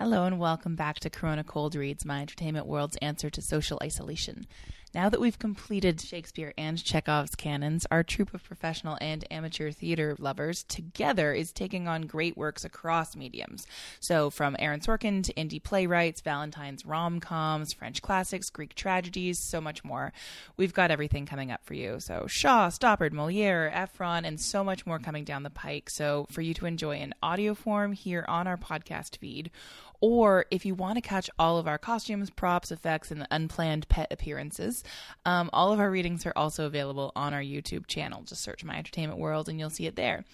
Hello 0.00 0.24
and 0.24 0.38
welcome 0.38 0.76
back 0.76 0.98
to 1.00 1.10
Corona 1.10 1.44
Cold 1.44 1.74
Reads, 1.74 2.06
my 2.06 2.22
entertainment 2.22 2.64
world's 2.64 2.96
answer 3.02 3.28
to 3.28 3.42
social 3.42 3.78
isolation. 3.82 4.46
Now 4.92 5.08
that 5.08 5.20
we've 5.20 5.38
completed 5.38 6.00
Shakespeare 6.00 6.52
and 6.58 6.82
Chekhov's 6.82 7.36
canons, 7.36 7.86
our 7.92 8.02
troupe 8.02 8.34
of 8.34 8.42
professional 8.42 8.98
and 9.00 9.24
amateur 9.30 9.70
theater 9.70 10.16
lovers 10.18 10.64
together 10.64 11.32
is 11.32 11.52
taking 11.52 11.86
on 11.86 12.08
great 12.08 12.36
works 12.36 12.64
across 12.64 13.14
mediums. 13.14 13.68
So, 14.00 14.30
from 14.30 14.56
Aaron 14.58 14.80
Sorkin 14.80 15.22
to 15.22 15.34
indie 15.34 15.62
playwrights, 15.62 16.22
Valentine's 16.22 16.84
rom 16.84 17.20
coms, 17.20 17.72
French 17.72 18.02
classics, 18.02 18.50
Greek 18.50 18.74
tragedies, 18.74 19.38
so 19.38 19.60
much 19.60 19.84
more. 19.84 20.12
We've 20.56 20.74
got 20.74 20.90
everything 20.90 21.24
coming 21.24 21.52
up 21.52 21.64
for 21.64 21.74
you. 21.74 22.00
So, 22.00 22.26
Shaw, 22.26 22.68
Stoppard, 22.68 23.12
Moliere, 23.12 23.70
Ephron, 23.72 24.24
and 24.24 24.40
so 24.40 24.64
much 24.64 24.86
more 24.86 24.98
coming 24.98 25.22
down 25.22 25.44
the 25.44 25.50
pike. 25.50 25.88
So, 25.88 26.26
for 26.30 26.40
you 26.40 26.52
to 26.54 26.66
enjoy 26.66 26.96
in 26.96 27.14
audio 27.22 27.54
form 27.54 27.92
here 27.92 28.24
on 28.26 28.48
our 28.48 28.56
podcast 28.56 29.18
feed 29.18 29.52
or 30.00 30.46
if 30.50 30.64
you 30.64 30.74
want 30.74 30.96
to 30.96 31.00
catch 31.00 31.28
all 31.38 31.58
of 31.58 31.68
our 31.68 31.78
costumes, 31.78 32.30
props, 32.30 32.70
effects, 32.70 33.10
and 33.10 33.26
unplanned 33.30 33.88
pet 33.88 34.08
appearances, 34.10 34.82
um, 35.24 35.50
all 35.52 35.72
of 35.72 35.80
our 35.80 35.90
readings 35.90 36.24
are 36.26 36.32
also 36.36 36.66
available 36.66 37.12
on 37.14 37.34
our 37.34 37.42
YouTube 37.42 37.86
channel. 37.86 38.22
Just 38.22 38.42
search 38.42 38.64
My 38.64 38.76
Entertainment 38.76 39.18
World 39.18 39.48
and 39.48 39.58
you'll 39.58 39.70
see 39.70 39.86
it 39.86 39.96
there. 39.96 40.24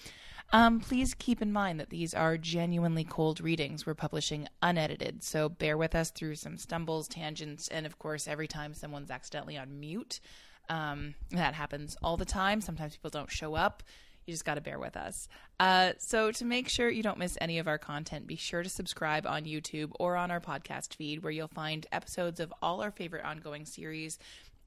Um, 0.52 0.78
please 0.78 1.14
keep 1.14 1.42
in 1.42 1.52
mind 1.52 1.80
that 1.80 1.90
these 1.90 2.14
are 2.14 2.38
genuinely 2.38 3.02
cold 3.02 3.40
readings. 3.40 3.84
We're 3.84 3.94
publishing 3.94 4.46
unedited, 4.62 5.24
so 5.24 5.48
bear 5.48 5.76
with 5.76 5.94
us 5.94 6.10
through 6.10 6.36
some 6.36 6.56
stumbles, 6.56 7.08
tangents, 7.08 7.66
and 7.66 7.84
of 7.84 7.98
course, 7.98 8.28
every 8.28 8.46
time 8.46 8.72
someone's 8.72 9.10
accidentally 9.10 9.58
on 9.58 9.80
mute. 9.80 10.20
Um, 10.68 11.14
that 11.30 11.54
happens 11.54 11.96
all 12.02 12.16
the 12.16 12.24
time. 12.24 12.60
Sometimes 12.60 12.96
people 12.96 13.10
don't 13.10 13.30
show 13.30 13.54
up 13.54 13.82
you 14.26 14.34
just 14.34 14.44
got 14.44 14.54
to 14.54 14.60
bear 14.60 14.78
with 14.78 14.96
us. 14.96 15.28
Uh, 15.58 15.92
so, 15.98 16.30
to 16.32 16.44
make 16.44 16.68
sure 16.68 16.90
you 16.90 17.02
don't 17.02 17.18
miss 17.18 17.38
any 17.40 17.58
of 17.58 17.68
our 17.68 17.78
content, 17.78 18.26
be 18.26 18.36
sure 18.36 18.62
to 18.62 18.68
subscribe 18.68 19.26
on 19.26 19.44
YouTube 19.44 19.92
or 19.98 20.16
on 20.16 20.30
our 20.30 20.40
podcast 20.40 20.94
feed, 20.94 21.22
where 21.22 21.32
you'll 21.32 21.48
find 21.48 21.86
episodes 21.92 22.40
of 22.40 22.52
all 22.60 22.82
our 22.82 22.90
favorite 22.90 23.24
ongoing 23.24 23.64
series, 23.64 24.18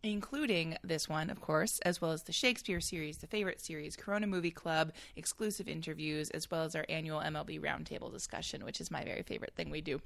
including 0.02 0.78
this 0.84 1.09
one, 1.09 1.30
of 1.30 1.42
course, 1.42 1.80
as 1.80 2.02
well 2.02 2.11
as 2.11 2.23
the 2.23 2.31
Shakespeare 2.31 2.80
series, 2.80 3.17
the 3.17 3.28
favorite 3.28 3.59
series, 3.59 3.95
Corona 3.95 4.28
Movie 4.28 4.52
Club, 4.52 4.94
exclusive 5.16 5.67
interviews, 5.67 6.30
as 6.31 6.50
well 6.50 6.64
as 6.64 6.75
our 6.75 6.86
annual 6.88 7.19
MLB 7.19 7.59
Roundtable 7.59 8.12
discussion, 8.12 8.64
which 8.64 8.80
is 8.80 8.89
my 8.89 9.03
very 9.03 9.23
favorite 9.23 9.53
thing 9.56 9.69
we 9.69 9.81
do. 9.81 10.02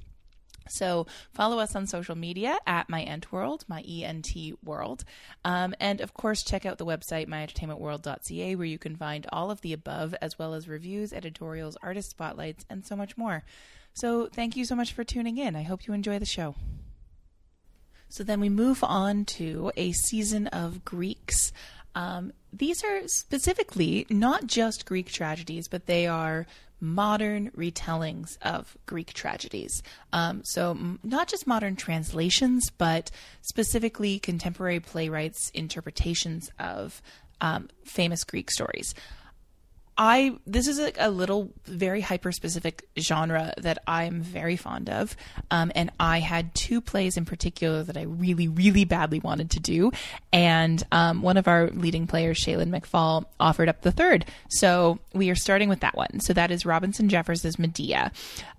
So 0.70 1.08
follow 1.34 1.60
us 1.60 1.76
on 1.76 1.88
social 1.88 2.16
media 2.16 2.58
at 2.66 2.90
my 2.90 3.02
ent 3.02 3.32
world, 3.32 3.66
my 3.68 3.82
ent 3.82 4.34
world, 4.64 5.04
um, 5.44 5.76
and 5.80 6.02
of 6.02 6.14
course 6.14 6.44
check 6.44 6.66
out 6.66 6.78
the 6.78 6.86
website 6.86 7.28
myentertainmentworld.ca 7.28 8.56
where 8.56 8.66
you 8.66 8.78
can 8.78 8.96
find 8.96 9.28
all 9.32 9.52
of 9.52 9.62
the 9.62 9.74
above 9.74 10.16
as 10.22 10.40
well 10.40 10.54
as 10.54 10.68
reviews, 10.68 11.14
editorials, 11.14 11.78
artist 11.82 12.12
spotlights, 12.12 12.66
and 12.70 12.86
so 12.86 12.96
much 12.96 13.18
more. 13.18 13.44
So 13.94 14.28
thank 14.28 14.56
you 14.56 14.66
so 14.66 14.76
much 14.76 14.94
for 14.94 15.04
tuning 15.04 15.38
in. 15.38 15.56
I 15.56 15.64
hope 15.64 15.86
you 15.88 15.94
enjoy 15.94 16.20
the 16.20 16.26
show. 16.26 16.56
So 18.10 18.24
then 18.24 18.40
we 18.40 18.50
move 18.50 18.84
on 18.84 19.26
to 19.26 19.72
a 19.76 19.92
season 19.92 20.48
of 20.48 20.86
Greeks. 20.86 21.52
Um, 21.96 22.32
these 22.52 22.84
are 22.84 23.08
specifically 23.08 24.06
not 24.10 24.48
just 24.48 24.86
Greek 24.86 25.12
tragedies, 25.12 25.68
but 25.68 25.86
they 25.86 26.08
are 26.08 26.46
modern 26.84 27.50
retellings 27.52 28.38
of 28.42 28.78
Greek 28.86 29.14
tragedies. 29.14 29.82
Um, 30.12 30.42
so, 30.44 30.72
m- 30.72 31.00
not 31.02 31.30
just 31.30 31.48
modern 31.48 31.76
translations, 31.76 32.70
but 32.78 33.10
specifically 33.42 34.20
contemporary 34.20 34.82
playwrights' 34.82 35.50
interpretations 35.54 36.52
of 36.60 37.02
um, 37.42 37.70
famous 37.86 38.24
Greek 38.24 38.52
stories. 38.52 38.94
I 39.98 40.38
this 40.48 40.68
is 40.68 40.80
like 40.80 40.98
a 41.00 41.10
little 41.10 41.52
very 41.66 42.02
hyper 42.02 42.32
specific 42.32 42.88
genre 43.00 43.54
that 43.58 43.80
I'm 43.88 44.22
very 44.22 44.56
fond 44.56 44.90
of, 44.90 45.16
um, 45.52 45.72
and 45.76 45.92
I 46.00 46.20
had 46.20 46.54
two 46.56 46.82
plays 46.82 47.18
in 47.18 47.26
particular 47.26 47.84
that 47.84 47.98
I 47.98 48.04
really 48.04 48.48
really 48.48 48.86
badly 48.86 49.20
wanted 49.20 49.52
to 49.52 49.60
do, 49.60 49.92
and 50.32 50.84
um, 50.92 51.22
one 51.22 51.38
of 51.38 51.48
our 51.48 51.70
leading 51.70 52.08
players, 52.08 52.40
Shalyn 52.40 52.70
McFaul, 52.70 53.26
offered 53.40 53.70
up 53.70 53.82
the 53.82 53.92
third. 53.92 54.26
So 54.50 55.00
we 55.14 55.30
are 55.30 55.36
starting 55.36 55.70
with 55.70 55.82
that 55.82 55.96
one. 55.96 56.20
So 56.20 56.34
that 56.34 56.52
is 56.52 56.66
Robinson 56.66 57.10
Jeffers' 57.10 57.60
Medea. 57.60 58.12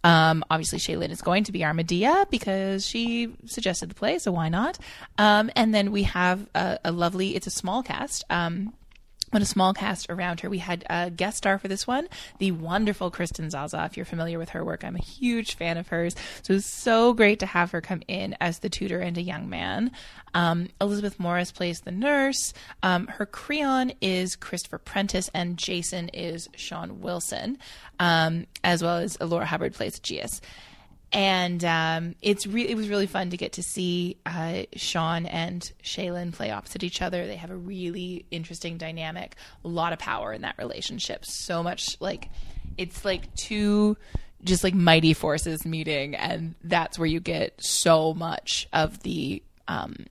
Um, 0.04 0.44
obviously, 0.50 0.78
Shalyn 0.78 1.10
is 1.10 1.22
going 1.22 1.44
to 1.44 1.52
be 1.52 1.64
our 1.64 1.74
Medea 1.74 2.26
because 2.30 2.86
she 2.86 3.34
suggested 3.46 3.90
the 3.90 3.94
play, 3.94 4.18
so 4.18 4.32
why 4.32 4.48
not? 4.48 4.78
Um, 5.18 5.50
and 5.56 5.74
then 5.74 5.92
we 5.92 6.04
have 6.04 6.46
a, 6.54 6.78
a, 6.84 6.92
lovely. 6.92 7.34
It's 7.34 7.46
a 7.46 7.50
small 7.50 7.82
cast. 7.82 8.24
Um, 8.30 8.74
but 9.34 9.42
a 9.42 9.46
small 9.46 9.74
cast 9.74 10.08
around 10.08 10.38
her. 10.40 10.48
We 10.48 10.58
had 10.58 10.84
a 10.88 11.10
guest 11.10 11.38
star 11.38 11.58
for 11.58 11.66
this 11.66 11.88
one, 11.88 12.06
the 12.38 12.52
wonderful 12.52 13.10
Kristen 13.10 13.50
Zaza. 13.50 13.84
If 13.84 13.96
you're 13.96 14.06
familiar 14.06 14.38
with 14.38 14.50
her 14.50 14.64
work, 14.64 14.84
I'm 14.84 14.94
a 14.94 15.02
huge 15.02 15.56
fan 15.56 15.76
of 15.76 15.88
hers. 15.88 16.14
So 16.42 16.52
it 16.52 16.58
was 16.58 16.66
so 16.66 17.12
great 17.12 17.40
to 17.40 17.46
have 17.46 17.72
her 17.72 17.80
come 17.80 18.02
in 18.06 18.36
as 18.40 18.60
the 18.60 18.68
tutor 18.68 19.00
and 19.00 19.18
a 19.18 19.22
young 19.22 19.50
man. 19.50 19.90
Um, 20.34 20.68
Elizabeth 20.80 21.18
Morriss 21.18 21.52
plays 21.52 21.80
the 21.80 21.90
nurse. 21.90 22.54
Um, 22.84 23.08
her 23.08 23.26
Creon 23.26 23.92
is 24.00 24.36
Christopher 24.36 24.78
Prentice, 24.78 25.28
and 25.34 25.58
Jason 25.58 26.10
is 26.10 26.48
Shawn 26.54 27.00
Wilson, 27.00 27.58
um, 27.98 28.46
as 28.62 28.84
well 28.84 28.98
as 28.98 29.20
Laura 29.20 29.46
Hubbard 29.46 29.74
plays 29.74 29.98
Aegeus 29.98 30.40
and 31.14 31.64
um, 31.64 32.16
it's 32.20 32.44
re- 32.44 32.66
it 32.66 32.76
was 32.76 32.88
really 32.88 33.06
fun 33.06 33.30
to 33.30 33.36
get 33.36 33.52
to 33.52 33.62
see 33.62 34.16
uh, 34.26 34.64
Shawn 34.74 35.26
and 35.26 35.72
Shalyn 35.82 36.32
play 36.32 36.50
opposite 36.50 36.82
each 36.82 37.00
other. 37.00 37.24
They 37.26 37.36
have 37.36 37.52
a 37.52 37.56
really 37.56 38.26
interesting 38.32 38.78
dynamic, 38.78 39.36
a 39.64 39.68
lot 39.68 39.92
of 39.92 40.00
power 40.00 40.32
in 40.32 40.42
that 40.42 40.58
relationship. 40.58 41.24
So 41.24 41.62
much 41.62 41.96
like 42.00 42.30
it's 42.76 43.04
like 43.04 43.32
two 43.36 43.96
just 44.42 44.64
like 44.64 44.74
mighty 44.74 45.14
forces 45.14 45.64
meeting, 45.64 46.16
and 46.16 46.56
that's 46.64 46.98
where 46.98 47.06
you 47.06 47.20
get 47.20 47.62
so 47.62 48.12
much 48.12 48.68
of 48.72 49.00
the 49.04 49.40
um, 49.68 50.06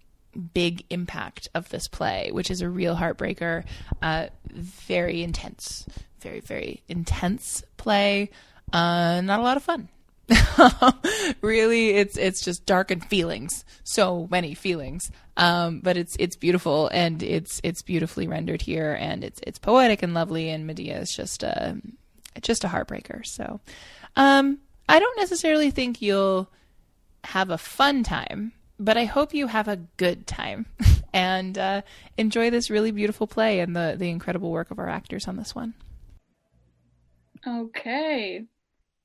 big 0.54 0.86
impact 0.90 1.50
of 1.54 1.68
this 1.68 1.90
play, 1.90 2.30
which 2.32 2.50
is 2.50 2.62
a 2.62 2.70
real 2.70 2.96
heartbreaker, 2.96 3.66
uh, 4.02 4.28
very 4.50 5.22
intense, 5.22 5.86
very 6.22 6.40
very 6.40 6.82
intense 6.88 7.62
play. 7.76 8.30
Uh, 8.72 9.20
not 9.20 9.42
a 9.42 9.44
lot 9.44 9.58
of 9.58 9.64
fun. 9.64 9.90
really 11.42 11.90
it's 11.92 12.18
it's 12.18 12.42
just 12.42 12.66
dark 12.66 12.92
and 12.92 13.04
feelings. 13.06 13.66
So 13.84 14.28
many 14.32 14.54
feelings. 14.54 15.12
Um, 15.36 15.80
but 15.82 15.98
it's 15.98 16.16
it's 16.20 16.36
beautiful 16.36 16.88
and 16.90 17.22
it's 17.22 17.60
it's 17.64 17.82
beautifully 17.82 18.28
rendered 18.28 18.62
here 18.62 18.94
and 18.94 19.24
it's 19.24 19.40
it's 19.46 19.60
poetic 19.60 20.04
and 20.04 20.14
lovely 20.14 20.50
and 20.50 20.68
medea 20.68 21.00
is 21.00 21.14
just 21.16 21.44
a 21.44 21.78
just 22.42 22.64
a 22.64 22.68
heartbreaker. 22.68 23.26
So 23.26 23.60
um, 24.16 24.60
i 24.88 25.00
don't 25.00 25.18
necessarily 25.18 25.72
think 25.72 26.02
you'll 26.02 26.50
have 27.24 27.50
a 27.50 27.58
fun 27.58 28.04
time 28.04 28.52
but 28.78 28.98
i 28.98 29.06
hope 29.06 29.34
you 29.34 29.48
have 29.48 29.68
a 29.68 29.78
good 29.98 30.28
time. 30.28 30.66
And 31.16 31.60
uh, 31.60 31.84
enjoy 32.18 32.50
this 32.50 32.72
really 32.72 32.90
beautiful 32.90 33.28
play 33.28 33.60
and 33.60 33.76
the 33.76 33.94
the 33.96 34.10
incredible 34.10 34.50
work 34.50 34.72
of 34.72 34.80
our 34.80 34.90
actors 34.90 35.28
on 35.28 35.38
this 35.38 35.54
one. 35.54 35.76
Okay 37.46 38.48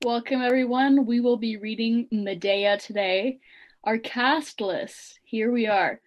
Welcome, 0.04 0.42
everyone. 0.42 1.06
We 1.06 1.18
will 1.18 1.38
be 1.38 1.56
reading 1.56 2.06
Medea 2.12 2.78
today. 2.78 3.40
Our 3.82 3.98
cast 3.98 4.60
list 4.60 5.18
here 5.24 5.50
we 5.50 5.66
are. 5.66 6.00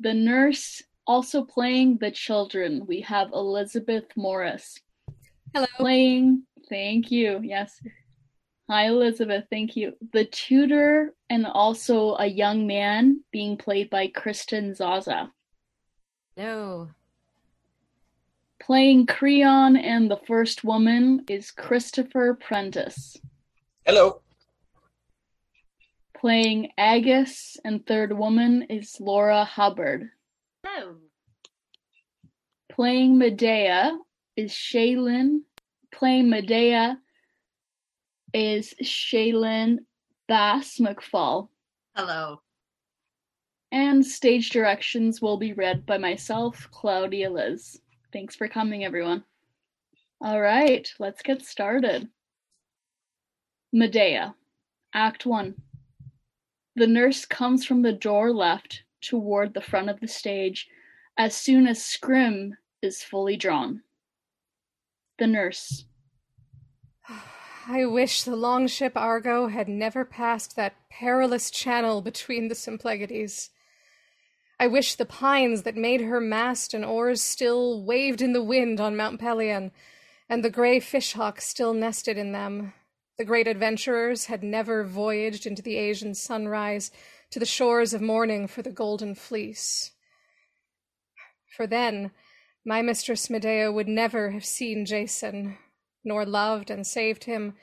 The 0.00 0.14
nurse 0.14 0.82
also 1.06 1.44
playing 1.44 1.98
the 1.98 2.10
children. 2.10 2.84
We 2.88 3.02
have 3.02 3.30
Elizabeth 3.32 4.06
Morriss. 4.16 4.80
Hello. 5.54 5.66
Playing, 5.76 6.42
thank 6.68 7.12
you. 7.12 7.38
Yes. 7.40 7.80
Hi, 8.68 8.88
Elizabeth. 8.88 9.44
Thank 9.48 9.76
you. 9.76 9.92
The 10.12 10.24
tutor 10.24 11.14
and 11.30 11.46
also 11.46 12.16
a 12.16 12.26
young 12.26 12.66
man 12.66 13.22
being 13.30 13.56
played 13.56 13.90
by 13.90 14.08
Kristen 14.08 14.74
Zaza. 14.74 15.30
No. 16.36 16.88
Playing 18.58 19.06
Creon 19.06 19.76
and 19.76 20.10
the 20.10 20.20
first 20.26 20.64
woman 20.64 21.24
is 21.28 21.52
Christopher 21.52 22.34
Prentice. 22.34 23.16
Hello. 23.86 24.20
Playing 26.18 26.72
Aegeus 26.76 27.56
and 27.64 27.86
third 27.86 28.12
woman 28.12 28.62
is 28.68 28.96
Laura 28.98 29.44
Hubbard. 29.44 30.10
Hello. 30.66 30.96
Playing 32.68 33.16
Medea 33.16 33.96
is 34.36 34.50
Shalyn. 34.50 35.42
Playing 35.92 36.28
Medea 36.28 36.98
is 38.34 38.74
Shalyn 38.82 39.78
Bass 40.26 40.78
McFaul. 40.80 41.48
Hello. 41.94 42.40
And 43.70 44.04
stage 44.04 44.50
directions 44.50 45.22
will 45.22 45.36
be 45.36 45.52
read 45.52 45.86
by 45.86 45.98
myself, 45.98 46.68
Claudia 46.72 47.30
Liz. 47.30 47.80
Thanks 48.12 48.34
for 48.34 48.48
coming, 48.48 48.84
everyone. 48.84 49.22
All 50.20 50.40
right, 50.40 50.92
let's 50.98 51.22
get 51.22 51.42
started. 51.42 52.08
Medea, 53.78 54.34
Act 54.94 55.26
1. 55.26 55.54
The 56.76 56.86
nurse 56.86 57.26
comes 57.26 57.66
from 57.66 57.82
the 57.82 57.92
door 57.92 58.32
left 58.32 58.84
toward 59.02 59.52
the 59.52 59.60
front 59.60 59.90
of 59.90 60.00
the 60.00 60.08
stage 60.08 60.66
as 61.18 61.36
soon 61.36 61.66
as 61.66 61.84
scrim 61.84 62.56
is 62.80 63.02
fully 63.02 63.36
drawn. 63.36 63.82
The 65.18 65.26
nurse. 65.26 65.84
I 67.68 67.84
wish 67.84 68.22
the 68.22 68.34
longship 68.34 68.96
Argo 68.96 69.48
had 69.48 69.68
never 69.68 70.06
passed 70.06 70.56
that 70.56 70.76
perilous 70.88 71.50
channel 71.50 72.00
between 72.00 72.48
the 72.48 72.54
Symplegades. 72.54 73.50
I 74.58 74.68
wish 74.68 74.94
the 74.94 75.04
pines 75.04 75.64
that 75.64 75.76
made 75.76 76.00
her 76.00 76.18
mast 76.18 76.72
and 76.72 76.82
oars 76.82 77.20
still 77.20 77.84
waved 77.84 78.22
in 78.22 78.32
the 78.32 78.42
wind 78.42 78.80
on 78.80 78.96
Mount 78.96 79.20
Pelion, 79.20 79.70
and 80.30 80.42
the 80.42 80.48
gray 80.48 80.80
fishhawk 80.80 81.42
still 81.42 81.74
nested 81.74 82.16
in 82.16 82.32
them. 82.32 82.72
The 83.18 83.24
great 83.24 83.48
adventurers 83.48 84.26
had 84.26 84.42
never 84.42 84.84
voyaged 84.84 85.46
into 85.46 85.62
the 85.62 85.76
Asian 85.76 86.14
sunrise 86.14 86.90
to 87.30 87.38
the 87.38 87.46
shores 87.46 87.94
of 87.94 88.02
morning 88.02 88.46
for 88.46 88.60
the 88.60 88.70
golden 88.70 89.14
fleece. 89.14 89.92
For 91.56 91.66
then 91.66 92.10
my 92.64 92.82
mistress 92.82 93.30
Medea 93.30 93.72
would 93.72 93.88
never 93.88 94.30
have 94.30 94.44
seen 94.44 94.84
Jason, 94.84 95.56
nor 96.04 96.26
loved 96.26 96.70
and 96.70 96.86
saved 96.86 97.24
him, 97.24 97.54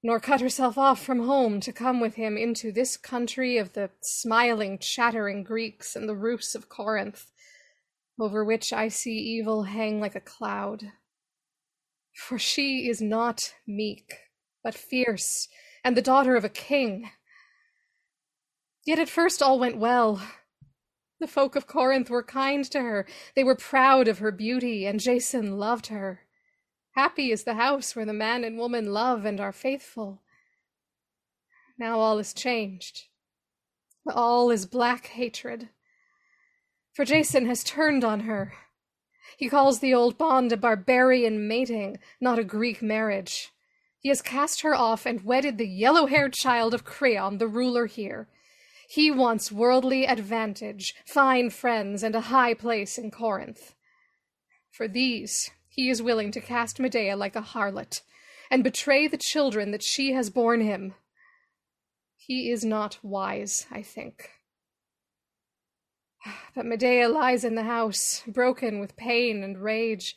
nor 0.00 0.20
cut 0.20 0.40
herself 0.40 0.78
off 0.78 1.02
from 1.02 1.26
home 1.26 1.58
to 1.60 1.72
come 1.72 1.98
with 1.98 2.14
him 2.14 2.36
into 2.36 2.70
this 2.70 2.96
country 2.96 3.56
of 3.56 3.72
the 3.72 3.90
smiling, 4.00 4.78
chattering 4.78 5.42
Greeks 5.42 5.96
and 5.96 6.08
the 6.08 6.14
roofs 6.14 6.54
of 6.54 6.68
Corinth, 6.68 7.32
over 8.20 8.44
which 8.44 8.72
I 8.72 8.88
see 8.88 9.16
evil 9.16 9.64
hang 9.64 9.98
like 9.98 10.14
a 10.14 10.20
cloud. 10.20 10.92
For 12.12 12.38
she 12.38 12.88
is 12.88 13.00
not 13.00 13.54
meek, 13.66 14.14
but 14.64 14.74
fierce, 14.74 15.46
and 15.84 15.96
the 15.96 16.02
daughter 16.02 16.34
of 16.34 16.44
a 16.44 16.48
king. 16.48 17.10
Yet 18.84 18.98
at 18.98 19.08
first 19.08 19.42
all 19.42 19.58
went 19.58 19.76
well. 19.76 20.20
The 21.20 21.28
folk 21.28 21.54
of 21.54 21.68
Corinth 21.68 22.10
were 22.10 22.24
kind 22.24 22.64
to 22.70 22.80
her, 22.80 23.06
they 23.36 23.44
were 23.44 23.54
proud 23.54 24.08
of 24.08 24.18
her 24.18 24.32
beauty, 24.32 24.86
and 24.86 24.98
Jason 24.98 25.58
loved 25.58 25.86
her. 25.86 26.22
Happy 26.96 27.30
is 27.30 27.44
the 27.44 27.54
house 27.54 27.94
where 27.94 28.04
the 28.04 28.12
man 28.12 28.42
and 28.42 28.58
woman 28.58 28.92
love 28.92 29.24
and 29.24 29.40
are 29.40 29.52
faithful. 29.52 30.22
Now 31.78 31.98
all 31.98 32.18
is 32.18 32.32
changed. 32.32 33.04
All 34.08 34.50
is 34.50 34.66
black 34.66 35.08
hatred. 35.08 35.70
For 36.92 37.04
Jason 37.04 37.46
has 37.46 37.64
turned 37.64 38.04
on 38.04 38.20
her. 38.20 38.52
He 39.36 39.48
calls 39.48 39.80
the 39.80 39.94
old 39.94 40.16
bond 40.16 40.52
a 40.52 40.56
barbarian 40.56 41.48
mating, 41.48 41.96
not 42.20 42.38
a 42.38 42.44
Greek 42.44 42.80
marriage. 42.80 43.53
He 44.04 44.10
has 44.10 44.20
cast 44.20 44.60
her 44.60 44.74
off 44.74 45.06
and 45.06 45.24
wedded 45.24 45.56
the 45.56 45.66
yellow 45.66 46.04
haired 46.04 46.34
child 46.34 46.74
of 46.74 46.84
Creon, 46.84 47.38
the 47.38 47.48
ruler 47.48 47.86
here. 47.86 48.28
He 48.86 49.10
wants 49.10 49.50
worldly 49.50 50.04
advantage, 50.04 50.94
fine 51.06 51.48
friends, 51.48 52.02
and 52.02 52.14
a 52.14 52.28
high 52.28 52.52
place 52.52 52.98
in 52.98 53.10
Corinth. 53.10 53.74
For 54.70 54.86
these 54.86 55.52
he 55.70 55.88
is 55.88 56.02
willing 56.02 56.30
to 56.32 56.42
cast 56.42 56.78
Medea 56.78 57.16
like 57.16 57.34
a 57.34 57.40
harlot, 57.40 58.02
and 58.50 58.62
betray 58.62 59.08
the 59.08 59.16
children 59.16 59.70
that 59.70 59.82
she 59.82 60.12
has 60.12 60.28
borne 60.28 60.60
him. 60.60 60.92
He 62.14 62.50
is 62.50 62.62
not 62.62 62.98
wise, 63.02 63.64
I 63.70 63.80
think. 63.80 64.32
But 66.54 66.66
Medea 66.66 67.08
lies 67.08 67.42
in 67.42 67.54
the 67.54 67.62
house, 67.62 68.22
broken 68.26 68.80
with 68.80 68.96
pain 68.96 69.42
and 69.42 69.62
rage. 69.62 70.14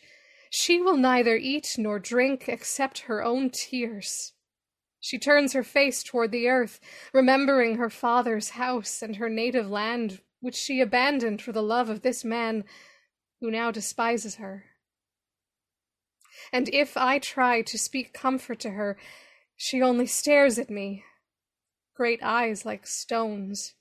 She 0.49 0.81
will 0.81 0.97
neither 0.97 1.35
eat 1.35 1.75
nor 1.77 1.99
drink 1.99 2.47
except 2.47 2.99
her 2.99 3.23
own 3.23 3.49
tears. 3.49 4.33
She 4.99 5.19
turns 5.19 5.53
her 5.53 5.63
face 5.63 6.03
toward 6.03 6.31
the 6.31 6.47
earth, 6.47 6.79
remembering 7.13 7.77
her 7.77 7.89
father's 7.89 8.51
house 8.51 9.01
and 9.01 9.17
her 9.17 9.29
native 9.29 9.69
land, 9.69 10.21
which 10.39 10.55
she 10.55 10.81
abandoned 10.81 11.41
for 11.41 11.51
the 11.51 11.63
love 11.63 11.89
of 11.89 12.01
this 12.01 12.23
man 12.25 12.63
who 13.39 13.51
now 13.51 13.71
despises 13.71 14.35
her 14.35 14.65
and 16.51 16.69
if 16.69 16.95
I 16.95 17.19
try 17.19 17.61
to 17.61 17.77
speak 17.77 18.13
comfort 18.13 18.59
to 18.61 18.71
her, 18.71 18.97
she 19.55 19.81
only 19.81 20.05
stares 20.05 20.59
at 20.59 20.69
me, 20.69 21.03
great 21.95 22.21
eyes 22.21 22.65
like 22.65 22.87
stones. 22.87 23.73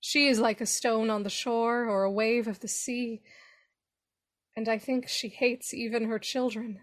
She 0.00 0.28
is 0.28 0.38
like 0.38 0.60
a 0.60 0.66
stone 0.66 1.10
on 1.10 1.22
the 1.22 1.30
shore 1.30 1.88
or 1.88 2.04
a 2.04 2.10
wave 2.10 2.46
of 2.46 2.60
the 2.60 2.68
sea, 2.68 3.22
and 4.56 4.68
I 4.68 4.78
think 4.78 5.08
she 5.08 5.28
hates 5.28 5.74
even 5.74 6.04
her 6.04 6.18
children. 6.18 6.80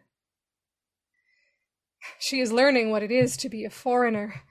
She 2.19 2.39
is 2.39 2.51
learning 2.51 2.89
what 2.89 3.03
it 3.03 3.11
is 3.11 3.37
to 3.37 3.49
be 3.49 3.63
a 3.63 3.69
foreigner, 3.69 4.41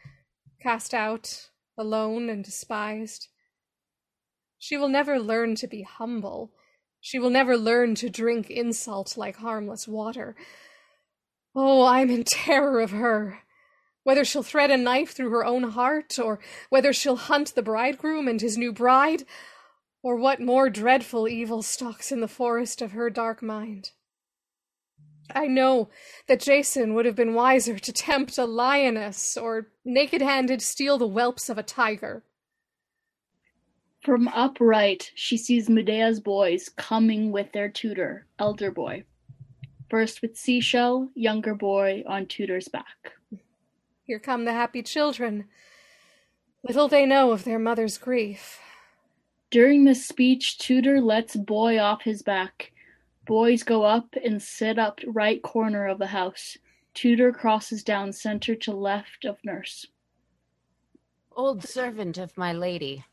cast 0.62 0.94
out, 0.94 1.48
alone, 1.76 2.28
and 2.28 2.44
despised. 2.44 3.28
She 4.58 4.76
will 4.76 4.88
never 4.88 5.18
learn 5.18 5.54
to 5.56 5.66
be 5.66 5.82
humble 5.82 6.52
she 7.00 7.18
will 7.18 7.30
never 7.30 7.56
learn 7.56 7.94
to 7.96 8.10
drink 8.10 8.50
insult 8.50 9.16
like 9.16 9.36
harmless 9.36 9.88
water. 9.88 10.36
Oh, 11.54 11.84
I'm 11.84 12.10
in 12.10 12.24
terror 12.24 12.80
of 12.80 12.90
her. 12.90 13.40
Whether 14.02 14.24
she'll 14.24 14.42
thread 14.42 14.70
a 14.70 14.76
knife 14.76 15.12
through 15.12 15.30
her 15.30 15.44
own 15.44 15.62
heart, 15.70 16.18
or 16.18 16.40
whether 16.68 16.92
she'll 16.92 17.16
hunt 17.16 17.54
the 17.54 17.62
bridegroom 17.62 18.28
and 18.28 18.40
his 18.40 18.56
new 18.56 18.72
bride, 18.72 19.24
or 20.02 20.16
what 20.16 20.40
more 20.40 20.70
dreadful 20.70 21.28
evil 21.28 21.62
stalks 21.62 22.10
in 22.10 22.20
the 22.20 22.28
forest 22.28 22.80
of 22.80 22.92
her 22.92 23.10
dark 23.10 23.42
mind. 23.42 23.90
I 25.34 25.46
know 25.46 25.90
that 26.26 26.40
Jason 26.40 26.94
would 26.94 27.06
have 27.06 27.14
been 27.14 27.34
wiser 27.34 27.78
to 27.78 27.92
tempt 27.92 28.38
a 28.38 28.44
lioness 28.44 29.36
or 29.36 29.68
naked 29.84 30.22
handed 30.22 30.62
steal 30.62 30.98
the 30.98 31.06
whelps 31.06 31.48
of 31.48 31.58
a 31.58 31.62
tiger. 31.62 32.24
From 34.02 34.28
upright, 34.28 35.12
she 35.14 35.36
sees 35.36 35.68
Medea's 35.68 36.20
boys 36.20 36.70
coming 36.70 37.32
with 37.32 37.52
their 37.52 37.68
tutor, 37.68 38.26
elder 38.38 38.70
boy. 38.70 39.04
First 39.90 40.22
with 40.22 40.36
Seashell, 40.36 41.10
younger 41.14 41.54
boy 41.54 42.02
on 42.06 42.26
tutor's 42.26 42.68
back. 42.68 43.12
Here 44.04 44.18
come 44.18 44.44
the 44.44 44.52
happy 44.52 44.82
children. 44.82 45.46
Little 46.62 46.88
they 46.88 47.04
know 47.06 47.32
of 47.32 47.44
their 47.44 47.58
mother's 47.58 47.98
grief. 47.98 48.58
During 49.50 49.84
the 49.84 49.96
speech, 49.96 50.58
Tutor 50.58 51.00
lets 51.00 51.34
boy 51.34 51.80
off 51.80 52.02
his 52.02 52.22
back. 52.22 52.72
Boys 53.26 53.64
go 53.64 53.82
up 53.82 54.14
and 54.24 54.40
sit 54.40 54.78
up 54.78 55.00
right 55.06 55.42
corner 55.42 55.86
of 55.86 55.98
the 55.98 56.06
house. 56.06 56.56
Tutor 56.94 57.32
crosses 57.32 57.82
down 57.82 58.12
center 58.12 58.54
to 58.54 58.72
left 58.72 59.24
of 59.24 59.38
nurse. 59.44 59.86
Old 61.32 61.64
servant 61.64 62.16
of 62.18 62.36
my 62.36 62.52
lady, 62.52 63.04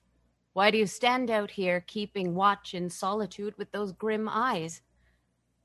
why 0.54 0.72
do 0.72 0.78
you 0.78 0.88
stand 0.88 1.30
out 1.30 1.52
here 1.52 1.84
keeping 1.88 2.36
watch 2.36 2.74
in 2.74 2.90
solitude 2.90 3.56
with 3.58 3.72
those 3.72 3.92
grim 3.92 4.28
eyes? 4.30 4.82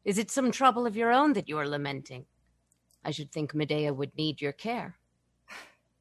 Is 0.04 0.18
it 0.18 0.30
some 0.30 0.50
trouble 0.50 0.86
of 0.86 0.96
your 0.96 1.12
own 1.12 1.32
that 1.34 1.48
you 1.48 1.58
are 1.58 1.68
lamenting? 1.68 2.26
I 3.04 3.10
should 3.10 3.30
think 3.30 3.54
Medea 3.54 3.92
would 3.92 4.16
need 4.16 4.40
your 4.40 4.52
care. 4.52 4.96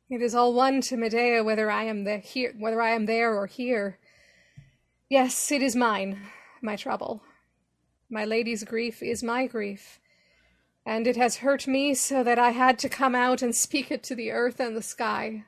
It 0.09 0.21
is 0.21 0.35
all 0.35 0.53
one 0.53 0.81
to 0.81 0.97
Medea 0.97 1.43
whether 1.43 1.71
I 1.71 1.85
am 1.85 2.03
the 2.03 2.17
here 2.17 2.53
whether 2.57 2.81
I 2.81 2.91
am 2.91 3.05
there 3.05 3.33
or 3.33 3.47
here. 3.47 3.97
Yes, 5.11 5.51
it 5.51 5.61
is 5.61 5.75
mine, 5.75 6.21
my 6.61 6.77
trouble. 6.77 7.21
My 8.09 8.23
lady's 8.23 8.63
grief 8.63 9.03
is 9.03 9.21
my 9.21 9.45
grief, 9.45 9.99
and 10.85 11.05
it 11.05 11.17
has 11.17 11.39
hurt 11.39 11.67
me 11.67 11.93
so 11.95 12.23
that 12.23 12.39
I 12.39 12.51
had 12.51 12.79
to 12.79 12.87
come 12.87 13.13
out 13.13 13.41
and 13.41 13.53
speak 13.53 13.91
it 13.91 14.03
to 14.03 14.15
the 14.15 14.31
earth 14.31 14.61
and 14.61 14.73
the 14.73 14.81
sky. 14.81 15.43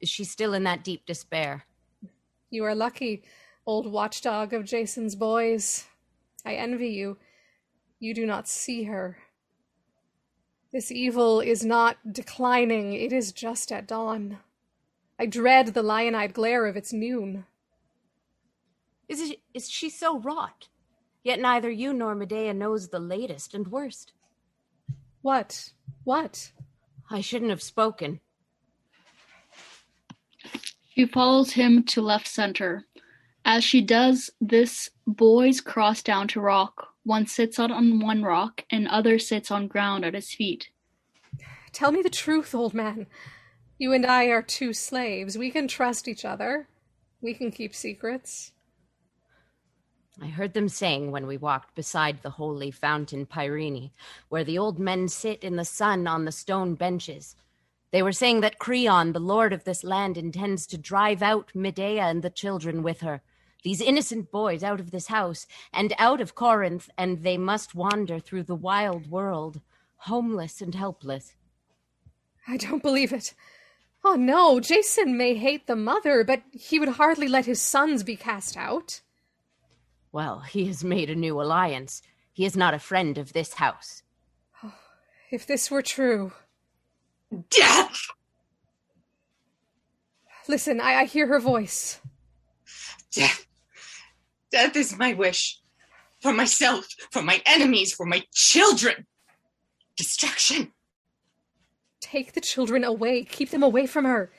Is 0.00 0.08
she 0.08 0.22
still 0.22 0.54
in 0.54 0.62
that 0.62 0.84
deep 0.84 1.04
despair? 1.04 1.64
You 2.48 2.62
are 2.62 2.76
lucky, 2.76 3.24
old 3.66 3.90
watchdog 3.90 4.52
of 4.52 4.64
Jason's 4.64 5.16
boys. 5.16 5.86
I 6.46 6.54
envy 6.54 6.90
you. 6.90 7.16
You 7.98 8.14
do 8.14 8.24
not 8.24 8.46
see 8.46 8.84
her. 8.84 9.18
This 10.72 10.92
evil 10.92 11.40
is 11.40 11.64
not 11.64 12.12
declining, 12.12 12.92
it 12.92 13.12
is 13.12 13.32
just 13.32 13.72
at 13.72 13.88
dawn. 13.88 14.38
I 15.18 15.26
dread 15.26 15.74
the 15.74 15.82
lion-eyed 15.82 16.34
glare 16.34 16.66
of 16.66 16.76
its 16.76 16.92
noon. 16.92 17.46
Is, 19.08 19.20
it, 19.30 19.40
is 19.52 19.70
she 19.70 19.90
so 19.90 20.18
wrought? 20.18 20.68
Yet 21.22 21.40
neither 21.40 21.70
you 21.70 21.92
nor 21.92 22.14
Medea 22.14 22.54
knows 22.54 22.88
the 22.88 22.98
latest 22.98 23.54
and 23.54 23.68
worst. 23.68 24.12
What? 25.22 25.70
What? 26.04 26.52
I 27.10 27.20
shouldn't 27.20 27.50
have 27.50 27.62
spoken. 27.62 28.20
She 30.90 31.06
follows 31.06 31.52
him 31.52 31.82
to 31.84 32.00
left 32.00 32.28
center. 32.28 32.84
As 33.44 33.64
she 33.64 33.82
does 33.82 34.30
this, 34.40 34.90
boys 35.06 35.60
cross 35.60 36.02
down 36.02 36.28
to 36.28 36.40
rock. 36.40 36.88
One 37.04 37.26
sits 37.26 37.58
on 37.58 38.00
one 38.00 38.22
rock, 38.22 38.64
and 38.70 38.88
other 38.88 39.18
sits 39.18 39.50
on 39.50 39.68
ground 39.68 40.04
at 40.04 40.14
his 40.14 40.32
feet. 40.32 40.68
Tell 41.72 41.92
me 41.92 42.00
the 42.00 42.08
truth, 42.08 42.54
old 42.54 42.72
man. 42.72 43.06
You 43.76 43.92
and 43.92 44.06
I 44.06 44.26
are 44.26 44.40
two 44.40 44.72
slaves. 44.72 45.36
We 45.36 45.50
can 45.50 45.68
trust 45.68 46.08
each 46.08 46.24
other. 46.24 46.68
We 47.20 47.34
can 47.34 47.50
keep 47.50 47.74
secrets. 47.74 48.52
I 50.22 50.28
heard 50.28 50.54
them 50.54 50.68
saying 50.68 51.10
when 51.10 51.26
we 51.26 51.36
walked 51.36 51.74
beside 51.74 52.22
the 52.22 52.30
holy 52.30 52.70
fountain 52.70 53.26
Pyrene, 53.26 53.90
where 54.28 54.44
the 54.44 54.58
old 54.58 54.78
men 54.78 55.08
sit 55.08 55.42
in 55.42 55.56
the 55.56 55.64
sun 55.64 56.06
on 56.06 56.24
the 56.24 56.32
stone 56.32 56.74
benches. 56.74 57.34
They 57.90 58.02
were 58.02 58.12
saying 58.12 58.40
that 58.40 58.58
Creon, 58.58 59.12
the 59.12 59.18
lord 59.18 59.52
of 59.52 59.64
this 59.64 59.82
land, 59.82 60.16
intends 60.16 60.66
to 60.68 60.78
drive 60.78 61.22
out 61.22 61.50
Medea 61.54 62.02
and 62.02 62.22
the 62.22 62.30
children 62.30 62.82
with 62.82 63.00
her, 63.00 63.22
these 63.64 63.80
innocent 63.80 64.30
boys, 64.30 64.62
out 64.62 64.78
of 64.78 64.90
this 64.90 65.08
house 65.08 65.46
and 65.72 65.94
out 65.98 66.20
of 66.20 66.34
Corinth, 66.34 66.90
and 66.98 67.22
they 67.22 67.38
must 67.38 67.74
wander 67.74 68.20
through 68.20 68.42
the 68.44 68.54
wild 68.54 69.10
world, 69.10 69.60
homeless 69.96 70.60
and 70.60 70.74
helpless. 70.74 71.34
I 72.46 72.56
don't 72.56 72.82
believe 72.82 73.12
it. 73.12 73.34
Oh 74.04 74.16
no, 74.16 74.60
Jason 74.60 75.16
may 75.16 75.34
hate 75.34 75.66
the 75.66 75.76
mother, 75.76 76.24
but 76.24 76.42
he 76.52 76.78
would 76.78 76.90
hardly 76.90 77.26
let 77.26 77.46
his 77.46 77.62
sons 77.62 78.02
be 78.02 78.16
cast 78.16 78.56
out. 78.56 79.00
Well, 80.14 80.38
he 80.38 80.66
has 80.66 80.84
made 80.84 81.10
a 81.10 81.16
new 81.16 81.42
alliance. 81.42 82.00
He 82.32 82.44
is 82.44 82.56
not 82.56 82.72
a 82.72 82.78
friend 82.78 83.18
of 83.18 83.32
this 83.32 83.54
house. 83.54 84.04
If 85.32 85.44
this 85.44 85.72
were 85.72 85.82
true. 85.82 86.30
Death! 87.50 88.00
Listen, 90.46 90.80
I, 90.80 91.00
I 91.00 91.04
hear 91.06 91.26
her 91.26 91.40
voice. 91.40 92.00
Death. 93.10 93.44
Death 94.52 94.76
is 94.76 94.96
my 94.96 95.14
wish. 95.14 95.58
For 96.22 96.32
myself, 96.32 96.86
for 97.10 97.20
my 97.20 97.42
enemies, 97.44 97.92
for 97.92 98.06
my 98.06 98.22
children. 98.32 99.06
Destruction. 99.96 100.70
Take 102.00 102.34
the 102.34 102.40
children 102.40 102.84
away. 102.84 103.24
Keep 103.24 103.50
them 103.50 103.64
away 103.64 103.88
from 103.88 104.04
her. 104.04 104.30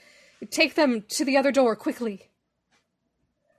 Take 0.50 0.76
them 0.76 1.04
to 1.10 1.26
the 1.26 1.36
other 1.36 1.52
door, 1.52 1.76
quickly. 1.76 2.30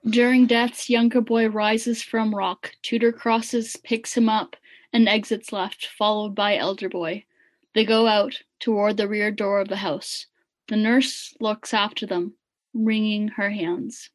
During 0.08 0.46
death's 0.46 0.88
younger 0.88 1.20
boy 1.20 1.48
rises 1.48 2.00
from 2.00 2.32
rock. 2.32 2.72
Tutor 2.82 3.10
crosses, 3.10 3.76
picks 3.76 4.16
him 4.16 4.28
up, 4.28 4.54
and 4.92 5.08
exits 5.08 5.52
left, 5.52 5.86
followed 5.86 6.32
by 6.32 6.56
elder 6.56 6.88
boy. 6.88 7.24
They 7.74 7.84
go 7.84 8.06
out 8.06 8.40
toward 8.60 8.96
the 8.96 9.08
rear 9.08 9.32
door 9.32 9.60
of 9.60 9.68
the 9.68 9.76
house. 9.76 10.26
The 10.68 10.76
nurse 10.76 11.34
looks 11.40 11.74
after 11.74 12.06
them, 12.06 12.34
wringing 12.72 13.28
her 13.28 13.50
hands. 13.50 14.10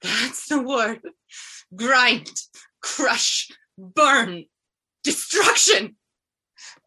That's 0.00 0.48
the 0.48 0.62
word. 0.62 1.00
Grind, 1.76 2.30
crush, 2.80 3.50
burn, 3.76 4.46
destruction. 5.04 5.96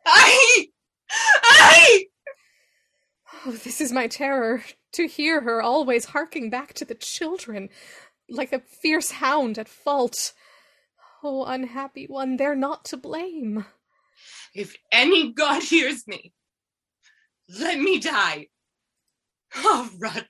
I, 0.05 0.67
I. 1.43 2.05
Oh, 3.45 3.51
this 3.51 3.79
is 3.79 3.91
my 3.91 4.07
terror. 4.07 4.63
To 4.93 5.07
hear 5.07 5.41
her 5.41 5.61
always 5.61 6.05
harking 6.05 6.49
back 6.51 6.73
to 6.75 6.85
the 6.85 6.93
children, 6.93 7.69
like 8.29 8.53
a 8.53 8.59
fierce 8.59 9.11
hound 9.11 9.57
at 9.57 9.67
fault. 9.67 10.33
Oh, 11.23 11.45
unhappy 11.45 12.05
one, 12.05 12.37
they're 12.37 12.55
not 12.55 12.85
to 12.85 12.97
blame. 12.97 13.65
If 14.53 14.75
any 14.91 15.31
god 15.33 15.63
hears 15.63 16.07
me, 16.07 16.33
let 17.59 17.79
me 17.79 17.99
die. 17.99 18.47
Oh, 19.55 19.89
run, 19.99 20.25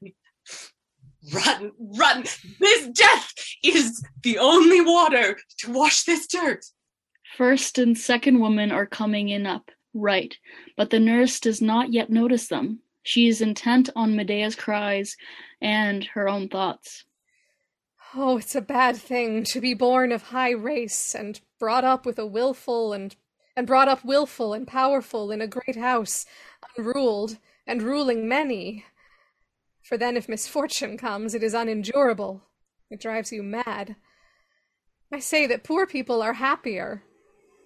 run, 1.33 1.71
run. 1.79 2.23
This 2.59 2.87
death 2.87 3.33
is 3.63 4.01
the 4.21 4.37
only 4.37 4.79
water 4.79 5.37
to 5.59 5.71
wash 5.71 6.03
this 6.03 6.27
dirt. 6.27 6.63
First 7.37 7.79
and 7.79 7.97
second 7.97 8.39
woman 8.39 8.71
are 8.71 8.85
coming 8.85 9.29
in 9.29 9.45
up, 9.45 9.71
right, 9.93 10.37
but 10.77 10.89
the 10.89 10.99
nurse 10.99 11.39
does 11.39 11.61
not 11.61 11.91
yet 11.91 12.09
notice 12.09 12.47
them. 12.47 12.82
She 13.03 13.27
is 13.27 13.41
intent 13.41 13.89
on 13.95 14.15
Medea's 14.15 14.55
cries 14.55 15.17
and 15.61 16.05
her 16.05 16.27
own 16.27 16.47
thoughts. 16.47 17.03
Oh, 18.15 18.37
it's 18.37 18.55
a 18.55 18.61
bad 18.61 18.95
thing 18.95 19.43
to 19.45 19.59
be 19.59 19.73
born 19.73 20.11
of 20.11 20.23
high 20.23 20.51
race 20.51 21.13
and 21.13 21.41
brought 21.59 21.83
up 21.83 22.05
with 22.05 22.17
a 22.17 22.25
willful 22.25 22.93
and 22.93 23.15
and 23.55 23.67
brought 23.67 23.87
up 23.87 24.03
willful 24.03 24.53
and 24.53 24.67
powerful 24.67 25.31
in 25.31 25.41
a 25.41 25.47
great 25.47 25.75
house, 25.75 26.25
unruled 26.77 27.37
and 27.67 27.83
ruling 27.83 28.27
many. 28.27 28.85
For 29.83 29.97
then 29.97 30.17
if 30.17 30.27
misfortune 30.27 30.97
comes, 30.97 31.35
it 31.35 31.43
is 31.43 31.53
unendurable. 31.53 32.41
It 32.89 32.99
drives 32.99 33.31
you 33.31 33.43
mad. 33.43 33.95
I 35.11 35.19
say 35.19 35.45
that 35.47 35.63
poor 35.63 35.85
people 35.85 36.21
are 36.23 36.33
happier. 36.33 37.03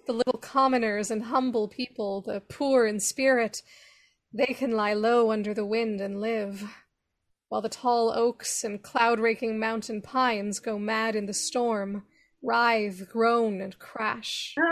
The 0.06 0.12
little 0.12 0.38
commoners 0.38 1.10
and 1.10 1.24
humble 1.24 1.68
people, 1.68 2.20
the 2.20 2.40
poor 2.40 2.86
in 2.86 3.00
spirit, 3.00 3.62
they 4.32 4.54
can 4.54 4.72
lie 4.72 4.94
low 4.94 5.30
under 5.30 5.54
the 5.54 5.64
wind 5.64 6.00
and 6.00 6.20
live, 6.20 6.64
while 7.48 7.62
the 7.62 7.68
tall 7.68 8.12
oaks 8.12 8.64
and 8.64 8.82
cloud 8.82 9.20
raking 9.20 9.58
mountain 9.58 10.02
pines 10.02 10.58
go 10.60 10.78
mad 10.78 11.16
in 11.16 11.26
the 11.26 11.34
storm, 11.34 12.04
writhe, 12.42 13.08
groan, 13.10 13.60
and 13.60 13.78
crash. 13.78 14.54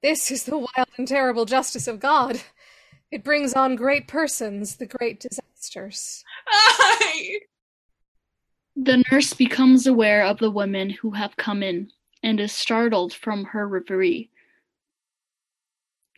This 0.00 0.30
is 0.30 0.44
the 0.44 0.58
wild 0.58 0.88
and 0.96 1.08
terrible 1.08 1.44
justice 1.44 1.88
of 1.88 1.98
God. 1.98 2.40
It 3.10 3.24
brings 3.24 3.54
on 3.54 3.74
great 3.74 4.06
persons 4.06 4.76
the 4.76 4.86
great 4.86 5.20
disasters. 5.20 6.24
Aye. 6.48 7.40
The 8.80 9.02
nurse 9.10 9.34
becomes 9.34 9.88
aware 9.88 10.24
of 10.24 10.38
the 10.38 10.52
women 10.52 10.90
who 10.90 11.10
have 11.10 11.36
come 11.36 11.64
in 11.64 11.90
and 12.22 12.38
is 12.38 12.52
startled 12.52 13.12
from 13.12 13.46
her 13.46 13.66
reverie. 13.66 14.30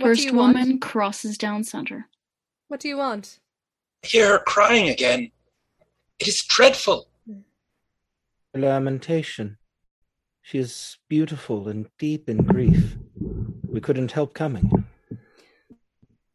What 0.00 0.06
First 0.08 0.24
you 0.24 0.32
want? 0.32 0.56
woman 0.56 0.78
crosses 0.78 1.36
down 1.36 1.62
center. 1.62 2.08
What 2.68 2.80
do 2.80 2.88
you 2.88 2.96
want? 2.96 3.38
hear 4.02 4.28
her 4.30 4.38
crying 4.38 4.88
again. 4.88 5.30
It 6.18 6.26
is 6.26 6.42
dreadful. 6.42 7.08
Lamentation. 8.54 9.58
She 10.40 10.56
is 10.56 10.96
beautiful 11.10 11.68
and 11.68 11.86
deep 11.98 12.30
in 12.30 12.38
grief. 12.38 12.96
We 13.68 13.82
couldn't 13.82 14.12
help 14.12 14.32
coming. 14.32 14.86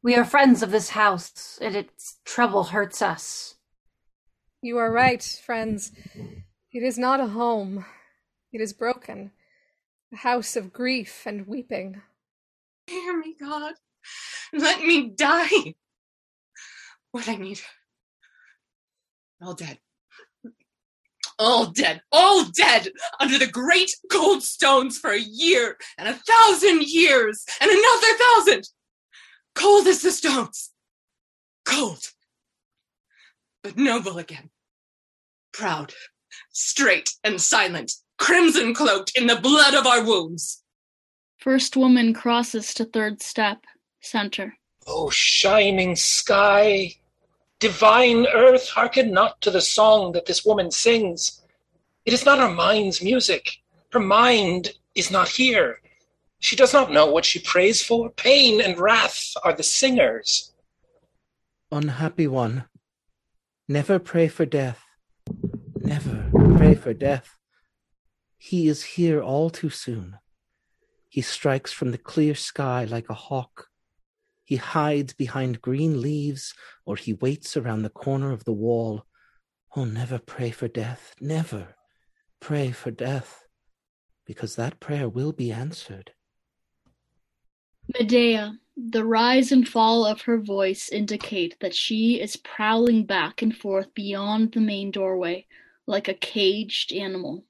We 0.03 0.13
are 0.13 0.24
friends 0.24 0.62
of 0.62 0.69
this 0.69 0.91
house, 0.91 1.57
and 1.60 1.75
its 1.75 2.17
trouble 2.24 2.65
hurts 2.65 3.01
us. 3.01 3.55
You 4.62 4.77
are 4.77 4.91
right, 4.91 5.24
friends. 5.43 5.91
It 6.72 6.84
is 6.84 7.00
not 7.00 7.19
a 7.19 7.29
home. 7.29 7.84
It 8.53 8.62
is 8.62 8.74
broken. 8.74 9.31
A 10.13 10.17
house 10.17 10.55
of 10.55 10.72
grief 10.72 11.24
and 11.25 11.48
weeping. 11.48 12.03
Hear 12.87 13.17
me, 13.17 13.35
God. 13.39 13.73
Let 14.53 14.81
me 14.81 15.09
die. 15.09 15.75
What 17.11 17.27
I 17.27 17.35
need. 17.35 17.61
All 19.41 19.53
dead. 19.53 19.79
All 21.39 21.67
dead. 21.67 22.01
All 22.11 22.45
dead 22.45 22.89
under 23.19 23.37
the 23.37 23.47
great 23.47 23.91
cold 24.11 24.43
stones 24.43 24.97
for 24.97 25.11
a 25.11 25.19
year 25.19 25.77
and 25.97 26.07
a 26.07 26.13
thousand 26.13 26.83
years 26.83 27.45
and 27.61 27.71
another 27.71 28.13
thousand. 28.17 28.69
Cold 29.55 29.87
as 29.87 30.01
the 30.01 30.11
stones. 30.11 30.71
Cold. 31.65 32.03
But 33.63 33.77
noble 33.77 34.17
again. 34.17 34.49
Proud, 35.53 35.93
straight, 36.51 37.11
and 37.23 37.41
silent, 37.41 37.93
crimson 38.17 38.73
cloaked 38.73 39.13
in 39.15 39.27
the 39.27 39.37
blood 39.37 39.73
of 39.73 39.87
our 39.87 40.03
wounds. 40.03 40.64
First 41.45 41.77
woman 41.77 42.11
crosses 42.11 42.73
to 42.73 42.85
third 42.85 43.21
step, 43.21 43.65
center. 44.01 44.57
O 44.87 45.11
shining 45.11 45.95
sky, 45.95 46.95
divine 47.59 48.25
earth, 48.25 48.67
hearken 48.69 49.11
not 49.11 49.41
to 49.41 49.51
the 49.51 49.61
song 49.61 50.13
that 50.13 50.25
this 50.25 50.43
woman 50.43 50.71
sings. 50.71 51.45
It 52.03 52.13
is 52.13 52.25
not 52.25 52.39
her 52.39 52.49
mind's 52.49 52.99
music. 52.99 53.57
Her 53.91 53.99
mind 53.99 54.73
is 54.95 55.11
not 55.11 55.29
here. 55.29 55.81
She 56.39 56.55
does 56.55 56.73
not 56.73 56.91
know 56.91 57.05
what 57.05 57.25
she 57.25 57.37
prays 57.37 57.79
for. 57.79 58.09
Pain 58.09 58.59
and 58.59 58.79
wrath 58.79 59.33
are 59.43 59.53
the 59.53 59.61
singers. 59.61 60.51
Unhappy 61.71 62.25
one, 62.25 62.65
never 63.69 63.99
pray 63.99 64.27
for 64.27 64.47
death. 64.47 64.83
Never 65.75 66.27
pray 66.57 66.73
for 66.73 66.95
death. 66.95 67.37
He 68.35 68.67
is 68.67 68.95
here 68.97 69.21
all 69.21 69.51
too 69.51 69.69
soon. 69.69 70.17
He 71.15 71.22
strikes 71.22 71.72
from 71.72 71.91
the 71.91 71.98
clear 71.98 72.36
sky 72.36 72.84
like 72.84 73.10
a 73.10 73.13
hawk. 73.13 73.69
He 74.43 74.57
hides 74.57 75.13
behind 75.13 75.62
green 75.62 76.01
leaves, 76.01 76.53
or 76.86 76.98
he 76.98 77.13
waits 77.13 77.55
around 77.55 77.84
the 77.84 77.89
corner 77.89 78.34
of 78.34 78.43
the 78.43 78.51
wall. 78.51 79.05
Oh, 79.77 79.86
never 79.86 80.19
pray 80.19 80.51
for 80.51 80.67
death. 80.67 81.15
Never 81.22 81.77
pray 82.41 82.72
for 82.72 82.91
death, 82.91 83.45
because 84.25 84.57
that 84.57 84.81
prayer 84.81 85.07
will 85.07 85.31
be 85.31 85.53
answered. 85.53 86.12
Medea, 87.98 88.60
the 88.75 89.05
rise 89.05 89.53
and 89.53 89.65
fall 89.65 90.05
of 90.05 90.19
her 90.24 90.41
voice 90.41 90.89
indicate 90.89 91.57
that 91.62 91.74
she 91.74 92.19
is 92.19 92.36
prowling 92.36 93.05
back 93.05 93.41
and 93.41 93.55
forth 93.55 93.88
beyond 93.93 94.51
the 94.51 94.60
main 94.60 94.91
doorway, 94.91 95.48
like 95.88 96.10
a 96.10 96.13
caged 96.13 96.91
animal. 96.91 97.45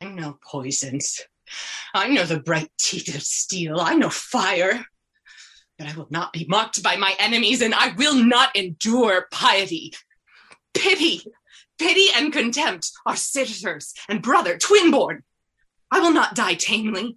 I 0.00 0.06
know 0.06 0.38
poisons. 0.42 1.20
I 1.94 2.08
know 2.08 2.24
the 2.24 2.40
bright 2.40 2.70
teeth 2.78 3.14
of 3.14 3.22
steel. 3.22 3.80
I 3.80 3.94
know 3.94 4.10
fire. 4.10 4.84
But 5.78 5.88
I 5.88 5.94
will 5.94 6.08
not 6.10 6.32
be 6.32 6.46
mocked 6.48 6.82
by 6.82 6.96
my 6.96 7.14
enemies, 7.18 7.60
and 7.62 7.74
I 7.74 7.92
will 7.94 8.14
not 8.14 8.54
endure 8.54 9.26
piety. 9.30 9.92
Pity, 10.74 11.22
pity 11.78 12.06
and 12.14 12.32
contempt 12.32 12.90
are 13.04 13.16
sisters 13.16 13.94
and 14.08 14.22
brother, 14.22 14.58
twin 14.58 14.90
born. 14.90 15.22
I 15.90 16.00
will 16.00 16.12
not 16.12 16.34
die 16.34 16.54
tamely. 16.54 17.16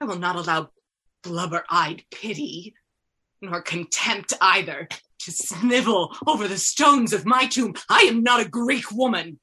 I 0.00 0.04
will 0.04 0.18
not 0.18 0.36
allow 0.36 0.70
blubber 1.22 1.64
eyed 1.70 2.02
pity, 2.10 2.74
nor 3.40 3.62
contempt 3.62 4.32
either, 4.40 4.88
to 5.20 5.30
snivel 5.32 6.14
over 6.26 6.46
the 6.46 6.58
stones 6.58 7.12
of 7.12 7.24
my 7.24 7.46
tomb. 7.46 7.74
I 7.88 8.02
am 8.02 8.22
not 8.22 8.40
a 8.40 8.48
Greek 8.48 8.92
woman. 8.92 9.40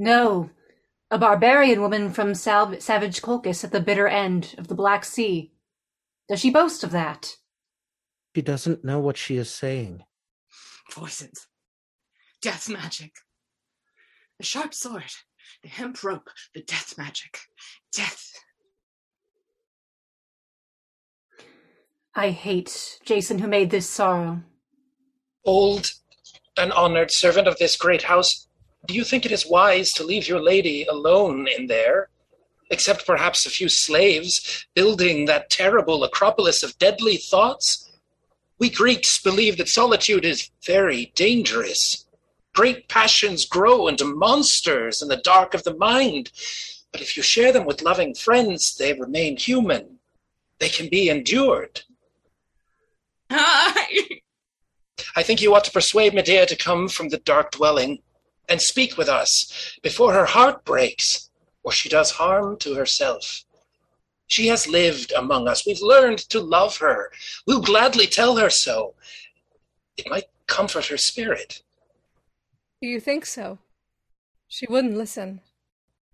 No, 0.00 0.50
a 1.10 1.18
barbarian 1.18 1.80
woman 1.80 2.12
from 2.12 2.34
Sal- 2.34 2.80
savage 2.80 3.20
Colchis 3.20 3.64
at 3.64 3.72
the 3.72 3.80
bitter 3.80 4.06
end 4.06 4.54
of 4.58 4.68
the 4.68 4.74
Black 4.74 5.04
Sea. 5.04 5.52
Does 6.28 6.40
she 6.40 6.50
boast 6.50 6.84
of 6.84 6.92
that? 6.92 7.36
She 8.34 8.42
doesn't 8.42 8.84
know 8.84 9.00
what 9.00 9.16
she 9.16 9.36
is 9.36 9.50
saying. 9.50 10.04
Voices. 10.92 11.48
Death 12.40 12.68
magic. 12.68 13.12
The 14.38 14.44
sharp 14.44 14.72
sword. 14.72 15.12
The 15.62 15.68
hemp 15.68 16.02
rope. 16.04 16.30
The 16.54 16.62
death 16.62 16.94
magic. 16.96 17.40
Death. 17.92 18.32
I 22.14 22.30
hate 22.30 22.98
Jason 23.04 23.38
who 23.40 23.48
made 23.48 23.70
this 23.70 23.88
sorrow. 23.88 24.42
Old 25.44 25.92
and 26.56 26.72
honored 26.72 27.10
servant 27.10 27.48
of 27.48 27.58
this 27.58 27.76
great 27.76 28.02
house, 28.02 28.48
do 28.86 28.94
you 28.94 29.04
think 29.04 29.26
it 29.26 29.32
is 29.32 29.46
wise 29.46 29.92
to 29.92 30.04
leave 30.04 30.28
your 30.28 30.40
lady 30.40 30.84
alone 30.84 31.46
in 31.46 31.66
there? 31.66 32.08
Except 32.70 33.06
perhaps 33.06 33.44
a 33.44 33.50
few 33.50 33.68
slaves 33.68 34.66
building 34.74 35.26
that 35.26 35.50
terrible 35.50 36.04
acropolis 36.04 36.62
of 36.62 36.78
deadly 36.78 37.16
thoughts? 37.16 37.90
We 38.58 38.70
Greeks 38.70 39.20
believe 39.20 39.56
that 39.58 39.68
solitude 39.68 40.24
is 40.24 40.50
very 40.64 41.12
dangerous. 41.14 42.06
Great 42.54 42.88
passions 42.88 43.44
grow 43.44 43.86
into 43.86 44.04
monsters 44.04 45.02
in 45.02 45.08
the 45.08 45.16
dark 45.16 45.54
of 45.54 45.64
the 45.64 45.74
mind. 45.74 46.30
But 46.92 47.00
if 47.00 47.16
you 47.16 47.22
share 47.22 47.52
them 47.52 47.64
with 47.66 47.82
loving 47.82 48.14
friends, 48.14 48.76
they 48.76 48.92
remain 48.92 49.36
human. 49.36 49.98
They 50.58 50.68
can 50.68 50.88
be 50.88 51.08
endured. 51.08 51.82
I 53.30 55.22
think 55.22 55.40
you 55.40 55.54
ought 55.54 55.64
to 55.64 55.70
persuade 55.70 56.14
Medea 56.14 56.46
to 56.46 56.56
come 56.56 56.88
from 56.88 57.08
the 57.08 57.18
dark 57.18 57.52
dwelling 57.52 58.00
and 58.50 58.60
speak 58.60 58.98
with 58.98 59.08
us 59.08 59.78
before 59.82 60.12
her 60.12 60.26
heart 60.26 60.64
breaks 60.64 61.30
or 61.62 61.72
she 61.72 61.88
does 61.88 62.10
harm 62.10 62.56
to 62.58 62.74
herself. 62.74 63.44
She 64.26 64.48
has 64.48 64.68
lived 64.68 65.12
among 65.16 65.48
us. 65.48 65.66
We've 65.66 65.80
learned 65.80 66.18
to 66.30 66.40
love 66.40 66.78
her. 66.78 67.10
We'll 67.46 67.62
gladly 67.62 68.06
tell 68.06 68.36
her 68.36 68.50
so. 68.50 68.94
It 69.96 70.08
might 70.10 70.26
comfort 70.46 70.86
her 70.86 70.96
spirit. 70.96 71.62
Do 72.82 72.88
you 72.88 73.00
think 73.00 73.26
so? 73.26 73.58
She 74.48 74.66
wouldn't 74.68 74.96
listen. 74.96 75.40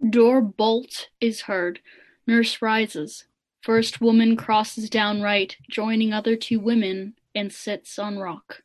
Door 0.09 0.43
bolt 0.43 1.09
is 1.21 1.43
heard. 1.43 1.81
Nurse 2.27 2.61
rises. 2.61 3.25
First 3.63 4.01
woman 4.01 4.37
crosses 4.37 4.91
down 4.91 5.23
right, 5.23 5.57
joining 5.71 6.13
other 6.13 6.37
two 6.37 6.61
women, 6.61 7.15
and 7.35 7.53
sits 7.53 7.99
on 7.99 8.19
rock. 8.19 8.63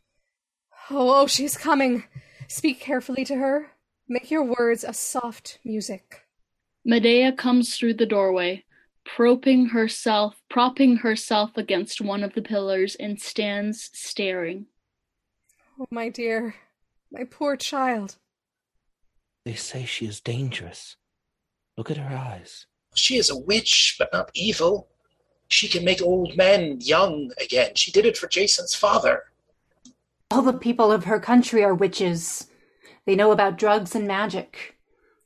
Oh, 0.89 1.21
oh, 1.21 1.27
she's 1.27 1.57
coming. 1.57 2.03
Speak 2.51 2.81
carefully 2.81 3.23
to 3.23 3.35
her. 3.35 3.71
Make 4.09 4.29
your 4.29 4.43
words 4.43 4.83
a 4.83 4.91
soft 4.91 5.59
music. 5.63 6.27
Medea 6.83 7.31
comes 7.31 7.77
through 7.77 7.93
the 7.93 8.05
doorway, 8.05 8.65
propping 9.05 9.67
herself, 9.67 10.35
propping 10.49 10.97
herself 10.97 11.51
against 11.55 12.01
one 12.01 12.25
of 12.25 12.33
the 12.33 12.41
pillars, 12.41 12.95
and 12.95 13.21
stands 13.21 13.89
staring. 13.93 14.65
Oh, 15.79 15.87
my 15.91 16.09
dear, 16.09 16.55
my 17.09 17.23
poor 17.23 17.55
child. 17.55 18.17
They 19.45 19.55
say 19.55 19.85
she 19.85 20.05
is 20.05 20.19
dangerous. 20.19 20.97
Look 21.77 21.89
at 21.89 21.95
her 21.95 22.13
eyes. 22.13 22.65
She 22.95 23.15
is 23.15 23.29
a 23.29 23.39
witch, 23.39 23.95
but 23.97 24.11
not 24.11 24.29
evil. 24.33 24.89
She 25.47 25.69
can 25.69 25.85
make 25.85 26.01
old 26.01 26.35
men 26.35 26.79
young 26.81 27.31
again. 27.41 27.75
She 27.75 27.93
did 27.93 28.05
it 28.05 28.17
for 28.17 28.27
Jason's 28.27 28.75
father. 28.75 29.30
All 30.31 30.41
the 30.41 30.53
people 30.53 30.93
of 30.93 31.03
her 31.03 31.19
country 31.19 31.61
are 31.61 31.75
witches. 31.75 32.47
They 33.05 33.15
know 33.15 33.31
about 33.31 33.57
drugs 33.57 33.95
and 33.95 34.07
magic. 34.07 34.77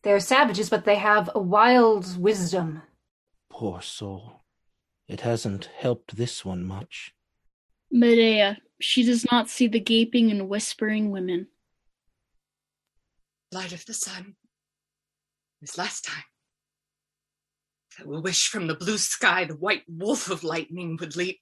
They 0.02 0.12
are 0.12 0.20
savages, 0.20 0.68
but 0.68 0.84
they 0.86 0.96
have 0.96 1.30
a 1.36 1.40
wild 1.40 2.18
wisdom. 2.20 2.82
Poor 3.52 3.84
soul. 3.84 4.42
It 5.08 5.22
hasn't 5.22 5.70
helped 5.78 6.16
this 6.18 6.44
one 6.44 6.66
much. 6.66 7.14
Medea, 7.92 8.58
she 8.82 9.06
does 9.06 9.24
not 9.32 9.48
see 9.48 9.68
the 9.68 9.80
gaping 9.80 10.32
and 10.32 10.50
whispering 10.50 11.12
women. 11.12 11.48
Light 13.52 13.74
of 13.74 13.86
the 13.86 13.94
sun. 13.94 14.36
This 15.62 15.78
last 15.78 16.04
time. 16.04 16.24
I 18.00 18.06
will 18.06 18.24
wish 18.24 18.48
from 18.48 18.66
the 18.66 18.76
blue 18.76 18.98
sky 18.98 19.46
the 19.46 19.56
white 19.56 19.84
wolf 19.88 20.32
of 20.32 20.44
lightning 20.44 20.98
would 21.00 21.16
leap. 21.16 21.40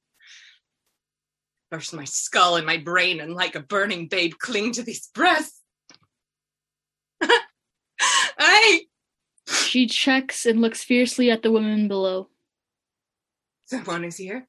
Burst 1.74 1.92
my 1.92 2.04
skull 2.04 2.58
and 2.58 2.68
my 2.68 2.78
brain, 2.78 3.20
and 3.20 3.34
like 3.34 3.56
a 3.56 3.60
burning 3.60 4.08
babe, 4.08 4.34
cling 4.38 4.74
to 4.74 4.84
these 4.84 5.08
breasts. 5.08 5.60
I. 8.38 8.82
She 9.48 9.88
checks 9.88 10.46
and 10.46 10.62
looks 10.62 10.84
fiercely 10.84 11.32
at 11.32 11.42
the 11.42 11.52
women 11.52 11.88
below. 11.88 12.30
Someone 13.66 14.04
is 14.04 14.18
here. 14.18 14.48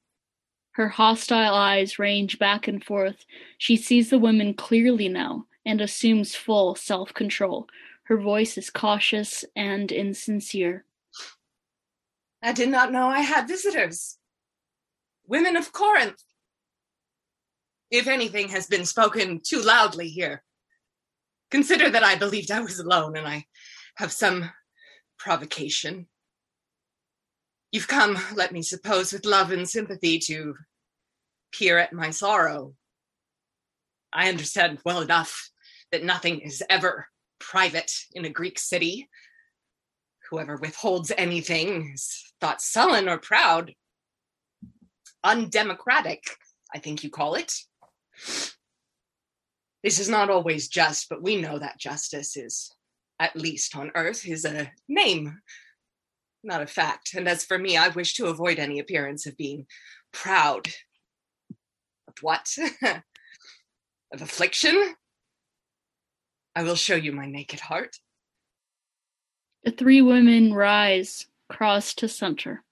Her 0.72 0.90
hostile 0.90 1.54
eyes 1.54 1.98
range 1.98 2.38
back 2.38 2.68
and 2.68 2.84
forth. 2.84 3.24
She 3.56 3.78
sees 3.78 4.10
the 4.10 4.18
women 4.18 4.52
clearly 4.52 5.08
now 5.08 5.46
and 5.64 5.80
assumes 5.80 6.34
full 6.34 6.74
self 6.74 7.14
control. 7.14 7.68
Her 8.02 8.18
voice 8.18 8.58
is 8.58 8.68
cautious 8.68 9.46
and 9.56 9.90
insincere. 9.90 10.84
I 12.42 12.52
did 12.52 12.68
not 12.68 12.92
know 12.92 13.06
I 13.06 13.20
had 13.20 13.48
visitors. 13.48 14.18
Women 15.26 15.56
of 15.56 15.72
Corinth. 15.72 16.22
If 17.94 18.08
anything 18.08 18.48
has 18.48 18.66
been 18.66 18.86
spoken 18.86 19.40
too 19.40 19.62
loudly 19.62 20.08
here, 20.08 20.42
consider 21.52 21.88
that 21.88 22.02
I 22.02 22.16
believed 22.16 22.50
I 22.50 22.58
was 22.58 22.80
alone 22.80 23.16
and 23.16 23.24
I 23.24 23.44
have 23.98 24.10
some 24.10 24.50
provocation. 25.16 26.08
You've 27.70 27.86
come, 27.86 28.18
let 28.34 28.50
me 28.50 28.62
suppose, 28.62 29.12
with 29.12 29.24
love 29.24 29.52
and 29.52 29.68
sympathy 29.68 30.18
to 30.26 30.56
peer 31.52 31.78
at 31.78 31.92
my 31.92 32.10
sorrow. 32.10 32.74
I 34.12 34.28
understand 34.28 34.80
well 34.84 35.00
enough 35.00 35.50
that 35.92 36.02
nothing 36.02 36.40
is 36.40 36.64
ever 36.68 37.06
private 37.38 37.92
in 38.12 38.24
a 38.24 38.28
Greek 38.28 38.58
city. 38.58 39.08
Whoever 40.30 40.56
withholds 40.56 41.12
anything 41.16 41.92
is 41.94 42.24
thought 42.40 42.60
sullen 42.60 43.08
or 43.08 43.18
proud. 43.18 43.72
Undemocratic, 45.22 46.24
I 46.74 46.80
think 46.80 47.04
you 47.04 47.10
call 47.10 47.36
it. 47.36 47.52
This 49.82 49.98
is 49.98 50.08
not 50.08 50.30
always 50.30 50.68
just, 50.68 51.08
but 51.08 51.22
we 51.22 51.36
know 51.36 51.58
that 51.58 51.78
justice 51.78 52.36
is, 52.36 52.72
at 53.20 53.36
least 53.36 53.76
on 53.76 53.90
earth, 53.94 54.26
is 54.26 54.44
a 54.44 54.72
name, 54.88 55.40
not 56.42 56.62
a 56.62 56.66
fact. 56.66 57.14
And 57.14 57.28
as 57.28 57.44
for 57.44 57.58
me, 57.58 57.76
I 57.76 57.88
wish 57.88 58.14
to 58.14 58.26
avoid 58.26 58.58
any 58.58 58.78
appearance 58.78 59.26
of 59.26 59.36
being 59.36 59.66
proud. 60.12 60.68
Of 62.08 62.14
what? 62.22 62.48
of 62.82 64.22
affliction? 64.22 64.94
I 66.56 66.62
will 66.62 66.76
show 66.76 66.94
you 66.94 67.12
my 67.12 67.26
naked 67.26 67.60
heart. 67.60 67.96
The 69.64 69.70
three 69.70 70.02
women 70.02 70.54
rise, 70.54 71.26
cross 71.48 71.94
to 71.94 72.08
center. 72.08 72.62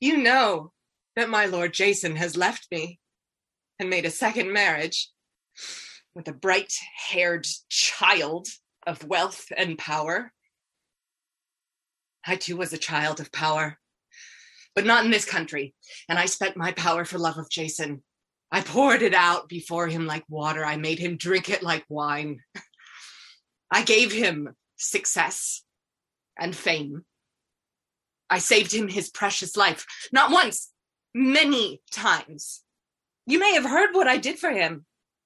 You 0.00 0.18
know 0.18 0.72
that 1.16 1.30
my 1.30 1.46
lord 1.46 1.72
Jason 1.72 2.16
has 2.16 2.36
left 2.36 2.66
me 2.70 2.98
and 3.84 3.90
made 3.90 4.06
a 4.06 4.10
second 4.10 4.50
marriage 4.50 5.10
with 6.14 6.26
a 6.26 6.32
bright 6.32 6.72
haired 7.10 7.46
child 7.68 8.48
of 8.86 9.06
wealth 9.06 9.52
and 9.54 9.76
power. 9.76 10.32
I 12.26 12.36
too 12.36 12.56
was 12.56 12.72
a 12.72 12.78
child 12.78 13.20
of 13.20 13.30
power, 13.30 13.78
but 14.74 14.86
not 14.86 15.04
in 15.04 15.10
this 15.10 15.26
country, 15.26 15.74
and 16.08 16.18
I 16.18 16.24
spent 16.24 16.56
my 16.56 16.72
power 16.72 17.04
for 17.04 17.18
love 17.18 17.36
of 17.36 17.50
Jason. 17.50 18.02
I 18.50 18.62
poured 18.62 19.02
it 19.02 19.12
out 19.12 19.50
before 19.50 19.86
him 19.86 20.06
like 20.06 20.24
water. 20.30 20.64
I 20.64 20.78
made 20.78 20.98
him 20.98 21.18
drink 21.18 21.50
it 21.50 21.62
like 21.62 21.84
wine. 21.90 22.40
I 23.70 23.82
gave 23.82 24.12
him 24.12 24.56
success 24.76 25.62
and 26.38 26.56
fame. 26.56 27.04
I 28.30 28.38
saved 28.38 28.72
him 28.72 28.88
his 28.88 29.10
precious 29.10 29.58
life, 29.58 29.84
not 30.10 30.30
once, 30.30 30.70
many 31.14 31.82
times. 31.92 32.63
You 33.26 33.38
may 33.38 33.54
have 33.54 33.64
heard 33.64 33.94
what 33.94 34.06
I 34.06 34.18
did 34.18 34.38
for 34.38 34.50
him. 34.50 34.84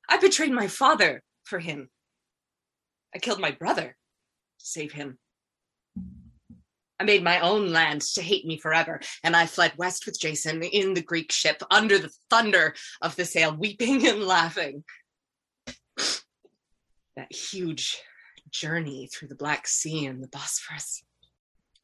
I 0.09 0.19
betrayed 0.19 0.53
my 0.53 0.69
father 0.69 1.23
for 1.45 1.59
him. 1.59 1.91
I 3.15 3.19
killed 3.19 3.41
my 3.41 3.51
brother 3.51 3.97
to 4.59 4.67
save 4.67 4.93
him. 4.93 5.19
I 7.01 7.05
made 7.05 7.23
my 7.23 7.41
own 7.41 7.71
land 7.71 8.03
to 8.15 8.23
hate 8.23 8.45
me 8.45 8.59
forever, 8.59 9.01
and 9.23 9.37
I 9.37 9.47
fled 9.47 9.73
west 9.77 10.05
with 10.07 10.19
Jason 10.19 10.63
in 10.63 10.95
the 10.95 11.03
Greek 11.03 11.31
ship 11.31 11.63
under 11.71 11.99
the 11.99 12.11
thunder 12.29 12.75
of 13.01 13.15
the 13.17 13.25
sail, 13.25 13.55
weeping 13.55 14.07
and 14.07 14.25
laughing. 14.25 14.85
That 17.17 17.33
huge 17.33 18.01
journey 18.51 19.09
through 19.13 19.29
the 19.29 19.37
Black 19.37 19.69
Sea 19.69 20.07
and 20.07 20.23
the 20.23 20.29
Bosphorus, 20.29 21.03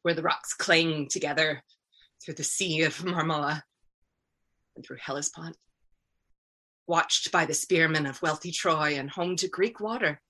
where 0.01 0.13
the 0.13 0.21
rocks 0.21 0.53
clang 0.53 1.07
together 1.09 1.63
through 2.23 2.35
the 2.35 2.43
Sea 2.43 2.83
of 2.83 2.97
Marmora 2.97 3.61
and 4.75 4.85
through 4.85 4.97
Hellespont, 4.99 5.55
watched 6.87 7.31
by 7.31 7.45
the 7.45 7.53
spearmen 7.53 8.05
of 8.05 8.21
wealthy 8.21 8.51
Troy 8.51 8.95
and 8.95 9.09
home 9.09 9.35
to 9.37 9.47
Greek 9.47 9.79
water. 9.79 10.21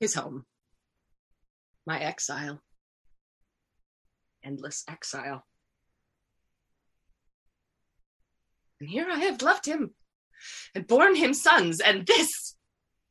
His 0.00 0.14
home, 0.14 0.46
my 1.86 1.98
exile 2.00 2.60
endless 4.44 4.84
exile. 4.88 5.44
And 8.80 8.88
here 8.88 9.06
I 9.10 9.18
have 9.20 9.42
loved 9.42 9.66
him 9.66 9.94
and 10.74 10.86
borne 10.86 11.16
him 11.16 11.34
sons, 11.34 11.80
and 11.80 12.06
this 12.06 12.54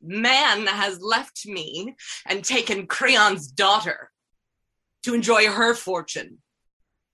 man 0.02 0.66
has 0.68 1.02
left 1.02 1.46
me 1.46 1.96
and 2.26 2.44
taken 2.44 2.88
Creon's 2.88 3.48
daughter 3.48 4.12
to 5.04 5.14
enjoy 5.14 5.48
her 5.48 5.74
fortune, 5.74 6.38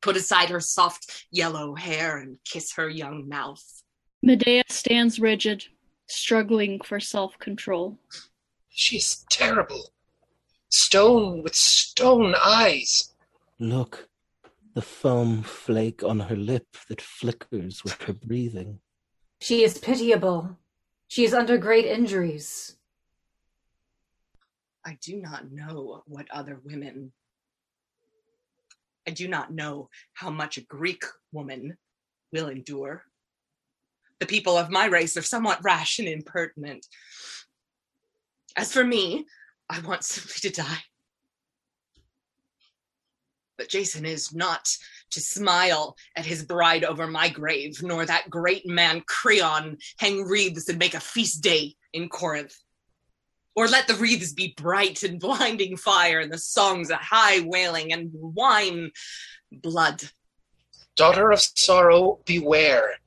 put 0.02 0.16
aside 0.16 0.50
her 0.50 0.60
soft 0.60 1.26
yellow 1.32 1.76
hair 1.76 2.18
and 2.18 2.38
kiss 2.46 2.74
her 2.76 2.90
young 2.90 3.28
mouth. 3.28 3.83
Medea 4.26 4.64
stands 4.70 5.20
rigid, 5.20 5.66
struggling 6.08 6.80
for 6.80 6.98
self 6.98 7.38
control. 7.40 8.00
She's 8.70 9.26
terrible. 9.30 9.92
Stone 10.70 11.44
with 11.44 11.54
stone 11.54 12.34
eyes. 12.42 13.12
Look, 13.60 14.08
the 14.76 14.82
foam 14.82 15.44
flake 15.44 16.04
on 16.04 16.22
her 16.22 16.38
lip 16.38 16.66
that 16.88 17.02
flickers 17.02 17.84
with 17.84 18.02
her 18.04 18.14
breathing. 18.14 18.80
She 19.42 19.62
is 19.62 19.78
pitiable. 19.78 20.58
She 21.10 21.26
is 21.26 21.34
under 21.34 21.58
great 21.58 21.86
injuries. 21.86 22.78
I 24.86 24.98
do 25.02 25.18
not 25.18 25.52
know 25.52 26.02
what 26.08 26.32
other 26.32 26.62
women. 26.64 27.12
I 29.06 29.12
do 29.12 29.28
not 29.28 29.52
know 29.52 29.90
how 30.14 30.30
much 30.30 30.56
a 30.56 30.62
Greek 30.62 31.04
woman 31.34 31.76
will 32.32 32.48
endure. 32.48 33.04
The 34.24 34.28
people 34.28 34.58
of 34.58 34.70
my 34.70 34.86
race 34.86 35.18
are 35.18 35.22
somewhat 35.22 35.66
rash 35.66 36.00
and 36.00 36.08
impertinent. 36.08 36.88
As 38.56 38.72
for 38.72 38.82
me, 38.82 39.26
I 39.70 39.82
want 39.82 40.06
simply 40.06 40.50
to 40.50 40.62
die. 40.62 40.84
But 43.58 43.68
Jason 43.68 44.06
is 44.06 44.34
not 44.34 44.70
to 45.12 45.20
smile 45.20 45.98
at 46.16 46.26
his 46.26 46.46
bride 46.46 46.86
over 46.86 47.06
my 47.06 47.28
grave, 47.28 47.84
nor 47.84 48.06
that 48.06 48.30
great 48.30 48.66
man 48.66 49.04
Creon 49.06 49.78
hang 49.98 50.24
wreaths 50.24 50.70
and 50.70 50.80
make 50.80 50.94
a 50.94 51.02
feast 51.02 51.44
day 51.44 51.76
in 51.92 52.08
Corinth. 52.08 52.56
Or 53.58 53.68
let 53.68 53.90
the 53.90 53.96
wreaths 53.96 54.32
be 54.32 54.54
bright 54.56 55.04
and 55.04 55.20
blinding 55.20 55.76
fire, 55.76 56.22
and 56.22 56.32
the 56.32 56.38
songs 56.38 56.92
a 56.92 56.96
high 56.96 57.42
wailing 57.42 57.92
and 57.92 58.10
wine 58.14 58.92
blood. 59.52 60.02
Daughter 60.96 61.30
of 61.30 61.42
sorrow, 61.42 62.20
beware. 62.24 63.00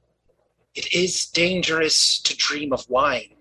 It 0.76 0.92
is 0.92 1.26
dangerous 1.26 2.20
to 2.20 2.36
dream 2.36 2.72
of 2.72 2.88
wine. 2.90 3.36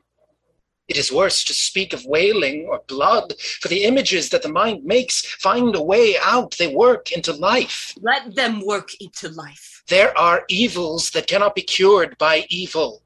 It 0.88 0.98
is 0.98 1.12
worse 1.12 1.44
to 1.44 1.54
speak 1.54 1.94
of 1.94 2.06
wailing 2.06 2.68
or 2.70 2.82
blood, 2.88 3.34
for 3.60 3.68
the 3.68 3.84
images 3.84 4.30
that 4.30 4.42
the 4.42 4.52
mind 4.52 4.86
makes 4.86 5.26
find 5.26 5.76
a 5.76 5.82
way 5.82 6.16
out. 6.22 6.56
They 6.58 6.74
work 6.74 7.12
into 7.12 7.34
life. 7.34 7.94
Let 8.00 8.36
them 8.36 8.62
work 8.66 8.90
into 9.02 9.30
life. 9.30 9.84
There 9.90 10.18
are 10.18 10.46
evils 10.48 11.10
that 11.12 11.28
cannot 11.28 11.56
be 11.56 11.64
cured 11.64 12.18
by 12.18 12.46
evil. 12.50 13.04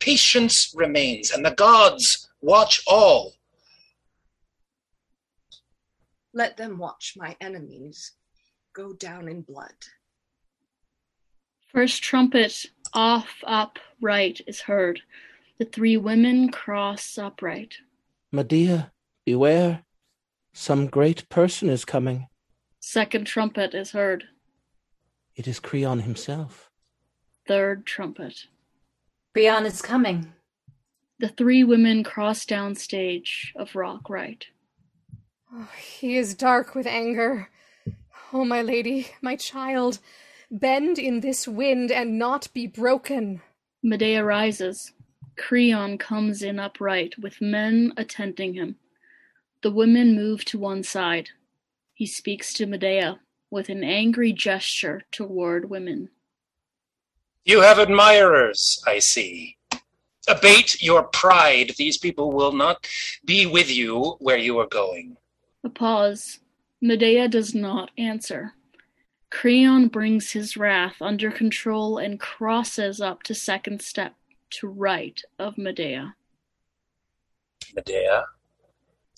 Patience 0.00 0.74
remains, 0.76 1.30
and 1.30 1.44
the 1.44 1.52
gods 1.52 2.28
watch 2.42 2.82
all. 2.86 3.34
Let 6.34 6.56
them 6.56 6.76
watch 6.76 7.14
my 7.16 7.36
enemies 7.40 8.12
go 8.74 8.92
down 8.92 9.28
in 9.28 9.42
blood. 9.42 9.74
First 11.72 12.02
trumpet 12.02 12.66
off, 12.92 13.42
up, 13.46 13.78
right 14.00 14.40
is 14.46 14.60
heard. 14.60 15.00
The 15.58 15.64
three 15.64 15.96
women 15.96 16.50
cross 16.50 17.18
upright. 17.18 17.74
Medea, 18.32 18.92
beware. 19.24 19.84
Some 20.52 20.86
great 20.86 21.28
person 21.28 21.68
is 21.68 21.84
coming. 21.84 22.28
Second 22.80 23.26
trumpet 23.26 23.74
is 23.74 23.90
heard. 23.90 24.24
It 25.36 25.46
is 25.46 25.60
Creon 25.60 26.00
himself. 26.00 26.70
Third 27.46 27.86
trumpet. 27.86 28.46
Creon 29.34 29.66
is 29.66 29.82
coming. 29.82 30.32
The 31.18 31.28
three 31.28 31.64
women 31.64 32.02
cross 32.02 32.44
down 32.44 32.74
stage 32.74 33.52
of 33.56 33.76
rock 33.76 34.08
right. 34.08 34.46
Oh, 35.52 35.68
he 35.78 36.16
is 36.16 36.34
dark 36.34 36.74
with 36.74 36.86
anger. 36.86 37.48
Oh, 38.32 38.44
my 38.44 38.62
lady, 38.62 39.08
my 39.20 39.36
child, 39.36 39.98
bend 40.50 40.98
in 40.98 41.20
this 41.20 41.46
wind 41.46 41.90
and 41.92 42.18
not 42.18 42.48
be 42.52 42.66
broken. 42.66 43.40
Medea 43.82 44.24
rises. 44.24 44.92
Creon 45.36 45.96
comes 45.96 46.42
in 46.42 46.58
upright, 46.58 47.18
with 47.18 47.40
men 47.40 47.92
attending 47.96 48.54
him. 48.54 48.76
The 49.62 49.70
women 49.70 50.14
move 50.14 50.44
to 50.46 50.58
one 50.58 50.82
side. 50.82 51.30
He 51.94 52.06
speaks 52.06 52.52
to 52.54 52.66
Medea 52.66 53.20
with 53.50 53.68
an 53.68 53.84
angry 53.84 54.32
gesture 54.32 55.02
toward 55.10 55.70
women. 55.70 56.10
You 57.44 57.62
have 57.62 57.78
admirers, 57.78 58.82
I 58.86 58.98
see. 58.98 59.56
Abate 60.28 60.82
your 60.82 61.04
pride. 61.04 61.72
These 61.76 61.98
people 61.98 62.32
will 62.32 62.52
not 62.52 62.86
be 63.24 63.46
with 63.46 63.70
you 63.70 64.16
where 64.18 64.36
you 64.36 64.58
are 64.58 64.68
going. 64.68 65.16
A 65.64 65.68
pause. 65.68 66.40
Medea 66.80 67.28
does 67.28 67.54
not 67.54 67.90
answer. 67.98 68.54
Creon 69.30 69.88
brings 69.88 70.32
his 70.32 70.56
wrath 70.56 70.96
under 71.00 71.30
control 71.30 71.98
and 71.98 72.18
crosses 72.18 73.00
up 73.00 73.22
to 73.22 73.34
second 73.34 73.80
step 73.80 74.14
to 74.50 74.66
right 74.66 75.22
of 75.38 75.56
Medea. 75.56 76.14
Medea, 77.74 78.24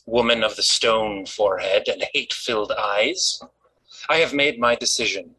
woman 0.07 0.45
of 0.45 0.55
the 0.57 0.63
stone 0.63 1.25
forehead 1.25 1.89
and 1.89 2.05
hate 2.13 2.33
filled 2.33 2.73
eyes, 2.73 3.43
I 4.09 4.19
have 4.19 4.35
made 4.35 4.59
my 4.59 4.75
decision. 4.75 5.35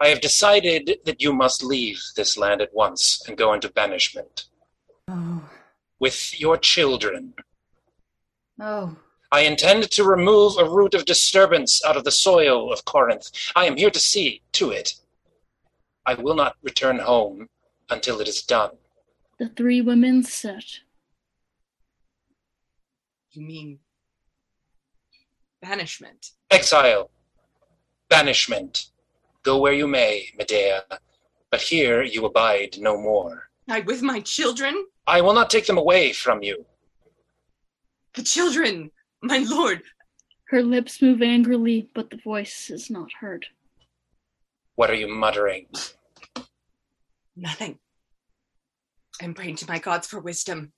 I 0.00 0.08
have 0.08 0.20
decided 0.20 0.98
that 1.04 1.20
you 1.20 1.32
must 1.32 1.62
leave 1.62 2.00
this 2.16 2.36
land 2.36 2.60
at 2.60 2.74
once 2.74 3.22
and 3.26 3.36
go 3.36 3.52
into 3.52 3.70
banishment. 3.70 4.46
Oh. 5.08 5.48
With 5.98 6.40
your 6.40 6.56
children. 6.56 7.34
Oh. 8.60 8.96
I 9.32 9.40
intend 9.40 9.90
to 9.90 10.04
remove 10.04 10.58
a 10.58 10.68
root 10.68 10.92
of 10.92 11.06
disturbance 11.06 11.82
out 11.86 11.96
of 11.96 12.04
the 12.04 12.10
soil 12.10 12.70
of 12.70 12.84
Corinth. 12.84 13.30
I 13.56 13.64
am 13.64 13.78
here 13.78 13.90
to 13.90 13.98
see 13.98 14.42
to 14.52 14.70
it. 14.70 14.92
I 16.04 16.14
will 16.14 16.34
not 16.34 16.56
return 16.62 16.98
home 16.98 17.48
until 17.88 18.20
it 18.20 18.28
is 18.28 18.42
done. 18.42 18.72
The 19.38 19.48
three 19.48 19.80
women 19.80 20.22
sit. 20.22 20.80
You 23.30 23.46
mean 23.46 23.78
banishment? 25.62 26.32
Exile. 26.50 27.10
Banishment. 28.10 28.88
Go 29.42 29.58
where 29.58 29.72
you 29.72 29.86
may, 29.86 30.28
Medea, 30.36 30.84
but 31.50 31.62
here 31.62 32.02
you 32.02 32.26
abide 32.26 32.76
no 32.78 32.98
more. 33.00 33.48
I 33.66 33.80
with 33.80 34.02
my 34.02 34.20
children? 34.20 34.84
I 35.06 35.22
will 35.22 35.32
not 35.32 35.48
take 35.48 35.64
them 35.64 35.78
away 35.78 36.12
from 36.12 36.42
you. 36.42 36.66
The 38.12 38.22
children, 38.22 38.90
my 39.24 39.38
lord. 39.38 39.82
Her 40.48 40.62
lips 40.62 41.00
move 41.00 41.22
angrily, 41.22 41.88
but 41.94 42.10
the 42.10 42.18
voice 42.18 42.68
is 42.70 42.90
not 42.90 43.08
heard. 43.20 43.46
What 44.74 44.90
are 44.90 44.94
you 44.94 45.08
muttering? 45.08 45.68
Nothing. 47.36 47.78
I'm 49.22 49.32
praying 49.32 49.56
to 49.56 49.68
my 49.68 49.78
gods 49.78 50.08
for 50.08 50.18
wisdom, 50.18 50.72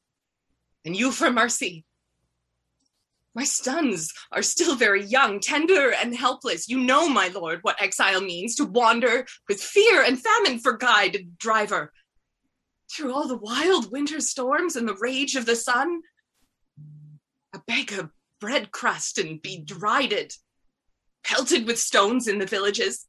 and 0.84 0.94
you 0.94 1.10
for 1.10 1.30
mercy. 1.30 1.86
My 3.34 3.44
sons 3.44 4.12
are 4.30 4.42
still 4.42 4.76
very 4.76 5.04
young, 5.04 5.40
tender, 5.40 5.92
and 5.92 6.14
helpless. 6.14 6.68
You 6.68 6.78
know, 6.78 7.08
my 7.08 7.28
lord, 7.28 7.60
what 7.62 7.80
exile 7.82 8.20
means 8.20 8.54
to 8.56 8.64
wander 8.64 9.26
with 9.48 9.60
fear 9.60 10.04
and 10.04 10.20
famine 10.20 10.60
for 10.60 10.76
guide 10.76 11.16
and 11.16 11.36
driver. 11.38 11.92
Through 12.92 13.12
all 13.12 13.26
the 13.26 13.36
wild 13.36 13.90
winter 13.90 14.20
storms 14.20 14.76
and 14.76 14.86
the 14.86 14.96
rage 15.00 15.34
of 15.34 15.46
the 15.46 15.56
sun, 15.56 16.02
a 17.52 17.60
beg 17.66 17.92
of 17.92 18.10
bread 18.40 18.70
crust 18.72 19.18
and 19.18 19.40
be 19.40 19.62
derided, 19.64 20.34
pelted 21.24 21.66
with 21.66 21.78
stones 21.78 22.28
in 22.28 22.38
the 22.38 22.46
villages, 22.46 23.06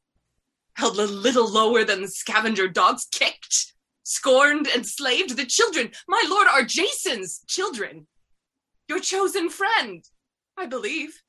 held 0.74 0.98
a 0.98 1.06
little 1.06 1.50
lower 1.50 1.84
than 1.84 2.02
the 2.02 2.08
scavenger 2.08 2.68
dogs, 2.68 3.06
kicked, 3.10 3.74
scorned, 4.02 4.68
and 4.68 4.86
slaved. 4.86 5.36
The 5.36 5.46
children, 5.46 5.90
my 6.08 6.22
lord, 6.28 6.46
are 6.46 6.62
Jason's 6.62 7.42
children, 7.46 8.06
your 8.88 9.00
chosen 9.00 9.50
friend, 9.50 10.04
I 10.56 10.66
believe. 10.66 11.22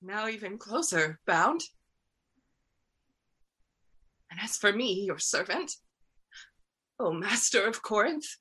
Now 0.00 0.28
even 0.28 0.58
closer 0.58 1.20
bound. 1.26 1.62
And 4.30 4.40
as 4.42 4.56
for 4.56 4.72
me, 4.72 5.04
your 5.04 5.18
servant, 5.18 5.72
O 6.98 7.12
master 7.12 7.66
of 7.66 7.82
Corinth, 7.82 8.36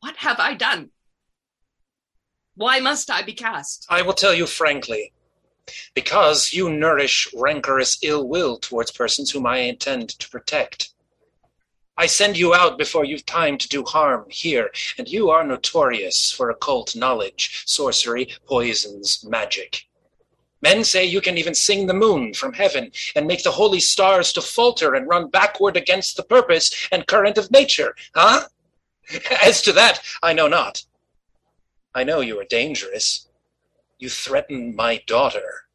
what 0.00 0.16
have 0.16 0.38
I 0.38 0.54
done? 0.54 0.90
Why 2.62 2.78
must 2.78 3.10
I 3.10 3.22
be 3.22 3.32
cast? 3.32 3.86
I 3.88 4.02
will 4.02 4.12
tell 4.12 4.32
you 4.32 4.46
frankly. 4.46 5.12
Because 5.94 6.52
you 6.52 6.70
nourish 6.70 7.26
rancorous 7.34 7.98
ill 8.02 8.28
will 8.28 8.56
towards 8.56 8.92
persons 8.92 9.32
whom 9.32 9.46
I 9.46 9.56
intend 9.56 10.10
to 10.10 10.30
protect. 10.30 10.90
I 11.96 12.06
send 12.06 12.38
you 12.38 12.54
out 12.54 12.78
before 12.78 13.04
you've 13.04 13.26
time 13.26 13.58
to 13.58 13.68
do 13.68 13.82
harm 13.82 14.26
here, 14.28 14.70
and 14.96 15.08
you 15.08 15.28
are 15.28 15.42
notorious 15.42 16.30
for 16.30 16.50
occult 16.50 16.94
knowledge, 16.94 17.64
sorcery, 17.66 18.28
poisons, 18.46 19.26
magic. 19.28 19.88
Men 20.60 20.84
say 20.84 21.04
you 21.04 21.20
can 21.20 21.38
even 21.38 21.56
sing 21.56 21.88
the 21.88 21.94
moon 22.04 22.32
from 22.32 22.52
heaven 22.52 22.92
and 23.16 23.26
make 23.26 23.42
the 23.42 23.50
holy 23.50 23.80
stars 23.80 24.32
to 24.34 24.40
falter 24.40 24.94
and 24.94 25.08
run 25.08 25.26
backward 25.30 25.76
against 25.76 26.16
the 26.16 26.22
purpose 26.22 26.70
and 26.92 27.08
current 27.08 27.38
of 27.38 27.50
nature, 27.50 27.96
huh? 28.14 28.46
As 29.42 29.62
to 29.62 29.72
that, 29.72 29.98
I 30.22 30.32
know 30.32 30.46
not. 30.46 30.84
I 31.94 32.04
know 32.04 32.20
you 32.20 32.40
are 32.40 32.44
dangerous. 32.44 33.28
You 33.98 34.08
threaten 34.08 34.74
my 34.74 35.02
daughter. 35.06 35.66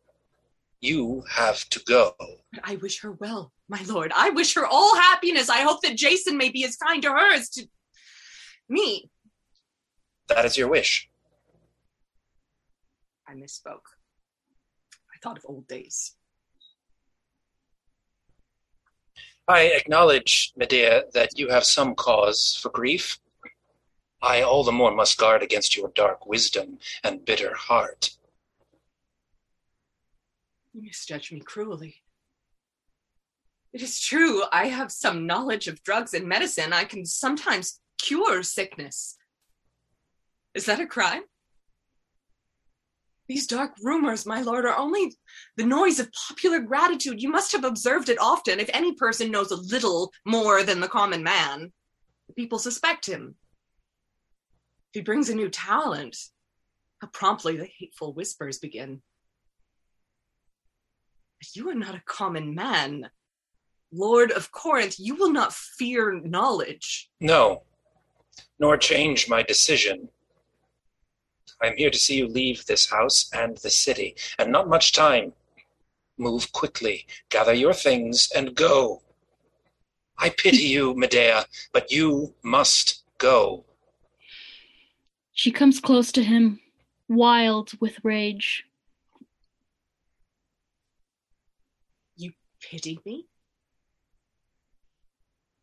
You 0.81 1.23
have 1.29 1.67
to 1.69 1.79
go. 1.85 2.15
I 2.63 2.75
wish 2.77 3.01
her 3.01 3.11
well, 3.11 3.51
my 3.67 3.81
lord. 3.87 4.11
I 4.15 4.31
wish 4.31 4.53
her 4.55 4.65
all 4.65 4.95
happiness. 4.95 5.49
I 5.49 5.61
hope 5.61 5.81
that 5.81 5.95
Jason 5.95 6.37
may 6.37 6.49
be 6.49 6.65
as 6.65 6.75
kind 6.75 7.01
to 7.03 7.09
her 7.09 7.33
as 7.33 7.49
to 7.51 7.67
me. 8.67 9.09
That 10.27 10.45
is 10.45 10.57
your 10.57 10.67
wish. 10.67 11.09
I 13.27 13.33
misspoke. 13.33 13.87
I 15.13 15.17
thought 15.21 15.37
of 15.37 15.45
old 15.47 15.67
days. 15.67 16.15
I 19.47 19.61
acknowledge, 19.61 20.51
Medea, 20.57 21.03
that 21.13 21.37
you 21.39 21.47
have 21.49 21.63
some 21.63 21.95
cause 21.95 22.59
for 22.61 22.69
grief. 22.69 23.19
I 24.21 24.41
all 24.41 24.63
the 24.63 24.71
more 24.71 24.93
must 24.93 25.17
guard 25.17 25.43
against 25.43 25.77
your 25.77 25.89
dark 25.89 26.25
wisdom 26.25 26.79
and 27.03 27.25
bitter 27.25 27.53
heart. 27.55 28.17
You 30.73 30.83
misjudge 30.83 31.31
me 31.31 31.39
cruelly. 31.39 32.03
It 33.73 33.81
is 33.81 33.99
true, 33.99 34.43
I 34.51 34.67
have 34.67 34.91
some 34.91 35.27
knowledge 35.27 35.67
of 35.67 35.83
drugs 35.83 36.13
and 36.13 36.27
medicine. 36.27 36.73
I 36.73 36.83
can 36.83 37.05
sometimes 37.05 37.79
cure 37.99 38.41
sickness. 38.43 39.17
Is 40.53 40.65
that 40.65 40.79
a 40.79 40.87
crime? 40.87 41.23
These 43.27 43.45
dark 43.45 43.73
rumors, 43.83 44.25
my 44.25 44.41
lord, 44.41 44.65
are 44.65 44.77
only 44.77 45.13
the 45.57 45.65
noise 45.65 45.99
of 45.99 46.11
popular 46.29 46.59
gratitude. 46.59 47.21
You 47.21 47.29
must 47.29 47.51
have 47.51 47.65
observed 47.65 48.09
it 48.09 48.17
often. 48.19 48.59
If 48.59 48.69
any 48.73 48.93
person 48.93 49.31
knows 49.31 49.51
a 49.51 49.57
little 49.57 50.11
more 50.25 50.63
than 50.63 50.79
the 50.79 50.87
common 50.87 51.23
man, 51.23 51.73
people 52.35 52.57
suspect 52.57 53.05
him. 53.05 53.35
If 54.93 54.99
he 54.99 55.01
brings 55.01 55.29
a 55.29 55.35
new 55.35 55.49
talent, 55.49 56.17
how 57.01 57.07
promptly 57.07 57.57
the 57.57 57.69
hateful 57.77 58.13
whispers 58.13 58.59
begin. 58.59 59.01
But 61.39 61.55
you 61.55 61.69
are 61.69 61.75
not 61.75 61.95
a 61.95 62.01
common 62.05 62.55
man. 62.55 63.09
Lord 63.91 64.31
of 64.31 64.51
Corinth, 64.51 64.99
you 64.99 65.15
will 65.15 65.31
not 65.31 65.53
fear 65.53 66.19
knowledge. 66.23 67.09
No, 67.19 67.63
nor 68.59 68.77
change 68.77 69.29
my 69.29 69.43
decision. 69.43 70.09
I 71.61 71.67
am 71.67 71.77
here 71.77 71.89
to 71.89 71.97
see 71.97 72.17
you 72.17 72.27
leave 72.27 72.65
this 72.65 72.89
house 72.89 73.29
and 73.33 73.57
the 73.57 73.69
city, 73.69 74.15
and 74.39 74.51
not 74.51 74.69
much 74.69 74.93
time. 74.93 75.33
Move 76.17 76.51
quickly, 76.51 77.05
gather 77.29 77.53
your 77.53 77.73
things, 77.73 78.29
and 78.35 78.55
go. 78.55 79.01
I 80.17 80.29
pity 80.29 80.63
you, 80.63 80.95
Medea, 80.95 81.45
but 81.71 81.91
you 81.91 82.33
must 82.43 83.03
go. 83.17 83.66
She 85.37 85.51
comes 85.51 85.79
close 85.79 86.11
to 86.13 86.23
him, 86.23 86.59
wild 87.07 87.79
with 87.79 88.03
rage. 88.03 88.63
You 92.15 92.31
pity 92.59 92.99
me? 93.05 93.27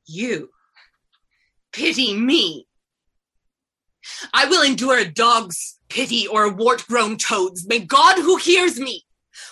You 0.06 0.50
pity 1.72 2.16
me? 2.16 2.68
I 4.32 4.46
will 4.46 4.62
endure 4.62 4.96
a 4.96 5.10
dog's 5.10 5.80
pity 5.88 6.28
or 6.28 6.44
a 6.44 6.50
wart 6.50 6.87
grown 6.87 7.16
toad's. 7.16 7.66
May 7.66 7.80
God 7.80 8.18
who 8.18 8.37
hears 8.37 8.78
me, 8.78 9.02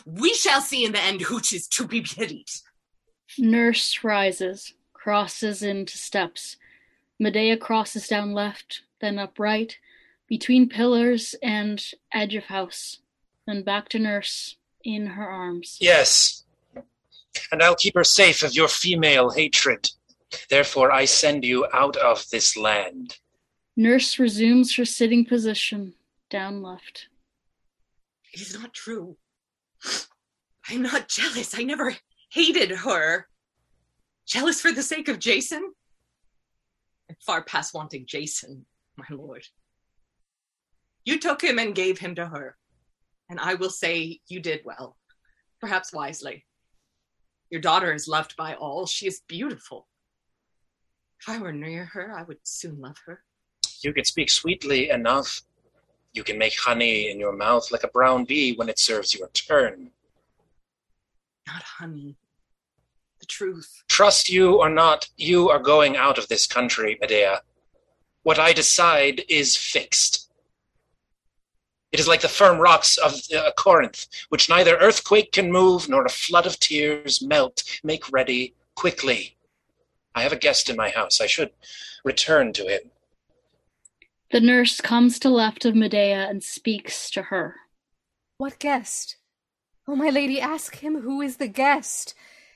we 0.06 0.35
shall 0.35 0.61
see 0.61 0.85
in 0.85 0.92
the 0.92 1.02
end 1.02 1.22
which 1.22 1.52
is 1.52 1.66
to 1.66 1.85
be 1.85 2.00
pitied. 2.00 2.46
Nurse 3.37 4.04
rises, 4.04 4.72
crosses 4.92 5.64
into 5.64 5.98
steps. 5.98 6.58
Medea 7.18 7.56
crosses 7.56 8.06
down 8.06 8.35
left, 8.35 8.82
then 9.00 9.18
up 9.18 9.40
right, 9.40 9.76
between 10.32 10.66
pillars 10.66 11.34
and 11.42 11.84
edge 12.10 12.34
of 12.34 12.44
house, 12.44 13.00
then 13.46 13.62
back 13.62 13.86
to 13.90 13.98
nurse 13.98 14.56
in 14.82 15.04
her 15.08 15.28
arms. 15.28 15.76
Yes, 15.78 16.44
and 17.50 17.62
I'll 17.62 17.74
keep 17.74 17.94
her 17.94 18.02
safe 18.02 18.42
of 18.42 18.54
your 18.54 18.68
female 18.68 19.28
hatred. 19.28 19.90
Therefore, 20.48 20.90
I 20.90 21.04
send 21.04 21.44
you 21.44 21.66
out 21.74 21.98
of 21.98 22.24
this 22.30 22.56
land. 22.56 23.18
Nurse 23.76 24.18
resumes 24.18 24.74
her 24.76 24.86
sitting 24.86 25.26
position, 25.26 25.92
down 26.30 26.62
left. 26.62 27.08
It 28.32 28.40
is 28.40 28.58
not 28.58 28.72
true. 28.72 29.18
I'm 30.70 30.80
not 30.80 31.08
jealous. 31.08 31.58
I 31.58 31.62
never 31.62 31.94
hated 32.30 32.70
her. 32.70 33.28
Jealous 34.26 34.62
for 34.62 34.72
the 34.72 34.82
sake 34.82 35.08
of 35.08 35.18
Jason? 35.18 35.74
I'm 37.10 37.16
far 37.20 37.44
past 37.44 37.74
wanting 37.74 38.06
Jason, 38.06 38.64
my 38.96 39.04
lord. 39.10 39.46
You 41.04 41.18
took 41.18 41.42
him 41.42 41.58
and 41.58 41.74
gave 41.74 41.98
him 41.98 42.14
to 42.14 42.26
her, 42.26 42.56
and 43.28 43.40
I 43.40 43.54
will 43.54 43.70
say 43.70 44.20
you 44.28 44.40
did 44.40 44.60
well, 44.64 44.96
perhaps 45.60 45.92
wisely. 45.92 46.44
Your 47.50 47.60
daughter 47.60 47.92
is 47.92 48.08
loved 48.08 48.36
by 48.36 48.54
all. 48.54 48.86
She 48.86 49.06
is 49.06 49.22
beautiful. 49.26 49.88
If 51.20 51.28
I 51.28 51.38
were 51.38 51.52
near 51.52 51.84
her, 51.86 52.12
I 52.16 52.22
would 52.22 52.38
soon 52.44 52.80
love 52.80 52.96
her. 53.06 53.22
You 53.82 53.92
can 53.92 54.04
speak 54.04 54.30
sweetly 54.30 54.90
enough. 54.90 55.42
You 56.12 56.24
can 56.24 56.38
make 56.38 56.58
honey 56.58 57.10
in 57.10 57.18
your 57.18 57.32
mouth 57.32 57.70
like 57.72 57.84
a 57.84 57.88
brown 57.88 58.24
bee 58.24 58.54
when 58.54 58.68
it 58.68 58.78
serves 58.78 59.14
your 59.14 59.28
turn. 59.28 59.90
Not 61.46 61.62
honey. 61.62 62.16
The 63.20 63.26
truth. 63.26 63.82
Trust 63.88 64.28
you 64.28 64.60
or 64.60 64.68
not, 64.68 65.08
you 65.16 65.48
are 65.48 65.58
going 65.58 65.96
out 65.96 66.18
of 66.18 66.28
this 66.28 66.46
country, 66.46 66.96
Medea. 67.00 67.42
What 68.22 68.38
I 68.38 68.52
decide 68.52 69.22
is 69.28 69.56
fixed. 69.56 70.31
It 71.92 72.00
is 72.00 72.09
like 72.09 72.22
the 72.22 72.28
firm 72.28 72.59
rocks 72.59 72.96
of 72.96 73.20
uh, 73.37 73.50
Corinth, 73.57 74.07
which 74.31 74.48
neither 74.48 74.78
earthquake 74.78 75.31
can 75.31 75.52
move 75.52 75.88
nor 75.88 76.05
a 76.05 76.09
flood 76.09 76.46
of 76.46 76.59
tears 76.59 77.20
melt. 77.22 77.62
Make 77.85 78.11
ready 78.11 78.55
quickly. 78.74 79.37
I 80.14 80.22
have 80.22 80.33
a 80.33 80.37
guest 80.37 80.70
in 80.70 80.76
my 80.76 80.88
house. 80.88 81.20
I 81.20 81.26
should 81.26 81.50
return 82.02 82.55
to 82.55 82.66
him. 82.66 82.90
The 84.31 84.40
nurse 84.40 84.81
comes 84.81 85.18
to 85.18 85.28
left 85.28 85.66
of 85.66 85.74
Medea 85.74 86.26
and 86.28 86.42
speaks 86.42 87.11
to 87.11 87.24
her. 87.24 87.57
What 88.38 88.59
guest? 88.59 89.16
Oh, 89.87 89.94
my 89.94 90.09
lady, 90.09 90.40
ask 90.40 90.76
him 90.76 91.02
who 91.02 91.20
is 91.20 91.37
the 91.37 91.48
guest. 91.48 92.14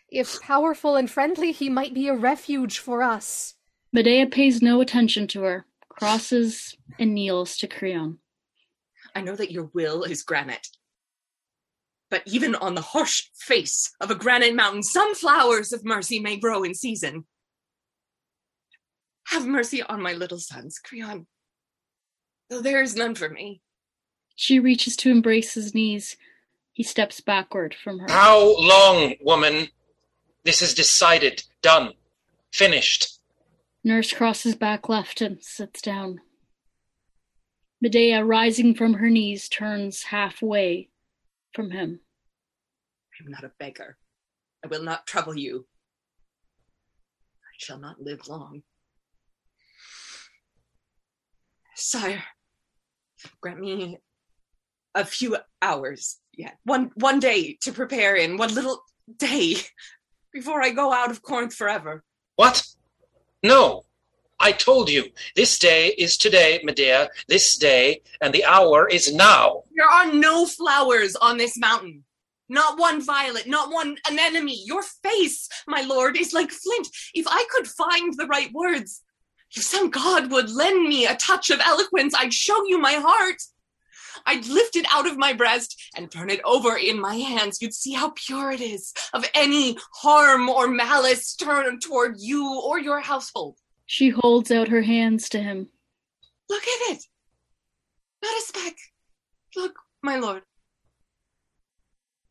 If 0.09 0.41
powerful 0.41 0.97
and 0.97 1.11
friendly, 1.11 1.53
he 1.53 1.69
might 1.69 1.93
be 1.93 2.09
a 2.09 2.15
refuge 2.15 2.79
for 2.79 3.03
us. 3.03 3.55
Medea 3.93 4.27
pays 4.27 4.63
no 4.63 4.81
attention 4.81 5.27
to 5.29 5.43
her, 5.43 5.67
crosses 5.89 6.77
and 6.99 7.15
kneels 7.15 7.59
to 7.59 7.67
Creon. 7.67 8.19
I 9.17 9.23
know 9.23 9.35
that 9.35 9.51
your 9.51 9.71
will 9.73 10.03
is 10.03 10.23
granite. 10.23 10.69
But 12.11 12.23
even 12.27 12.55
on 12.55 12.75
the 12.75 12.83
harsh 12.83 13.31
face 13.35 13.91
of 13.99 14.11
a 14.11 14.15
granite 14.15 14.55
mountain, 14.55 14.83
some 14.83 15.15
flowers 15.15 15.73
of 15.73 15.87
mercy 15.87 16.21
may 16.21 16.37
grow 16.37 16.63
in 16.63 16.75
season. 16.75 17.25
Have 19.29 19.47
mercy 19.47 19.83
on 19.83 20.03
my 20.03 20.13
little 20.13 20.39
sons, 20.39 20.79
Creon, 20.79 21.27
though 22.51 22.61
there 22.61 22.83
is 22.83 22.95
none 22.95 23.15
for 23.15 23.31
me. 23.31 23.63
She 24.35 24.61
reaches 24.61 24.97
to 24.97 25.11
embrace 25.11 25.55
his 25.55 25.75
knees. 25.75 26.19
He 26.75 26.83
steps 26.83 27.23
backward 27.23 27.75
from 27.75 28.01
her. 28.01 28.07
How 28.11 28.55
long, 28.61 29.15
woman? 29.23 29.69
This 30.45 30.61
is 30.61 30.75
decided, 30.75 31.43
done, 31.63 31.95
finished. 32.53 33.19
Nurse 33.83 34.13
crosses 34.13 34.55
back 34.55 34.91
left 34.91 35.23
and 35.23 35.43
sits 35.43 35.81
down. 35.81 36.21
Medea, 37.87 38.25
rising 38.25 38.75
from 38.75 38.95
her 38.95 39.09
knees, 39.09 39.49
turns 39.49 40.03
halfway 40.03 40.89
from 41.55 41.71
him. 41.71 42.01
I 43.15 43.25
am 43.25 43.31
not 43.31 43.45
a 43.45 43.53
beggar. 43.61 43.97
I 44.65 44.67
will 44.67 44.83
not 44.83 45.07
trouble 45.07 45.39
you. 45.39 45.69
I 47.45 47.55
shall 47.59 47.79
not 47.79 48.03
live 48.03 48.27
long. 48.27 48.65
Sire, 51.77 52.25
grant 53.41 53.61
me 53.61 53.99
a 54.97 55.05
few 55.05 55.37
hours 55.63 56.19
yet, 56.37 56.57
one 56.65 56.91
one 56.97 57.21
day 57.21 57.57
to 57.61 57.71
prepare 57.71 58.17
in, 58.17 58.37
one 58.37 58.53
little 58.53 58.83
day 59.17 59.59
before 60.33 60.61
I 60.61 60.71
go 60.71 60.93
out 60.93 61.13
of 61.13 61.23
Corinth 61.23 61.55
forever. 61.55 62.03
What? 62.35 62.67
No. 63.45 63.85
I 64.39 64.53
told 64.53 64.91
you, 64.91 65.07
this 65.35 65.59
day 65.59 65.89
is 65.89 66.19
today, 66.19 66.61
Medea, 66.63 67.09
this 67.29 67.57
day, 67.57 68.03
and 68.21 68.35
the 68.35 68.45
hour 68.45 68.87
is 68.89 69.15
now. 69.15 69.63
There 69.75 69.89
are 69.89 70.13
no 70.13 70.47
flowers 70.47 71.17
on 71.17 71.39
this 71.39 71.57
mountain. 71.57 72.05
Not 72.49 72.79
one 72.79 73.03
violet, 73.03 73.47
not 73.47 73.73
one 73.73 73.97
anemone. 74.09 74.55
Your 74.65 74.83
face, 74.83 75.49
my 75.67 75.81
lord, 75.81 76.17
is 76.17 76.33
like 76.33 76.51
flint. 76.51 76.89
If 77.15 77.27
I 77.29 77.45
could 77.51 77.67
find 77.67 78.15
the 78.15 78.27
right 78.27 78.53
words, 78.53 79.03
if 79.57 79.63
some 79.63 79.91
god 79.91 80.31
would 80.31 80.51
lend 80.51 80.87
me 80.87 81.07
a 81.07 81.17
touch 81.17 81.51
of 81.51 81.61
eloquence, 81.61 82.15
I'd 82.15 82.35
show 82.35 82.67
you 82.67 82.79
my 82.79 82.93
heart. 82.93 83.43
I'd 84.27 84.47
lift 84.47 84.77
it 84.77 84.87
out 84.93 85.07
of 85.07 85.17
my 85.17 85.33
breast 85.33 85.81
and 85.97 86.11
turn 86.11 86.31
it 86.31 86.41
over 86.45 86.77
in 86.77 87.01
my 87.01 87.17
hands. 87.17 87.61
You'd 87.61 87.75
see 87.75 87.93
how 87.93 88.13
pure 88.15 88.51
it 88.51 88.61
is 88.61 88.93
of 89.13 89.29
any 89.35 89.77
harm 89.95 90.49
or 90.49 90.69
malice 90.69 91.35
turned 91.35 91.83
toward 91.83 92.17
you 92.19 92.61
or 92.61 92.79
your 92.79 93.01
household. 93.01 93.57
She 93.87 94.11
holds 94.11 94.51
out 94.51 94.69
her 94.69 94.83
hands 94.83 95.29
to 95.31 95.41
him. 95.41 95.69
Look 96.49 96.63
at 96.63 96.93
it. 96.93 97.05
Not 98.23 98.37
a 98.37 98.43
speck. 98.43 98.75
Look, 99.55 99.77
my 100.03 100.17
lord. 100.17 100.43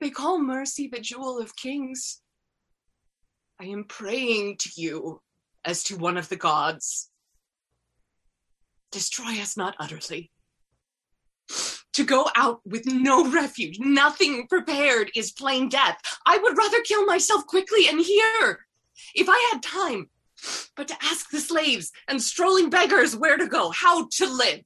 They 0.02 0.10
call 0.10 0.40
mercy 0.40 0.88
the 0.88 1.00
jewel 1.00 1.40
of 1.40 1.56
kings. 1.56 2.22
I 3.60 3.66
am 3.66 3.86
praying 3.86 4.58
to 4.58 4.70
you 4.76 5.22
as 5.64 5.84
to 5.86 5.98
one 5.98 6.18
of 6.18 6.28
the 6.28 6.36
gods. 6.36 7.10
Destroy 8.92 9.42
us 9.42 9.56
not 9.56 9.76
utterly. 9.80 10.32
To 11.94 12.04
go 12.04 12.28
out 12.36 12.60
with 12.66 12.86
no 12.86 13.32
refuge, 13.32 13.80
nothing 13.80 14.48
prepared, 14.48 15.12
is 15.16 15.32
plain 15.32 15.70
death. 15.70 15.98
I 16.26 16.38
would 16.38 16.58
rather 16.58 16.82
kill 16.82 17.06
myself 17.06 17.48
quickly 17.48 17.88
and 17.88 18.02
here, 18.02 18.68
if 19.14 19.28
I 19.30 19.50
had 19.52 19.64
time, 19.64 20.10
but 20.76 20.88
to 20.88 20.96
ask 21.02 21.30
the 21.30 21.40
slaves 21.40 21.92
and 22.08 22.22
strolling 22.22 22.70
beggars 22.70 23.16
where 23.16 23.38
to 23.38 23.48
go, 23.48 23.72
how 23.72 24.08
to 24.14 24.26
live, 24.26 24.66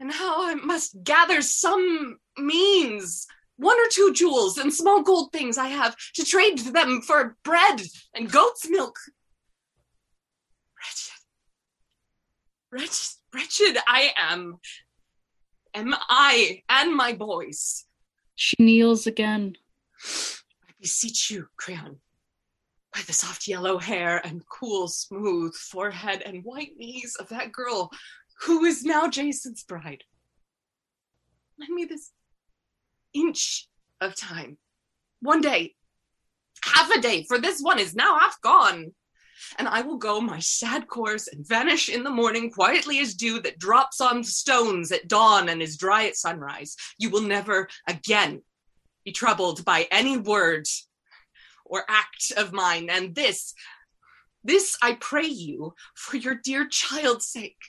and 0.00 0.12
how 0.12 0.48
I 0.48 0.54
must 0.54 1.02
gather 1.02 1.42
some 1.42 2.18
means 2.36 3.26
one 3.56 3.78
or 3.78 3.88
two 3.90 4.12
jewels 4.12 4.58
and 4.58 4.72
small 4.72 5.02
gold 5.02 5.32
things 5.32 5.58
I 5.58 5.68
have 5.68 5.96
to 6.14 6.24
trade 6.24 6.58
them 6.58 7.00
for 7.02 7.36
bread 7.44 7.80
and 8.14 8.30
goat's 8.30 8.68
milk. 8.68 8.98
Wretched, 10.76 11.20
wretched, 12.72 13.14
wretched 13.32 13.82
I 13.86 14.12
am. 14.16 14.58
Am 15.74 15.94
I 16.08 16.62
and 16.68 16.94
my 16.94 17.12
boys. 17.14 17.84
She 18.36 18.56
kneels 18.58 19.06
again. 19.06 19.56
I 20.02 20.72
beseech 20.80 21.30
you, 21.30 21.48
Creon, 21.56 21.98
by 22.94 23.00
the 23.06 23.12
soft 23.12 23.48
yellow 23.48 23.78
hair 23.78 24.24
and 24.24 24.46
cool, 24.48 24.86
smooth 24.86 25.54
forehead 25.54 26.22
and 26.24 26.44
white 26.44 26.76
knees 26.76 27.16
of 27.16 27.28
that 27.28 27.50
girl 27.50 27.90
who 28.42 28.64
is 28.64 28.84
now 28.84 29.08
Jason's 29.08 29.64
bride. 29.64 30.04
Lend 31.58 31.74
me 31.74 31.84
this 31.84 32.12
inch 33.12 33.68
of 34.00 34.14
time. 34.14 34.58
One 35.20 35.40
day, 35.40 35.74
half 36.62 36.90
a 36.90 37.00
day, 37.00 37.24
for 37.26 37.38
this 37.38 37.60
one 37.60 37.80
is 37.80 37.96
now 37.96 38.18
half 38.18 38.40
gone. 38.40 38.92
And 39.58 39.66
I 39.66 39.82
will 39.82 39.98
go 39.98 40.20
my 40.20 40.38
sad 40.38 40.86
course 40.86 41.26
and 41.26 41.46
vanish 41.46 41.88
in 41.88 42.04
the 42.04 42.10
morning 42.10 42.50
quietly 42.50 43.00
as 43.00 43.14
dew 43.14 43.40
that 43.40 43.58
drops 43.58 44.00
on 44.00 44.22
stones 44.22 44.92
at 44.92 45.08
dawn 45.08 45.48
and 45.48 45.60
is 45.60 45.76
dry 45.76 46.06
at 46.06 46.16
sunrise. 46.16 46.76
You 46.98 47.10
will 47.10 47.22
never 47.22 47.68
again 47.88 48.42
be 49.04 49.12
troubled 49.12 49.64
by 49.64 49.88
any 49.90 50.16
word 50.16 50.66
or 51.74 51.84
act 51.88 52.32
of 52.36 52.52
mine. 52.52 52.88
And 52.88 53.16
this, 53.16 53.52
this 54.44 54.78
I 54.80 54.92
pray 55.00 55.26
you 55.26 55.74
for 55.96 56.16
your 56.16 56.36
dear 56.36 56.68
child's 56.68 57.26
sake. 57.26 57.64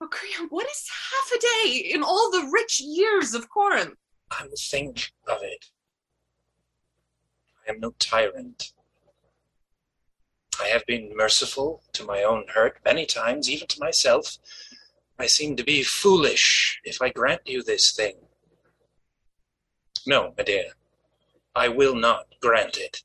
Oh, 0.00 0.08
Creon, 0.08 0.48
what 0.50 0.66
is 0.66 0.90
half 1.12 1.38
a 1.38 1.40
day 1.40 1.90
in 1.94 2.02
all 2.02 2.32
the 2.32 2.50
rich 2.52 2.80
years 2.80 3.32
of 3.32 3.48
Corinth? 3.48 3.94
I 4.32 4.42
will 4.42 4.56
think 4.58 5.12
of 5.28 5.38
it. 5.42 5.66
I 7.64 7.70
am 7.70 7.78
no 7.78 7.94
tyrant. 8.00 8.72
I 10.60 10.66
have 10.66 10.84
been 10.86 11.16
merciful 11.16 11.84
to 11.92 12.04
my 12.04 12.24
own 12.24 12.46
hurt 12.52 12.78
many 12.84 13.06
times, 13.06 13.48
even 13.48 13.68
to 13.68 13.80
myself. 13.80 14.38
I 15.16 15.26
seem 15.26 15.54
to 15.56 15.62
be 15.64 15.84
foolish 15.84 16.80
if 16.82 17.00
I 17.00 17.10
grant 17.10 17.42
you 17.46 17.62
this 17.62 17.92
thing. 17.92 18.16
No, 20.04 20.34
Medea, 20.36 20.72
I 21.54 21.68
will 21.68 21.94
not 21.94 22.31
grant 22.42 22.76
it. 22.76 23.02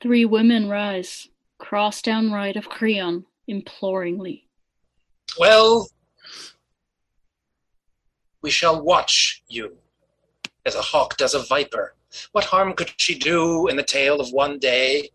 Three 0.00 0.24
women 0.24 0.68
rise, 0.68 1.28
cross 1.58 2.02
down 2.02 2.30
right 2.30 2.56
of 2.56 2.68
Creon, 2.68 3.24
imploringly. 3.48 4.46
Well, 5.38 5.88
we 8.42 8.50
shall 8.50 8.82
watch 8.82 9.42
you, 9.48 9.78
as 10.64 10.74
a 10.74 10.82
hawk 10.82 11.16
does 11.16 11.34
a 11.34 11.42
viper. 11.42 11.94
What 12.32 12.44
harm 12.44 12.74
could 12.74 12.92
she 12.96 13.18
do 13.18 13.66
in 13.66 13.76
the 13.76 13.82
tale 13.82 14.20
of 14.20 14.30
one 14.30 14.58
day? 14.58 15.10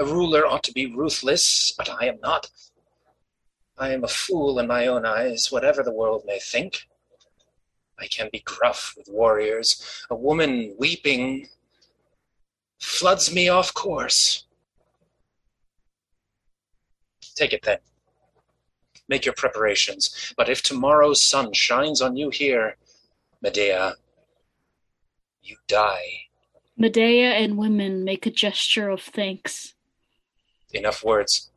A 0.00 0.04
ruler 0.04 0.46
ought 0.46 0.64
to 0.64 0.72
be 0.72 0.94
ruthless, 0.94 1.72
but 1.78 1.88
I 1.88 2.06
am 2.06 2.18
not. 2.20 2.50
I 3.78 3.92
am 3.92 4.04
a 4.04 4.08
fool 4.08 4.58
in 4.58 4.66
my 4.66 4.86
own 4.86 5.06
eyes, 5.06 5.50
whatever 5.50 5.82
the 5.82 5.92
world 5.92 6.24
may 6.26 6.38
think. 6.38 6.86
I 7.98 8.06
can 8.08 8.28
be 8.32 8.40
gruff 8.40 8.94
with 8.96 9.08
warriors. 9.08 10.04
A 10.10 10.14
woman 10.14 10.74
weeping 10.78 11.48
floods 12.82 13.32
me 13.32 13.48
off 13.48 13.72
course. 13.72 14.44
Take 17.36 17.52
it 17.52 17.62
then. 17.62 17.78
Make 19.08 19.24
your 19.24 19.34
preparations. 19.34 20.34
But 20.36 20.48
if 20.48 20.62
tomorrow's 20.62 21.24
sun 21.24 21.52
shines 21.52 22.02
on 22.02 22.16
you 22.16 22.30
here, 22.30 22.76
Medea, 23.40 23.94
you 25.42 25.56
die. 25.68 26.26
Medea 26.76 27.30
and 27.30 27.56
women 27.56 28.04
make 28.04 28.26
a 28.26 28.30
gesture 28.30 28.90
of 28.90 29.00
thanks. 29.00 29.74
Enough 30.72 31.04
words. 31.04 31.50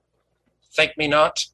Thank 0.73 0.97
me 0.97 1.07
not. 1.07 1.45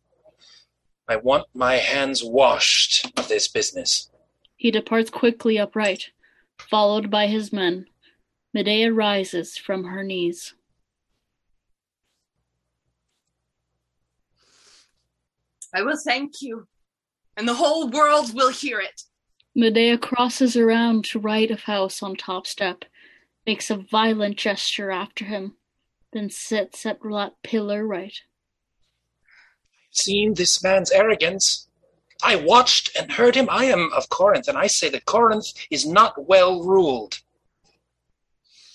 I 1.07 1.15
want 1.15 1.47
my 1.53 1.75
hands 1.75 2.23
washed 2.23 3.11
of 3.17 3.27
this 3.27 3.47
business. 3.47 4.09
He 4.55 4.71
departs 4.71 5.09
quickly 5.09 5.57
upright, 5.57 6.11
followed 6.57 7.09
by 7.09 7.27
his 7.27 7.53
men. 7.53 7.85
Medea 8.53 8.91
rises 8.91 9.57
from 9.57 9.85
her 9.85 10.03
knees. 10.03 10.53
I 15.73 15.83
will 15.83 15.97
thank 15.97 16.41
you, 16.41 16.67
and 17.37 17.47
the 17.47 17.53
whole 17.53 17.89
world 17.89 18.33
will 18.35 18.51
hear 18.51 18.81
it. 18.81 19.03
Medea 19.55 19.97
crosses 19.97 20.57
around 20.57 21.05
to 21.05 21.19
right 21.19 21.49
of 21.49 21.61
house 21.61 22.03
on 22.03 22.15
top 22.15 22.45
step, 22.45 22.83
makes 23.45 23.69
a 23.69 23.77
violent 23.77 24.37
gesture 24.37 24.91
after 24.91 25.25
him, 25.25 25.55
then 26.11 26.29
sits 26.29 26.85
at 26.85 27.01
that 27.01 27.31
pillar 27.43 27.87
right. 27.87 28.17
Seen 29.91 30.33
this 30.33 30.61
man's 30.63 30.91
arrogance. 30.91 31.69
I 32.23 32.35
watched 32.35 32.95
and 32.97 33.11
heard 33.11 33.35
him. 33.35 33.47
I 33.49 33.65
am 33.65 33.91
of 33.93 34.09
Corinth, 34.09 34.47
and 34.47 34.57
I 34.57 34.67
say 34.67 34.89
that 34.89 35.05
Corinth 35.05 35.47
is 35.69 35.85
not 35.85 36.27
well 36.27 36.63
ruled. 36.63 37.19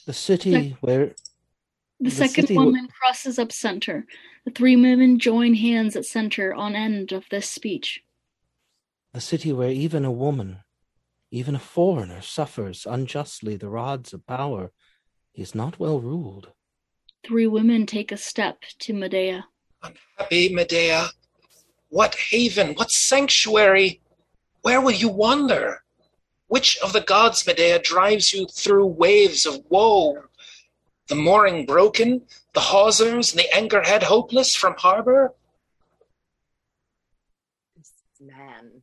The 0.07 0.13
city 0.13 0.77
where 0.81 1.15
The, 1.99 2.05
The 2.05 2.11
second 2.11 2.45
city 2.45 2.55
w- 2.55 2.67
woman 2.67 2.89
crosses 2.89 3.39
up 3.39 3.51
center. 3.51 4.07
The 4.45 4.53
three 4.53 4.77
women 4.77 5.19
join 5.19 5.55
hands 5.55 5.97
at 5.97 6.05
center 6.05 6.55
on 6.55 6.77
end 6.77 7.13
of 7.13 7.25
this 7.31 7.51
speech. 7.51 8.03
The 9.13 9.21
city 9.21 9.53
where 9.53 9.71
even 9.71 10.05
a 10.05 10.13
woman, 10.13 10.59
even 11.33 11.57
a 11.57 11.59
foreigner, 11.59 12.21
suffers 12.21 12.87
unjustly 12.89 13.57
the 13.57 13.69
rods 13.69 14.13
of 14.13 14.27
power 14.27 14.73
is 15.35 15.55
not 15.55 15.81
well 15.81 16.01
ruled. 16.01 16.53
Three 17.25 17.49
women 17.49 17.87
take 17.87 18.13
a 18.13 18.17
step 18.17 18.61
to 18.81 18.93
Medea. 18.93 19.47
Unhappy 19.83 20.55
Medea, 20.55 21.09
what 21.89 22.15
haven, 22.15 22.75
what 22.75 22.91
sanctuary? 22.93 24.01
Where 24.63 24.81
will 24.81 24.93
you 24.93 25.09
wander? 25.09 25.83
Which 26.49 26.79
of 26.79 26.93
the 26.93 27.01
gods, 27.01 27.47
Medea, 27.47 27.81
drives 27.81 28.33
you 28.33 28.47
through 28.47 28.87
waves 28.87 29.47
of 29.47 29.65
woe? 29.69 30.25
The 31.09 31.15
mooring 31.15 31.67
broken, 31.67 32.23
the 32.53 32.61
hawsers 32.61 33.33
and 33.33 33.41
the 33.41 33.49
anchorhead 33.53 34.05
hopeless 34.05 34.55
from 34.55 34.75
harbor? 34.79 35.35
This 37.77 37.93
man, 38.21 38.83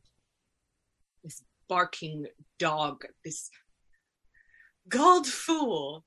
this 1.22 1.42
barking 1.68 2.26
dog, 2.58 3.04
this 3.24 3.50
galled 4.88 5.26
fool. 5.26 6.04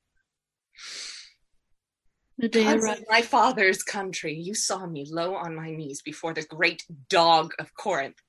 Medea 2.38 2.64
Gods 2.66 2.84
rises. 2.84 3.02
of 3.02 3.06
my 3.10 3.22
father's 3.22 3.84
country, 3.84 4.34
you 4.34 4.54
saw 4.54 4.86
me 4.86 5.08
low 5.10 5.36
on 5.36 5.56
my 5.56 5.72
knees 5.72 6.04
before 6.04 6.36
the 6.36 6.44
great 6.44 6.84
dog 7.10 7.54
of 7.58 7.74
Corinth, 7.74 8.22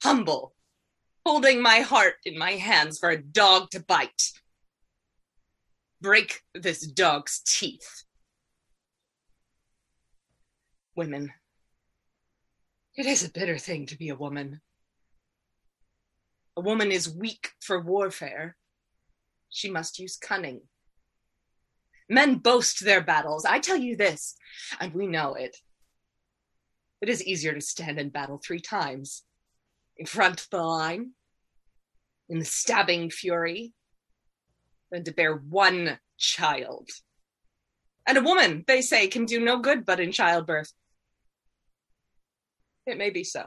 humble, 0.00 0.54
holding 1.24 1.62
my 1.62 1.80
heart 1.80 2.14
in 2.24 2.38
my 2.38 2.52
hands 2.52 2.98
for 2.98 3.10
a 3.10 3.22
dog 3.22 3.70
to 3.70 3.80
bite. 3.80 4.32
Break 6.00 6.40
this 6.54 6.86
dog's 6.86 7.40
teeth. 7.46 8.04
Women. 10.96 11.32
It 12.96 13.06
is 13.06 13.24
a 13.24 13.30
bitter 13.30 13.56
thing 13.56 13.86
to 13.86 13.96
be 13.96 14.08
a 14.08 14.16
woman. 14.16 14.60
A 16.56 16.60
woman 16.60 16.92
is 16.92 17.14
weak 17.14 17.52
for 17.60 17.80
warfare. 17.80 18.56
She 19.48 19.70
must 19.70 19.98
use 19.98 20.16
cunning. 20.16 20.62
Men 22.08 22.36
boast 22.36 22.84
their 22.84 23.00
battles. 23.00 23.46
I 23.46 23.58
tell 23.58 23.76
you 23.76 23.96
this, 23.96 24.34
and 24.80 24.92
we 24.92 25.06
know 25.06 25.34
it. 25.34 25.56
It 27.00 27.08
is 27.08 27.24
easier 27.24 27.54
to 27.54 27.60
stand 27.60 27.98
in 27.98 28.10
battle 28.10 28.38
three 28.44 28.60
times 28.60 29.22
in 29.96 30.06
front 30.06 30.40
of 30.40 30.50
the 30.50 30.62
line, 30.62 31.12
in 32.28 32.38
the 32.38 32.44
stabbing 32.44 33.10
fury, 33.10 33.72
than 34.90 35.04
to 35.04 35.12
bear 35.12 35.34
one 35.34 35.98
child. 36.18 36.90
And 38.06 38.18
a 38.18 38.22
woman, 38.22 38.64
they 38.66 38.82
say, 38.82 39.06
can 39.06 39.24
do 39.24 39.40
no 39.40 39.58
good 39.58 39.84
but 39.84 40.00
in 40.00 40.12
childbirth. 40.12 40.72
It 42.86 42.98
may 42.98 43.10
be 43.10 43.24
so. 43.24 43.44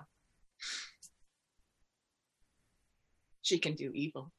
She 3.42 3.60
can 3.60 3.76
do 3.76 3.92
evil. 3.94 4.32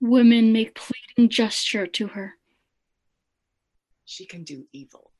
Women 0.00 0.52
make 0.52 0.74
pleading 0.74 1.30
gesture 1.30 1.86
to 1.86 2.08
her. 2.08 2.34
She 4.04 4.26
can 4.26 4.44
do 4.44 4.66
evil. 4.72 5.12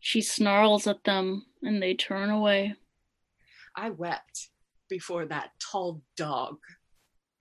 She 0.00 0.20
snarls 0.20 0.86
at 0.86 1.04
them 1.04 1.46
and 1.62 1.80
they 1.80 1.94
turn 1.94 2.30
away. 2.30 2.74
I 3.74 3.90
wept 3.90 4.50
before 4.88 5.26
that 5.26 5.50
tall 5.60 6.02
dog. 6.16 6.56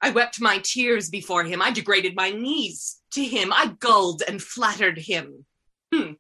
I 0.02 0.12
wept 0.12 0.40
my 0.40 0.60
tears 0.60 1.10
before 1.10 1.44
him. 1.44 1.62
I 1.62 1.72
degraded 1.72 2.16
my 2.16 2.30
knees 2.30 3.02
to 3.12 3.24
him. 3.24 3.52
I 3.54 3.76
gulled 3.80 4.22
and 4.28 4.42
flattered 4.42 5.00
him. 5.00 5.46
Hmm. 5.94 6.12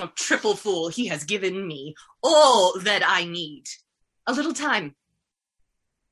A 0.00 0.10
triple 0.16 0.56
fool, 0.56 0.88
he 0.88 1.06
has 1.08 1.24
given 1.24 1.66
me 1.66 1.94
all 2.22 2.78
that 2.80 3.02
I 3.06 3.24
need. 3.24 3.64
A 4.26 4.32
little 4.32 4.54
time. 4.54 4.94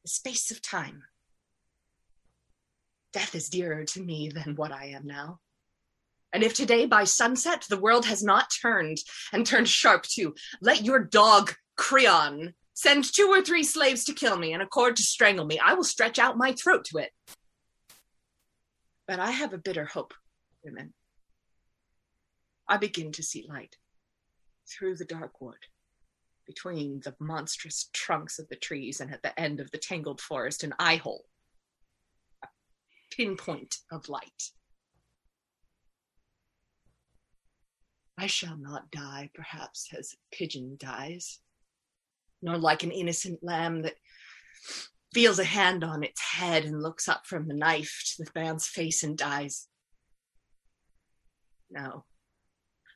A 0.05 0.09
space 0.09 0.51
of 0.51 0.63
time. 0.63 1.03
Death 3.13 3.35
is 3.35 3.49
dearer 3.49 3.85
to 3.85 4.03
me 4.03 4.29
than 4.29 4.57
what 4.57 4.73
I 4.73 4.87
am 4.87 5.07
now. 5.07 5.41
And 6.33 6.43
if 6.43 6.55
today 6.55 6.87
by 6.87 7.05
sunset 7.05 7.67
the 7.69 7.79
world 7.79 8.07
has 8.07 8.23
not 8.23 8.53
turned 8.61 8.99
and 9.33 9.47
turned 9.47 9.69
sharp 9.69 10.05
to 10.15 10.35
let 10.61 10.85
your 10.85 10.99
dog 10.99 11.55
Creon 11.77 12.55
send 12.75 13.05
two 13.05 13.29
or 13.29 13.43
three 13.43 13.65
slaves 13.65 14.05
to 14.05 14.15
kill 14.15 14.37
me 14.37 14.53
and 14.53 14.63
a 14.63 14.67
cord 14.67 14.97
to 14.97 15.03
strangle 15.03 15.45
me, 15.45 15.59
I 15.59 15.75
will 15.75 15.85
stretch 15.85 16.19
out 16.19 16.39
my 16.39 16.53
throat 16.53 16.85
to 16.87 16.99
it. 16.99 17.11
But 19.07 19.21
I 19.21 19.31
have 19.31 19.53
a 19.53 19.59
bitter 19.59 19.85
hope, 19.85 20.15
women. 20.65 20.95
I 22.69 22.77
begin 22.77 23.13
to 23.13 23.23
see 23.23 23.47
light 23.49 23.77
through 24.69 24.97
the 24.97 25.05
dark 25.05 25.41
wood, 25.41 25.59
between 26.47 27.01
the 27.05 27.15
monstrous 27.21 27.91
trunks 27.93 28.39
of 28.39 28.49
the 28.49 28.57
trees, 28.57 29.01
and 29.01 29.13
at 29.13 29.23
the 29.23 29.39
end 29.39 29.61
of 29.61 29.71
the 29.71 29.79
tangled 29.79 30.21
forest, 30.21 30.65
an 30.65 30.73
eye 30.79 30.97
hole, 30.97 31.27
a 32.43 32.47
pinpoint 33.11 33.79
of 33.91 34.09
light. 34.09 34.51
I 38.17 38.27
shall 38.27 38.57
not 38.57 38.91
die, 38.91 39.31
perhaps, 39.35 39.89
as 39.97 40.15
a 40.15 40.37
pigeon 40.37 40.77
dies, 40.79 41.41
nor 42.43 42.59
like 42.59 42.83
an 42.83 42.91
innocent 42.91 43.39
lamb 43.43 43.83
that 43.83 43.95
feels 45.15 45.39
a 45.39 45.45
hand 45.45 45.85
on 45.85 46.03
its 46.03 46.21
head 46.21 46.65
and 46.65 46.83
looks 46.83 47.09
up 47.09 47.27
from 47.27 47.47
the 47.47 47.55
knife 47.55 48.03
to 48.17 48.25
the 48.25 48.31
man's 48.35 48.67
face 48.67 49.03
and 49.03 49.17
dies. 49.17 49.69
No, 51.71 52.05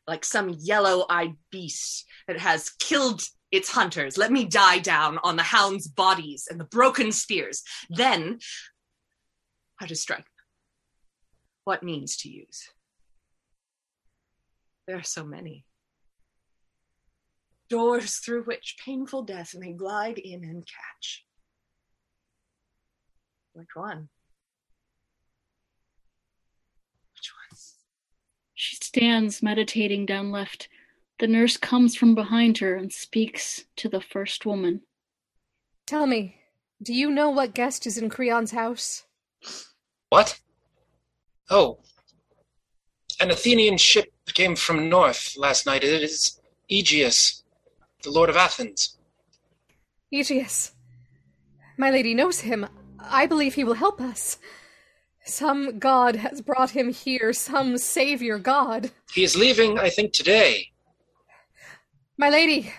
like 0.07 0.25
some 0.25 0.57
yellow 0.61 1.05
eyed 1.09 1.35
beast 1.51 2.05
that 2.27 2.39
has 2.39 2.71
killed 2.71 3.23
its 3.51 3.71
hunters. 3.71 4.19
Let 4.19 4.33
me 4.33 4.45
die 4.45 4.79
down 4.79 5.19
on 5.23 5.37
the 5.37 5.43
hounds' 5.43 5.89
bodies 5.89 6.49
and 6.51 6.61
the 6.61 6.65
broken 6.65 7.13
spears. 7.13 7.63
Then, 7.91 8.39
how 9.77 9.87
to 9.87 9.95
strike 9.97 10.25
What 11.65 11.83
means 11.83 12.17
to 12.19 12.29
use? 12.29 12.69
There 14.87 14.97
are 14.97 15.03
so 15.03 15.25
many. 15.25 15.66
Doors 17.69 18.19
through 18.19 18.45
which 18.45 18.77
painful 18.85 19.23
death 19.23 19.55
may 19.57 19.73
glide 19.73 20.19
in 20.19 20.45
and 20.45 20.65
catch. 20.67 21.25
Which 23.53 23.75
one? 23.75 24.09
Which 27.15 27.33
one? 27.51 27.59
She 28.55 28.77
stands 28.77 29.43
meditating 29.43 30.07
down 30.07 30.31
left. 30.31 30.69
The 31.19 31.27
nurse 31.27 31.57
comes 31.57 31.97
from 31.97 32.15
behind 32.15 32.59
her 32.59 32.77
and 32.77 32.93
speaks 32.93 33.65
to 33.77 33.89
the 33.89 34.01
first 34.01 34.45
woman. 34.45 34.83
Tell 35.87 36.07
me, 36.07 36.37
do 36.83 36.93
you 36.93 37.11
know 37.11 37.31
what 37.31 37.55
guest 37.55 37.87
is 37.87 37.97
in 37.97 38.11
Creon's 38.11 38.51
house? 38.51 39.05
What? 40.11 40.41
Oh. 41.49 41.79
An 43.19 43.31
Athenian 43.31 43.79
ship 43.79 44.13
came 44.35 44.57
from 44.57 44.91
north 44.91 45.35
last 45.39 45.65
night. 45.65 45.83
It 45.83 46.03
is 46.03 46.39
Aegeus, 46.69 47.43
the 48.07 48.13
Lord 48.13 48.31
of 48.31 48.37
Athens. 48.37 48.97
Aegeus. 50.13 50.73
My 51.77 51.91
lady 51.91 52.15
knows 52.15 52.41
him. 52.41 52.67
I 53.01 53.27
believe 53.27 53.55
he 53.55 53.65
will 53.65 53.75
help 53.75 54.01
us. 54.01 54.39
Some 55.25 55.81
god 55.81 56.15
has 56.15 56.41
brought 56.41 56.71
him 56.71 56.93
here, 56.93 57.33
some 57.33 57.77
savior 57.79 58.39
god. 58.39 58.93
He 59.13 59.25
is 59.25 59.37
leaving, 59.37 59.77
I 59.79 59.91
think, 59.91 60.13
today. 60.13 60.69
My 62.17 62.31
lady. 62.31 62.73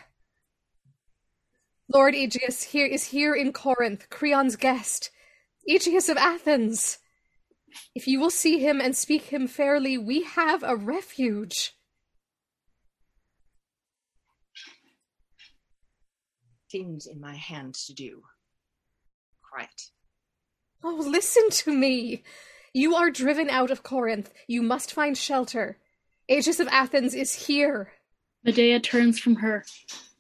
Lord 1.94 2.16
Aegeus 2.16 2.64
here 2.64 2.86
is 2.86 3.04
here 3.06 3.36
in 3.36 3.52
Corinth, 3.52 4.10
Creon's 4.10 4.56
guest. 4.56 5.12
Aegeus 5.68 6.08
of 6.08 6.16
Athens. 6.16 7.00
If 7.94 8.08
you 8.08 8.22
will 8.22 8.30
see 8.30 8.60
him 8.60 8.80
and 8.80 8.96
speak 8.96 9.24
him 9.24 9.48
fairly, 9.48 9.98
we 9.98 10.24
have 10.24 10.64
a 10.64 10.78
refuge. 10.78 11.77
Things 16.72 17.06
in 17.08 17.20
my 17.22 17.36
hands 17.36 17.86
to 17.86 17.94
do. 17.94 18.24
Quiet. 19.52 19.90
Oh, 20.84 20.96
listen 20.96 21.50
to 21.50 21.72
me. 21.72 22.24
You 22.74 22.96
are 22.96 23.10
driven 23.10 23.50
out 23.50 23.72
of 23.72 23.84
Corinth. 23.84 24.32
You 24.48 24.62
must 24.62 24.94
find 24.94 25.18
shelter. 25.18 25.78
Aegeus 26.30 26.60
of 26.60 26.68
Athens 26.68 27.14
is 27.16 27.48
here. 27.48 27.94
Medea 28.44 28.80
turns 28.80 29.18
from 29.20 29.38
her. 29.38 29.66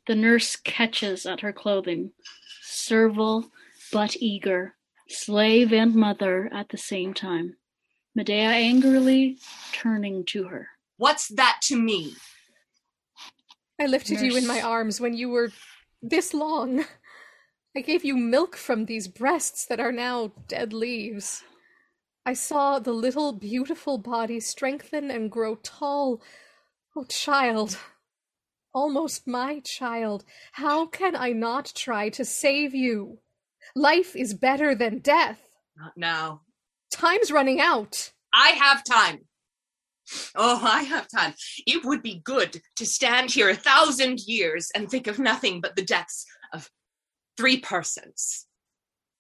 The 0.08 0.16
nurse 0.16 0.56
catches 0.56 1.26
at 1.26 1.41
her 1.41 1.52
clothing. 1.52 2.12
Servile 2.64 3.52
but 3.91 4.16
eager, 4.20 4.76
slave 5.10 5.72
and 5.74 5.95
mother 5.95 6.50
at 6.54 6.70
the 6.70 6.78
same 6.78 7.14
time. 7.14 7.58
Medea 8.16 8.50
angrily 8.50 9.38
turning 9.74 10.26
to 10.26 10.45
her. 10.45 10.70
What's 10.98 11.28
that 11.30 11.60
to 11.64 11.76
me? 11.78 12.16
I 13.80 13.86
lifted 13.86 14.16
Nurse. 14.16 14.24
you 14.24 14.38
in 14.38 14.48
my 14.48 14.62
arms 14.62 15.00
when 15.00 15.14
you 15.14 15.30
were 15.30 15.52
this 16.10 16.34
long. 16.34 16.86
I 17.76 17.82
gave 17.82 18.03
you 18.03 18.18
milk 18.18 18.55
from 18.55 18.86
these 18.86 19.08
breasts 19.08 19.66
that 19.68 19.80
are 19.80 19.91
now 19.91 20.32
dead 20.47 20.74
leaves. 20.74 21.43
I 22.26 22.34
saw 22.34 22.80
the 22.80 22.91
little 22.91 23.34
beautiful 23.34 23.97
body 23.97 24.39
strengthen 24.39 25.12
and 25.12 25.32
grow 25.32 25.55
tall. 25.55 26.22
Oh, 26.95 27.05
child, 27.05 27.78
almost 28.74 29.28
my 29.28 29.60
child, 29.60 30.24
how 30.53 30.88
can 30.88 31.16
I 31.16 31.32
not 31.32 31.72
try 31.76 32.10
to 32.10 32.26
save 32.26 32.74
you? 32.74 33.20
Life 33.76 34.16
is 34.16 34.34
better 34.34 34.76
than 34.76 34.99
death. 34.99 35.39
Not 35.78 35.93
now. 35.95 36.41
Time's 36.91 37.32
running 37.32 37.62
out. 37.62 38.12
I 38.34 38.49
have 38.49 38.84
time. 38.84 39.26
Oh, 40.36 40.60
I 40.64 40.84
have 40.84 41.08
time. 41.08 41.34
It 41.66 41.84
would 41.86 42.01
be 42.01 42.22
good 42.24 42.62
to 42.76 42.86
stand 42.86 43.32
here 43.32 43.49
a 43.49 43.55
thousand 43.55 44.22
years 44.22 44.70
and 44.76 44.89
think 44.89 45.08
of 45.08 45.20
nothing 45.20 45.62
but 45.62 45.76
the 45.76 45.84
deaths 45.84 46.26
of 46.53 46.70
three 47.38 47.60
persons. 47.60 48.45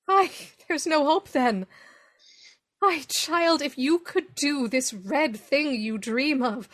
Ay, 0.07 0.31
there's 0.67 0.87
no 0.87 1.05
hope 1.05 1.29
then. 1.29 1.65
Ay, 2.81 3.03
child, 3.07 3.61
if 3.61 3.77
you 3.77 3.99
could 3.99 4.35
do 4.35 4.67
this 4.67 4.93
red 4.93 5.35
thing 5.35 5.73
you 5.73 5.97
dream 5.97 6.43
of, 6.43 6.69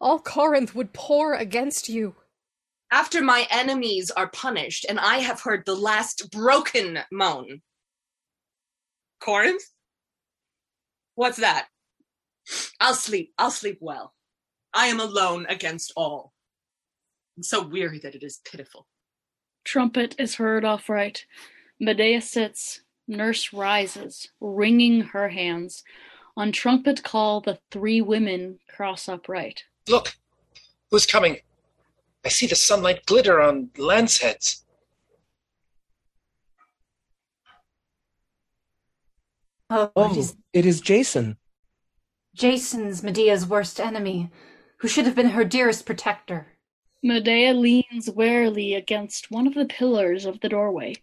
all 0.00 0.18
Corinth 0.18 0.74
would 0.74 0.92
pour 0.92 1.34
against 1.34 1.88
you. 1.88 2.16
After 2.90 3.22
my 3.22 3.46
enemies 3.50 4.10
are 4.10 4.28
punished 4.28 4.84
and 4.88 4.98
I 4.98 5.18
have 5.18 5.40
heard 5.40 5.64
the 5.64 5.76
last 5.76 6.30
broken 6.30 6.98
moan. 7.10 7.62
Corinth? 9.20 9.62
What's 11.14 11.38
that? 11.38 11.68
I'll 12.80 12.94
sleep. 12.94 13.32
I'll 13.38 13.50
sleep 13.50 13.78
well. 13.80 14.14
I 14.74 14.86
am 14.86 15.00
alone 15.00 15.46
against 15.48 15.92
all. 15.96 16.32
I'm 17.36 17.42
so 17.42 17.62
weary 17.62 17.98
that 18.00 18.14
it 18.14 18.22
is 18.22 18.40
pitiful. 18.44 18.86
Trumpet 19.64 20.14
is 20.18 20.36
heard 20.36 20.64
off 20.64 20.88
right. 20.88 21.24
Medea 21.78 22.20
sits. 22.20 22.80
Nurse 23.08 23.52
rises, 23.52 24.28
wringing 24.40 25.00
her 25.00 25.28
hands. 25.28 25.82
On 26.36 26.52
trumpet 26.52 27.02
call, 27.02 27.40
the 27.40 27.58
three 27.70 28.00
women 28.00 28.58
cross 28.68 29.08
upright. 29.08 29.64
Look! 29.88 30.14
Who's 30.90 31.04
coming? 31.04 31.38
I 32.24 32.28
see 32.28 32.46
the 32.46 32.54
sunlight 32.54 33.04
glitter 33.06 33.40
on 33.40 33.70
lance 33.76 34.18
heads. 34.18 34.64
Oh, 39.68 39.90
Oh, 39.96 40.12
it 40.12 40.16
is 40.18 40.36
it 40.52 40.66
is 40.66 40.80
Jason. 40.80 41.36
Jason's 42.34 43.02
Medea's 43.02 43.46
worst 43.46 43.78
enemy, 43.78 44.30
who 44.78 44.88
should 44.88 45.06
have 45.06 45.14
been 45.14 45.30
her 45.30 45.44
dearest 45.44 45.84
protector. 45.86 46.46
Medea 47.02 47.52
leans 47.52 48.08
warily 48.08 48.74
against 48.74 49.30
one 49.30 49.46
of 49.46 49.54
the 49.54 49.66
pillars 49.66 50.24
of 50.24 50.40
the 50.40 50.48
doorway. 50.48 50.94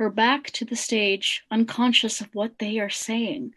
her 0.00 0.08
back 0.08 0.46
to 0.52 0.64
the 0.64 0.76
stage, 0.76 1.42
unconscious 1.50 2.22
of 2.22 2.34
what 2.34 2.58
they 2.58 2.78
are 2.78 2.88
saying. 2.88 3.52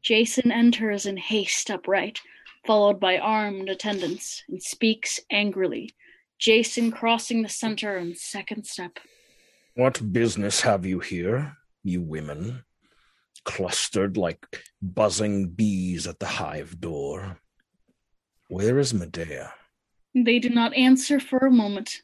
Jason 0.00 0.50
enters 0.50 1.04
in 1.04 1.18
haste 1.18 1.70
upright, 1.70 2.20
followed 2.66 2.98
by 2.98 3.18
armed 3.18 3.68
attendants, 3.68 4.42
and 4.48 4.62
speaks 4.62 5.20
angrily. 5.30 5.90
Jason 6.38 6.90
crossing 6.90 7.42
the 7.42 7.48
center 7.50 7.96
and 7.96 8.16
second 8.16 8.66
step. 8.66 8.98
What 9.74 10.12
business 10.12 10.62
have 10.62 10.86
you 10.86 11.00
here, 11.00 11.58
you 11.82 12.00
women? 12.00 12.64
Clustered 13.44 14.16
like 14.16 14.62
buzzing 14.80 15.48
bees 15.48 16.06
at 16.06 16.18
the 16.18 16.26
hive 16.26 16.80
door. 16.80 17.38
Where 18.48 18.78
is 18.78 18.94
Medea? 18.94 19.54
They 20.14 20.38
do 20.38 20.48
not 20.48 20.74
answer 20.74 21.18
for 21.18 21.38
a 21.38 21.50
moment, 21.50 22.02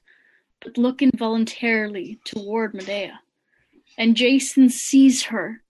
but 0.60 0.76
look 0.76 1.00
involuntarily 1.00 2.18
toward 2.24 2.74
Medea. 2.74 3.20
And 3.96 4.16
Jason 4.16 4.68
sees 4.68 5.24
her. 5.24 5.62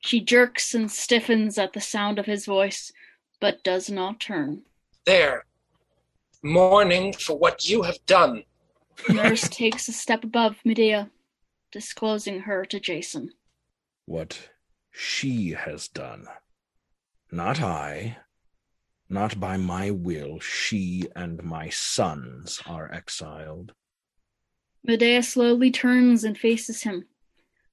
She 0.00 0.20
jerks 0.20 0.74
and 0.74 0.90
stiffens 0.90 1.58
at 1.58 1.72
the 1.72 1.80
sound 1.80 2.18
of 2.18 2.26
his 2.26 2.44
voice, 2.44 2.92
but 3.40 3.64
does 3.64 3.90
not 3.90 4.20
turn. 4.20 4.62
There, 5.04 5.44
mourning 6.42 7.12
for 7.12 7.38
what 7.38 7.68
you 7.68 7.82
have 7.82 8.04
done. 8.06 8.44
Nurse 9.08 9.48
takes 9.48 9.88
a 9.88 9.92
step 9.92 10.24
above 10.24 10.56
Medea, 10.64 11.10
disclosing 11.72 12.40
her 12.40 12.64
to 12.66 12.80
Jason. 12.80 13.30
What 14.06 14.50
she 14.98 15.50
has 15.50 15.88
done. 15.88 16.26
Not 17.30 17.60
I. 17.60 18.16
Not 19.10 19.38
by 19.38 19.58
my 19.58 19.90
will, 19.90 20.40
she 20.40 21.04
and 21.14 21.44
my 21.44 21.68
sons 21.68 22.62
are 22.66 22.90
exiled. 22.90 23.74
Medea 24.82 25.22
slowly 25.22 25.70
turns 25.70 26.24
and 26.24 26.38
faces 26.38 26.82
him, 26.82 27.04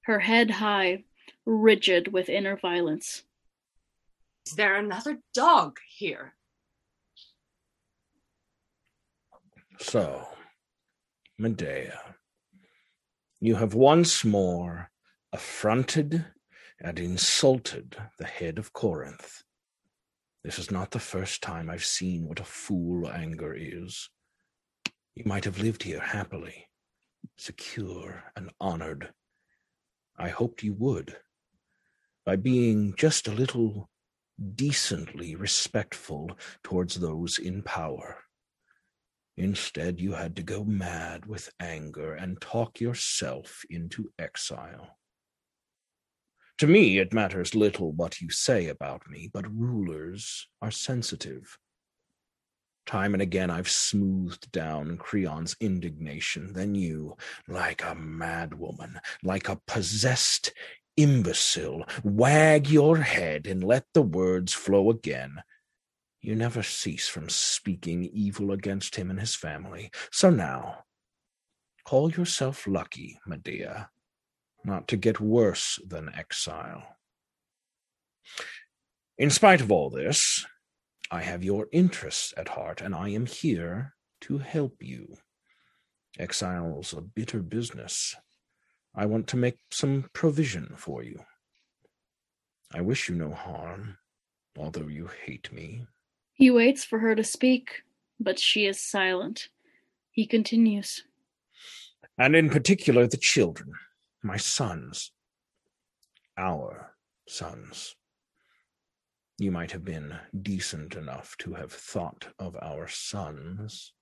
her 0.01 0.19
head 0.19 0.51
high, 0.51 1.05
rigid 1.45 2.11
with 2.11 2.27
inner 2.27 2.57
violence. 2.57 3.23
Is 4.45 4.53
there 4.53 4.75
another 4.75 5.19
dog 5.33 5.79
here? 5.87 6.33
So, 9.79 10.27
Medea, 11.37 11.99
you 13.39 13.55
have 13.55 13.73
once 13.73 14.25
more 14.25 14.91
affronted 15.31 16.25
and 16.83 16.99
insulted 16.99 17.95
the 18.19 18.25
head 18.25 18.57
of 18.57 18.73
Corinth. 18.73 19.43
This 20.43 20.59
is 20.59 20.69
not 20.69 20.91
the 20.91 20.99
first 20.99 21.41
time 21.41 21.69
I've 21.69 21.85
seen 21.85 22.27
what 22.27 22.41
a 22.41 22.45
fool 22.45 23.09
anger 23.09 23.55
is. 23.57 24.09
You 25.15 25.23
might 25.25 25.45
have 25.45 25.59
lived 25.59 25.83
here 25.83 26.01
happily, 26.01 26.67
secure 27.37 28.25
and 28.35 28.51
honored. 28.59 29.13
I 30.17 30.27
hoped 30.27 30.61
you 30.61 30.73
would, 30.73 31.15
by 32.25 32.35
being 32.35 32.93
just 32.97 33.27
a 33.29 33.31
little 33.31 33.89
decently 34.55 35.35
respectful 35.35 36.31
towards 36.63 36.95
those 36.95 37.37
in 37.37 37.61
power. 37.61 38.17
Instead, 39.37 40.01
you 40.01 40.11
had 40.13 40.35
to 40.35 40.43
go 40.43 40.63
mad 40.65 41.25
with 41.25 41.49
anger 41.59 42.13
and 42.13 42.41
talk 42.41 42.81
yourself 42.81 43.63
into 43.69 44.11
exile. 44.19 44.97
To 46.59 46.67
me, 46.67 46.99
it 46.99 47.13
matters 47.13 47.55
little 47.55 47.91
what 47.91 48.21
you 48.21 48.29
say 48.29 48.67
about 48.67 49.09
me, 49.09 49.29
but 49.33 49.51
rulers 49.51 50.47
are 50.61 50.71
sensitive. 50.71 51.57
Time 52.85 53.13
and 53.13 53.23
again 53.23 53.49
I've 53.49 53.69
smoothed 53.69 54.51
down 54.51 54.97
Creon's 54.97 55.55
indignation. 55.59 56.53
Then 56.53 56.75
you, 56.75 57.15
like 57.47 57.81
a 57.81 57.95
madwoman, 57.95 58.97
like 59.23 59.49
a 59.49 59.61
possessed 59.67 60.53
imbecile, 60.97 61.85
wag 62.03 62.69
your 62.69 62.97
head 62.97 63.47
and 63.47 63.63
let 63.63 63.85
the 63.93 64.01
words 64.01 64.53
flow 64.53 64.89
again. 64.89 65.41
You 66.21 66.35
never 66.35 66.61
cease 66.61 67.07
from 67.07 67.29
speaking 67.29 68.05
evil 68.05 68.51
against 68.51 68.95
him 68.95 69.09
and 69.09 69.19
his 69.19 69.35
family. 69.35 69.91
So 70.11 70.29
now, 70.29 70.85
call 71.85 72.11
yourself 72.11 72.67
lucky, 72.67 73.19
Medea, 73.25 73.89
not 74.65 74.87
to 74.89 74.97
get 74.97 75.19
worse 75.19 75.79
than 75.85 76.13
exile. 76.15 76.97
In 79.17 79.29
spite 79.29 79.61
of 79.61 79.71
all 79.71 79.89
this, 79.89 80.45
I 81.11 81.21
have 81.21 81.43
your 81.43 81.67
interests 81.71 82.33
at 82.37 82.49
heart, 82.49 82.81
and 82.81 82.95
I 82.95 83.09
am 83.09 83.25
here 83.25 83.93
to 84.21 84.39
help 84.39 84.77
you. 84.81 85.17
Exile's 86.17 86.93
a 86.93 87.01
bitter 87.01 87.39
business. 87.39 88.15
I 88.95 89.05
want 89.05 89.27
to 89.27 89.37
make 89.37 89.57
some 89.71 90.09
provision 90.13 90.73
for 90.77 91.03
you. 91.03 91.19
I 92.73 92.81
wish 92.81 93.09
you 93.09 93.15
no 93.15 93.31
harm, 93.31 93.97
although 94.57 94.87
you 94.87 95.09
hate 95.25 95.51
me. 95.51 95.85
He 96.33 96.49
waits 96.49 96.83
for 96.83 96.99
her 96.99 97.15
to 97.15 97.23
speak, 97.23 97.83
but 98.19 98.39
she 98.39 98.65
is 98.65 98.81
silent. 98.81 99.49
He 100.11 100.25
continues. 100.25 101.03
And 102.17 102.35
in 102.35 102.49
particular, 102.49 103.07
the 103.07 103.17
children 103.17 103.73
my 104.23 104.37
sons, 104.37 105.11
our 106.37 106.95
sons. 107.27 107.95
You 109.37 109.51
might 109.51 109.71
have 109.71 109.83
been 109.83 110.15
decent 110.41 110.95
enough 110.95 111.35
to 111.39 111.53
have 111.55 111.73
thought 111.73 112.27
of 112.39 112.55
our 112.61 112.87
sons. 112.87 113.93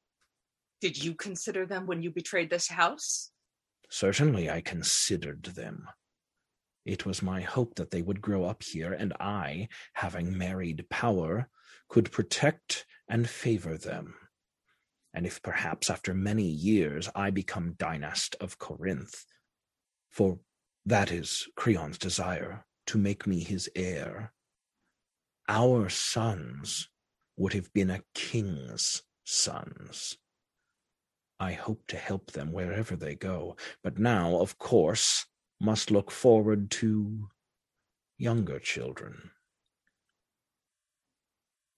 Did 0.80 1.04
you 1.04 1.16
consider 1.16 1.66
them 1.66 1.88
when 1.88 2.04
you 2.04 2.12
betrayed 2.12 2.52
this 2.52 2.68
house? 2.68 3.32
Certainly, 3.90 4.50
I 4.50 4.62
considered 4.62 5.44
them. 5.44 5.88
It 6.86 7.06
was 7.06 7.24
my 7.24 7.42
hope 7.42 7.76
that 7.76 7.90
they 7.90 8.02
would 8.04 8.22
grow 8.22 8.44
up 8.46 8.62
here, 8.62 8.94
and 8.94 9.14
I, 9.20 9.70
having 9.94 10.38
married 10.38 10.86
power, 10.90 11.50
could 11.90 12.12
protect 12.12 12.86
and 13.10 13.28
favor 13.28 13.78
them. 13.78 14.16
And 15.14 15.26
if 15.26 15.42
perhaps 15.42 15.90
after 15.90 16.14
many 16.14 16.46
years 16.46 17.10
I 17.16 17.32
become 17.32 17.74
dynast 17.74 18.36
of 18.40 18.58
Corinth, 18.58 19.26
for 20.12 20.40
that 20.86 21.12
is 21.12 21.48
Creon's 21.56 21.98
desire, 21.98 22.66
to 22.88 22.98
make 22.98 23.26
me 23.26 23.44
his 23.44 23.70
heir. 23.76 24.34
Our 25.48 25.90
sons 25.90 26.90
would 27.38 27.54
have 27.54 27.72
been 27.74 27.90
a 27.90 28.04
king's 28.14 29.04
sons. 29.24 30.18
I 31.40 31.54
hope 31.54 31.88
to 31.88 31.98
help 31.98 32.32
them 32.32 32.52
wherever 32.52 32.96
they 32.96 33.16
go, 33.16 33.56
but 33.84 33.98
now, 33.98 34.36
of 34.40 34.60
course, 34.60 35.26
must 35.60 35.92
look 35.92 36.12
forward 36.12 36.70
to 36.72 37.30
younger 38.18 38.60
children. 38.60 39.32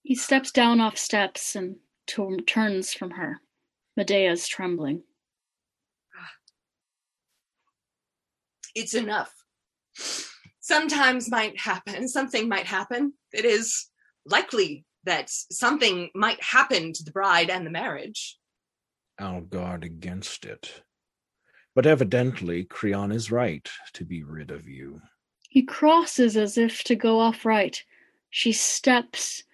He 0.02 0.14
steps 0.14 0.50
down 0.50 0.80
off 0.80 0.98
steps 0.98 1.56
and 1.56 1.76
turns 2.46 2.92
from 2.92 3.12
her. 3.12 3.40
Medea's 3.96 4.46
trembling. 4.46 5.04
It's 8.74 8.94
enough. 8.94 9.32
Sometimes 10.60 11.30
might 11.30 11.60
happen, 11.60 12.08
something 12.08 12.48
might 12.48 12.66
happen. 12.66 13.12
It 13.32 13.44
is 13.44 13.88
likely 14.26 14.84
that 15.04 15.28
something 15.28 16.10
might 16.14 16.42
happen 16.42 16.92
to 16.92 17.04
the 17.04 17.12
bride 17.12 17.50
and 17.50 17.66
the 17.66 17.70
marriage. 17.70 18.38
I'll 19.18 19.42
guard 19.42 19.84
against 19.84 20.44
it. 20.44 20.82
But 21.74 21.86
evidently, 21.86 22.64
Creon 22.64 23.12
is 23.12 23.30
right 23.30 23.68
to 23.94 24.04
be 24.04 24.22
rid 24.22 24.50
of 24.50 24.68
you. 24.68 25.02
He 25.48 25.62
crosses 25.62 26.36
as 26.36 26.56
if 26.56 26.82
to 26.84 26.96
go 26.96 27.20
off 27.20 27.44
right. 27.44 27.82
She 28.30 28.52
steps 28.52 29.44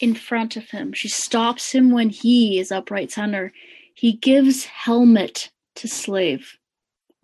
in 0.00 0.14
front 0.14 0.56
of 0.56 0.70
him. 0.70 0.92
She 0.92 1.08
stops 1.08 1.72
him 1.72 1.90
when 1.90 2.10
he 2.10 2.58
is 2.58 2.72
upright 2.72 3.12
center. 3.12 3.52
He 3.94 4.12
gives 4.12 4.64
helmet 4.64 5.50
to 5.76 5.88
slave. 5.88 6.56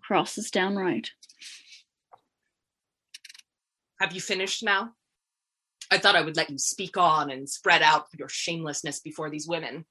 Crosses 0.01 0.51
down 0.51 0.75
right. 0.75 1.09
Have 4.01 4.13
you 4.13 4.19
finished 4.19 4.63
now? 4.63 4.93
I 5.91 5.99
thought 5.99 6.15
I 6.15 6.23
would 6.23 6.35
let 6.35 6.49
you 6.49 6.57
speak 6.57 6.97
on 6.97 7.29
and 7.29 7.47
spread 7.47 7.83
out 7.83 8.07
your 8.17 8.29
shamelessness 8.29 8.99
before 8.99 9.29
these 9.29 9.47
women. 9.47 9.85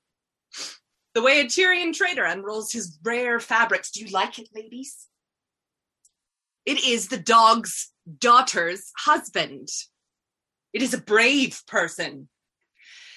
The 1.15 1.23
way 1.23 1.39
a 1.41 1.49
Tyrian 1.49 1.93
trader 1.93 2.25
unrolls 2.25 2.73
his 2.73 2.99
rare 3.05 3.39
fabrics. 3.39 3.93
Do 3.93 4.01
you 4.01 4.09
like 4.11 4.41
it, 4.41 4.49
ladies? 4.53 5.07
It 6.67 6.85
is 6.85 7.07
the 7.07 7.19
dog's 7.19 7.93
daughter's 8.19 8.91
husband. 8.99 9.69
It 10.73 10.83
is 10.83 10.93
a 10.93 11.01
brave 11.01 11.63
person. 11.69 12.29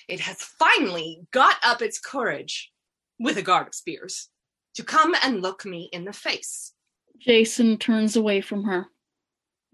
It 0.07 0.19
has 0.19 0.43
finally 0.43 1.21
got 1.31 1.55
up 1.63 1.81
its 1.81 1.97
courage, 1.97 2.71
with 3.19 3.37
a 3.37 3.41
guard 3.41 3.67
of 3.67 3.73
spears, 3.73 4.29
to 4.75 4.83
come 4.83 5.15
and 5.23 5.41
look 5.41 5.65
me 5.65 5.89
in 5.91 6.05
the 6.05 6.13
face. 6.13 6.73
Jason 7.17 7.79
turns 7.79 8.15
away 8.15 8.41
from 8.41 8.65
her. 8.65 8.89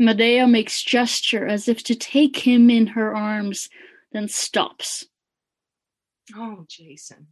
Medea 0.01 0.47
makes 0.47 0.81
gesture 0.81 1.45
as 1.45 1.67
if 1.67 1.83
to 1.83 1.93
take 1.93 2.37
him 2.37 2.69
in 2.69 2.87
her 2.87 3.13
arms, 3.13 3.69
then 4.13 4.29
stops. 4.29 5.05
Oh, 6.33 6.65
Jason, 6.69 7.27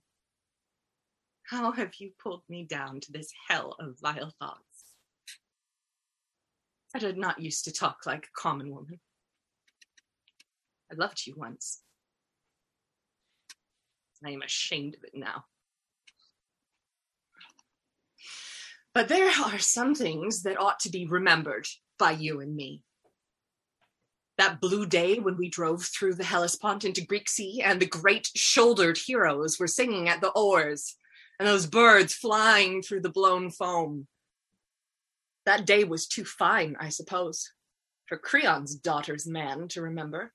how 1.44 1.72
have 1.72 1.94
you 2.00 2.12
pulled 2.22 2.44
me 2.50 2.66
down 2.66 3.00
to 3.00 3.12
this 3.14 3.32
hell 3.48 3.78
of 3.80 3.98
vile 4.02 4.34
thoughts? 4.38 4.62
I 6.94 7.00
did 7.00 7.18
not 7.18 7.40
used 7.40 7.64
to 7.66 7.72
talk 7.72 8.00
like 8.06 8.26
a 8.26 8.40
common 8.42 8.70
woman. 8.70 9.00
I 10.92 10.96
loved 10.96 11.26
you 11.26 11.36
once. 11.38 11.82
I 14.26 14.32
am 14.32 14.42
ashamed 14.42 14.96
of 14.96 15.04
it 15.06 15.12
now. 15.14 15.46
But 18.94 19.08
there 19.08 19.30
are 19.46 19.60
some 19.60 19.96
things 19.96 20.44
that 20.44 20.60
ought 20.60 20.80
to 20.82 20.90
be 20.90 21.06
remembered 21.06 21.68
by 21.98 22.12
you 22.12 22.42
and 22.42 22.56
me. 22.56 22.84
That 24.38 24.62
blue 24.62 24.86
day 24.86 25.20
when 25.20 25.38
we 25.38 25.50
drove 25.50 25.84
through 25.84 26.14
the 26.16 26.24
Hellespont 26.24 26.86
into 26.86 27.06
Greek 27.06 27.28
Sea 27.28 27.62
and 27.64 27.80
the 27.80 27.88
great 27.88 28.30
shouldered 28.36 28.98
heroes 28.98 29.60
were 29.60 29.68
singing 29.68 30.10
at 30.10 30.22
the 30.22 30.30
oars 30.30 30.96
and 31.40 31.48
those 31.48 31.66
birds 31.66 32.14
flying 32.14 32.82
through 32.82 33.02
the 33.02 33.10
blown 33.10 33.50
foam. 33.50 34.08
That 35.46 35.66
day 35.66 35.84
was 35.84 36.08
too 36.08 36.26
fine, 36.26 36.76
I 36.80 36.90
suppose, 36.90 37.52
for 38.06 38.18
Creon's 38.18 38.76
daughter's 38.76 39.26
man 39.26 39.68
to 39.70 39.82
remember. 39.82 40.34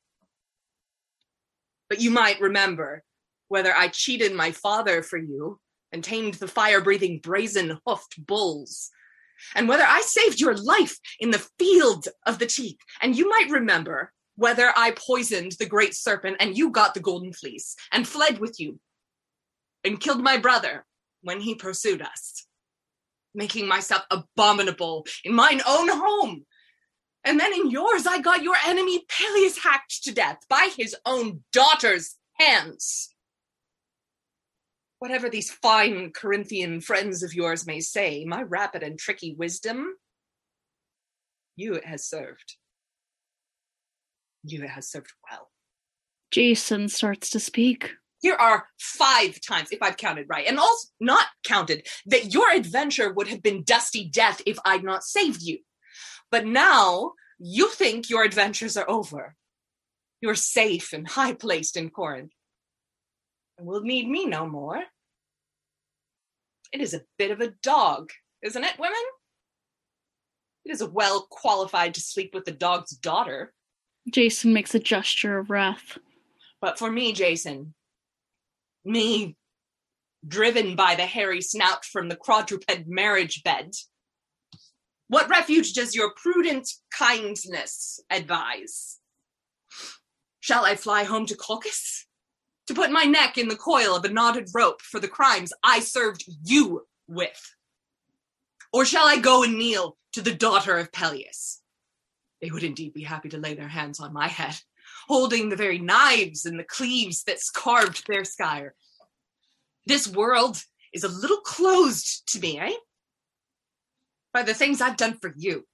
But 1.89 2.01
you 2.01 2.11
might 2.11 2.41
remember 2.41 3.05
whether 3.49 3.75
I 3.75 3.89
cheated 3.89 4.35
my 4.35 4.51
father 4.51 5.03
for 5.03 5.19
you 5.19 5.61
and 5.93 6.03
tamed 6.03 6.35
the 6.35 6.49
fire 6.49 6.81
breathing 6.81 7.21
brazen 7.23 7.79
hoofed 7.87 8.27
bulls, 8.27 8.91
and 9.55 9.69
whether 9.69 9.85
I 9.85 10.01
saved 10.01 10.41
your 10.41 10.57
life 10.57 10.97
in 11.21 11.31
the 11.31 11.47
field 11.59 12.09
of 12.27 12.39
the 12.39 12.47
teeth. 12.47 12.79
And 13.01 13.17
you 13.17 13.29
might 13.29 13.51
remember 13.51 14.13
whether 14.37 14.73
I 14.77 14.93
poisoned 14.93 15.53
the 15.53 15.67
great 15.67 15.95
serpent 15.95 16.37
and 16.41 16.57
you 16.57 16.71
got 16.71 16.95
the 16.95 17.01
golden 17.01 17.33
fleece 17.33 17.77
and 17.93 18.09
fled 18.09 18.39
with 18.39 18.59
you 18.59 18.79
and 19.85 20.01
killed 20.01 20.23
my 20.23 20.37
brother 20.37 20.85
when 21.23 21.41
he 21.41 21.55
pursued 21.55 22.03
us, 22.03 22.47
making 23.35 23.67
myself 23.69 24.03
abominable 24.11 25.07
in 25.25 25.35
mine 25.35 25.61
own 25.67 25.89
home. 25.89 26.47
And 27.25 27.39
then 27.39 27.53
in 27.53 27.71
yours, 27.71 28.07
I 28.07 28.21
got 28.21 28.43
your 28.43 28.57
enemy 28.67 29.05
Pelias 29.09 29.59
hacked 29.59 30.03
to 30.05 30.13
death 30.13 30.39
by 30.49 30.71
his 30.77 30.97
own 31.07 31.45
daughter's 31.53 32.17
hands 32.39 33.12
whatever 35.03 35.29
these 35.29 35.51
fine 35.51 36.13
Corinthian 36.13 36.81
friends 36.81 37.25
of 37.25 37.35
yours 37.35 37.67
may 37.67 37.81
say, 37.81 38.25
my 38.25 38.41
rapid 38.41 38.85
and 38.85 38.97
tricky 38.97 39.35
wisdom, 39.37 39.97
you 41.57 41.75
it 41.75 41.85
has 41.85 42.07
served. 42.07 42.55
You 44.45 44.63
it 44.63 44.71
has 44.71 44.89
served 44.89 45.13
well. 45.29 45.51
Jason 46.31 46.89
starts 46.89 47.31
to 47.31 47.41
speak. 47.41 47.91
Here 48.21 48.37
are 48.37 48.69
five 48.79 49.41
times, 49.41 49.71
if 49.73 49.83
I've 49.83 49.97
counted 49.97 50.29
right, 50.29 50.47
and 50.47 50.61
also 50.61 50.87
not 51.01 51.27
counted, 51.43 51.85
that 52.07 52.33
your 52.33 52.53
adventure 52.53 53.13
would 53.13 53.27
have 53.27 53.43
been 53.43 53.65
dusty 53.65 54.09
death 54.09 54.41
if 54.47 54.57
I'd 54.65 54.85
not 54.85 55.03
saved 55.03 55.43
you. 55.43 55.59
But 56.31 56.47
now 56.47 57.15
you 57.41 57.71
think 57.71 58.09
your 58.09 58.23
adventures 58.23 58.77
are 58.77 58.89
over. 58.89 59.35
You're 60.21 60.37
safe 60.37 60.93
and 60.93 61.09
high 61.09 61.33
placed 61.33 61.77
in 61.77 61.91
Corinth 61.91 62.31
and 63.59 63.67
will 63.67 63.83
need 63.83 64.09
me 64.09 64.27
no 64.27 64.47
more. 64.47 64.81
It 66.73 66.81
is 66.81 66.95
a 66.95 67.03
bit 67.19 67.31
of 67.31 67.41
a 67.41 67.53
dog, 67.63 68.11
isn't 68.43 68.65
it, 68.65 68.79
women? 68.79 69.03
It 70.65 70.73
is 70.73 70.83
well 70.83 71.27
qualified 71.31 71.95
to 71.95 72.01
sleep 72.01 72.31
with 72.35 72.45
the 72.45 72.53
dog's 72.53 72.93
daughter. 72.97 73.53
Jason 74.11 74.53
makes 74.53 74.75
a 74.75 74.79
gesture 74.79 75.39
of 75.39 75.51
wrath. 75.51 75.99
But 76.61 76.79
for 76.79 76.91
me, 76.91 77.13
Jason, 77.13 77.75
me 78.85 79.37
driven 80.27 80.77
by 80.77 80.95
the 80.95 81.07
hairy 81.07 81.41
snout 81.41 81.85
from 81.85 82.09
the 82.09 82.17
quadruped 82.17 82.71
marriage 82.87 83.43
bed, 83.43 83.73
what 85.09 85.29
refuge 85.29 85.75
does 85.75 85.95
your 85.95 86.15
prudent 86.15 86.71
kindness 86.97 88.01
advise? 88.09 88.99
Shall 90.41 90.65
I 90.65 90.75
fly 90.77 91.05
home 91.05 91.27
to 91.27 91.37
Colchis? 91.37 92.07
To 92.69 92.75
put 92.75 92.93
my 92.93 93.05
neck 93.05 93.39
in 93.39 93.49
the 93.49 93.57
coil 93.57 93.97
of 93.97 94.05
a 94.05 94.09
knotted 94.09 94.49
rope 94.55 94.81
for 94.83 95.01
the 95.01 95.09
crimes 95.09 95.53
I 95.65 95.81
served 95.81 96.25
you 96.45 96.87
with? 97.09 97.55
Or 98.73 98.85
shall 98.85 99.07
I 99.07 99.19
go 99.19 99.43
and 99.43 99.59
kneel 99.59 99.97
to 100.13 100.23
the 100.23 100.35
daughter 100.35 100.79
of 100.79 100.93
Pelias? 100.93 101.61
They 102.41 102.51
would 102.51 102.63
indeed 102.63 102.95
be 102.95 103.03
happy 103.03 103.29
to 103.31 103.39
lay 103.39 103.55
their 103.55 103.69
hands 103.69 104.01
on 104.01 104.13
my 104.13 104.29
head, 104.29 104.59
holding 105.07 105.49
the 105.49 105.57
very 105.57 105.79
knives 105.79 106.47
and 106.47 106.59
the 106.59 106.65
cleaves 106.65 107.25
that 107.25 107.39
carved 107.53 108.05
their 108.07 108.25
skyre. 108.25 108.75
This 109.87 110.09
world 110.09 110.63
is 110.93 111.05
a 111.05 111.09
little 111.09 111.41
closed 111.41 112.33
to 112.33 112.41
me, 112.41 112.59
eh? 112.59 112.73
By 114.33 114.43
the 114.43 114.55
things 114.55 114.81
I've 114.81 114.97
done 114.97 115.19
for 115.21 115.33
you. 115.37 115.67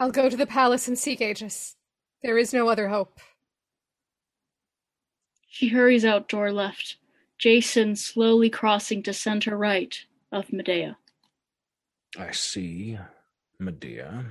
I'll 0.00 0.10
go 0.10 0.28
to 0.28 0.36
the 0.36 0.46
palace 0.46 0.88
and 0.88 0.98
seek 0.98 1.20
Aegeus. 1.20 1.76
There 2.22 2.38
is 2.38 2.52
no 2.52 2.68
other 2.68 2.88
hope. 2.88 3.20
She 5.48 5.68
hurries 5.68 6.04
out 6.04 6.28
door 6.28 6.50
left, 6.50 6.96
Jason 7.38 7.94
slowly 7.94 8.50
crossing 8.50 9.02
to 9.04 9.12
center 9.12 9.56
right 9.56 9.96
of 10.32 10.52
Medea. 10.52 10.96
I 12.18 12.32
see, 12.32 12.98
Medea. 13.58 14.24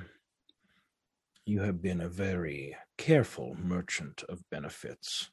You 1.46 1.62
have 1.62 1.82
been 1.82 2.02
a 2.02 2.10
very 2.10 2.76
careful 2.98 3.56
merchant 3.58 4.24
of 4.28 4.50
benefits. 4.50 5.30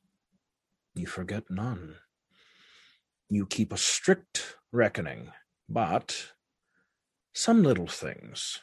You 0.94 1.06
forget 1.06 1.44
none. 1.50 1.96
You 3.28 3.46
keep 3.46 3.72
a 3.72 3.76
strict 3.76 4.56
reckoning, 4.72 5.32
but 5.68 6.32
some 7.32 7.62
little 7.62 7.86
things 7.86 8.60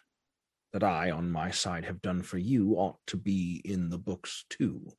that 0.74 0.84
I, 0.84 1.11
on 1.11 1.32
my 1.32 1.51
side, 1.51 1.86
have 1.86 2.01
done 2.01 2.22
for 2.22 2.38
you 2.38 2.74
ought 2.74 2.99
to 3.07 3.18
be 3.18 3.61
in 3.63 3.89
the 3.89 3.97
books 3.97 4.45
too. 4.49 4.91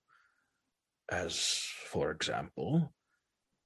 As, 1.11 1.63
for 1.87 2.11
example, 2.11 2.93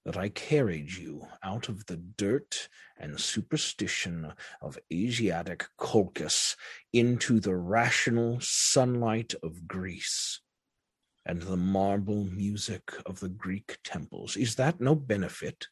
that 0.04 0.16
I 0.16 0.28
carried 0.28 0.92
you 0.92 1.26
out 1.42 1.68
of 1.68 1.86
the 1.86 1.96
dirt 1.96 2.68
and 2.98 3.20
superstition 3.20 4.32
of 4.60 4.78
Asiatic 4.92 5.66
Colchis 5.78 6.56
into 6.92 7.38
the 7.40 7.54
rational 7.54 8.38
sunlight 8.40 9.34
of 9.42 9.68
Greece 9.68 10.40
and 11.24 11.42
the 11.42 11.56
marble 11.56 12.24
music 12.24 12.92
of 13.06 13.20
the 13.20 13.28
Greek 13.28 13.78
temples. 13.84 14.36
Is 14.36 14.56
that 14.56 14.80
no 14.80 14.94
benefit? 14.94 15.68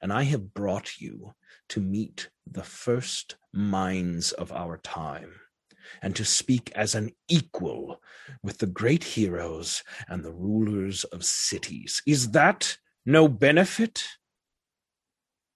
And 0.00 0.12
I 0.12 0.24
have 0.24 0.54
brought 0.54 1.00
you 1.00 1.34
to 1.70 1.80
meet 1.80 2.30
the 2.46 2.62
first 2.62 3.36
minds 3.52 4.32
of 4.32 4.52
our 4.52 4.78
time 4.78 5.32
and 6.02 6.14
to 6.16 6.24
speak 6.24 6.70
as 6.74 6.94
an 6.94 7.10
equal 7.28 8.00
with 8.42 8.58
the 8.58 8.66
great 8.66 9.04
heroes 9.04 9.82
and 10.08 10.24
the 10.24 10.32
rulers 10.32 11.04
of 11.04 11.24
cities. 11.24 12.02
Is 12.06 12.30
that 12.30 12.76
no 13.04 13.28
benefit? 13.28 14.04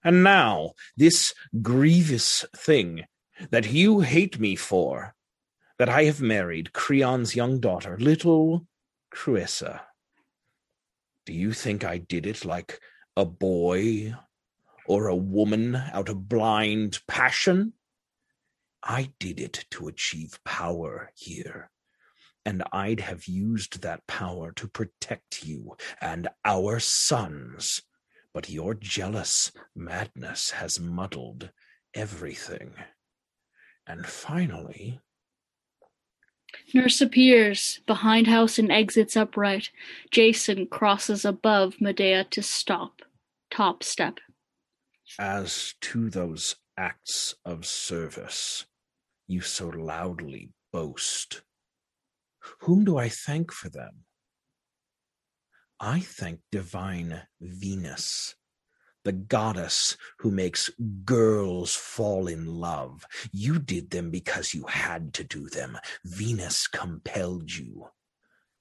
And 0.02 0.22
now, 0.22 0.72
this 0.96 1.32
grievous 1.62 2.44
thing 2.54 3.04
that 3.50 3.72
you 3.72 4.00
hate 4.00 4.38
me 4.38 4.54
for, 4.54 5.14
that 5.78 5.88
I 5.88 6.04
have 6.04 6.20
married 6.20 6.72
Creon's 6.72 7.34
young 7.34 7.58
daughter, 7.58 7.96
little 7.98 8.66
Creusa. 9.12 9.80
Do 11.26 11.32
you 11.32 11.52
think 11.52 11.84
I 11.84 11.98
did 11.98 12.26
it 12.26 12.44
like 12.44 12.80
a 13.16 13.24
boy 13.24 14.14
or 14.86 15.08
a 15.08 15.16
woman 15.16 15.76
out 15.76 16.08
of 16.08 16.28
blind 16.28 17.00
passion. 17.06 17.72
I 18.82 19.12
did 19.18 19.40
it 19.40 19.64
to 19.70 19.88
achieve 19.88 20.38
power 20.44 21.10
here, 21.14 21.70
and 22.44 22.62
I'd 22.72 23.00
have 23.00 23.26
used 23.26 23.80
that 23.82 24.06
power 24.06 24.52
to 24.52 24.68
protect 24.68 25.44
you 25.44 25.76
and 26.00 26.28
our 26.44 26.80
sons. 26.80 27.82
But 28.34 28.50
your 28.50 28.74
jealous 28.74 29.52
madness 29.74 30.50
has 30.50 30.80
muddled 30.80 31.50
everything. 31.94 32.74
And 33.86 34.04
finally, 34.06 35.00
Nurse 36.72 37.00
appears 37.00 37.80
behind 37.86 38.26
house 38.26 38.58
and 38.58 38.72
exits 38.72 39.16
upright. 39.16 39.70
Jason 40.10 40.66
crosses 40.66 41.24
above 41.24 41.80
Medea 41.80 42.24
to 42.30 42.42
stop. 42.42 43.02
Top 43.50 43.82
step 43.82 44.18
as 45.18 45.74
to 45.80 46.10
those 46.10 46.56
acts 46.76 47.34
of 47.44 47.66
service 47.66 48.66
you 49.26 49.40
so 49.40 49.68
loudly 49.68 50.50
boast, 50.72 51.42
whom 52.60 52.84
do 52.84 52.98
I 52.98 53.08
thank 53.08 53.52
for 53.52 53.70
them? 53.70 54.04
I 55.80 56.00
thank 56.00 56.40
divine 56.52 57.22
Venus, 57.40 58.34
the 59.04 59.12
goddess 59.12 59.96
who 60.18 60.30
makes 60.30 60.70
girls 61.04 61.74
fall 61.74 62.26
in 62.26 62.46
love. 62.46 63.06
You 63.32 63.58
did 63.58 63.90
them 63.90 64.10
because 64.10 64.54
you 64.54 64.64
had 64.64 65.14
to 65.14 65.24
do 65.24 65.48
them. 65.48 65.78
Venus 66.04 66.66
compelled 66.66 67.54
you. 67.54 67.88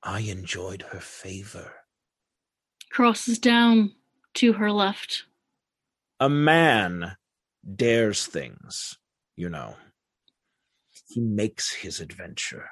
I 0.04 0.20
enjoyed 0.22 0.84
her 0.92 1.00
favor. 1.00 1.72
Crosses 2.90 3.40
down 3.40 3.94
to 4.36 4.54
her 4.54 4.72
left. 4.72 5.24
A 6.20 6.30
man 6.30 7.18
dares 7.76 8.26
things, 8.26 8.98
you 9.36 9.50
know. 9.50 9.76
He 11.08 11.22
makes 11.22 11.74
his 11.74 12.00
adventure 12.00 12.70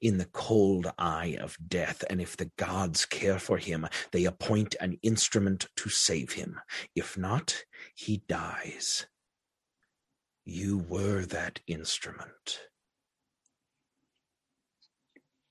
in 0.00 0.18
the 0.18 0.26
cold 0.26 0.92
eye 0.98 1.36
of 1.40 1.56
death, 1.66 2.04
and 2.10 2.20
if 2.20 2.36
the 2.36 2.50
gods 2.56 3.04
care 3.04 3.38
for 3.38 3.58
him, 3.58 3.86
they 4.12 4.24
appoint 4.24 4.74
an 4.80 4.98
instrument 5.02 5.68
to 5.76 5.88
save 5.88 6.32
him. 6.32 6.60
If 6.94 7.16
not, 7.16 7.64
he 7.94 8.22
dies. 8.28 9.06
You 10.44 10.78
were 10.78 11.24
that 11.26 11.60
instrument. 11.66 12.60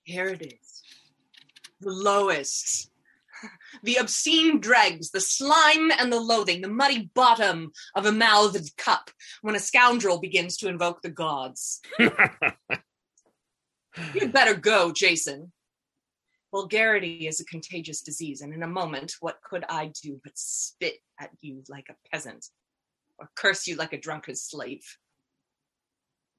Here 0.03 0.27
it 0.27 0.41
is. 0.41 0.83
The 1.79 1.91
lowest. 1.91 2.91
The 3.83 3.95
obscene 3.95 4.59
dregs, 4.59 5.11
the 5.11 5.21
slime 5.21 5.91
and 5.97 6.11
the 6.11 6.19
loathing, 6.19 6.61
the 6.61 6.67
muddy 6.67 7.09
bottom 7.13 7.71
of 7.95 8.05
a 8.05 8.11
mouthed 8.11 8.75
cup 8.75 9.11
when 9.41 9.55
a 9.55 9.59
scoundrel 9.59 10.19
begins 10.19 10.57
to 10.57 10.67
invoke 10.67 11.01
the 11.01 11.09
gods. 11.09 11.79
You'd 14.13 14.33
better 14.33 14.55
go, 14.55 14.91
Jason. 14.91 15.51
Vulgarity 16.51 17.27
is 17.27 17.39
a 17.39 17.45
contagious 17.45 18.01
disease, 18.01 18.41
and 18.41 18.53
in 18.53 18.63
a 18.63 18.67
moment, 18.67 19.15
what 19.19 19.39
could 19.43 19.63
I 19.69 19.91
do 20.01 20.19
but 20.23 20.33
spit 20.35 20.95
at 21.19 21.29
you 21.41 21.63
like 21.69 21.87
a 21.89 21.95
peasant, 22.11 22.47
or 23.19 23.29
curse 23.35 23.67
you 23.67 23.75
like 23.75 23.93
a 23.93 23.99
drunken 23.99 24.35
slave? 24.35 24.83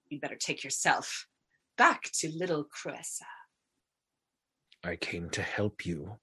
You'd 0.08 0.20
better 0.20 0.36
take 0.36 0.64
yourself 0.64 1.26
back 1.78 2.11
to 2.14 2.30
little 2.30 2.64
Creusa. 2.64 3.22
I 4.82 4.96
came 4.96 5.30
to 5.30 5.42
help 5.42 5.86
you 5.86 6.18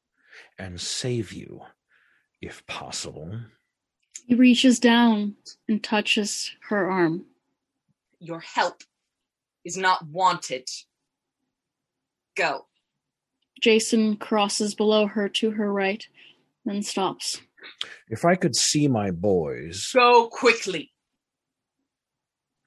and 0.59 0.81
save 0.81 1.31
you, 1.31 1.61
if 2.41 2.65
possible. 2.67 3.39
He 4.25 4.35
reaches 4.35 4.79
down 4.79 5.35
and 5.69 5.81
touches 5.81 6.51
her 6.69 6.91
arm. 6.91 7.25
Your 8.19 8.41
help 8.41 8.83
is 9.63 9.77
not 9.77 10.05
wanted. 10.07 10.67
Go. 12.37 12.67
Jason 13.61 14.17
crosses 14.17 14.75
below 14.75 15.07
her 15.07 15.27
to 15.29 15.51
her 15.51 15.73
right, 15.73 16.05
then 16.65 16.83
stops. 16.83 17.41
If 18.09 18.23
I 18.23 18.35
could 18.35 18.55
see 18.55 18.87
my 18.87 19.09
boys, 19.11 19.91
Go 19.93 20.27
quickly. 20.27 20.91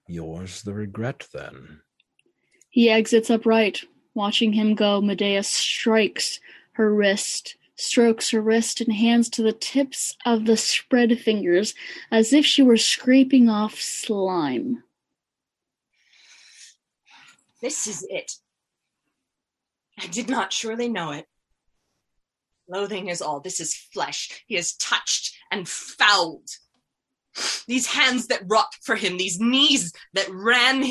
yours 0.09 0.63
the 0.63 0.75
regret 0.75 1.27
then. 1.33 1.81
He 2.71 2.91
exits 2.91 3.31
upright. 3.31 3.83
Watching 4.15 4.53
him 4.53 4.75
go, 4.75 5.01
Medea 5.01 5.45
strikes 5.45 6.41
her 6.73 6.93
wrist, 6.93 7.57
strokes 7.77 8.31
her 8.31 8.41
wrist, 8.43 8.81
and 8.81 8.93
hands 8.93 9.29
to 9.31 9.43
the 9.43 9.53
tips 9.53 10.17
of 10.27 10.45
the 10.47 10.57
spread 10.57 11.19
fingers 11.21 11.75
as 12.11 12.33
if 12.33 12.45
she 12.45 12.63
were 12.63 12.77
scraping 12.77 13.49
off 13.49 13.81
slime. 13.81 14.83
This 17.63 17.87
is 17.87 18.05
it. 18.11 18.33
I 20.03 20.07
did 20.07 20.31
not 20.31 20.53
surely 20.53 20.89
know 20.89 21.13
it. 21.13 21.27
Loathing 22.69 23.09
is 23.09 23.21
all. 23.21 23.41
This 23.41 23.61
is 23.61 23.75
flesh. 23.75 24.45
He 24.47 24.55
has 24.55 24.75
touched 24.75 25.37
and 25.51 25.69
fouled. 25.69 26.49
These 27.67 27.87
hands 27.89 28.29
that 28.29 28.43
wrought 28.47 28.75
for 28.83 28.97
him, 28.97 29.19
these 29.19 29.39
knees 29.39 29.93
that 30.15 30.29
ran 30.31 30.83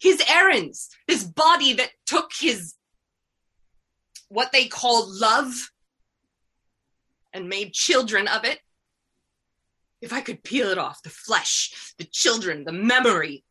his 0.00 0.22
errands, 0.28 0.88
this 1.06 1.24
body 1.24 1.72
that 1.74 1.90
took 2.06 2.32
his 2.38 2.74
what 4.28 4.50
they 4.52 4.66
call 4.66 5.06
love 5.06 5.70
and 7.32 7.48
made 7.48 7.72
children 7.72 8.26
of 8.26 8.44
it. 8.44 8.60
If 10.00 10.12
I 10.12 10.20
could 10.20 10.42
peel 10.42 10.68
it 10.68 10.78
off, 10.78 11.02
the 11.02 11.10
flesh, 11.10 11.94
the 11.98 12.04
children, 12.10 12.64
the 12.64 12.72
memory, 12.72 13.44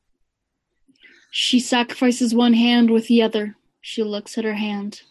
She 1.31 1.59
sacrifices 1.61 2.35
one 2.35 2.53
hand 2.53 2.89
with 2.89 3.07
the 3.07 3.21
other. 3.21 3.55
She 3.81 4.03
looks 4.03 4.37
at 4.37 4.45
her 4.45 4.53
hand. 4.53 5.01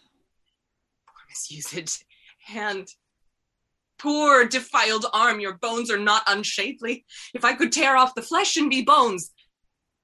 Poor 1.07 1.23
misused 1.29 2.05
hand. 2.45 2.89
Poor 3.99 4.47
defiled 4.47 5.05
arm, 5.13 5.41
your 5.41 5.55
bones 5.55 5.91
are 5.91 5.99
not 5.99 6.23
unshapely. 6.27 7.05
If 7.35 7.45
I 7.45 7.53
could 7.53 7.73
tear 7.73 7.97
off 7.97 8.15
the 8.15 8.23
flesh 8.23 8.57
and 8.57 8.71
be 8.71 8.81
bones, 8.83 9.33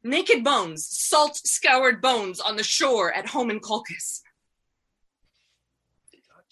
naked 0.02 0.44
bones, 0.44 0.86
salt 0.86 1.36
scoured 1.36 2.02
bones 2.02 2.38
on 2.38 2.56
the 2.56 2.62
shore 2.62 3.12
at 3.12 3.28
home 3.28 3.50
in 3.50 3.60
Colchis. 3.60 4.20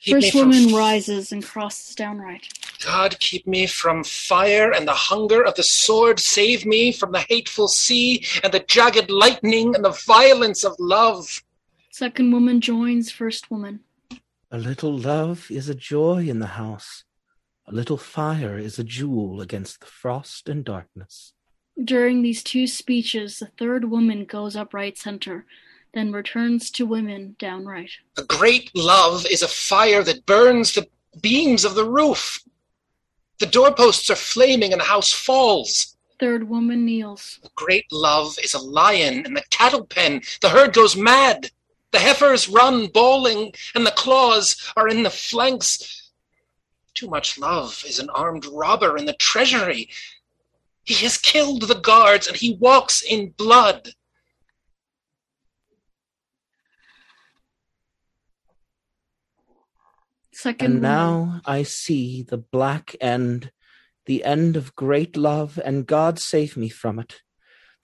Keep 0.00 0.16
First 0.16 0.34
woman 0.34 0.68
f- 0.68 0.74
rises 0.74 1.32
and 1.32 1.42
crosses 1.42 1.94
downright. 1.94 2.46
God, 2.84 3.18
keep 3.20 3.46
me 3.46 3.66
from 3.66 4.04
fire 4.04 4.70
and 4.70 4.86
the 4.86 4.92
hunger 4.92 5.42
of 5.42 5.54
the 5.54 5.62
sword. 5.62 6.20
Save 6.20 6.66
me 6.66 6.92
from 6.92 7.12
the 7.12 7.24
hateful 7.28 7.68
sea 7.68 8.24
and 8.42 8.52
the 8.52 8.60
jagged 8.60 9.10
lightning 9.10 9.74
and 9.74 9.82
the 9.84 9.98
violence 10.06 10.62
of 10.62 10.76
love. 10.78 11.42
Second 11.96 12.32
woman 12.32 12.60
joins 12.60 13.12
first 13.12 13.52
woman. 13.52 13.78
A 14.50 14.58
little 14.58 14.98
love 14.98 15.46
is 15.48 15.68
a 15.68 15.76
joy 15.76 16.26
in 16.26 16.40
the 16.40 16.58
house. 16.58 17.04
A 17.68 17.72
little 17.72 17.98
fire 17.98 18.58
is 18.58 18.80
a 18.80 18.82
jewel 18.82 19.40
against 19.40 19.78
the 19.78 19.86
frost 19.86 20.48
and 20.48 20.64
darkness. 20.64 21.34
During 21.80 22.20
these 22.20 22.42
two 22.42 22.66
speeches, 22.66 23.38
the 23.38 23.46
third 23.46 23.84
woman 23.84 24.24
goes 24.24 24.56
up 24.56 24.74
right 24.74 24.98
center, 24.98 25.46
then 25.92 26.10
returns 26.10 26.68
to 26.72 26.84
women 26.84 27.36
down 27.38 27.64
right. 27.64 27.92
A 28.18 28.24
great 28.24 28.72
love 28.74 29.24
is 29.30 29.42
a 29.42 29.46
fire 29.46 30.02
that 30.02 30.26
burns 30.26 30.74
the 30.74 30.88
beams 31.20 31.64
of 31.64 31.76
the 31.76 31.88
roof. 31.88 32.42
The 33.38 33.46
doorposts 33.46 34.10
are 34.10 34.16
flaming 34.16 34.72
and 34.72 34.80
the 34.80 34.86
house 34.86 35.12
falls. 35.12 35.96
Third 36.18 36.48
woman 36.48 36.84
kneels. 36.84 37.38
A 37.44 37.50
great 37.54 37.86
love 37.92 38.36
is 38.42 38.52
a 38.52 38.58
lion 38.58 39.24
in 39.24 39.34
the 39.34 39.44
cattle 39.50 39.86
pen. 39.86 40.22
The 40.40 40.48
herd 40.48 40.72
goes 40.72 40.96
mad. 40.96 41.52
The 41.94 42.00
heifers 42.00 42.48
run 42.48 42.88
bawling, 42.88 43.54
and 43.76 43.86
the 43.86 43.92
claws 43.92 44.56
are 44.76 44.88
in 44.88 45.04
the 45.04 45.10
flanks. 45.10 46.10
Too 46.92 47.06
much 47.06 47.38
love 47.38 47.84
is 47.86 48.00
an 48.00 48.10
armed 48.10 48.46
robber 48.46 48.98
in 48.98 49.04
the 49.04 49.12
treasury. 49.12 49.88
He 50.82 50.94
has 51.04 51.16
killed 51.16 51.62
the 51.62 51.76
guards, 51.76 52.26
and 52.26 52.36
he 52.36 52.56
walks 52.56 53.00
in 53.00 53.30
blood. 53.30 53.90
Second 60.32 60.72
And 60.72 60.82
now 60.82 61.42
I 61.46 61.62
see 61.62 62.22
the 62.22 62.38
black 62.38 62.96
end, 63.00 63.52
the 64.06 64.24
end 64.24 64.56
of 64.56 64.74
great 64.74 65.16
love, 65.16 65.60
and 65.64 65.86
God 65.86 66.18
save 66.18 66.56
me 66.56 66.70
from 66.70 66.98
it. 66.98 67.22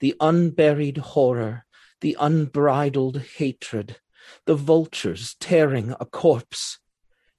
The 0.01 0.15
unburied 0.19 0.97
horror, 0.97 1.65
the 2.01 2.17
unbridled 2.19 3.21
hatred, 3.37 4.00
the 4.45 4.55
vultures 4.55 5.35
tearing 5.39 5.95
a 5.99 6.05
corpse. 6.05 6.79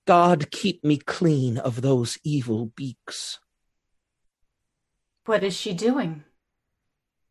God 0.07 0.51
keep 0.51 0.83
me 0.85 0.97
clean 0.97 1.59
of 1.59 1.83
those 1.83 2.19
evil 2.25 2.73
beaks. 2.77 3.39
What 5.25 5.45
is 5.45 5.55
she 5.55 5.73
doing? 5.73 6.25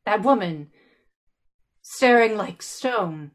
That 0.05 0.24
woman, 0.24 0.70
staring 1.82 2.38
like 2.38 2.62
stone, 2.62 3.32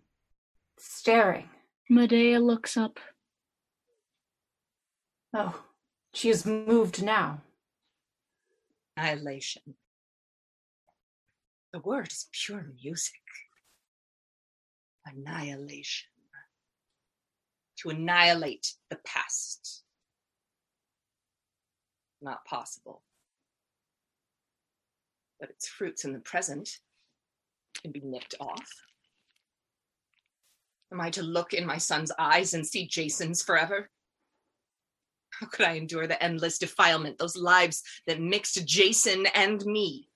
staring. 0.79 1.51
Medea 1.89 2.41
looks 2.41 2.77
up. 2.77 2.99
Oh, 5.35 5.63
she 6.15 6.31
is 6.31 6.47
moved 6.47 7.03
now. 7.03 7.43
Annihilation. 8.97 9.75
The 11.73 11.81
word 11.81 12.09
is 12.09 12.27
pure 12.33 12.67
music. 12.83 13.21
Annihilation. 15.05 16.09
To 17.79 17.91
annihilate 17.91 18.75
the 18.91 18.99
past. 19.05 19.83
Not 22.23 22.45
possible. 22.45 23.03
But 25.39 25.51
its 25.51 25.69
fruits 25.69 26.05
in 26.05 26.13
the 26.13 26.21
present 26.21 26.71
can 27.83 27.93
be 27.93 28.01
nipped 28.01 28.35
off. 28.41 28.71
Am 30.93 31.01
I 31.01 31.11
to 31.11 31.23
look 31.23 31.53
in 31.53 31.67
my 31.67 31.79
son's 31.79 32.13
eyes 32.19 32.55
and 32.55 32.67
see 32.67 32.87
Jason's 32.87 33.43
forever? 33.43 33.91
How 35.31 35.47
could 35.49 35.67
I 35.67 35.73
endure 35.73 36.07
the 36.07 36.23
endless 36.23 36.59
defilement, 36.59 37.19
those 37.19 37.37
lives 37.37 37.83
that 38.07 38.21
mixed 38.21 38.65
Jason 38.67 39.27
and 39.35 39.65
me? 39.67 40.09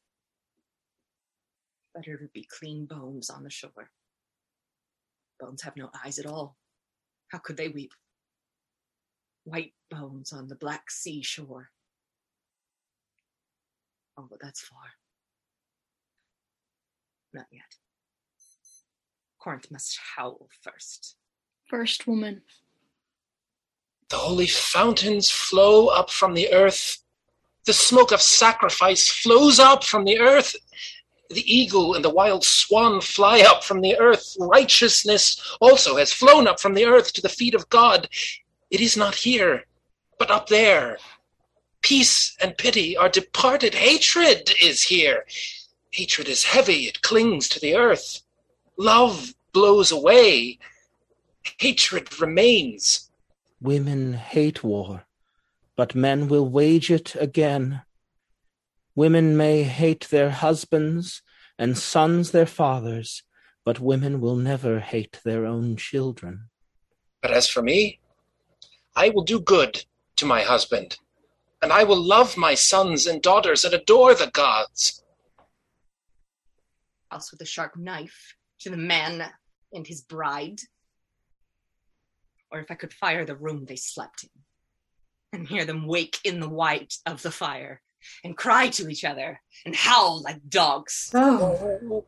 Better 1.94 2.16
to 2.16 2.28
be 2.32 2.48
clean 2.58 2.86
bones 2.86 3.28
on 3.28 3.42
the 3.42 3.50
shore. 3.50 3.90
Bones 5.38 5.62
have 5.62 5.76
no 5.76 5.90
eyes 6.04 6.18
at 6.18 6.26
all. 6.26 6.56
How 7.30 7.38
could 7.38 7.56
they 7.56 7.68
weep? 7.68 7.92
White 9.44 9.72
bones 9.90 10.32
on 10.32 10.48
the 10.48 10.56
black 10.56 10.90
sea 10.90 11.22
shore. 11.22 11.70
Oh, 14.18 14.26
but 14.28 14.40
that's 14.40 14.60
far. 14.60 14.80
Not 17.32 17.46
yet. 17.50 17.62
Corinth 19.38 19.70
must 19.70 19.98
howl 20.16 20.48
first. 20.62 21.16
First 21.66 22.06
woman. 22.06 22.42
The 24.10 24.16
holy 24.16 24.48
fountains 24.48 25.30
flow 25.30 25.86
up 25.86 26.10
from 26.10 26.34
the 26.34 26.52
earth. 26.52 26.98
The 27.64 27.72
smoke 27.72 28.10
of 28.12 28.20
sacrifice 28.20 29.08
flows 29.08 29.60
up 29.60 29.84
from 29.84 30.04
the 30.04 30.18
earth. 30.18 30.56
The 31.30 31.46
eagle 31.52 31.94
and 31.94 32.04
the 32.04 32.10
wild 32.10 32.44
swan 32.44 33.00
fly 33.00 33.40
up 33.40 33.62
from 33.62 33.80
the 33.80 33.96
earth. 33.98 34.36
Righteousness 34.40 35.56
also 35.60 35.96
has 35.96 36.12
flown 36.12 36.48
up 36.48 36.58
from 36.58 36.74
the 36.74 36.84
earth 36.84 37.12
to 37.14 37.22
the 37.22 37.28
feet 37.28 37.54
of 37.54 37.68
God. 37.68 38.08
It 38.70 38.80
is 38.80 38.96
not 38.96 39.14
here, 39.14 39.64
but 40.18 40.30
up 40.30 40.48
there. 40.48 40.98
Peace 41.82 42.36
and 42.40 42.58
pity 42.58 42.96
are 42.96 43.08
departed. 43.08 43.74
Hatred 43.74 44.52
is 44.60 44.82
here. 44.82 45.24
Hatred 45.92 46.28
is 46.28 46.44
heavy, 46.44 46.86
it 46.86 47.02
clings 47.02 47.48
to 47.48 47.60
the 47.60 47.74
earth. 47.74 48.22
Love 48.76 49.34
blows 49.52 49.90
away. 49.90 50.58
Hatred 51.58 52.20
remains. 52.20 53.10
Women 53.60 54.14
hate 54.14 54.62
war, 54.62 55.04
but 55.76 55.94
men 55.94 56.28
will 56.28 56.48
wage 56.48 56.90
it 56.90 57.14
again. 57.16 57.82
Women 58.96 59.36
may 59.36 59.62
hate 59.62 60.08
their 60.10 60.30
husbands 60.30 61.22
and 61.58 61.78
sons 61.78 62.32
their 62.32 62.46
fathers, 62.46 63.22
but 63.64 63.78
women 63.78 64.20
will 64.20 64.36
never 64.36 64.80
hate 64.80 65.20
their 65.24 65.46
own 65.46 65.76
children. 65.76 66.48
But 67.22 67.30
as 67.30 67.48
for 67.48 67.62
me, 67.62 68.00
I 68.96 69.10
will 69.10 69.22
do 69.22 69.40
good 69.40 69.84
to 70.16 70.26
my 70.26 70.42
husband, 70.42 70.98
and 71.62 71.72
I 71.72 71.84
will 71.84 72.02
love 72.02 72.36
my 72.36 72.54
sons 72.54 73.06
and 73.06 73.22
daughters 73.22 73.64
and 73.64 73.74
adore 73.74 74.14
the 74.14 74.30
gods. 74.30 75.04
Else 77.12 77.30
with 77.30 77.40
a 77.40 77.46
sharp 77.46 77.76
knife 77.76 78.34
to 78.60 78.70
the 78.70 78.76
man 78.76 79.30
and 79.72 79.86
his 79.86 80.00
bride. 80.00 80.60
Or 82.50 82.58
if 82.58 82.70
I 82.70 82.74
could 82.74 82.92
fire 82.92 83.24
the 83.24 83.36
room 83.36 83.66
they 83.66 83.76
slept 83.76 84.24
in 84.24 84.30
and 85.32 85.48
hear 85.48 85.64
them 85.64 85.86
wake 85.86 86.18
in 86.24 86.40
the 86.40 86.48
white 86.48 86.96
of 87.06 87.22
the 87.22 87.30
fire 87.30 87.80
and 88.24 88.36
cry 88.36 88.68
to 88.68 88.88
each 88.88 89.04
other 89.04 89.40
and 89.64 89.74
howl 89.74 90.22
like 90.22 90.48
dogs 90.48 91.10
Oh, 91.14 92.04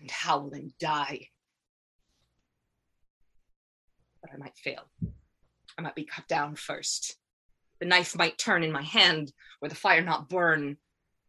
and 0.00 0.10
howl 0.10 0.50
and 0.52 0.76
die. 0.78 1.28
But 4.20 4.32
I 4.34 4.36
might 4.36 4.56
fail. 4.56 4.88
I 5.78 5.82
might 5.82 5.94
be 5.94 6.04
cut 6.04 6.28
down 6.28 6.56
first. 6.56 7.16
The 7.80 7.86
knife 7.86 8.16
might 8.16 8.38
turn 8.38 8.62
in 8.62 8.72
my 8.72 8.82
hand 8.82 9.32
or 9.60 9.68
the 9.68 9.74
fire 9.74 10.02
not 10.02 10.28
burn. 10.28 10.76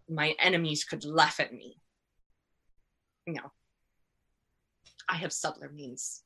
My 0.10 0.36
enemies 0.40 0.84
could 0.84 1.04
laugh 1.06 1.40
at 1.40 1.54
me. 1.54 1.78
No. 3.26 3.52
I 5.10 5.16
have 5.16 5.34
subtler 5.34 5.70
means 5.70 6.24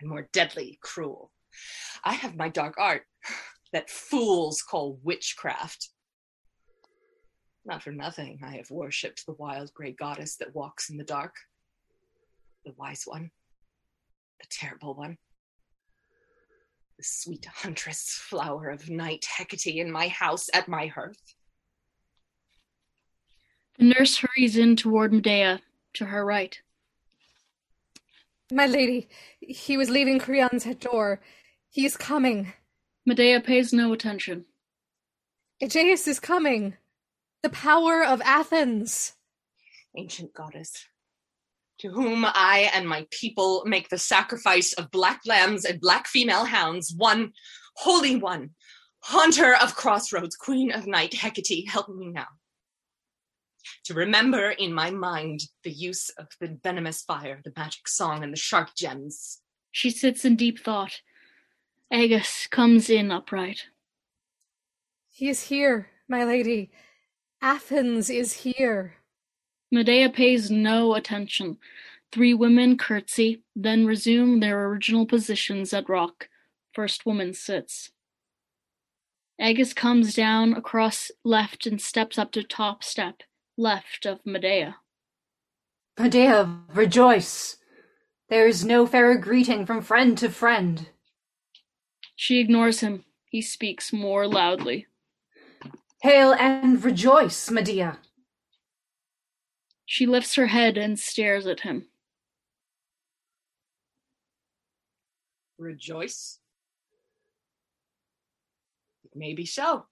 and 0.00 0.08
more 0.08 0.28
deadly 0.32 0.78
cruel. 0.80 1.30
I 2.04 2.14
have 2.14 2.36
my 2.36 2.48
dark 2.48 2.76
art 2.78 3.02
that 3.72 3.90
fools 3.90 4.62
call 4.62 4.98
witchcraft. 5.02 5.90
Not 7.64 7.82
for 7.82 7.92
nothing, 7.92 8.40
I 8.42 8.56
have 8.56 8.70
worshipped 8.70 9.26
the 9.26 9.34
wild 9.34 9.72
gray 9.74 9.92
goddess 9.92 10.36
that 10.36 10.54
walks 10.54 10.90
in 10.90 10.96
the 10.96 11.04
dark. 11.04 11.34
The 12.64 12.72
wise 12.76 13.02
one, 13.06 13.30
the 14.40 14.46
terrible 14.50 14.94
one, 14.94 15.16
the 16.98 17.04
sweet 17.04 17.46
huntress 17.46 18.18
flower 18.20 18.68
of 18.68 18.90
night 18.90 19.26
Hecate 19.38 19.76
in 19.76 19.90
my 19.90 20.08
house 20.08 20.48
at 20.52 20.68
my 20.68 20.86
hearth. 20.86 21.34
The 23.78 23.84
nurse 23.86 24.18
hurries 24.18 24.58
in 24.58 24.76
toward 24.76 25.12
Medea, 25.12 25.62
to 25.94 26.04
her 26.04 26.24
right. 26.24 26.60
My 28.52 28.66
lady, 28.66 29.08
he 29.40 29.78
was 29.78 29.88
leaving 29.88 30.18
Creon's 30.18 30.64
door. 30.76 31.20
He 31.70 31.86
is 31.86 31.96
coming. 31.96 32.52
Medea 33.10 33.40
pays 33.40 33.72
no 33.72 33.92
attention. 33.92 34.44
Aegeus 35.60 36.06
is 36.06 36.20
coming. 36.20 36.76
The 37.42 37.48
power 37.48 38.04
of 38.04 38.20
Athens. 38.20 39.14
ancient 39.96 40.32
goddess, 40.32 40.86
to 41.80 41.90
whom 41.90 42.24
I 42.24 42.70
and 42.72 42.88
my 42.88 43.08
people 43.10 43.64
make 43.66 43.88
the 43.88 43.98
sacrifice 43.98 44.74
of 44.74 44.92
black 44.92 45.22
lambs 45.26 45.64
and 45.64 45.80
black 45.80 46.06
female 46.06 46.44
hounds, 46.44 46.94
one 46.96 47.32
holy 47.74 48.14
one, 48.14 48.50
haunter 49.00 49.56
of 49.56 49.74
crossroads, 49.74 50.36
queen 50.36 50.70
of 50.70 50.86
night, 50.86 51.12
Hecate, 51.12 51.68
help 51.68 51.88
me 51.88 52.10
now. 52.10 52.28
To 53.86 53.94
remember 53.94 54.50
in 54.50 54.72
my 54.72 54.92
mind 54.92 55.40
the 55.64 55.72
use 55.72 56.10
of 56.10 56.28
the 56.40 56.56
venomous 56.62 57.02
fire, 57.02 57.40
the 57.42 57.52
magic 57.56 57.88
song, 57.88 58.22
and 58.22 58.32
the 58.32 58.38
sharp 58.38 58.76
gems. 58.76 59.40
She 59.72 59.90
sits 59.90 60.24
in 60.24 60.36
deep 60.36 60.60
thought. 60.60 61.00
Aegeus 61.92 62.46
comes 62.46 62.88
in 62.88 63.10
upright. 63.10 63.66
He 65.08 65.28
is 65.28 65.48
here, 65.48 65.88
my 66.08 66.24
lady. 66.24 66.70
Athens 67.42 68.08
is 68.08 68.32
here. 68.32 68.94
Medea 69.72 70.08
pays 70.08 70.50
no 70.50 70.94
attention. 70.94 71.58
Three 72.12 72.34
women 72.34 72.76
curtsy, 72.76 73.42
then 73.56 73.86
resume 73.86 74.40
their 74.40 74.66
original 74.66 75.06
positions 75.06 75.72
at 75.72 75.88
rock. 75.88 76.28
First 76.72 77.06
woman 77.06 77.34
sits. 77.34 77.90
Aegeus 79.40 79.72
comes 79.72 80.14
down 80.14 80.52
across 80.54 81.10
left 81.24 81.66
and 81.66 81.80
steps 81.80 82.18
up 82.18 82.30
to 82.32 82.42
top 82.42 82.84
step, 82.84 83.22
left 83.56 84.06
of 84.06 84.20
Medea. 84.24 84.76
Medea, 85.98 86.60
rejoice. 86.72 87.56
There 88.28 88.46
is 88.46 88.64
no 88.64 88.86
fairer 88.86 89.16
greeting 89.16 89.66
from 89.66 89.82
friend 89.82 90.16
to 90.18 90.28
friend. 90.28 90.88
She 92.22 92.38
ignores 92.38 92.80
him. 92.80 93.06
He 93.30 93.40
speaks 93.40 93.94
more 93.94 94.28
loudly. 94.28 94.88
Hail 96.02 96.34
and 96.34 96.84
rejoice, 96.84 97.50
Medea. 97.50 97.98
She 99.86 100.04
lifts 100.04 100.34
her 100.34 100.48
head 100.48 100.76
and 100.76 100.98
stares 100.98 101.46
at 101.46 101.60
him. 101.60 101.86
Rejoice? 105.56 106.40
It 109.02 109.12
may 109.14 109.32
be 109.32 109.46
so. 109.46 109.86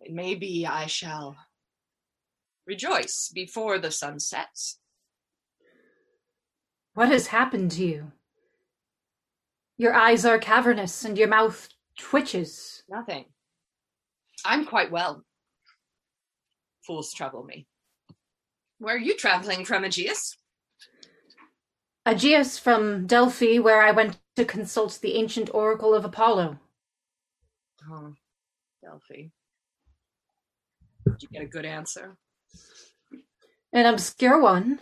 It 0.00 0.12
may 0.12 0.34
be 0.34 0.66
I 0.66 0.86
shall 0.86 1.36
rejoice 2.66 3.30
before 3.32 3.78
the 3.78 3.92
sun 3.92 4.18
sets. 4.18 4.80
What 6.94 7.08
has 7.08 7.28
happened 7.28 7.70
to 7.70 7.84
you? 7.84 8.12
Your 9.78 9.94
eyes 9.94 10.24
are 10.24 10.38
cavernous 10.38 11.04
and 11.04 11.18
your 11.18 11.28
mouth 11.28 11.68
twitches. 11.98 12.82
Nothing. 12.88 13.26
I'm 14.44 14.64
quite 14.64 14.90
well. 14.90 15.24
Fools 16.86 17.12
trouble 17.12 17.44
me. 17.44 17.66
Where 18.78 18.94
are 18.94 18.98
you 18.98 19.16
traveling 19.16 19.64
from, 19.64 19.84
Aegeus? 19.84 20.36
Aegeus 22.06 22.58
from 22.58 23.06
Delphi, 23.06 23.58
where 23.58 23.82
I 23.82 23.90
went 23.90 24.18
to 24.36 24.44
consult 24.44 25.00
the 25.02 25.14
ancient 25.16 25.52
oracle 25.52 25.94
of 25.94 26.04
Apollo. 26.04 26.58
Oh, 27.90 28.14
Delphi. 28.82 29.28
Did 31.04 31.22
you 31.22 31.28
get 31.32 31.42
a 31.42 31.46
good 31.46 31.64
answer? 31.64 32.16
An 33.72 33.86
obscure 33.86 34.40
one. 34.40 34.80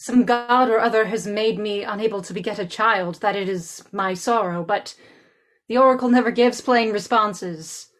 Some 0.00 0.24
god 0.24 0.70
or 0.70 0.80
other 0.80 1.04
has 1.04 1.26
made 1.26 1.58
me 1.58 1.82
unable 1.84 2.22
to 2.22 2.32
beget 2.32 2.58
a 2.58 2.64
child, 2.64 3.16
that 3.16 3.36
it 3.36 3.50
is 3.50 3.84
my 3.92 4.14
sorrow, 4.14 4.64
but 4.64 4.94
the 5.68 5.76
oracle 5.76 6.08
never 6.08 6.30
gives 6.30 6.62
plain 6.62 6.90
responses. 6.90 7.90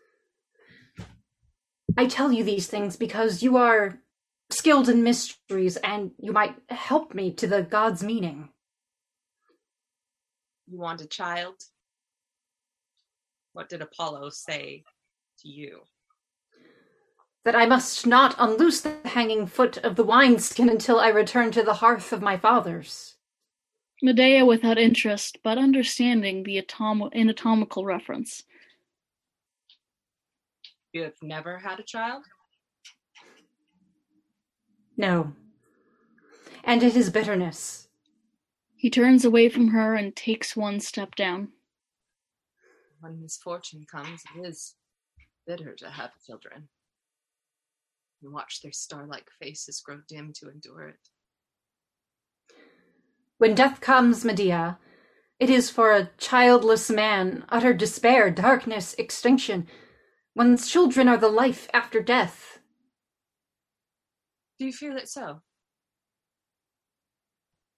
I 1.99 2.07
tell 2.07 2.33
you 2.33 2.43
these 2.43 2.69
things 2.69 2.97
because 2.97 3.43
you 3.43 3.59
are 3.59 4.01
skilled 4.49 4.89
in 4.89 5.03
mysteries 5.03 5.77
and 5.77 6.13
you 6.19 6.33
might 6.33 6.57
help 6.71 7.15
me 7.15 7.35
to 7.35 7.47
the 7.47 7.61
god's 7.61 8.03
meaning. 8.03 8.49
You 10.69 10.79
want 10.79 11.03
a 11.03 11.07
child? 11.07 11.57
What 13.53 13.69
did 13.69 13.83
Apollo 13.83 14.31
say 14.31 14.85
to 15.41 15.49
you? 15.51 15.83
That 17.45 17.57
I 17.57 17.67
must 17.67 18.07
not 18.07 18.35
unloose 18.39 18.83
the 18.83 18.97
hanging 19.05 19.47
foot 19.47 19.79
of 19.79 19.97
the 19.97 20.05
wineskin 20.05 20.69
until 20.69 21.01
I 21.01 21.09
return 21.09 21.51
to 21.53 21.63
the 21.63 21.75
hearth 21.75 22.13
of 22.13 22.21
my 22.21 22.37
fathers. 22.37 23.17
Medea 24.03 24.45
without 24.45 24.79
interest, 24.79 25.39
but 25.43 25.59
understanding 25.59 26.43
the 26.43 26.59
atom- 26.59 27.11
anatomical 27.15 27.85
reference. 27.85 28.45
You 30.93 31.03
have 31.03 31.23
never 31.23 31.59
had 31.59 31.79
a 31.79 31.85
child? 31.85 32.25
No. 34.97 35.33
And 36.65 36.83
it 36.83 36.97
is 36.97 37.11
bitterness. 37.11 37.89
He 38.77 38.91
turns 38.91 39.25
away 39.25 39.49
from 39.49 39.69
her 39.69 39.95
and 39.95 40.17
takes 40.17 40.57
one 40.57 40.81
step 40.81 41.15
down. 41.15 41.49
When 43.01 43.21
misfortune 43.21 43.87
comes, 43.91 44.23
it 44.37 44.47
is 44.47 44.75
bitter 45.47 45.75
to 45.77 45.91
have 45.91 46.11
children. 46.27 46.69
And 48.23 48.33
watch 48.33 48.61
their 48.63 48.73
star-like 48.73 49.29
faces 49.41 49.81
grow 49.81 50.01
dim 50.07 50.33
to 50.41 50.51
endure 50.51 50.89
it. 50.89 50.97
When 53.39 53.55
death 53.55 53.81
comes, 53.81 54.25
Medea, 54.25 54.79
It 55.41 55.49
is 55.49 55.71
for 55.71 55.93
a 55.93 56.11
childless 56.19 56.91
man, 56.91 57.47
utter 57.49 57.73
despair, 57.73 58.31
darkness, 58.31 58.95
extinction. 58.99 59.67
One's 60.37 60.71
children 60.71 61.09
are 61.09 61.17
the 61.17 61.29
life 61.31 61.69
after 61.73 62.03
death. 62.03 62.59
Do 64.59 64.67
you 64.67 64.73
feel 64.73 64.97
it 64.99 65.09
so? 65.09 65.41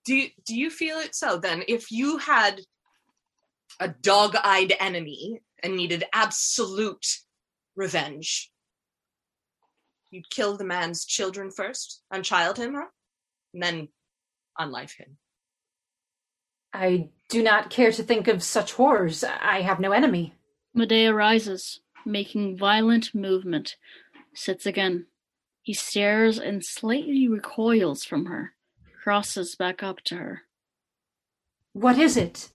Do 0.05 0.17
you, 0.17 0.31
do 0.45 0.57
you 0.57 0.71
feel 0.71 0.99
it 0.99 1.15
so 1.15 1.39
then? 1.39 1.63
If 1.69 1.93
you 1.93 2.19
had 2.19 2.63
a 3.81 3.89
dog 3.89 4.37
eyed 4.43 4.75
enemy 4.81 5.41
and 5.63 5.77
needed 5.77 6.05
absolute 6.13 7.07
revenge, 7.77 8.52
you'd 10.13 10.31
kill 10.31 10.57
the 10.57 10.65
man's 10.65 11.05
children 11.05 11.51
first, 11.51 12.03
unchild 12.13 12.59
him, 12.59 12.75
huh? 12.75 12.87
And 13.55 13.63
then 13.63 13.89
unlife 14.61 14.97
him. 14.97 15.17
I 16.73 17.09
do 17.29 17.43
not 17.43 17.71
care 17.71 17.91
to 17.93 18.03
think 18.03 18.29
of 18.29 18.43
such 18.43 18.75
horrors. 18.75 19.25
I 19.25 19.63
have 19.63 19.81
no 19.81 19.93
enemy. 19.93 20.35
Medea 20.75 21.13
rises, 21.13 21.81
making 22.07 22.57
violent 22.57 23.15
movement, 23.15 23.77
sits 24.35 24.67
again. 24.67 25.07
He 25.63 25.75
stares 25.75 26.39
and 26.39 26.65
slightly 26.65 27.29
recoils 27.29 28.05
from 28.05 28.27
her, 28.27 28.53
crosses 29.03 29.55
back 29.55 29.83
up 29.83 30.01
to 30.05 30.17
her. 30.17 30.43
What 31.73 31.99
is 31.99 32.17
it? 32.17 32.51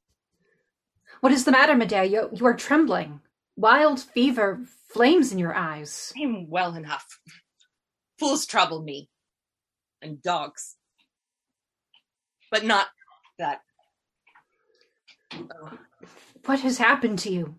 What 1.22 1.32
is 1.32 1.46
the 1.46 1.52
matter, 1.52 1.76
Medea? 1.76 2.04
You, 2.04 2.30
you 2.34 2.46
are 2.46 2.54
trembling. 2.54 3.22
Wild 3.56 4.00
fever, 4.00 4.62
flames 4.90 5.32
in 5.32 5.40
your 5.40 5.56
eyes. 5.56 6.14
I'm 6.22 6.50
well 6.50 6.76
enough. 6.76 7.20
Fools 8.20 8.46
trouble 8.46 8.82
me. 8.82 9.10
And 10.02 10.22
dogs. 10.22 10.76
But 12.52 12.64
not 12.66 12.88
that. 13.40 13.62
Oh, 15.34 15.78
What 16.46 16.62
has 16.62 16.78
happened 16.78 17.20
to 17.20 17.32
you? 17.32 17.56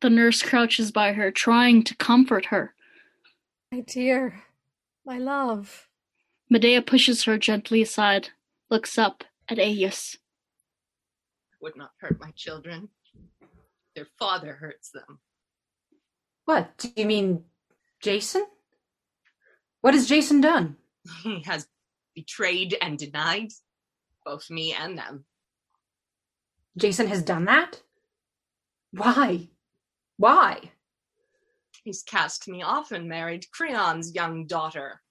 The 0.00 0.10
nurse 0.10 0.42
crouches 0.42 0.90
by 0.90 1.12
her, 1.12 1.30
trying 1.30 1.84
to 1.84 1.96
comfort 1.96 2.46
her. 2.46 2.74
My 3.70 3.80
dear, 3.80 4.42
my 5.04 5.18
love. 5.18 5.88
Medea 6.50 6.82
pushes 6.82 7.24
her 7.24 7.38
gently 7.38 7.82
aside, 7.82 8.30
looks 8.70 8.98
up 8.98 9.24
at 9.48 9.58
Aias. 9.58 10.18
would 11.60 11.76
not 11.76 11.92
hurt 12.00 12.18
my 12.20 12.30
children. 12.34 12.88
Their 13.94 14.06
father 14.18 14.54
hurts 14.54 14.90
them. 14.90 15.20
What? 16.44 16.76
Do 16.78 16.90
you 16.96 17.06
mean 17.06 17.44
Jason? 18.02 18.46
What 19.82 19.94
has 19.94 20.08
Jason 20.08 20.40
done? 20.40 20.76
He 21.22 21.42
has 21.42 21.66
betrayed 22.14 22.76
and 22.80 22.96
denied 22.96 23.50
both 24.24 24.48
me 24.50 24.72
and 24.72 24.96
them. 24.96 25.24
Jason 26.78 27.08
has 27.08 27.22
done 27.22 27.44
that? 27.46 27.82
Why? 28.92 29.48
Why? 30.16 30.70
He's 31.84 32.02
cast 32.02 32.48
me 32.48 32.62
off 32.62 32.92
and 32.92 33.08
married 33.08 33.50
Creon's 33.50 34.14
young 34.14 34.46
daughter. 34.46 35.02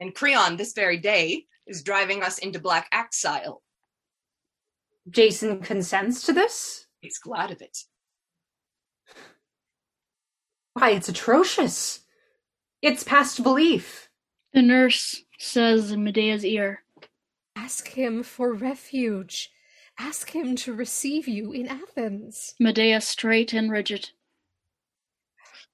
And 0.00 0.14
Creon, 0.14 0.56
this 0.56 0.72
very 0.72 0.96
day, 0.96 1.44
is 1.66 1.82
driving 1.82 2.22
us 2.22 2.38
into 2.38 2.58
black 2.58 2.88
exile. 2.90 3.62
Jason 5.10 5.60
consents 5.60 6.24
to 6.24 6.32
this? 6.32 6.86
He's 7.00 7.18
glad 7.18 7.50
of 7.50 7.60
it. 7.60 7.76
Why, 10.72 10.90
it's 10.90 11.08
atrocious. 11.08 12.01
It's 12.82 13.04
past 13.04 13.44
belief. 13.44 14.08
The 14.52 14.60
nurse 14.60 15.22
says 15.38 15.92
in 15.92 16.02
Medea's 16.02 16.44
ear, 16.44 16.82
Ask 17.54 17.88
him 17.88 18.24
for 18.24 18.52
refuge. 18.52 19.50
Ask 20.00 20.30
him 20.30 20.56
to 20.56 20.74
receive 20.74 21.28
you 21.28 21.52
in 21.52 21.68
Athens. 21.68 22.54
Medea 22.58 23.00
straight 23.00 23.52
and 23.52 23.70
rigid. 23.70 24.10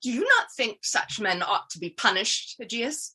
Do 0.02 0.12
you 0.12 0.20
not 0.20 0.52
think 0.54 0.80
such 0.84 1.18
men 1.18 1.42
ought 1.42 1.70
to 1.70 1.78
be 1.78 1.88
punished, 1.88 2.56
Aegeus? 2.60 3.14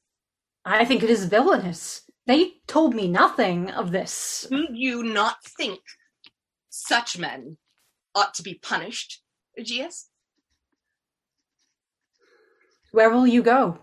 I 0.65 0.85
think 0.85 1.03
it 1.03 1.11
is 1.11 1.25
villainous. 1.25 2.01
They 2.25 2.53
told 2.65 2.95
me 2.95 3.07
nothing 3.07 3.69
of 3.69 3.91
this. 3.91 4.47
Do 4.49 4.65
you 4.71 5.03
not 5.03 5.43
think 5.45 5.81
such 6.69 7.19
men 7.19 7.57
ought 8.15 8.33
to 8.33 8.43
be 8.43 8.55
punished, 8.55 9.21
Aegeus? 9.55 10.09
Where 12.93 13.09
will 13.09 13.25
you 13.25 13.41
go? 13.41 13.79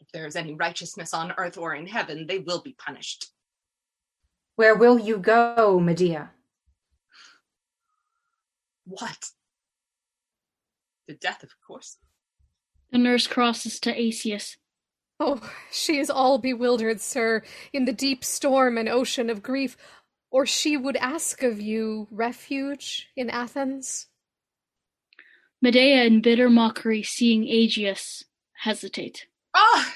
If 0.00 0.08
there 0.12 0.26
is 0.26 0.34
any 0.34 0.54
righteousness 0.54 1.14
on 1.14 1.32
earth 1.38 1.56
or 1.56 1.72
in 1.72 1.86
heaven, 1.86 2.26
they 2.26 2.40
will 2.40 2.60
be 2.60 2.74
punished. 2.84 3.28
Where 4.56 4.74
will 4.74 4.98
you 4.98 5.18
go, 5.18 5.78
Medea? 5.78 6.32
What? 8.86 9.30
The 11.06 11.14
death, 11.14 11.44
of 11.44 11.50
course. 11.64 11.98
The 12.90 12.98
nurse 12.98 13.28
crosses 13.28 13.78
to 13.78 13.94
Asius. 13.94 14.56
Oh, 15.20 15.48
she 15.70 16.00
is 16.00 16.10
all 16.10 16.38
bewildered, 16.38 17.00
sir, 17.00 17.44
in 17.72 17.84
the 17.84 17.92
deep 17.92 18.24
storm 18.24 18.76
and 18.76 18.88
ocean 18.88 19.30
of 19.30 19.44
grief, 19.44 19.76
or 20.32 20.44
she 20.44 20.76
would 20.76 20.96
ask 20.96 21.44
of 21.44 21.60
you 21.60 22.08
refuge 22.10 23.10
in 23.16 23.30
Athens. 23.30 24.08
Medea 25.60 26.04
in 26.04 26.20
bitter 26.20 26.48
mockery, 26.48 27.02
seeing 27.02 27.44
Aegeus 27.44 28.24
hesitate. 28.62 29.26
Ah! 29.54 29.92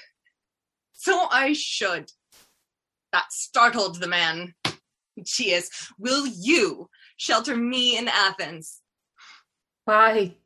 So 0.93 1.29
I 1.31 1.53
should. 1.53 2.11
That 3.13 3.33
startled 3.33 4.01
the 4.01 4.09
man. 4.09 4.55
Aegeus, 5.17 5.93
will 5.99 6.27
you 6.27 6.89
shelter 7.17 7.57
me 7.57 7.97
in 7.97 8.09
Athens? 8.09 8.81
Why, 9.85 10.37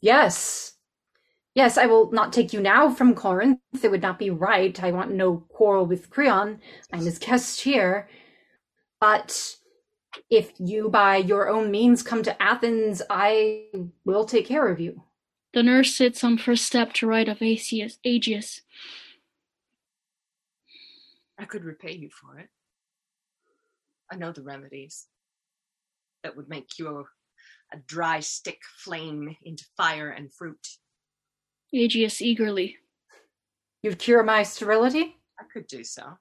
yes. 0.00 0.74
Yes, 1.54 1.76
I 1.76 1.86
will 1.86 2.10
not 2.12 2.32
take 2.32 2.52
you 2.52 2.60
now 2.60 2.90
from 2.90 3.14
Corinth. 3.14 3.58
It 3.82 3.90
would 3.90 4.02
not 4.02 4.18
be 4.18 4.30
right. 4.30 4.82
I 4.82 4.92
want 4.92 5.12
no 5.12 5.44
quarrel 5.48 5.84
with 5.84 6.08
Creon. 6.08 6.60
I'm 6.92 7.04
his 7.04 7.18
guest 7.18 7.60
here. 7.60 8.08
But 9.00 9.56
if 10.28 10.52
you 10.58 10.88
by 10.88 11.16
your 11.16 11.48
own 11.48 11.70
means 11.70 12.02
come 12.02 12.22
to 12.22 12.42
Athens, 12.42 13.02
I 13.10 13.66
will 14.04 14.24
take 14.24 14.46
care 14.46 14.68
of 14.68 14.80
you. 14.80 15.02
The 15.52 15.62
nurse 15.62 15.96
sits 15.96 16.22
on 16.22 16.38
first 16.38 16.64
step 16.64 16.92
to 16.94 17.06
right 17.06 17.28
of 17.28 17.42
Asius, 17.42 17.98
Aegeus. 18.04 18.62
I 21.38 21.44
could 21.44 21.64
repay 21.64 21.92
you 21.92 22.10
for 22.10 22.38
it. 22.38 22.48
I 24.12 24.16
know 24.16 24.32
the 24.32 24.42
remedies 24.42 25.06
that 26.22 26.36
would 26.36 26.48
make 26.48 26.78
you 26.78 27.04
a 27.72 27.76
dry 27.86 28.20
stick 28.20 28.60
flame 28.76 29.36
into 29.42 29.64
fire 29.76 30.10
and 30.10 30.32
fruit. 30.32 30.66
Aegeus 31.72 32.20
eagerly. 32.20 32.76
You'd 33.82 33.98
cure 33.98 34.22
my 34.22 34.42
sterility? 34.42 35.16
I 35.38 35.44
could 35.52 35.66
do 35.66 35.82
so. 35.84 36.18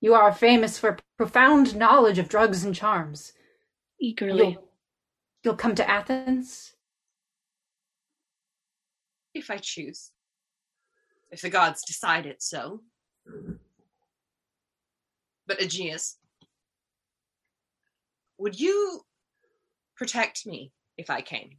You 0.00 0.14
are 0.14 0.32
famous 0.32 0.78
for 0.78 0.98
profound 1.18 1.76
knowledge 1.76 2.18
of 2.18 2.28
drugs 2.28 2.64
and 2.64 2.74
charms. 2.74 3.34
Eagerly. 4.00 4.52
You'll, 4.52 4.68
you'll 5.44 5.56
come 5.56 5.74
to 5.74 5.88
Athens? 5.88 6.72
If 9.34 9.50
I 9.50 9.58
choose. 9.58 10.10
If 11.30 11.42
the 11.42 11.50
gods 11.50 11.82
decide 11.82 12.26
it 12.26 12.42
so. 12.42 12.80
But 15.46 15.60
Aegeus, 15.60 16.16
would 18.38 18.58
you 18.58 19.02
protect 19.96 20.46
me 20.46 20.72
if 20.96 21.10
I 21.10 21.20
came? 21.20 21.50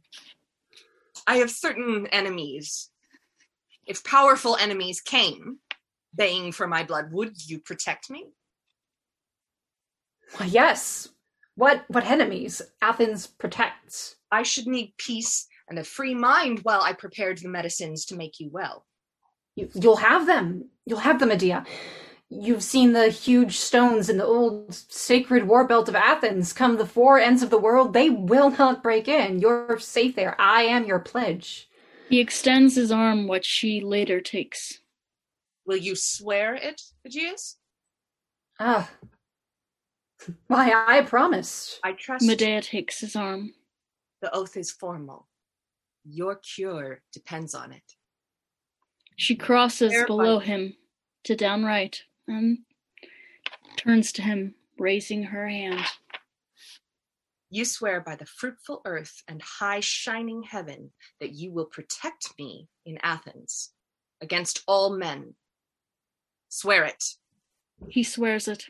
I 1.26 1.36
have 1.36 1.50
certain 1.50 2.08
enemies. 2.08 2.90
If 3.86 4.02
powerful 4.02 4.56
enemies 4.56 5.00
came, 5.00 5.58
baying 6.14 6.52
for 6.52 6.66
my 6.66 6.84
blood, 6.84 7.12
would 7.12 7.48
you 7.48 7.58
protect 7.58 8.10
me? 8.10 8.26
Why, 10.36 10.46
yes. 10.46 11.08
What 11.54 11.84
what 11.88 12.06
enemies 12.06 12.62
Athens 12.80 13.26
protects? 13.26 14.16
I 14.30 14.42
should 14.42 14.66
need 14.66 14.94
peace 14.96 15.46
and 15.68 15.78
a 15.78 15.84
free 15.84 16.14
mind 16.14 16.60
while 16.62 16.80
I 16.82 16.94
prepared 16.94 17.38
the 17.38 17.48
medicines 17.48 18.06
to 18.06 18.16
make 18.16 18.40
you 18.40 18.48
well. 18.50 18.86
You, 19.54 19.68
you'll 19.74 19.96
have 19.96 20.26
them. 20.26 20.70
You'll 20.86 21.00
have 21.00 21.18
them, 21.18 21.28
Medea. 21.28 21.64
You've 22.30 22.62
seen 22.62 22.94
the 22.94 23.10
huge 23.10 23.58
stones 23.58 24.08
in 24.08 24.16
the 24.16 24.24
old 24.24 24.74
sacred 24.74 25.46
war 25.46 25.66
belt 25.66 25.90
of 25.90 25.94
Athens. 25.94 26.54
Come 26.54 26.78
the 26.78 26.86
four 26.86 27.18
ends 27.18 27.42
of 27.42 27.50
the 27.50 27.58
world, 27.58 27.92
they 27.92 28.08
will 28.08 28.50
not 28.50 28.82
break 28.82 29.06
in. 29.06 29.38
You're 29.38 29.78
safe 29.78 30.16
there. 30.16 30.34
I 30.40 30.62
am 30.62 30.86
your 30.86 30.98
pledge. 30.98 31.68
He 32.08 32.20
extends 32.20 32.76
his 32.76 32.90
arm, 32.90 33.28
which 33.28 33.44
she 33.44 33.82
later 33.82 34.20
takes. 34.20 34.78
Will 35.66 35.76
you 35.76 35.94
swear 35.94 36.54
it, 36.54 36.80
Aegeus? 37.06 37.56
Ah. 38.58 38.90
Why, 40.46 40.72
I 40.86 41.02
promise. 41.02 41.78
I 41.82 41.92
trust 41.92 42.24
Medea 42.24 42.62
takes 42.62 43.00
his 43.00 43.16
arm. 43.16 43.54
the 44.20 44.34
oath 44.34 44.56
is 44.56 44.70
formal. 44.70 45.28
Your 46.04 46.36
cure 46.36 47.02
depends 47.12 47.54
on 47.54 47.72
it. 47.72 47.82
She 49.16 49.36
crosses 49.36 49.90
Terrified. 49.92 50.06
below 50.06 50.38
him 50.38 50.74
to 51.24 51.36
downright 51.36 52.02
and 52.28 52.58
Turns 53.76 54.12
to 54.12 54.22
him, 54.22 54.54
raising 54.78 55.24
her 55.24 55.48
hand. 55.48 55.80
You 57.50 57.64
swear 57.64 58.00
by 58.00 58.16
the 58.16 58.26
fruitful 58.26 58.80
earth 58.84 59.22
and 59.28 59.42
high 59.42 59.80
shining 59.80 60.42
heaven 60.42 60.92
that 61.20 61.32
you 61.32 61.52
will 61.52 61.66
protect 61.66 62.32
me 62.38 62.68
in 62.86 62.98
Athens 63.02 63.70
against 64.20 64.62
all 64.66 64.96
men. 64.96 65.34
Swear 66.54 66.84
it. 66.84 67.14
He 67.88 68.02
swears 68.02 68.46
it. 68.46 68.66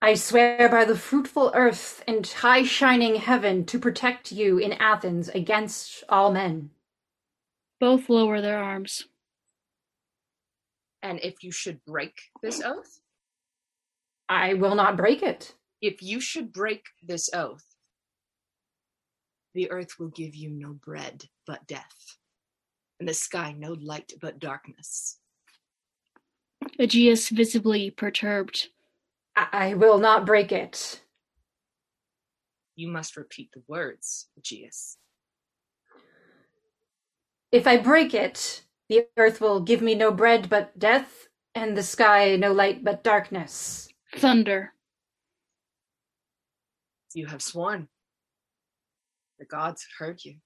I 0.00 0.14
swear 0.14 0.66
by 0.70 0.86
the 0.86 0.96
fruitful 0.96 1.52
earth 1.54 2.02
and 2.08 2.26
high 2.26 2.62
shining 2.62 3.16
heaven 3.16 3.66
to 3.66 3.78
protect 3.78 4.32
you 4.32 4.56
in 4.56 4.72
Athens 4.72 5.28
against 5.28 6.04
all 6.08 6.32
men. 6.32 6.70
Both 7.78 8.08
lower 8.08 8.40
their 8.40 8.58
arms. 8.58 9.04
And 11.02 11.20
if 11.22 11.44
you 11.44 11.52
should 11.52 11.84
break 11.84 12.18
this 12.40 12.62
oath, 12.64 13.00
I 14.30 14.54
will 14.54 14.76
not 14.76 14.96
break 14.96 15.22
it. 15.22 15.56
if 15.82 16.02
you 16.02 16.20
should 16.20 16.54
break 16.54 16.86
this 17.02 17.28
oath, 17.34 17.76
the 19.52 19.70
earth 19.70 19.98
will 19.98 20.08
give 20.08 20.34
you 20.34 20.48
no 20.48 20.72
bread 20.72 21.26
but 21.46 21.66
death, 21.66 22.16
and 22.98 23.06
the 23.06 23.12
sky 23.12 23.54
no 23.56 23.74
light 23.74 24.14
but 24.22 24.38
darkness. 24.38 25.18
Aegeus 26.78 27.28
visibly 27.28 27.90
perturbed. 27.90 28.68
I, 29.36 29.46
I 29.52 29.74
will 29.74 29.98
not 29.98 30.26
break 30.26 30.52
it. 30.52 31.02
You 32.76 32.88
must 32.88 33.16
repeat 33.16 33.50
the 33.52 33.62
words, 33.66 34.28
Aegeus. 34.38 34.96
If 37.50 37.66
I 37.66 37.76
break 37.78 38.14
it, 38.14 38.62
the 38.88 39.06
earth 39.16 39.40
will 39.40 39.60
give 39.60 39.82
me 39.82 39.94
no 39.94 40.10
bread 40.12 40.48
but 40.48 40.78
death, 40.78 41.28
and 41.54 41.76
the 41.76 41.82
sky 41.82 42.36
no 42.36 42.52
light 42.52 42.84
but 42.84 43.02
darkness. 43.02 43.88
Thunder. 44.16 44.74
You 47.14 47.26
have 47.26 47.42
sworn. 47.42 47.88
The 49.38 49.46
gods 49.46 49.84
have 49.84 50.06
heard 50.06 50.24
you. 50.24 50.36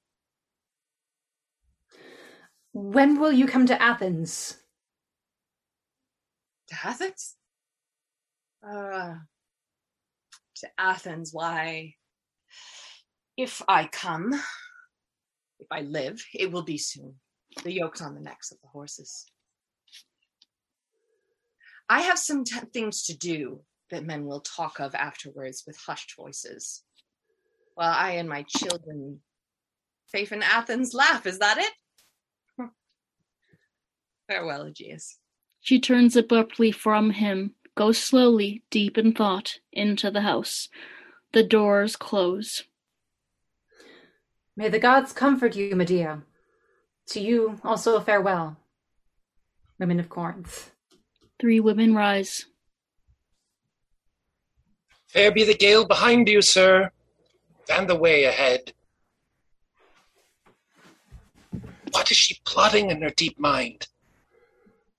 When 2.73 3.21
will 3.21 3.33
you 3.33 3.47
come 3.47 3.67
to 3.67 3.83
Athens? 3.83 4.62
To 6.73 6.79
Athens? 6.89 7.35
Uh, 8.67 9.15
to 10.57 10.69
Athens, 10.79 11.31
why? 11.31 11.95
If 13.37 13.61
I 13.69 13.87
come, 13.87 14.33
if 14.33 15.67
I 15.71 15.83
live, 15.83 16.25
it 16.33 16.51
will 16.51 16.63
be 16.63 16.79
soon. 16.79 17.17
The 17.63 17.73
yoke's 17.73 18.01
on 18.01 18.15
the 18.15 18.21
necks 18.21 18.53
of 18.53 18.59
the 18.63 18.69
horses. 18.69 19.27
I 21.91 22.01
have 22.01 22.19
some 22.19 22.45
t- 22.45 22.59
things 22.73 23.03
to 23.05 23.17
do 23.19 23.61
that 23.91 24.07
men 24.07 24.25
will 24.25 24.41
talk 24.41 24.81
of 24.81 24.95
afterwards 24.95 25.65
with 25.67 25.77
hushed 25.77 26.15
voices. 26.17 26.85
While 27.75 27.93
I 27.93 28.13
and 28.13 28.31
my 28.31 28.47
children, 28.49 29.21
safe 30.07 30.33
in 30.33 30.43
Athens, 30.43 30.95
laugh. 30.95 31.27
Is 31.27 31.39
that 31.41 31.59
it? 31.59 32.67
Farewell, 34.27 34.63
Aegeus. 34.63 35.19
She 35.65 35.79
turns 35.79 36.17
abruptly 36.17 36.73
from 36.73 37.11
him, 37.11 37.55
goes 37.77 37.97
slowly, 37.97 38.65
deep 38.69 38.99
in 38.99 39.13
thought, 39.13 39.61
into 39.73 40.11
the 40.11 40.23
house. 40.23 40.69
The 41.33 41.45
doors 41.45 41.95
close. 41.95 42.65
May 44.57 44.69
the 44.69 44.81
gods 44.81 45.13
comfort 45.13 45.55
you, 45.55 45.77
Medea. 45.77 46.23
To 47.11 47.21
you 47.21 47.61
also 47.63 47.95
a 47.95 48.01
farewell, 48.01 48.57
women 49.79 50.01
of 50.01 50.09
Corinth. 50.09 50.73
Three 51.39 51.61
women 51.61 51.95
rise. 51.95 52.47
Fair 55.07 55.31
be 55.31 55.45
the 55.45 55.55
gale 55.55 55.85
behind 55.85 56.29
you, 56.29 56.43
sir, 56.43 56.91
and 57.73 57.89
the 57.89 57.95
way 57.95 58.25
ahead. 58.25 58.73
What 61.93 62.11
is 62.11 62.17
she 62.17 62.41
plotting 62.45 62.91
in 62.91 63.01
her 63.03 63.11
deep 63.11 63.39
mind? 63.39 63.87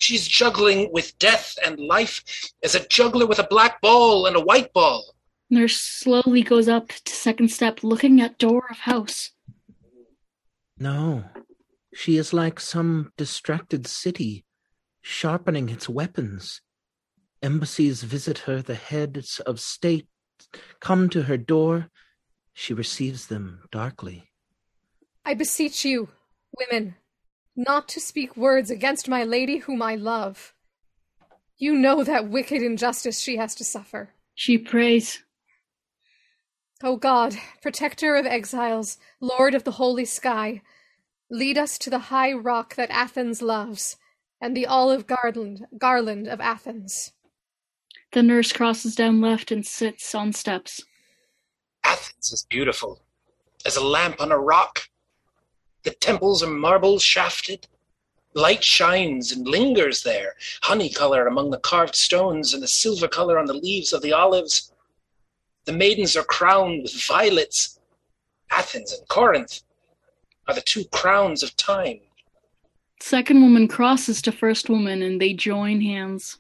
She's 0.03 0.27
juggling 0.27 0.91
with 0.91 1.17
death 1.17 1.57
and 1.65 1.79
life 1.79 2.51
as 2.61 2.75
a 2.75 2.85
juggler 2.85 3.25
with 3.25 3.39
a 3.39 3.47
black 3.49 3.79
ball 3.79 4.25
and 4.25 4.35
a 4.35 4.41
white 4.41 4.73
ball. 4.73 5.15
Nurse 5.49 5.77
slowly 5.77 6.43
goes 6.43 6.67
up 6.67 6.89
to 6.89 7.13
second 7.13 7.47
step, 7.51 7.85
looking 7.85 8.19
at 8.19 8.37
door 8.37 8.67
of 8.69 8.79
house. 8.79 9.31
No, 10.77 11.23
she 11.93 12.17
is 12.17 12.33
like 12.33 12.59
some 12.59 13.13
distracted 13.15 13.87
city, 13.87 14.43
sharpening 15.01 15.69
its 15.69 15.87
weapons. 15.87 16.59
Embassies 17.41 18.03
visit 18.03 18.39
her, 18.39 18.61
the 18.61 18.75
heads 18.75 19.39
of 19.39 19.61
state 19.61 20.09
come 20.81 21.07
to 21.11 21.23
her 21.23 21.37
door. 21.37 21.87
She 22.51 22.73
receives 22.73 23.27
them 23.27 23.61
darkly. 23.71 24.31
I 25.23 25.33
beseech 25.33 25.85
you, 25.85 26.09
women, 26.59 26.95
not 27.55 27.87
to 27.89 27.99
speak 27.99 28.35
words 28.35 28.71
against 28.71 29.09
my 29.09 29.23
lady 29.23 29.57
whom 29.57 29.81
I 29.81 29.95
love. 29.95 30.53
You 31.57 31.75
know 31.75 32.03
that 32.03 32.29
wicked 32.29 32.61
injustice 32.61 33.19
she 33.19 33.37
has 33.37 33.55
to 33.55 33.63
suffer. 33.63 34.09
She 34.33 34.57
prays. 34.57 35.23
O 36.83 36.97
God, 36.97 37.35
protector 37.61 38.15
of 38.15 38.25
exiles, 38.25 38.97
lord 39.21 39.53
of 39.53 39.63
the 39.63 39.71
holy 39.71 40.05
sky, 40.05 40.61
lead 41.29 41.57
us 41.57 41.77
to 41.77 41.89
the 41.89 41.99
high 42.09 42.33
rock 42.33 42.75
that 42.75 42.89
Athens 42.89 43.41
loves, 43.41 43.95
and 44.41 44.57
the 44.57 44.65
olive 44.65 45.07
garland, 45.07 45.65
garland 45.77 46.27
of 46.27 46.41
Athens. 46.41 47.13
The 48.11 48.23
nurse 48.23 48.51
crosses 48.51 48.95
down 48.95 49.21
left 49.21 49.51
and 49.51 49.65
sits 49.65 50.13
on 50.13 50.33
steps. 50.33 50.83
Athens 51.83 52.31
is 52.31 52.45
beautiful, 52.49 53.01
as 53.65 53.77
a 53.77 53.83
lamp 53.83 54.19
on 54.19 54.31
a 54.31 54.37
rock. 54.37 54.81
The 55.83 55.91
temples 55.91 56.41
are 56.43 56.49
marble 56.49 56.99
shafted. 56.99 57.67
Light 58.33 58.63
shines 58.63 59.31
and 59.31 59.47
lingers 59.47 60.03
there, 60.03 60.35
honey 60.63 60.89
color 60.89 61.27
among 61.27 61.51
the 61.51 61.59
carved 61.59 61.95
stones 61.95 62.53
and 62.53 62.63
the 62.63 62.67
silver 62.67 63.07
color 63.07 63.37
on 63.37 63.45
the 63.45 63.53
leaves 63.53 63.93
of 63.93 64.01
the 64.01 64.13
olives. 64.13 64.71
The 65.65 65.73
maidens 65.73 66.15
are 66.15 66.23
crowned 66.23 66.83
with 66.83 67.05
violets. 67.05 67.79
Athens 68.49 68.91
and 68.91 69.07
Corinth 69.07 69.61
are 70.47 70.55
the 70.55 70.61
two 70.61 70.85
crowns 70.85 71.43
of 71.43 71.55
time. 71.55 71.99
Second 73.01 73.41
woman 73.41 73.67
crosses 73.67 74.21
to 74.23 74.31
first 74.31 74.69
woman 74.69 75.01
and 75.01 75.21
they 75.21 75.33
join 75.33 75.81
hands. 75.81 76.37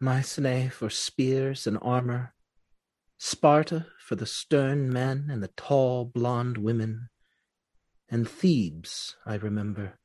Mycenae 0.00 0.68
for 0.68 0.88
spears 0.88 1.66
and 1.66 1.78
armor, 1.82 2.34
Sparta 3.18 3.86
for 3.98 4.16
the 4.16 4.24
stern 4.24 4.90
men 4.90 5.28
and 5.30 5.42
the 5.42 5.50
tall 5.56 6.06
blonde 6.06 6.56
women, 6.56 7.10
and 8.10 8.28
Thebes, 8.28 9.16
I 9.24 9.36
remember. 9.36 9.98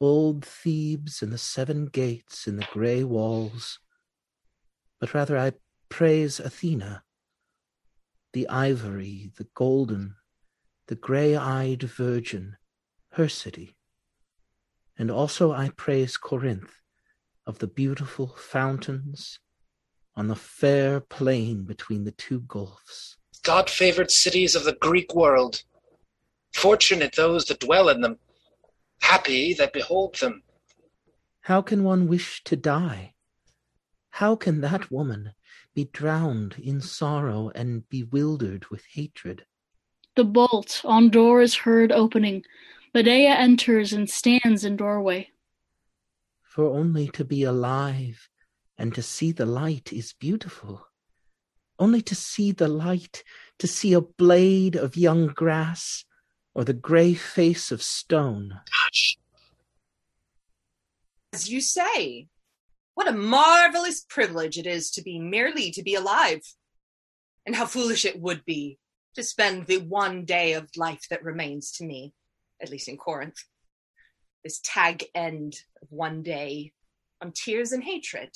Old 0.00 0.44
Thebes 0.44 1.22
and 1.22 1.32
the 1.32 1.38
seven 1.38 1.86
gates 1.86 2.46
in 2.46 2.56
the 2.56 2.66
grey 2.72 3.04
walls. 3.04 3.78
But 5.00 5.14
rather 5.14 5.38
I 5.38 5.52
praise 5.88 6.40
Athena, 6.40 7.02
the 8.32 8.48
ivory, 8.48 9.30
the 9.36 9.46
golden, 9.54 10.16
the 10.88 10.94
grey-eyed 10.94 11.82
virgin, 11.82 12.56
her 13.12 13.28
city. 13.28 13.76
And 14.98 15.10
also 15.10 15.52
I 15.52 15.70
praise 15.70 16.16
Corinth, 16.16 16.80
of 17.46 17.58
the 17.58 17.66
beautiful 17.66 18.34
fountains 18.36 19.38
on 20.16 20.28
the 20.28 20.36
fair 20.36 21.00
plain 21.00 21.64
between 21.64 22.04
the 22.04 22.10
two 22.12 22.40
gulfs. 22.40 23.16
God 23.42 23.70
favored 23.70 24.10
cities 24.10 24.54
of 24.54 24.64
the 24.64 24.76
Greek 24.80 25.14
world. 25.14 25.62
Fortunate 26.56 27.14
those 27.14 27.44
that 27.44 27.60
dwell 27.60 27.90
in 27.90 28.00
them, 28.00 28.18
happy 29.02 29.52
that 29.52 29.74
behold 29.74 30.14
them. 30.14 30.42
How 31.42 31.60
can 31.60 31.84
one 31.84 32.08
wish 32.08 32.42
to 32.44 32.56
die? 32.56 33.12
How 34.08 34.36
can 34.36 34.62
that 34.62 34.90
woman 34.90 35.34
be 35.74 35.84
drowned 35.84 36.54
in 36.58 36.80
sorrow 36.80 37.52
and 37.54 37.86
bewildered 37.90 38.64
with 38.70 38.86
hatred? 38.94 39.44
The 40.14 40.24
bolt 40.24 40.80
on 40.82 41.10
door 41.10 41.42
is 41.42 41.56
heard 41.56 41.92
opening. 41.92 42.42
Medea 42.94 43.34
enters 43.34 43.92
and 43.92 44.08
stands 44.08 44.64
in 44.64 44.78
doorway. 44.78 45.28
For 46.42 46.64
only 46.64 47.08
to 47.08 47.24
be 47.24 47.42
alive 47.42 48.30
and 48.78 48.94
to 48.94 49.02
see 49.02 49.30
the 49.30 49.44
light 49.44 49.92
is 49.92 50.14
beautiful. 50.14 50.88
Only 51.78 52.00
to 52.00 52.14
see 52.14 52.50
the 52.50 52.66
light, 52.66 53.22
to 53.58 53.66
see 53.66 53.92
a 53.92 54.00
blade 54.00 54.74
of 54.74 54.96
young 54.96 55.26
grass 55.26 56.06
or 56.56 56.64
the 56.64 56.72
grey 56.72 57.12
face 57.12 57.70
of 57.70 57.82
stone. 57.82 58.60
Hush. 58.72 59.18
As 61.34 61.50
you 61.50 61.60
say, 61.60 62.28
what 62.94 63.06
a 63.06 63.12
marvelous 63.12 64.06
privilege 64.08 64.56
it 64.56 64.66
is 64.66 64.90
to 64.92 65.02
be 65.02 65.18
merely 65.18 65.70
to 65.72 65.82
be 65.82 65.94
alive. 65.94 66.40
And 67.44 67.54
how 67.54 67.66
foolish 67.66 68.06
it 68.06 68.18
would 68.22 68.42
be 68.46 68.78
to 69.16 69.22
spend 69.22 69.66
the 69.66 69.76
one 69.76 70.24
day 70.24 70.54
of 70.54 70.70
life 70.78 71.04
that 71.10 71.22
remains 71.22 71.72
to 71.72 71.84
me, 71.84 72.14
at 72.62 72.70
least 72.70 72.88
in 72.88 72.96
Corinth, 72.96 73.44
this 74.42 74.58
tag 74.64 75.04
end 75.14 75.58
of 75.82 75.88
one 75.90 76.22
day 76.22 76.72
on 77.20 77.32
tears 77.32 77.72
and 77.72 77.84
hatred. 77.84 78.30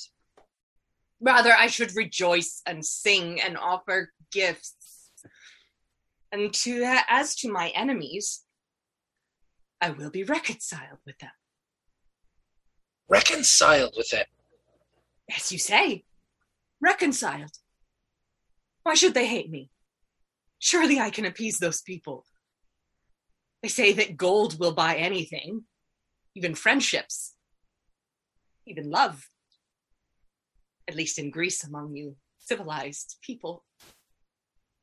Rather, 1.19 1.51
I 1.51 1.65
should 1.67 1.95
rejoice 1.95 2.61
and 2.67 2.85
sing 2.85 3.41
and 3.41 3.57
offer 3.57 4.11
gifts. 4.31 4.75
And 6.31 6.53
to 6.53 6.83
uh, 6.83 7.01
as 7.09 7.35
to 7.37 7.51
my 7.51 7.69
enemies, 7.69 8.43
I 9.81 9.89
will 9.89 10.09
be 10.09 10.23
reconciled 10.23 10.99
with 11.05 11.17
them. 11.19 11.31
Reconciled 13.09 13.93
with 13.97 14.11
them? 14.11 14.25
As 15.35 15.51
you 15.51 15.57
say, 15.57 16.05
reconciled. 16.79 17.51
Why 18.83 18.93
should 18.93 19.13
they 19.13 19.27
hate 19.27 19.49
me? 19.49 19.69
Surely 20.59 20.99
I 20.99 21.09
can 21.09 21.25
appease 21.25 21.57
those 21.57 21.81
people. 21.81 22.25
They 23.61 23.69
say 23.69 23.93
that 23.93 24.17
gold 24.17 24.59
will 24.59 24.71
buy 24.71 24.95
anything, 24.95 25.65
even 26.35 26.55
friendships, 26.55 27.33
even 28.65 28.89
love. 28.89 29.27
At 30.87 30.95
least 30.95 31.19
in 31.19 31.31
Greece, 31.31 31.63
among 31.63 31.95
you 31.95 32.15
civilized 32.37 33.17
people. 33.21 33.63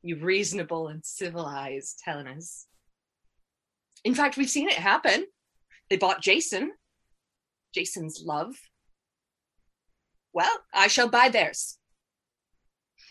You 0.01 0.17
reasonable 0.17 0.87
and 0.87 1.03
civilized 1.03 2.01
Hellenes. 2.05 2.67
In 4.03 4.15
fact, 4.15 4.37
we've 4.37 4.49
seen 4.49 4.69
it 4.69 4.75
happen. 4.75 5.25
They 5.89 5.97
bought 5.97 6.21
Jason, 6.21 6.71
Jason's 7.73 8.21
love. 8.25 8.55
Well, 10.31 10.59
I 10.73 10.87
shall 10.87 11.09
buy 11.09 11.29
theirs. 11.29 11.77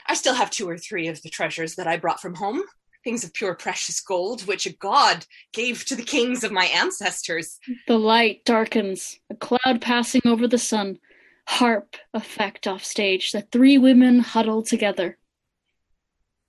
I 0.07 0.15
still 0.15 0.35
have 0.35 0.51
two 0.51 0.69
or 0.69 0.79
three 0.79 1.09
of 1.09 1.21
the 1.23 1.29
treasures 1.29 1.75
that 1.75 1.87
I 1.87 1.99
brought 1.99 2.21
from 2.21 2.37
home, 2.37 2.63
things 3.05 3.25
of 3.25 3.35
pure 3.35 3.55
precious 3.55 4.01
gold, 4.01 4.47
which 4.47 4.65
a 4.65 4.73
god 4.73 5.27
gave 5.53 5.85
to 5.87 5.97
the 5.97 6.03
kings 6.03 6.45
of 6.45 6.53
my 6.53 6.65
ancestors. 6.67 7.59
The 7.87 7.99
light 7.99 8.45
darkens, 8.45 9.19
a 9.29 9.35
cloud 9.35 9.81
passing 9.81 10.23
over 10.25 10.49
the 10.49 10.59
sun. 10.59 10.99
Harp 11.47 11.97
effect 12.13 12.67
off 12.67 12.85
stage. 12.85 13.33
The 13.33 13.43
three 13.43 13.79
women 13.79 14.21
huddle 14.21 14.63
together. 14.63 15.19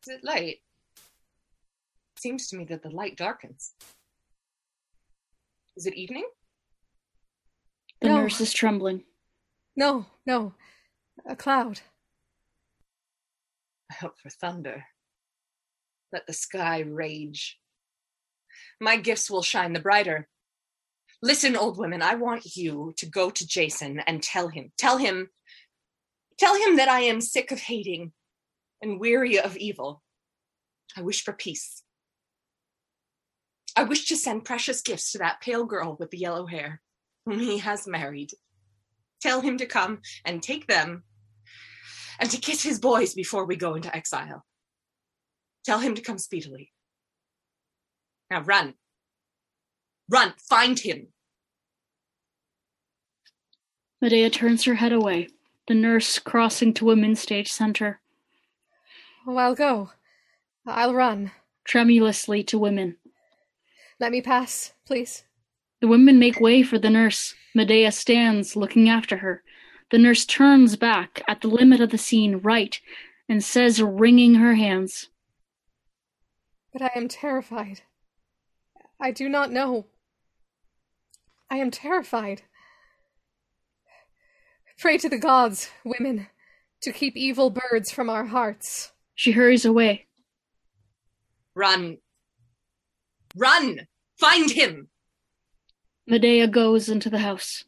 Is 0.07 0.15
it 0.15 0.23
light? 0.23 0.57
Seems 2.17 2.47
to 2.49 2.57
me 2.57 2.65
that 2.65 2.83
the 2.83 2.89
light 2.89 3.17
darkens. 3.17 3.73
Is 5.75 5.85
it 5.85 5.93
evening? 5.95 6.27
The 8.01 8.09
No. 8.09 8.21
nurse 8.21 8.39
is 8.41 8.53
trembling. 8.53 9.05
No, 9.75 10.05
no. 10.25 10.53
A 11.25 11.35
cloud. 11.35 11.81
I 13.91 13.95
hope 13.95 14.19
for 14.19 14.29
thunder. 14.29 14.85
Let 16.11 16.27
the 16.27 16.33
sky 16.33 16.79
rage. 16.79 17.59
My 18.79 18.97
gifts 18.97 19.29
will 19.29 19.43
shine 19.43 19.73
the 19.73 19.79
brighter. 19.79 20.27
Listen, 21.21 21.55
old 21.55 21.77
women, 21.77 22.01
I 22.01 22.15
want 22.15 22.55
you 22.55 22.93
to 22.97 23.05
go 23.05 23.29
to 23.29 23.47
Jason 23.47 23.99
and 23.99 24.23
tell 24.23 24.47
him, 24.47 24.71
tell 24.77 24.97
him, 24.97 25.29
tell 26.37 26.55
him 26.55 26.77
that 26.77 26.87
I 26.87 27.01
am 27.01 27.19
sick 27.21 27.51
of 27.51 27.59
hating 27.59 28.13
and 28.81 28.99
weary 28.99 29.39
of 29.39 29.57
evil. 29.57 30.01
I 30.95 31.01
wish 31.01 31.23
for 31.23 31.33
peace. 31.33 31.83
I 33.75 33.83
wish 33.83 34.07
to 34.07 34.17
send 34.17 34.45
precious 34.45 34.81
gifts 34.81 35.11
to 35.11 35.19
that 35.19 35.41
pale 35.41 35.65
girl 35.65 35.95
with 35.99 36.11
the 36.11 36.17
yellow 36.17 36.45
hair, 36.45 36.81
whom 37.25 37.39
he 37.39 37.59
has 37.59 37.87
married. 37.87 38.31
Tell 39.21 39.41
him 39.41 39.57
to 39.57 39.65
come 39.65 40.01
and 40.25 40.41
take 40.41 40.67
them 40.67 41.03
and 42.19 42.29
to 42.31 42.37
kiss 42.37 42.63
his 42.63 42.79
boys 42.79 43.13
before 43.13 43.45
we 43.45 43.55
go 43.55 43.75
into 43.75 43.95
exile. 43.95 44.45
Tell 45.63 45.79
him 45.79 45.95
to 45.95 46.01
come 46.01 46.17
speedily. 46.17 46.71
Now 48.29 48.41
run. 48.41 48.75
Run, 50.09 50.33
find 50.37 50.79
him. 50.79 51.07
Medea 54.01 54.29
turns 54.29 54.63
her 54.63 54.75
head 54.75 54.93
away, 54.93 55.27
the 55.67 55.75
nurse 55.75 56.19
crossing 56.19 56.73
to 56.75 56.85
women's 56.85 57.19
stage 57.19 57.51
center, 57.51 58.01
I'll 59.27 59.55
go. 59.55 59.91
I'll 60.65 60.93
run. 60.93 61.31
tremulously 61.65 62.43
to 62.43 62.57
women. 62.57 62.97
Let 63.99 64.11
me 64.11 64.21
pass, 64.21 64.73
please. 64.85 65.23
The 65.81 65.87
women 65.87 66.19
make 66.19 66.39
way 66.39 66.63
for 66.63 66.77
the 66.79 66.89
nurse. 66.89 67.35
Medea 67.55 67.91
stands, 67.91 68.55
looking 68.55 68.89
after 68.89 69.17
her. 69.17 69.43
The 69.91 69.97
nurse 69.97 70.25
turns 70.25 70.75
back 70.75 71.21
at 71.27 71.41
the 71.41 71.47
limit 71.47 71.81
of 71.81 71.89
the 71.89 71.97
scene, 71.97 72.37
right, 72.37 72.79
and 73.27 73.43
says, 73.43 73.81
wringing 73.81 74.35
her 74.35 74.55
hands, 74.55 75.07
But 76.73 76.81
I 76.81 76.91
am 76.95 77.07
terrified. 77.07 77.81
I 78.99 79.11
do 79.11 79.29
not 79.29 79.51
know. 79.51 79.87
I 81.49 81.57
am 81.57 81.71
terrified. 81.71 82.43
Pray 84.77 84.97
to 84.97 85.09
the 85.09 85.17
gods, 85.17 85.69
women, 85.83 86.27
to 86.81 86.91
keep 86.91 87.17
evil 87.17 87.49
birds 87.49 87.91
from 87.91 88.09
our 88.09 88.25
hearts. 88.25 88.91
She 89.19 89.33
hurries 89.33 89.65
away. 89.65 90.07
Run. 91.53 91.97
Run! 93.35 93.85
Find 94.17 94.49
him! 94.49 94.87
Medea 96.07 96.47
goes 96.47 96.87
into 96.87 97.09
the 97.09 97.17
house. 97.17 97.65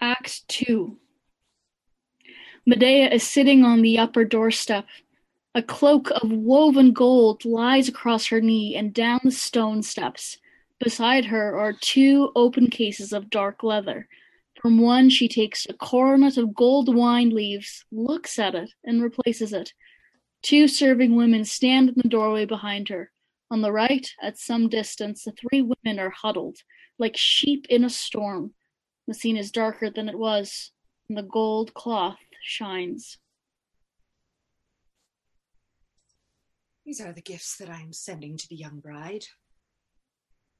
Act 0.00 0.48
2 0.48 0.98
Medea 2.66 3.08
is 3.08 3.22
sitting 3.22 3.62
on 3.62 3.82
the 3.82 4.00
upper 4.00 4.24
doorstep. 4.24 4.86
A 5.54 5.62
cloak 5.62 6.10
of 6.10 6.28
woven 6.28 6.92
gold 6.92 7.44
lies 7.44 7.88
across 7.88 8.26
her 8.26 8.40
knee 8.40 8.74
and 8.74 8.92
down 8.92 9.20
the 9.22 9.30
stone 9.30 9.84
steps. 9.84 10.38
Beside 10.80 11.26
her 11.26 11.56
are 11.56 11.72
two 11.72 12.32
open 12.34 12.68
cases 12.68 13.12
of 13.12 13.30
dark 13.30 13.62
leather. 13.62 14.08
From 14.60 14.78
one, 14.78 15.10
she 15.10 15.28
takes 15.28 15.66
a 15.66 15.74
coronet 15.74 16.36
of 16.36 16.54
gold 16.54 16.94
wine 16.94 17.30
leaves, 17.30 17.84
looks 17.92 18.38
at 18.38 18.54
it, 18.54 18.70
and 18.84 19.02
replaces 19.02 19.52
it. 19.52 19.72
Two 20.42 20.66
serving 20.66 21.14
women 21.14 21.44
stand 21.44 21.90
in 21.90 21.94
the 21.96 22.08
doorway 22.08 22.44
behind 22.44 22.88
her. 22.88 23.10
On 23.50 23.60
the 23.60 23.72
right, 23.72 24.08
at 24.22 24.38
some 24.38 24.68
distance, 24.68 25.24
the 25.24 25.32
three 25.32 25.62
women 25.62 26.00
are 26.00 26.10
huddled, 26.10 26.58
like 26.98 27.16
sheep 27.16 27.66
in 27.68 27.84
a 27.84 27.90
storm. 27.90 28.54
The 29.06 29.14
scene 29.14 29.36
is 29.36 29.52
darker 29.52 29.90
than 29.90 30.08
it 30.08 30.18
was, 30.18 30.72
and 31.08 31.16
the 31.16 31.22
gold 31.22 31.74
cloth 31.74 32.18
shines. 32.42 33.18
These 36.84 37.00
are 37.00 37.12
the 37.12 37.20
gifts 37.20 37.56
that 37.58 37.68
I 37.68 37.80
am 37.80 37.92
sending 37.92 38.36
to 38.36 38.48
the 38.48 38.56
young 38.56 38.80
bride. 38.80 39.26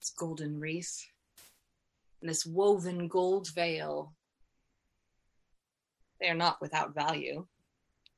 This 0.00 0.10
golden 0.10 0.58
wreath, 0.60 1.06
this 2.22 2.46
woven 2.46 3.08
gold 3.08 3.48
veil. 3.54 4.14
They 6.20 6.28
are 6.28 6.34
not 6.34 6.60
without 6.60 6.94
value. 6.94 7.46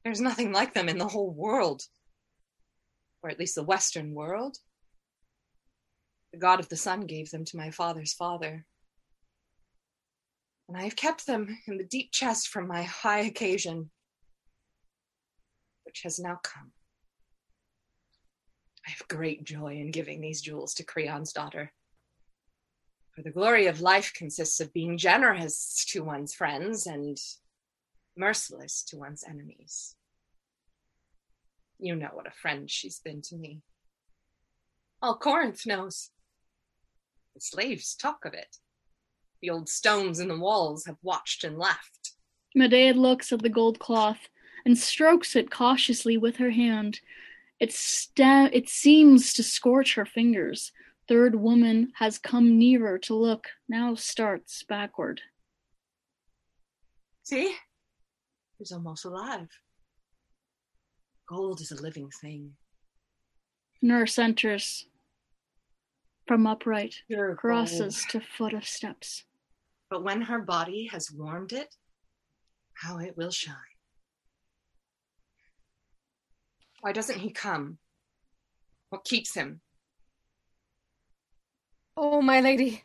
There's 0.05 0.20
nothing 0.20 0.53
like 0.53 0.75
them 0.75 0.89
in 0.89 0.99
the 0.99 1.09
whole 1.09 1.31
world, 1.31 1.83
or 3.23 3.31
at 3.31 3.39
least 3.39 3.55
the 3.55 3.65
Western 3.65 4.15
world. 4.15 4.59
The 6.33 6.39
god 6.39 6.61
of 6.61 6.69
the 6.69 6.77
sun 6.77 7.07
gave 7.07 7.31
them 7.31 7.45
to 7.47 7.57
my 7.57 7.70
father's 7.70 8.12
father. 8.12 8.65
And 10.69 10.77
I 10.77 10.83
have 10.83 10.97
kept 10.97 11.27
them 11.27 11.59
in 11.66 11.79
the 11.79 11.85
deep 11.85 12.12
chest 12.12 12.49
from 12.49 12.69
my 12.69 12.83
high 12.83 13.20
occasion, 13.20 13.91
which 15.85 16.03
has 16.05 16.19
now 16.19 16.39
come. 16.43 16.73
I 18.87 18.91
have 18.91 19.09
great 19.09 19.45
joy 19.45 19.77
in 19.77 19.91
giving 19.91 20.20
these 20.20 20.41
jewels 20.41 20.75
to 20.75 20.85
Creon's 20.85 21.33
daughter. 21.33 21.73
For 23.19 23.24
the 23.24 23.31
glory 23.31 23.66
of 23.66 23.81
life 23.81 24.12
consists 24.15 24.61
of 24.61 24.73
being 24.73 24.97
generous 24.97 25.85
to 25.89 26.05
one's 26.05 26.32
friends 26.32 26.86
and 26.86 27.19
merciless 28.16 28.85
to 28.85 28.97
one's 28.97 29.24
enemies. 29.28 29.97
You 31.81 31.97
know 31.97 32.11
what 32.12 32.28
a 32.28 32.31
friend 32.31 32.70
she's 32.70 33.01
been 33.01 33.20
to 33.23 33.35
me. 33.35 33.62
All 35.03 35.16
Corinth 35.16 35.66
knows. 35.66 36.11
The 37.35 37.40
slaves 37.40 37.97
talk 37.97 38.24
of 38.24 38.35
it. 38.35 38.59
The 39.43 39.51
old 39.51 39.69
stones 39.69 40.20
in 40.20 40.28
the 40.28 40.39
walls 40.39 40.86
have 40.86 40.99
watched 41.03 41.43
and 41.43 41.59
laughed. 41.59 42.12
Medea 42.55 42.95
looks 42.95 43.32
at 43.32 43.43
the 43.43 43.49
gold 43.49 43.81
cloth 43.81 44.28
and 44.65 44.78
strokes 44.78 45.35
it 45.35 45.51
cautiously 45.51 46.16
with 46.16 46.36
her 46.36 46.51
hand. 46.51 47.01
It, 47.59 47.73
sta- 47.73 48.51
it 48.53 48.69
seems 48.69 49.32
to 49.32 49.43
scorch 49.43 49.97
her 49.97 50.07
fingers. 50.07 50.70
Third 51.09 51.35
woman 51.35 51.93
has 51.97 52.19
come 52.19 52.59
nearer 52.59 52.99
to 52.99 53.15
look, 53.15 53.49
now 53.67 53.95
starts 53.95 54.63
backward. 54.63 55.23
See? 57.23 57.55
He's 58.59 58.73
almost 58.73 59.07
alive. 59.07 59.49
Gold 61.27 61.61
is 61.63 61.71
a 61.71 61.81
living 61.81 62.11
thing. 62.21 62.53
Nurse 63.81 64.19
enters 64.19 64.87
from 66.27 66.47
upright, 66.47 66.95
Pure 67.07 67.29
gold. 67.29 67.39
crosses 67.39 68.05
to 68.11 68.21
foot 68.21 68.53
of 68.53 68.67
steps. 68.67 69.25
But 69.89 70.05
when 70.05 70.23
her 70.23 70.41
body 70.41 70.89
has 70.93 71.11
warmed 71.11 71.53
it, 71.53 71.75
how 72.75 72.99
it 72.99 73.17
will 73.17 73.31
shine. 73.31 73.55
Why 76.81 76.93
doesn't 76.93 77.19
he 77.21 77.31
come? 77.31 77.79
What 78.91 79.05
keeps 79.05 79.35
him? 79.35 79.63
Oh, 82.01 82.23
my 82.23 82.41
lady, 82.41 82.85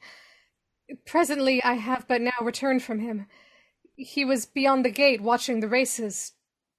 presently 1.06 1.64
I 1.64 1.74
have 1.74 2.08
but 2.08 2.20
now 2.20 2.32
returned 2.42 2.82
from 2.82 2.98
him. 2.98 3.28
He 3.96 4.26
was 4.26 4.48
beyond 4.48 4.84
the 4.84 4.90
gate 4.90 5.22
watching 5.22 5.60
the 5.60 5.68
races, 5.68 6.32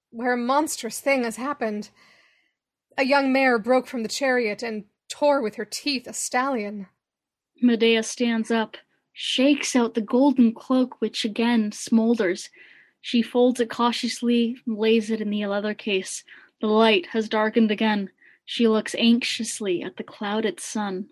where 0.09 0.33
a 0.33 0.37
monstrous 0.37 0.99
thing 0.99 1.23
has 1.23 1.37
happened. 1.37 1.91
A 2.97 3.05
young 3.05 3.31
mare 3.31 3.57
broke 3.57 3.87
from 3.87 4.03
the 4.03 4.09
chariot 4.09 4.63
and 4.63 4.83
tore 5.07 5.41
with 5.41 5.55
her 5.55 5.63
teeth 5.63 6.07
a 6.07 6.13
stallion. 6.13 6.87
Medea 7.61 8.03
stands 8.03 8.51
up, 8.51 8.75
shakes 9.13 9.73
out 9.73 9.93
the 9.93 10.01
golden 10.01 10.53
cloak, 10.53 10.99
which 10.99 11.23
again 11.23 11.71
smolders. 11.71 12.49
She 12.99 13.21
folds 13.21 13.61
it 13.61 13.69
cautiously, 13.69 14.57
lays 14.67 15.09
it 15.09 15.21
in 15.21 15.29
the 15.29 15.45
leather 15.45 15.73
case. 15.73 16.25
The 16.59 16.67
light 16.67 17.07
has 17.13 17.29
darkened 17.29 17.71
again. 17.71 18.09
She 18.43 18.67
looks 18.67 18.93
anxiously 18.99 19.81
at 19.81 19.95
the 19.95 20.03
clouded 20.03 20.59
sun. 20.59 21.07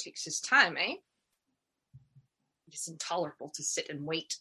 Takes 0.00 0.24
his 0.24 0.40
time, 0.40 0.76
eh? 0.76 0.94
It 2.66 2.74
is 2.74 2.88
intolerable 2.88 3.50
to 3.50 3.62
sit 3.62 3.88
and 3.88 4.06
wait. 4.06 4.36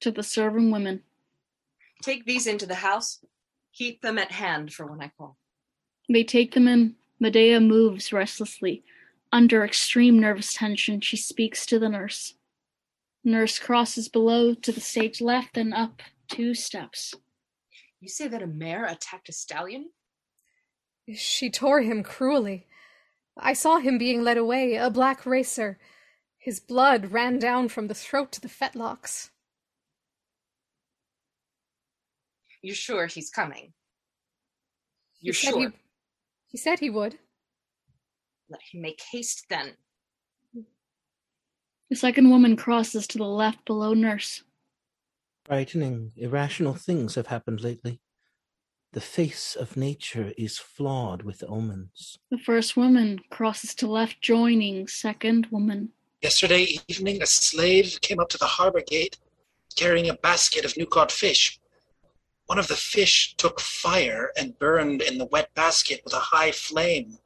To 0.00 0.10
the 0.10 0.22
serving 0.22 0.70
women. 0.70 1.02
Take 2.02 2.26
these 2.26 2.46
into 2.46 2.66
the 2.66 2.74
house. 2.76 3.24
Keep 3.72 4.02
them 4.02 4.18
at 4.18 4.32
hand 4.32 4.72
for 4.72 4.86
when 4.86 5.00
I 5.00 5.10
call. 5.16 5.36
They 6.08 6.24
take 6.24 6.52
them 6.52 6.68
in. 6.68 6.96
Medea 7.18 7.60
moves 7.60 8.12
restlessly. 8.12 8.84
Under 9.32 9.64
extreme 9.64 10.18
nervous 10.18 10.52
tension, 10.54 11.00
she 11.00 11.16
speaks 11.16 11.64
to 11.66 11.78
the 11.78 11.88
nurse. 11.88 12.34
Nurse 13.24 13.58
crosses 13.58 14.08
below 14.08 14.54
to 14.54 14.70
the 14.70 14.80
stage 14.80 15.20
left 15.20 15.56
and 15.56 15.72
up 15.72 16.02
two 16.28 16.54
steps. 16.54 17.14
You 18.00 18.08
say 18.08 18.28
that 18.28 18.42
a 18.42 18.46
mare 18.46 18.84
attacked 18.84 19.30
a 19.30 19.32
stallion? 19.32 19.90
She 21.14 21.50
tore 21.50 21.80
him 21.80 22.02
cruelly. 22.02 22.66
I 23.36 23.52
saw 23.52 23.78
him 23.78 23.98
being 23.98 24.22
led 24.22 24.36
away, 24.36 24.76
a 24.76 24.90
black 24.90 25.26
racer. 25.26 25.78
His 26.38 26.60
blood 26.60 27.10
ran 27.12 27.38
down 27.38 27.68
from 27.68 27.88
the 27.88 27.94
throat 27.94 28.32
to 28.32 28.40
the 28.40 28.48
fetlocks. 28.48 29.30
You're 32.62 32.74
sure 32.74 33.06
he's 33.06 33.30
coming? 33.30 33.72
You're 35.20 35.34
he 35.34 35.46
said 35.46 35.54
sure? 35.54 35.60
He, 35.60 35.76
he 36.48 36.58
said 36.58 36.78
he 36.78 36.90
would. 36.90 37.18
Let 38.48 38.60
him 38.72 38.82
make 38.82 39.02
haste 39.10 39.46
then. 39.50 39.76
The 41.90 41.96
second 41.96 42.30
woman 42.30 42.56
crosses 42.56 43.06
to 43.08 43.18
the 43.18 43.24
left 43.24 43.64
below 43.64 43.94
nurse. 43.94 44.42
Frightening, 45.44 46.12
irrational 46.16 46.74
things 46.74 47.14
have 47.16 47.26
happened 47.26 47.60
lately. 47.60 48.00
The 48.94 49.00
face 49.00 49.56
of 49.56 49.76
nature 49.76 50.32
is 50.38 50.56
flawed 50.56 51.22
with 51.22 51.42
omens. 51.48 52.16
The 52.30 52.38
first 52.38 52.76
woman 52.76 53.18
crosses 53.28 53.74
to 53.74 53.88
left, 53.88 54.22
joining 54.22 54.86
second 54.86 55.48
woman. 55.50 55.88
Yesterday 56.22 56.78
evening, 56.86 57.20
a 57.20 57.26
slave 57.26 57.98
came 58.02 58.20
up 58.20 58.28
to 58.28 58.38
the 58.38 58.46
harbor 58.46 58.82
gate 58.82 59.18
carrying 59.74 60.08
a 60.08 60.14
basket 60.14 60.64
of 60.64 60.76
new 60.76 60.86
caught 60.86 61.10
fish. 61.10 61.58
One 62.46 62.56
of 62.56 62.68
the 62.68 62.76
fish 62.76 63.34
took 63.36 63.58
fire 63.58 64.30
and 64.36 64.56
burned 64.60 65.02
in 65.02 65.18
the 65.18 65.26
wet 65.26 65.52
basket 65.56 66.02
with 66.04 66.14
a 66.14 66.30
high 66.30 66.52
flame. 66.52 67.18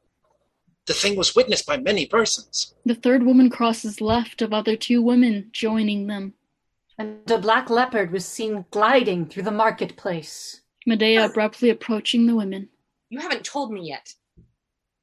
The 0.87 0.95
thing 0.95 1.15
was 1.15 1.35
witnessed 1.35 1.67
by 1.67 1.77
many 1.77 2.07
persons. 2.07 2.73
The 2.83 2.95
third 2.95 3.21
woman 3.21 3.51
crosses 3.51 4.01
left 4.01 4.41
of 4.41 4.53
other 4.53 4.75
two 4.75 5.03
women, 5.03 5.51
joining 5.51 6.07
them. 6.07 6.33
And 6.97 7.29
a 7.29 7.37
black 7.37 7.69
leopard 7.69 8.11
was 8.11 8.25
seen 8.25 8.65
gliding 8.71 9.27
through 9.27 9.43
the 9.43 9.51
marketplace. 9.51 10.61
Medea 10.89 11.23
abruptly 11.23 11.69
approaching 11.69 12.25
the 12.25 12.35
women. 12.35 12.67
You 13.11 13.19
haven't 13.19 13.45
told 13.45 13.71
me 13.71 13.87
yet. 13.87 14.15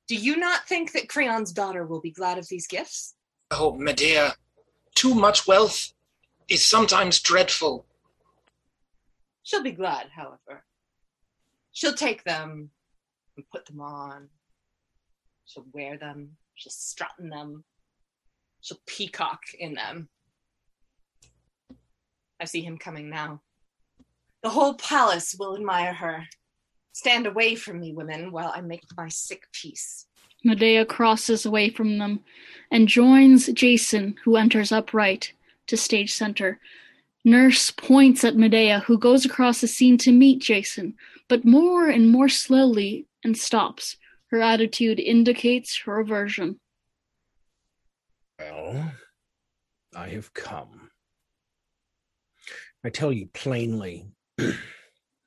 Do 0.09 0.17
you 0.17 0.37
not 0.37 0.67
think 0.67 0.91
that 0.93 1.09
Creon's 1.09 1.53
daughter 1.53 1.87
will 1.87 2.01
be 2.01 2.11
glad 2.11 2.39
of 2.39 2.49
these 2.49 2.67
gifts? 2.67 3.15
Oh, 3.53 3.73
Medea, 3.79 4.35
too 4.97 5.15
much 5.15 5.47
wealth 5.47 5.93
is 6.49 6.65
sometimes 6.65 7.21
dreadful. 7.21 7.87
She'll 9.45 9.63
be 9.63 9.71
glad, 9.71 10.09
however. 10.13 10.65
She'll 11.71 11.95
take 11.95 12.25
them 12.25 12.71
and 13.37 13.49
put 13.53 13.67
them 13.67 13.81
on. 13.81 14.29
She'll 15.45 15.67
wear 15.73 15.97
them. 15.97 16.37
She'll 16.57 16.73
strut 16.73 17.13
in 17.21 17.29
them. 17.29 17.63
She'll 18.61 18.83
peacock 18.87 19.43
in 19.57 19.75
them. 19.75 20.09
I 22.41 22.45
see 22.45 22.63
him 22.63 22.77
coming 22.77 23.09
now. 23.09 23.43
The 24.47 24.51
whole 24.51 24.75
palace 24.75 25.35
will 25.37 25.57
admire 25.57 25.93
her. 25.93 26.29
Stand 26.93 27.27
away 27.27 27.57
from 27.57 27.81
me, 27.81 27.93
women, 27.93 28.31
while 28.31 28.53
I 28.55 28.61
make 28.61 28.85
my 28.97 29.09
sick 29.09 29.49
peace. 29.51 30.07
Medea 30.45 30.87
crosses 30.87 31.45
away 31.45 31.69
from 31.69 31.99
them 31.99 32.21
and 32.71 32.87
joins 32.87 33.49
Jason, 33.49 34.15
who 34.23 34.37
enters 34.37 34.71
upright 34.71 35.33
to 35.67 35.77
stage 35.77 36.15
center. 36.15 36.61
Nurse 37.25 37.73
points 37.73 38.23
at 38.23 38.37
Medea, 38.37 38.85
who 38.87 38.97
goes 38.99 39.25
across 39.25 39.63
the 39.63 39.67
scene 39.67 39.99
to 39.99 40.13
meet 40.13 40.43
Jason, 40.43 40.95
but 41.27 41.45
more 41.45 41.89
and 41.89 42.13
more 42.13 42.29
slowly 42.29 43.05
and 43.25 43.37
stops. 43.37 43.97
Her 44.31 44.41
attitude 44.41 45.01
indicates 45.01 45.77
her 45.79 45.99
aversion. 45.99 46.61
Well, 48.39 48.93
I 49.97 50.07
have 50.11 50.33
come. 50.35 50.91
I 52.85 52.91
tell 52.91 53.11
you 53.11 53.27
plainly, 53.35 54.07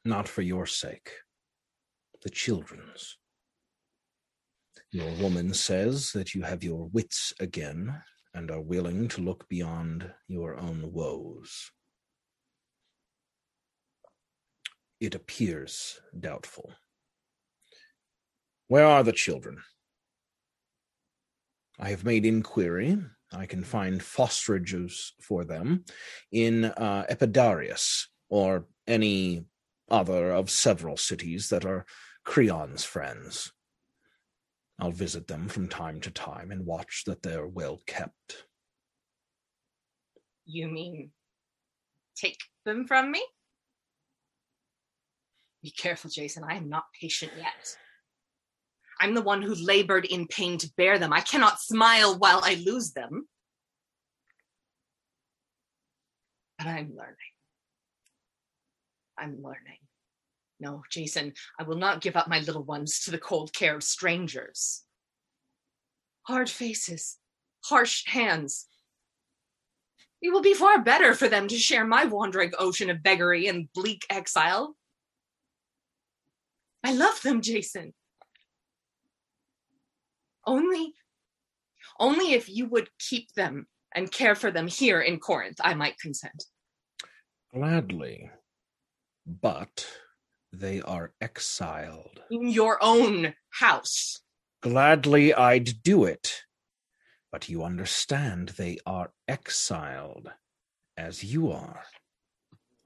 not 0.06 0.28
for 0.28 0.42
your 0.42 0.66
sake, 0.66 1.12
the 2.24 2.30
children's. 2.30 3.18
Your 4.92 5.12
woman 5.22 5.54
says 5.54 6.12
that 6.14 6.34
you 6.34 6.42
have 6.42 6.64
your 6.64 6.88
wits 6.88 7.34
again 7.40 8.02
and 8.34 8.50
are 8.50 8.62
willing 8.62 9.08
to 9.10 9.22
look 9.22 9.48
beyond 9.48 10.12
your 10.28 10.60
own 10.60 10.92
woes. 10.92 11.72
It 15.00 15.16
appears 15.16 16.00
doubtful. 16.20 16.74
Where 18.68 18.86
are 18.86 19.04
the 19.04 19.14
children? 19.14 19.58
I 21.80 21.90
have 21.90 22.04
made 22.04 22.26
inquiry. 22.26 22.98
I 23.32 23.46
can 23.46 23.64
find 23.64 24.02
fosterages 24.02 25.12
for 25.22 25.46
them 25.46 25.86
in 26.32 26.66
uh, 26.66 27.06
Epidaurus 27.10 28.08
or 28.30 28.66
any 28.88 29.46
other 29.90 30.32
of 30.32 30.50
several 30.50 30.98
cities 30.98 31.50
that 31.50 31.66
are 31.66 31.86
Creon's 32.24 32.84
friends. 32.84 33.52
I'll 34.80 34.92
visit 34.92 35.28
them 35.28 35.50
from 35.50 35.68
time 35.68 36.00
to 36.02 36.12
time 36.12 36.52
and 36.52 36.66
watch 36.66 37.04
that 37.06 37.22
they're 37.22 37.48
well 37.48 37.82
kept. 37.86 38.46
You 40.46 40.68
mean 40.70 41.12
take 42.16 42.40
them 42.66 42.88
from 42.88 43.12
me? 43.12 43.24
Be 45.62 45.72
careful, 45.72 46.10
Jason. 46.10 46.44
I 46.48 46.56
am 46.56 46.70
not 46.70 46.86
patient 47.00 47.34
yet. 47.38 47.76
I'm 49.02 49.14
the 49.14 49.22
one 49.22 49.42
who 49.42 49.54
labored 49.56 50.06
in 50.06 50.28
pain 50.28 50.58
to 50.60 50.72
bear 50.78 50.98
them. 51.00 51.14
I 51.14 51.22
cannot 51.22 51.60
smile 51.60 52.18
while 52.18 52.42
I 52.44 52.56
lose 52.66 52.92
them. 52.92 53.28
But 56.58 56.68
I'm 56.68 56.96
learning. 56.96 57.16
I'm 59.20 59.42
learning. 59.42 59.78
No, 60.60 60.84
Jason, 60.92 61.34
I 61.60 61.64
will 61.64 61.78
not 61.78 62.02
give 62.02 62.16
up 62.16 62.28
my 62.28 62.40
little 62.40 62.64
ones 62.64 63.00
to 63.02 63.12
the 63.12 63.18
cold 63.18 63.54
care 63.54 63.76
of 63.76 63.84
strangers. 63.84 64.84
Hard 66.24 66.50
faces, 66.50 67.18
harsh 67.64 68.06
hands. 68.08 68.68
It 70.22 70.32
will 70.32 70.42
be 70.42 70.54
far 70.54 70.84
better 70.84 71.14
for 71.14 71.30
them 71.30 71.48
to 71.48 71.58
share 71.58 71.86
my 71.86 72.04
wandering 72.06 72.52
ocean 72.60 72.90
of 72.90 73.02
beggary 73.02 73.48
and 73.48 73.72
bleak 73.74 74.06
exile. 74.10 74.76
I 76.84 76.94
love 76.94 77.22
them, 77.22 77.42
Jason. 77.42 77.94
Only, 80.46 80.94
only 82.00 82.34
if 82.34 82.50
you 82.50 82.68
would 82.68 82.90
keep 83.00 83.34
them 83.34 83.68
and 83.96 84.12
care 84.12 84.36
for 84.36 84.52
them 84.52 84.68
here 84.68 85.02
in 85.02 85.20
Corinth, 85.20 85.60
I 85.64 85.74
might 85.74 86.00
consent. 86.00 86.46
Gladly. 87.54 88.30
But 89.30 89.86
they 90.52 90.82
are 90.82 91.14
exiled. 91.22 92.20
In 92.32 92.48
your 92.48 92.80
own 92.82 93.36
house. 93.52 94.22
Gladly 94.62 95.36
I'd 95.36 95.84
do 95.84 96.04
it. 96.06 96.46
But 97.32 97.48
you 97.48 97.64
understand 97.64 98.50
they 98.50 98.80
are 98.88 99.12
exiled, 99.28 100.32
as 100.98 101.24
you 101.24 101.52
are. 101.52 101.84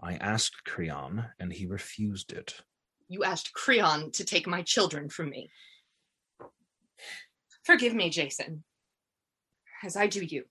I 0.01 0.15
asked 0.15 0.65
Creon, 0.65 1.27
and 1.39 1.53
he 1.53 1.65
refused 1.65 2.33
it. 2.33 2.61
You 3.07 3.23
asked 3.23 3.53
Creon 3.53 4.11
to 4.11 4.25
take 4.25 4.45
my 4.45 4.63
children 4.63 5.07
from 5.07 5.29
me. 5.29 5.49
Forgive 7.63 7.93
me, 7.93 8.09
Jason, 8.09 8.65
as 9.81 9.95
I 9.95 10.07
do 10.07 10.25
you. 10.25 10.43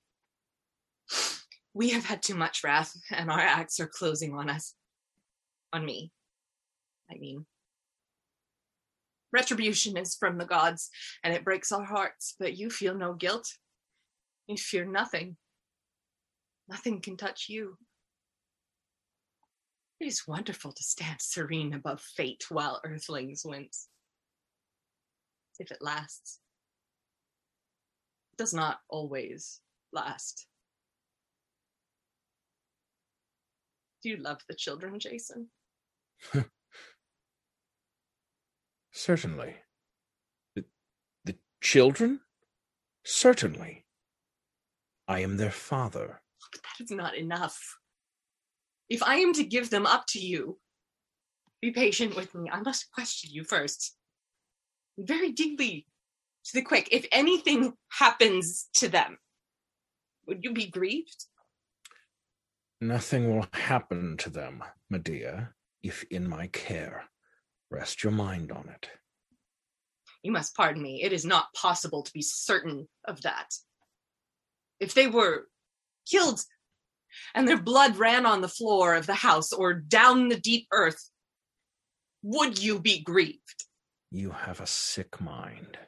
We 1.74 1.90
have 1.90 2.06
had 2.06 2.22
too 2.22 2.34
much 2.34 2.64
wrath, 2.64 2.96
and 3.10 3.30
our 3.30 3.40
acts 3.40 3.78
are 3.78 3.86
closing 3.86 4.32
on 4.32 4.48
us. 4.48 4.74
On 5.72 5.84
me, 5.84 6.12
I 7.10 7.16
mean. 7.16 7.46
Retribution 9.32 9.96
is 9.96 10.14
from 10.14 10.36
the 10.36 10.44
gods, 10.44 10.90
and 11.24 11.32
it 11.32 11.44
breaks 11.44 11.72
our 11.72 11.84
hearts, 11.84 12.34
but 12.38 12.58
you 12.58 12.68
feel 12.68 12.94
no 12.94 13.14
guilt. 13.14 13.48
You 14.46 14.58
fear 14.58 14.84
nothing. 14.84 15.36
Nothing 16.68 17.00
can 17.00 17.16
touch 17.16 17.46
you. 17.48 17.78
It 20.00 20.06
is 20.06 20.26
wonderful 20.26 20.72
to 20.72 20.82
stand 20.82 21.20
serene 21.20 21.72
above 21.72 22.00
fate 22.00 22.44
while 22.50 22.80
Earthlings 22.84 23.42
wince. 23.44 23.88
If 25.58 25.70
it 25.70 25.78
lasts. 25.80 26.40
It 28.32 28.38
does 28.38 28.52
not 28.52 28.80
always 28.88 29.60
last. 29.92 30.46
Do 34.02 34.08
you 34.08 34.16
love 34.16 34.40
the 34.48 34.54
children, 34.54 34.98
Jason? 34.98 35.48
Certainly. 38.92 39.56
The, 40.54 40.64
the 41.24 41.36
children? 41.60 42.20
Certainly. 43.04 43.84
I 45.08 45.20
am 45.20 45.36
their 45.36 45.50
father. 45.50 46.22
But 46.52 46.62
that 46.62 46.84
is 46.84 46.90
not 46.90 47.16
enough. 47.16 47.78
If 48.88 49.02
I 49.02 49.16
am 49.16 49.32
to 49.34 49.44
give 49.44 49.70
them 49.70 49.86
up 49.86 50.06
to 50.08 50.20
you, 50.20 50.58
be 51.60 51.70
patient 51.70 52.14
with 52.14 52.34
me. 52.34 52.50
I 52.50 52.60
must 52.60 52.92
question 52.92 53.30
you 53.32 53.44
first. 53.44 53.96
Very 54.98 55.32
deeply 55.32 55.86
to 56.44 56.52
the 56.54 56.62
quick. 56.62 56.88
If 56.92 57.06
anything 57.10 57.72
happens 57.88 58.68
to 58.74 58.88
them, 58.88 59.18
would 60.26 60.44
you 60.44 60.52
be 60.52 60.66
grieved? 60.66 61.24
Nothing 62.80 63.34
will 63.34 63.46
happen 63.52 64.16
to 64.18 64.30
them, 64.30 64.62
Medea, 64.90 65.54
if 65.82 66.04
in 66.10 66.28
my 66.28 66.46
care. 66.48 67.04
Rest 67.70 68.02
your 68.02 68.12
mind 68.12 68.52
on 68.52 68.68
it. 68.68 68.88
You 70.22 70.30
must 70.30 70.54
pardon 70.54 70.82
me. 70.82 71.02
It 71.02 71.12
is 71.12 71.24
not 71.24 71.52
possible 71.54 72.02
to 72.02 72.12
be 72.12 72.22
certain 72.22 72.88
of 73.06 73.22
that. 73.22 73.48
If 74.78 74.94
they 74.94 75.06
were 75.06 75.48
killed 76.08 76.40
and 77.34 77.46
their 77.46 77.60
blood 77.60 77.96
ran 77.96 78.26
on 78.26 78.40
the 78.40 78.48
floor 78.48 78.94
of 78.94 79.06
the 79.06 79.14
house 79.14 79.52
or 79.52 79.74
down 79.74 80.28
the 80.28 80.38
deep 80.38 80.66
earth, 80.72 81.10
would 82.22 82.62
you 82.62 82.78
be 82.78 83.00
grieved? 83.00 83.64
You 84.10 84.30
have 84.30 84.60
a 84.60 84.66
sick 84.66 85.20
mind. 85.20 85.78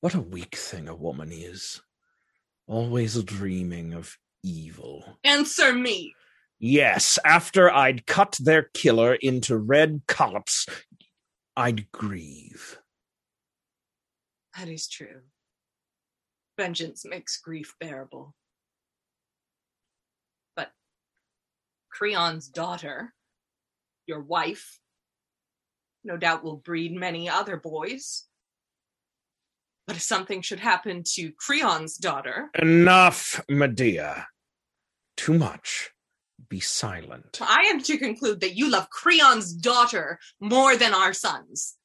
What 0.00 0.14
a 0.14 0.20
weak 0.20 0.56
thing 0.56 0.88
a 0.88 0.94
woman 0.94 1.30
is. 1.32 1.80
Always 2.66 3.22
dreaming 3.24 3.94
of 3.94 4.16
evil. 4.42 5.18
Answer 5.24 5.72
me. 5.72 6.14
Yes, 6.62 7.18
after 7.24 7.70
I'd 7.70 8.06
cut 8.06 8.36
their 8.38 8.64
killer 8.74 9.14
into 9.14 9.56
red 9.56 10.02
collops, 10.06 10.66
I'd 11.56 11.90
grieve. 11.90 12.78
That 14.56 14.68
is 14.68 14.86
true. 14.86 15.22
Vengeance 16.58 17.06
makes 17.06 17.38
grief 17.38 17.74
bearable. 17.80 18.34
But 20.54 20.70
Creon's 21.90 22.48
daughter, 22.48 23.14
your 24.06 24.20
wife, 24.20 24.80
no 26.04 26.18
doubt 26.18 26.44
will 26.44 26.56
breed 26.56 26.92
many 26.92 27.26
other 27.26 27.56
boys. 27.56 28.24
But 29.86 29.96
if 29.96 30.02
something 30.02 30.42
should 30.42 30.60
happen 30.60 31.04
to 31.14 31.32
Creon's 31.38 31.96
daughter, 31.96 32.50
Enough, 32.54 33.42
Medea. 33.48 34.26
Too 35.16 35.32
much. 35.32 35.90
Be 36.48 36.60
silent. 36.60 37.38
I 37.40 37.62
am 37.72 37.80
to 37.82 37.98
conclude 37.98 38.40
that 38.40 38.56
you 38.56 38.70
love 38.70 38.90
Creon's 38.90 39.52
daughter 39.52 40.18
more 40.40 40.76
than 40.76 40.94
our 40.94 41.12
sons. 41.12 41.76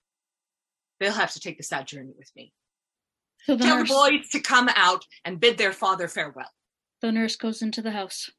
They'll 1.00 1.12
have 1.14 1.34
to 1.34 1.40
take 1.40 1.58
the 1.58 1.64
sad 1.64 1.88
journey 1.88 2.14
with 2.18 2.32
me. 2.36 2.54
So 3.46 3.56
the 3.56 3.64
Tell 3.66 3.78
nurse, 3.80 3.90
the 3.90 3.94
boys 3.94 4.30
to 4.30 4.40
come 4.40 4.70
out 4.76 5.06
and 5.24 5.40
bid 5.40 5.58
their 5.58 5.74
father 5.74 6.08
farewell. 6.08 6.50
the 7.02 7.12
nurse 7.12 7.36
goes 7.36 7.62
into 7.62 7.82
the 7.84 7.92
house. 7.92 8.30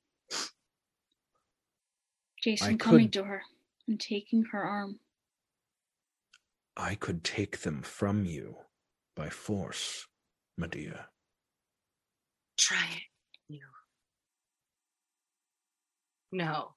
Jason 2.43 2.75
I 2.75 2.77
coming 2.77 3.07
could- 3.07 3.13
to 3.15 3.25
her 3.25 3.43
and 3.87 4.01
taking 4.01 4.45
her 4.53 4.63
arm. 4.63 4.99
I 6.77 6.95
could 6.95 7.23
take 7.25 7.61
them 7.61 7.83
from 7.83 8.25
you 8.27 8.57
by 9.15 9.31
force, 9.31 10.07
Medea. 10.59 11.09
Try 12.59 12.85
it, 12.97 13.03
you. 13.49 13.63
No. 16.33 16.75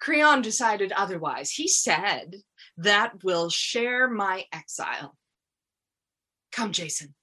Creon 0.00 0.42
decided 0.42 0.92
otherwise. 0.92 1.50
He 1.50 1.68
said 1.68 2.36
that 2.76 3.22
will 3.22 3.50
share 3.50 4.08
my 4.08 4.44
exile. 4.52 5.16
Come, 6.50 6.72
Jason. 6.72 7.14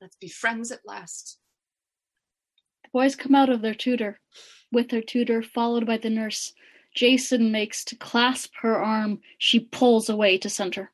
Let's 0.00 0.16
be 0.16 0.28
friends 0.28 0.70
at 0.70 0.80
last. 0.84 1.38
The 2.84 2.90
boys 2.92 3.16
come 3.16 3.34
out 3.34 3.48
of 3.48 3.62
their 3.62 3.74
tutor, 3.74 4.20
with 4.72 4.88
their 4.88 5.02
tutor, 5.02 5.42
followed 5.42 5.86
by 5.86 5.96
the 5.96 6.10
nurse. 6.10 6.52
Jason 6.94 7.52
makes 7.52 7.84
to 7.84 7.96
clasp 7.96 8.52
her 8.62 8.82
arm. 8.82 9.20
She 9.38 9.60
pulls 9.60 10.08
away 10.08 10.38
to 10.38 10.50
center. 10.50 10.92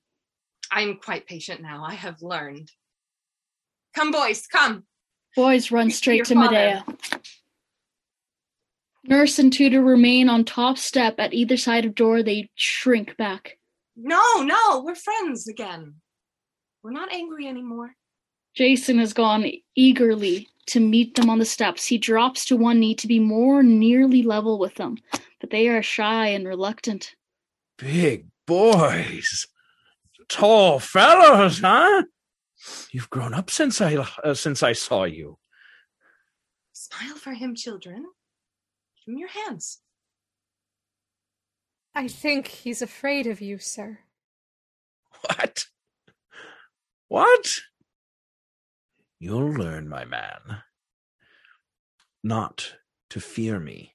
I'm 0.71 0.97
quite 0.97 1.27
patient 1.27 1.63
now. 1.63 1.85
I 1.85 1.95
have 1.95 2.23
learned. 2.23 2.71
Come, 3.95 4.11
boys, 4.11 4.47
come. 4.47 4.85
Boys 5.35 5.71
run 5.71 5.91
straight 5.91 6.17
your 6.17 6.25
to 6.27 6.35
father. 6.35 6.51
Medea. 6.51 6.85
Nurse 9.09 9.39
and 9.39 9.53
tutor 9.53 9.83
remain 9.83 10.29
on 10.29 10.45
top 10.45 10.79
step 10.79 11.17
at 11.19 11.33
either 11.33 11.57
side 11.57 11.85
of 11.85 11.95
door. 11.95 12.23
They 12.23 12.51
shrink 12.55 13.17
back. 13.17 13.59
No, 13.97 14.43
no, 14.43 14.83
we're 14.85 14.95
friends 14.95 15.49
again. 15.49 15.95
We're 16.83 16.91
not 16.91 17.13
angry 17.13 17.47
anymore. 17.47 17.95
Jason 18.55 18.99
has 18.99 19.13
gone 19.13 19.51
eagerly 19.75 20.49
to 20.69 20.81
meet 20.81 21.15
them 21.15 21.31
on 21.31 21.39
the 21.39 21.45
steps. 21.45 21.87
He 21.87 21.99
drops 21.99 22.45
to 22.47 22.57
one 22.57 22.81
knee 22.81 22.95
to 22.97 23.07
be 23.07 23.19
more 23.19 23.63
nearly 23.63 24.23
level 24.23 24.59
with 24.59 24.75
them, 24.75 24.97
but 25.41 25.51
they 25.51 25.69
are 25.69 25.83
shy 25.83 26.29
and 26.29 26.47
reluctant. 26.47 27.15
Big 27.79 28.27
boys. 28.47 29.47
Tall 30.29 30.79
fellows, 30.81 31.61
huh? 31.61 32.05
You've 32.91 33.11
grown 33.11 33.35
up 33.35 33.51
since 33.51 33.81
I 33.81 33.95
uh, 33.97 34.35
since 34.35 34.63
I 34.63 34.73
saw 34.73 35.05
you. 35.05 35.39
Smile 36.73 37.17
for 37.17 37.33
him, 37.33 37.55
children. 37.55 38.07
Give 39.07 39.15
him 39.15 39.19
your 39.19 39.29
hands. 39.29 39.79
I 41.95 42.09
think 42.09 42.49
he's 42.49 42.83
afraid 42.83 43.27
of 43.27 43.41
you, 43.41 43.59
sir. 43.59 44.01
What? 45.23 45.67
What? 47.09 47.49
You'll 49.19 49.51
learn, 49.51 49.89
my 49.89 50.05
man, 50.05 50.63
not 52.23 52.75
to 53.11 53.21
fear 53.21 53.59
me. 53.59 53.95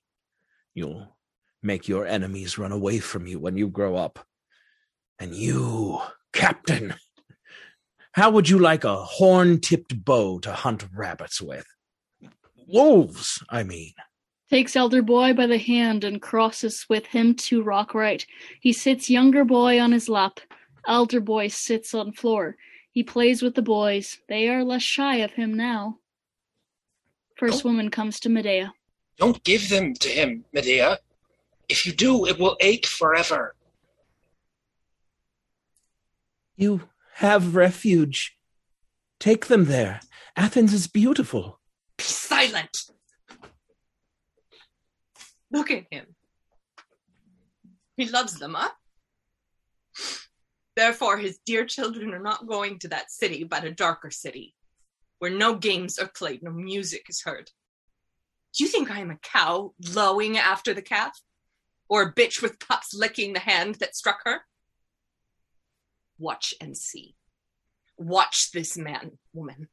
You'll 0.74 1.16
make 1.62 1.88
your 1.88 2.08
enemies 2.08 2.58
run 2.58 2.72
away 2.72 3.00
from 3.00 3.28
you 3.28 3.38
when 3.38 3.56
you 3.56 3.68
grow 3.68 3.96
up. 3.96 4.26
And 5.20 5.36
you, 5.36 6.00
Captain, 6.34 6.96
how 8.14 8.32
would 8.32 8.50
you 8.50 8.58
like 8.58 8.84
a 8.84 8.96
horn 8.96 9.60
tipped 9.60 10.04
bow 10.04 10.40
to 10.40 10.54
hunt 10.54 10.88
rabbits 10.96 11.40
with? 11.40 11.68
Wolves, 12.68 13.44
I 13.48 13.62
mean. 13.62 13.94
Takes 14.52 14.76
elder 14.76 15.02
boy 15.02 15.32
by 15.32 15.48
the 15.48 15.58
hand 15.58 16.04
and 16.04 16.22
crosses 16.22 16.86
with 16.90 17.06
him 17.06 17.36
to 17.36 17.64
rock 17.64 17.94
right. 17.94 18.26
He 18.60 18.74
sits 18.74 19.10
younger 19.10 19.46
boy 19.46 19.80
on 19.80 19.94
his 19.94 20.10
lap. 20.10 20.42
Elder 20.86 21.22
boy 21.22 21.48
sits 21.48 21.94
on 21.94 22.12
floor. 22.12 22.58
He 22.92 23.02
plays 23.02 23.42
with 23.42 23.56
the 23.56 23.62
boys. 23.62 24.18
They 24.28 24.50
are 24.50 24.66
less 24.66 24.82
shy 24.82 25.16
of 25.18 25.32
him 25.32 25.54
now. 25.54 26.00
First 27.38 27.64
woman 27.64 27.90
comes 27.90 28.20
to 28.20 28.30
Medea. 28.30 28.74
Don't 29.18 29.42
give 29.46 29.70
them 29.70 29.94
to 29.94 30.10
him, 30.10 30.44
Medea. 30.52 31.00
If 31.70 31.86
you 31.86 31.94
do, 31.94 32.26
it 32.26 32.38
will 32.38 32.58
ache 32.60 32.86
forever. 32.86 33.56
You 36.58 36.90
have 37.16 37.56
refuge. 37.56 38.38
Take 39.18 39.46
them 39.46 39.66
there. 39.66 40.02
Athens 40.36 40.74
is 40.74 40.88
beautiful. 40.88 41.62
Be 41.96 42.04
silent. 42.04 42.92
Look 45.52 45.72
at 45.72 45.86
him. 45.92 46.06
He 47.98 48.10
loves 48.10 48.40
them, 48.40 48.56
huh? 48.58 48.70
Therefore, 50.76 51.18
his 51.18 51.40
dear 51.46 51.66
children 51.66 52.14
are 52.14 52.22
not 52.22 52.48
going 52.48 52.80
to 52.80 52.88
that 52.90 53.12
city, 53.12 53.44
but 53.44 53.66
a 53.66 53.72
darker 53.72 54.10
city, 54.10 54.56
where 55.20 55.32
no 55.32 55.56
games 55.56 56.00
are 56.00 56.08
played, 56.08 56.42
no 56.42 56.52
music 56.52 57.06
is 57.10 57.22
heard. 57.22 57.52
Do 58.54 58.64
you 58.64 58.70
think 58.70 58.90
I 58.90 59.00
am 59.00 59.12
a 59.12 59.18
cow 59.18 59.74
lowing 59.94 60.38
after 60.38 60.74
the 60.74 60.82
calf? 60.82 61.20
Or 61.90 62.04
a 62.04 62.14
bitch 62.14 62.42
with 62.42 62.60
pups 62.60 62.94
licking 62.94 63.34
the 63.34 63.40
hand 63.40 63.76
that 63.76 63.98
struck 63.98 64.22
her? 64.24 64.42
Watch 66.18 66.54
and 66.62 66.78
see. 66.78 67.16
Watch 67.98 68.52
this 68.52 68.78
man, 68.78 69.18
woman. 69.34 69.68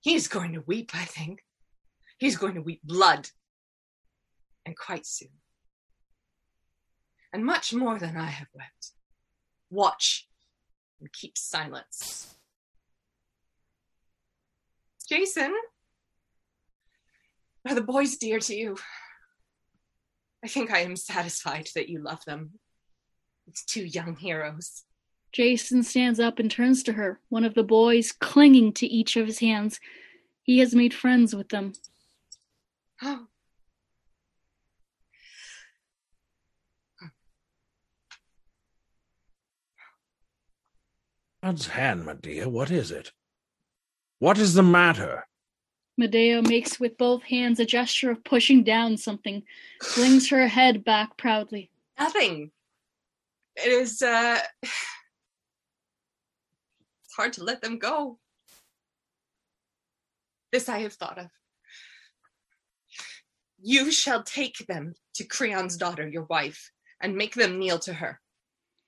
He's 0.00 0.28
going 0.28 0.52
to 0.52 0.60
weep, 0.66 0.90
I 0.94 1.04
think. 1.04 1.40
He's 2.18 2.36
going 2.36 2.54
to 2.54 2.62
weep 2.62 2.82
blood. 2.84 3.30
And 4.68 4.76
quite 4.76 5.06
soon. 5.06 5.30
And 7.32 7.42
much 7.42 7.72
more 7.72 7.98
than 7.98 8.18
I 8.18 8.26
have 8.26 8.48
wept. 8.54 8.92
Watch 9.70 10.28
and 11.00 11.10
keep 11.10 11.38
silence. 11.38 12.34
Jason, 15.08 15.54
Are 17.66 17.74
the 17.74 17.80
boys 17.80 18.18
dear 18.18 18.40
to 18.40 18.54
you? 18.54 18.76
I 20.44 20.48
think 20.48 20.70
I 20.70 20.80
am 20.80 20.96
satisfied 20.96 21.70
that 21.74 21.88
you 21.88 22.02
love 22.02 22.22
them. 22.26 22.58
It's 23.46 23.64
two 23.64 23.86
young 23.86 24.16
heroes. 24.16 24.84
Jason 25.32 25.82
stands 25.82 26.20
up 26.20 26.38
and 26.38 26.50
turns 26.50 26.82
to 26.82 26.92
her, 26.92 27.20
one 27.30 27.44
of 27.44 27.54
the 27.54 27.64
boys 27.64 28.12
clinging 28.12 28.74
to 28.74 28.86
each 28.86 29.16
of 29.16 29.26
his 29.26 29.38
hands. 29.38 29.80
He 30.42 30.58
has 30.58 30.74
made 30.74 30.92
friends 30.92 31.34
with 31.34 31.48
them. 31.48 31.72
Oh. 33.02 33.27
God's 41.42 41.68
hand, 41.68 42.04
Medea, 42.04 42.48
what 42.48 42.70
is 42.70 42.90
it? 42.90 43.12
What 44.18 44.38
is 44.38 44.54
the 44.54 44.62
matter? 44.62 45.26
Medea 45.96 46.42
makes 46.42 46.80
with 46.80 46.98
both 46.98 47.22
hands 47.22 47.60
a 47.60 47.64
gesture 47.64 48.10
of 48.10 48.24
pushing 48.24 48.64
down 48.64 48.96
something, 48.96 49.42
flings 49.82 50.28
her 50.30 50.48
head 50.48 50.84
back 50.84 51.16
proudly. 51.16 51.70
Nothing. 51.98 52.50
It 53.56 53.70
is, 53.70 54.02
uh. 54.02 54.40
It's 57.04 57.14
hard 57.16 57.32
to 57.34 57.44
let 57.44 57.62
them 57.62 57.78
go. 57.78 58.18
This 60.52 60.68
I 60.68 60.80
have 60.80 60.92
thought 60.92 61.18
of. 61.18 61.26
You 63.60 63.90
shall 63.90 64.22
take 64.22 64.58
them 64.68 64.94
to 65.14 65.24
Creon's 65.24 65.76
daughter, 65.76 66.06
your 66.06 66.22
wife, 66.24 66.70
and 67.00 67.16
make 67.16 67.34
them 67.34 67.58
kneel 67.58 67.80
to 67.80 67.94
her, 67.94 68.20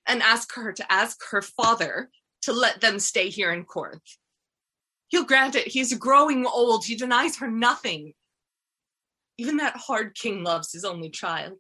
and 0.07 0.23
ask 0.23 0.55
her 0.55 0.73
to 0.73 0.93
ask 0.93 1.21
her 1.31 1.43
father 1.43 2.11
to 2.43 2.53
let 2.53 2.81
them 2.81 2.99
stay 2.99 3.29
here 3.29 3.53
in 3.53 3.65
Corinth. 3.65 4.17
He'll 5.09 5.25
grant 5.25 5.57
it. 5.57 5.69
He's 5.69 5.93
growing 5.95 6.47
old. 6.47 6.85
He 6.85 6.95
denies 6.95 7.39
her 7.39 7.51
nothing. 7.51 8.15
Even 9.39 9.57
that 9.57 9.77
hard 9.77 10.15
king 10.15 10.45
loves 10.45 10.73
his 10.73 10.85
only 10.85 11.11
child. 11.11 11.59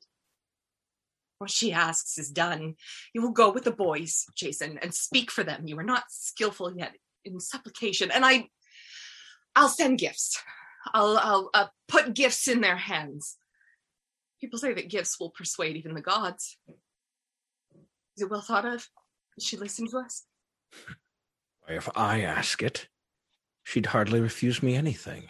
What 1.38 1.50
she 1.50 1.72
asks 1.72 2.18
is 2.18 2.30
done. 2.30 2.74
You 3.14 3.22
will 3.22 3.32
go 3.32 3.50
with 3.50 3.64
the 3.64 3.72
boys, 3.72 4.26
Jason, 4.36 4.78
and 4.82 4.94
speak 4.94 5.30
for 5.30 5.42
them. 5.42 5.66
You 5.66 5.78
are 5.78 5.84
not 5.84 6.04
skillful 6.10 6.76
yet 6.76 6.94
in 7.24 7.40
supplication, 7.40 8.10
and 8.10 8.24
I, 8.24 8.48
I'll 9.56 9.68
send 9.68 9.98
gifts. 9.98 10.40
I'll, 10.92 11.18
I'll 11.18 11.50
uh, 11.54 11.66
put 11.88 12.14
gifts 12.14 12.46
in 12.46 12.60
their 12.60 12.76
hands. 12.76 13.36
People 14.40 14.58
say 14.58 14.74
that 14.74 14.90
gifts 14.90 15.18
will 15.18 15.30
persuade 15.30 15.76
even 15.76 15.94
the 15.94 16.00
gods. 16.00 16.58
Is 18.16 18.22
it 18.22 18.30
well 18.30 18.42
thought 18.42 18.66
of? 18.66 18.86
Does 19.36 19.46
she 19.46 19.56
listen 19.56 19.88
to 19.88 19.98
us? 19.98 20.26
Why, 21.60 21.76
if 21.76 21.88
I 21.96 22.20
ask 22.20 22.62
it, 22.62 22.88
she'd 23.62 23.86
hardly 23.86 24.20
refuse 24.20 24.62
me 24.62 24.74
anything. 24.74 25.28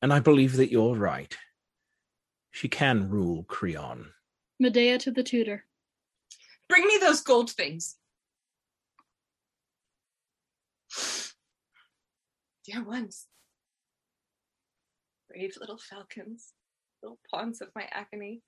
And 0.00 0.12
I 0.12 0.20
believe 0.20 0.56
that 0.56 0.70
you're 0.70 0.94
right. 0.94 1.36
She 2.50 2.68
can 2.68 3.08
rule 3.08 3.44
Creon. 3.44 4.12
Medea 4.58 4.98
to 4.98 5.10
the 5.10 5.22
tutor. 5.22 5.64
Bring 6.68 6.86
me 6.86 6.98
those 7.00 7.20
gold 7.20 7.50
things. 7.50 7.96
Dear 12.66 12.84
ones, 12.84 13.26
brave 15.28 15.54
little 15.58 15.78
falcons, 15.78 16.52
little 17.02 17.18
pawns 17.30 17.60
of 17.60 17.68
my 17.74 17.88
agony. 17.90 18.42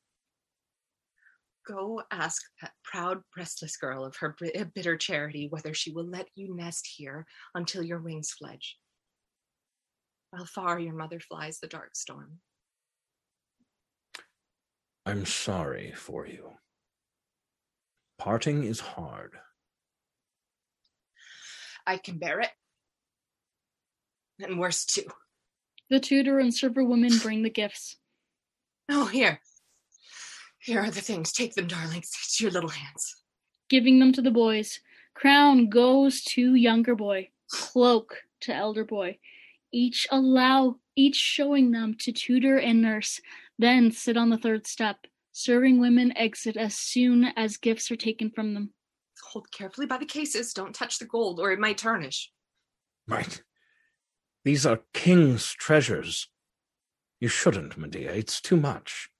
Go 1.67 2.03
ask 2.11 2.43
that 2.61 2.73
proud, 2.83 3.23
breastless 3.35 3.77
girl 3.77 4.05
of 4.05 4.17
her 4.17 4.37
bitter 4.75 4.97
charity 4.97 5.49
whether 5.49 5.73
she 5.73 5.93
will 5.93 6.07
let 6.07 6.29
you 6.35 6.55
nest 6.55 6.87
here 6.97 7.27
until 7.55 7.83
your 7.83 8.01
wings 8.01 8.33
fledge. 8.33 8.77
While 10.31 10.47
far 10.47 10.79
your 10.79 10.95
mother 10.95 11.21
flies 11.21 11.61
the 11.61 11.67
dark 11.67 11.97
storm. 11.97 12.41
I'm 15.07 15.25
sorry 15.25 15.93
for 15.95 16.27
you. 16.27 16.51
Parting 18.19 18.65
is 18.65 18.81
hard. 18.81 19.33
I 21.87 21.99
can 21.99 22.19
bear 22.19 22.41
it. 22.41 22.51
And 24.41 24.59
worse 24.59 24.85
too. 24.85 25.05
The 25.91 26.01
tutor 26.01 26.39
and 26.39 26.53
server 26.53 26.83
women 26.83 27.13
bring 27.23 27.43
the 27.43 27.51
gifts. 27.51 27.97
Oh, 28.91 29.07
here. 29.07 29.41
Here 30.65 30.81
are 30.81 30.91
the 30.91 31.03
things. 31.03 31.31
Take 31.31 31.55
them, 31.55 31.67
darlings. 31.67 32.11
It's 32.25 32.41
your 32.41 32.51
little 32.51 32.71
hands. 32.71 33.17
Giving 33.69 33.99
them 33.99 34.13
to 34.13 34.23
the 34.23 34.31
boys. 34.31 34.81
Crown 35.13 35.69
goes 35.69 36.23
to 36.23 36.55
younger 36.55 36.95
boy. 36.95 37.29
Cloak 37.51 38.17
to 38.41 38.55
elder 38.55 38.83
boy. 38.83 39.19
Each 39.73 40.07
allow, 40.11 40.77
each 40.97 41.17
showing 41.17 41.73
them 41.73 41.95
to 42.01 42.13
tutor 42.13 42.59
and 42.59 42.81
nurse. 42.81 43.21
Then 43.59 43.91
sit 43.91 44.17
on 44.17 44.31
the 44.31 44.39
third 44.39 44.67
step. 44.67 44.97
Serving 45.33 45.81
women 45.81 46.17
exit 46.17 46.57
as 46.57 46.75
soon 46.75 47.25
as 47.37 47.59
gifts 47.59 47.91
are 47.91 47.97
taken 47.97 48.31
from 48.31 48.55
them. 48.55 48.73
Hold 49.23 49.51
carefully 49.51 49.87
by 49.87 49.99
the 49.99 50.07
cases. 50.07 50.55
Don't 50.55 50.75
touch 50.75 50.99
the 50.99 51.05
gold, 51.05 51.41
or 51.41 51.53
it 51.53 51.59
might 51.59 51.77
tarnish. 51.77 52.31
Right. 53.07 53.43
These 54.45 54.65
are 54.65 54.81
king's 54.95 55.53
treasures. 55.53 56.29
You 57.21 57.29
shouldn't, 57.29 57.77
Medea. 57.77 58.15
It's 58.15 58.41
too 58.41 58.57
much. 58.57 59.11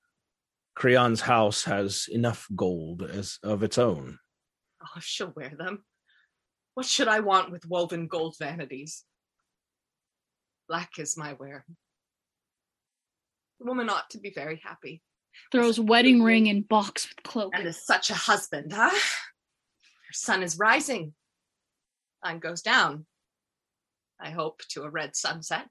Creon's 0.75 1.21
house 1.21 1.65
has 1.65 2.07
enough 2.11 2.49
gold 2.55 3.03
as 3.03 3.39
of 3.43 3.63
its 3.63 3.79
own. 3.79 4.19
Oh, 4.83 4.89
if 4.97 5.05
she'll 5.05 5.33
wear 5.35 5.53
them. 5.57 5.85
What 6.75 6.87
should 6.87 7.09
I 7.09 7.21
want 7.21 7.53
with 7.53 7.67
woven 7.67 8.09
gold 8.09 8.37
vanities? 8.39 9.05
Black 10.69 10.99
is 10.99 11.17
my 11.17 11.35
wear. 11.35 11.65
The 13.61 13.67
woman 13.67 13.89
ought 13.89 14.11
to 14.11 14.19
be 14.19 14.31
very 14.31 14.61
happy. 14.65 15.03
Throws 15.53 15.79
wedding 15.79 16.23
ring 16.23 16.47
in 16.47 16.63
box 16.63 17.09
with 17.09 17.23
cloak. 17.23 17.53
And 17.55 17.67
is 17.67 17.85
such 17.85 18.11
a 18.11 18.15
husband, 18.15 18.73
huh? 18.73 18.91
Her 18.91 20.13
sun 20.13 20.43
is 20.43 20.59
rising. 20.59 21.15
Sun 22.25 22.41
goes 22.41 22.63
down. 22.63 23.07
I 24.21 24.31
hope 24.31 24.61
to 24.71 24.83
a 24.83 24.91
red 24.91 25.15
sunset. 25.15 25.67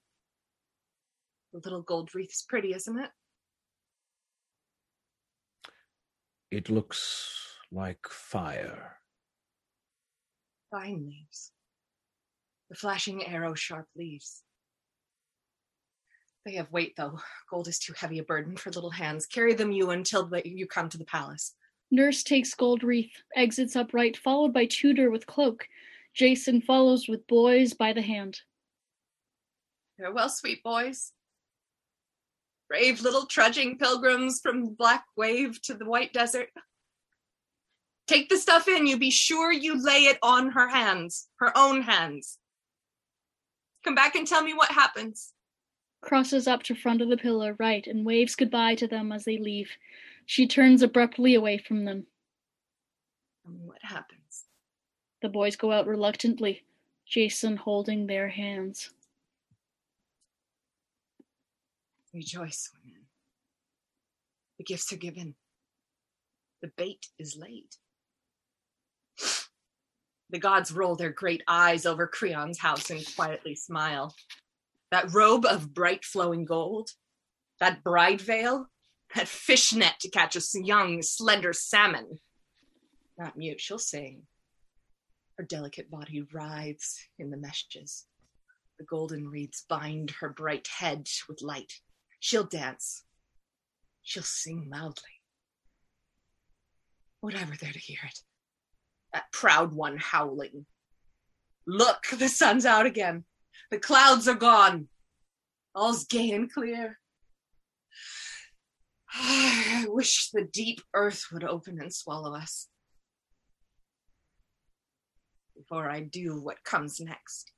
The 1.52 1.60
little 1.64 1.82
gold 1.82 2.14
wreath's 2.16 2.44
pretty, 2.44 2.74
isn't 2.74 3.00
it? 3.00 3.10
It 6.54 6.70
looks 6.70 7.56
like 7.72 8.06
fire. 8.08 8.98
Vine 10.72 11.08
leaves. 11.08 11.52
The 12.70 12.76
flashing 12.76 13.26
arrow 13.26 13.56
sharp 13.56 13.88
leaves. 13.96 14.44
They 16.46 16.54
have 16.54 16.72
weight, 16.72 16.94
though. 16.96 17.20
Gold 17.50 17.68
is 17.68 17.80
too 17.80 17.94
heavy 17.98 18.20
a 18.20 18.24
burden 18.24 18.56
for 18.56 18.70
little 18.70 18.92
hands. 18.92 19.26
Carry 19.26 19.56
them 19.56 19.72
you 19.72 19.90
until 19.90 20.28
the, 20.28 20.48
you 20.48 20.68
come 20.68 20.90
to 20.90 20.98
the 21.00 21.06
palace. 21.06 21.56
Nurse 21.90 22.22
takes 22.22 22.54
gold 22.54 22.84
wreath, 22.84 23.24
exits 23.36 23.76
upright, 23.76 24.16
followed 24.16 24.54
by 24.54 24.68
Tutor 24.68 25.10
with 25.10 25.26
cloak. 25.26 25.68
Jason 26.14 26.62
follows 26.62 27.08
with 27.08 27.26
boys 27.26 27.74
by 27.74 27.94
the 27.94 28.04
hand. 28.04 28.42
Farewell, 29.98 30.30
sweet 30.30 30.62
boys. 30.62 31.14
Brave 32.68 33.02
little 33.02 33.26
trudging 33.26 33.78
pilgrims 33.78 34.40
from 34.42 34.66
the 34.66 34.72
black 34.72 35.06
wave 35.16 35.62
to 35.64 35.74
the 35.74 35.86
white 35.86 36.14
desert. 36.14 36.50
Take 38.08 38.30
the 38.30 38.38
stuff 38.38 38.68
in. 38.68 38.88
You 38.88 38.98
be 38.98 39.12
sure 39.12 39.52
you 39.52 39.82
lay 39.82 40.06
it 40.06 40.18
on 40.22 40.52
her 40.52 40.68
hands, 40.68 41.28
her 41.38 41.56
own 41.58 41.82
hands. 41.82 42.38
Come 43.84 43.96
back 43.96 44.16
and 44.16 44.28
tell 44.28 44.44
me 44.44 44.54
what 44.54 44.72
happens. 44.72 45.34
Crosses 46.02 46.48
up 46.48 46.64
to 46.64 46.76
front 46.76 47.02
of 47.02 47.10
the 47.10 47.18
pillar, 47.18 47.56
right, 47.60 47.86
and 47.88 48.06
waves 48.06 48.36
goodbye 48.36 48.76
to 48.76 48.88
them 48.88 49.12
as 49.12 49.24
they 49.24 49.38
leave. 49.38 49.72
She 50.26 50.48
turns 50.48 50.82
abruptly 50.82 51.36
away 51.36 51.58
from 51.58 51.86
them. 51.86 52.08
Me 53.48 53.60
what 53.64 53.80
happens. 53.82 54.46
The 55.22 55.30
boys 55.30 55.56
go 55.56 55.72
out 55.72 55.88
reluctantly, 55.88 56.64
Jason 57.06 57.56
holding 57.56 58.08
their 58.08 58.30
hands. 58.30 58.90
Rejoice, 62.14 62.70
women. 62.74 63.06
The 64.58 64.64
gifts 64.64 64.94
are 64.94 64.98
given. 64.98 65.36
The 66.62 66.72
bait 66.78 67.08
is 67.18 67.36
laid. 67.36 67.70
The 70.30 70.40
gods 70.40 70.72
roll 70.72 70.96
their 70.96 71.12
great 71.12 71.44
eyes 71.48 71.86
over 71.86 72.08
Creon's 72.08 72.60
house 72.60 72.90
and 72.90 73.04
quietly 73.16 73.56
smile. 73.56 74.16
That 74.92 75.14
robe 75.14 75.46
of 75.46 75.74
bright 75.74 76.06
flowing 76.06 76.46
gold, 76.46 76.92
that 77.60 77.84
bride 77.84 78.22
veil, 78.22 78.68
that 79.16 79.28
fishnet 79.28 79.94
to 80.02 80.10
catch 80.10 80.36
a 80.36 80.42
young, 80.54 81.02
slender 81.02 81.54
salmon. 81.54 82.20
Not 83.18 83.38
mute, 83.38 83.62
she'll 83.62 83.80
sing. 83.80 84.24
Her 85.38 85.44
delicate 85.44 85.90
body 85.90 86.26
writhes 86.32 87.00
in 87.18 87.30
the 87.30 87.38
meshes. 87.38 88.06
The 88.80 88.86
golden 88.86 89.30
reeds 89.30 89.66
bind 89.68 90.12
her 90.20 90.30
bright 90.30 90.68
head 90.80 91.08
with 91.28 91.42
light. 91.42 91.74
She'll 92.24 92.46
dance. 92.46 93.04
She'll 94.02 94.24
sing 94.24 94.70
loudly. 94.72 95.20
Whatever 97.20 97.54
there 97.60 97.74
to 97.74 97.78
hear 97.78 97.98
it. 98.06 98.20
That 99.12 99.26
proud 99.34 99.74
one 99.74 99.98
howling. 99.98 100.66
Look, 101.68 102.06
the 102.18 102.30
sun's 102.30 102.66
out 102.66 102.86
again. 102.86 103.26
The 103.72 103.78
clouds 103.78 104.30
are 104.30 104.36
gone. 104.36 104.88
All's 105.76 106.06
gay 106.06 106.32
and 106.32 106.50
clear. 106.50 106.98
Ah, 109.14 109.82
I 109.82 109.88
wish 109.90 110.30
the 110.30 110.46
deep 110.46 110.80
earth 110.94 111.26
would 111.34 111.44
open 111.44 111.82
and 111.82 111.94
swallow 111.94 112.34
us. 112.34 112.70
Before 115.58 115.90
I 115.90 116.00
do 116.00 116.40
what 116.40 116.64
comes 116.64 117.02
next, 117.02 117.52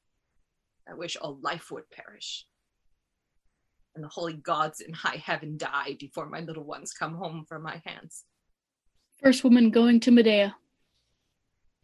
I 0.90 0.96
wish 0.96 1.18
all 1.18 1.38
life 1.40 1.70
would 1.70 1.92
perish. 1.92 2.48
And 3.96 4.04
the 4.04 4.10
holy 4.10 4.34
gods 4.34 4.82
in 4.82 4.94
high 4.94 5.22
heaven 5.24 5.58
die 5.58 5.96
before 5.98 6.28
my 6.28 6.42
little 6.42 6.66
ones 6.66 6.92
come 6.92 7.16
home 7.16 7.46
from 7.48 7.64
my 7.64 7.82
hands. 7.86 8.26
First 9.22 9.46
woman 9.46 9.70
going 9.70 10.02
to 10.02 10.12
Medea. 10.12 10.58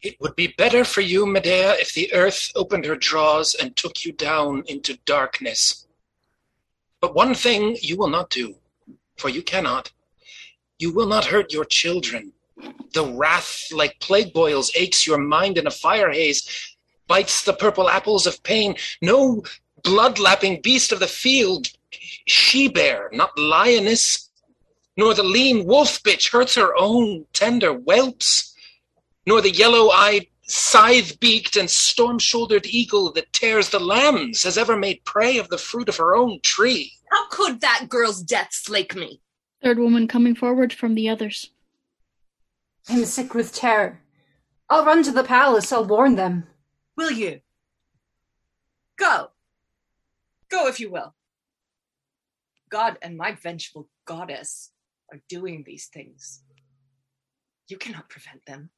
It 0.01 0.17
would 0.19 0.35
be 0.35 0.53
better 0.57 0.83
for 0.83 0.99
you, 0.99 1.25
Medea, 1.25 1.73
if 1.75 1.93
the 1.93 2.13
earth 2.13 2.51
opened 2.55 2.85
her 2.85 2.97
jaws 2.97 3.55
and 3.55 3.75
took 3.75 4.03
you 4.03 4.11
down 4.11 4.63
into 4.67 4.99
darkness. 5.05 5.87
But 6.99 7.15
one 7.15 7.33
thing 7.33 7.77
you 7.81 7.95
will 7.95 8.09
not 8.09 8.29
do, 8.29 8.55
for 9.17 9.29
you 9.29 9.41
cannot. 9.41 9.91
You 10.79 10.91
will 10.91 11.07
not 11.07 11.25
hurt 11.25 11.53
your 11.53 11.65
children. 11.65 12.33
The 12.93 13.05
wrath, 13.05 13.67
like 13.71 13.99
plague 14.01 14.33
boils, 14.33 14.71
aches 14.75 15.07
your 15.07 15.17
mind 15.17 15.57
in 15.57 15.67
a 15.67 15.71
fire 15.71 16.11
haze, 16.11 16.75
bites 17.07 17.43
the 17.43 17.53
purple 17.53 17.89
apples 17.89 18.27
of 18.27 18.43
pain. 18.43 18.75
No 19.01 19.43
blood 19.83 20.19
lapping 20.19 20.61
beast 20.61 20.91
of 20.91 20.99
the 20.99 21.07
field, 21.07 21.67
she 21.91 22.67
bear, 22.67 23.09
not 23.13 23.37
lioness, 23.37 24.29
nor 24.97 25.13
the 25.13 25.23
lean 25.23 25.65
wolf 25.65 26.01
bitch 26.03 26.31
hurts 26.31 26.55
her 26.55 26.75
own 26.77 27.25
tender 27.33 27.73
whelps, 27.73 28.55
nor 29.25 29.41
the 29.41 29.51
yellow 29.51 29.89
eyed, 29.89 30.27
scythe 30.43 31.19
beaked, 31.19 31.55
and 31.55 31.69
storm 31.69 32.19
shouldered 32.19 32.65
eagle 32.65 33.11
that 33.13 33.31
tears 33.33 33.69
the 33.69 33.79
lambs 33.79 34.43
has 34.43 34.57
ever 34.57 34.75
made 34.75 35.03
prey 35.05 35.37
of 35.37 35.49
the 35.49 35.57
fruit 35.57 35.89
of 35.89 35.97
her 35.97 36.15
own 36.15 36.39
tree. 36.43 36.93
How 37.11 37.27
could 37.29 37.61
that 37.61 37.87
girl's 37.89 38.21
death 38.21 38.49
slake 38.51 38.95
me? 38.95 39.21
Third 39.63 39.79
woman 39.79 40.07
coming 40.07 40.35
forward 40.35 40.73
from 40.73 40.95
the 40.95 41.09
others. 41.09 41.51
I'm 42.89 43.05
sick 43.05 43.33
with 43.33 43.53
terror. 43.53 44.01
I'll 44.69 44.85
run 44.85 45.03
to 45.03 45.11
the 45.11 45.23
palace. 45.23 45.71
I'll 45.71 45.85
warn 45.85 46.15
them. 46.15 46.47
Will 46.97 47.11
you? 47.11 47.41
Go. 48.97 49.31
Go 50.49 50.67
if 50.67 50.79
you 50.79 50.89
will. 50.89 51.13
God 52.71 52.97
and 53.01 53.17
my 53.17 53.33
vengeful 53.33 53.89
goddess 54.05 54.71
are 55.11 55.19
doing 55.29 55.63
these 55.65 55.87
things. 55.87 56.41
You 57.67 57.77
cannot 57.77 58.09
prevent 58.09 58.45
them. 58.47 58.69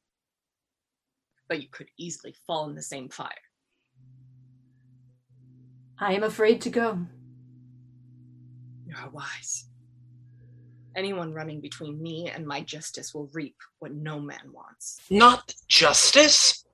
But 1.48 1.62
you 1.62 1.68
could 1.70 1.88
easily 1.98 2.34
fall 2.46 2.68
in 2.68 2.74
the 2.74 2.82
same 2.82 3.08
fire. 3.08 3.30
I 5.98 6.14
am 6.14 6.24
afraid 6.24 6.60
to 6.62 6.70
go. 6.70 6.98
You 8.86 8.94
are 9.00 9.10
wise. 9.10 9.66
Anyone 10.96 11.32
running 11.32 11.60
between 11.60 12.02
me 12.02 12.30
and 12.30 12.46
my 12.46 12.60
justice 12.60 13.14
will 13.14 13.28
reap 13.32 13.56
what 13.78 13.92
no 13.92 14.20
man 14.20 14.52
wants. 14.52 15.00
Not 15.10 15.54
justice? 15.68 16.64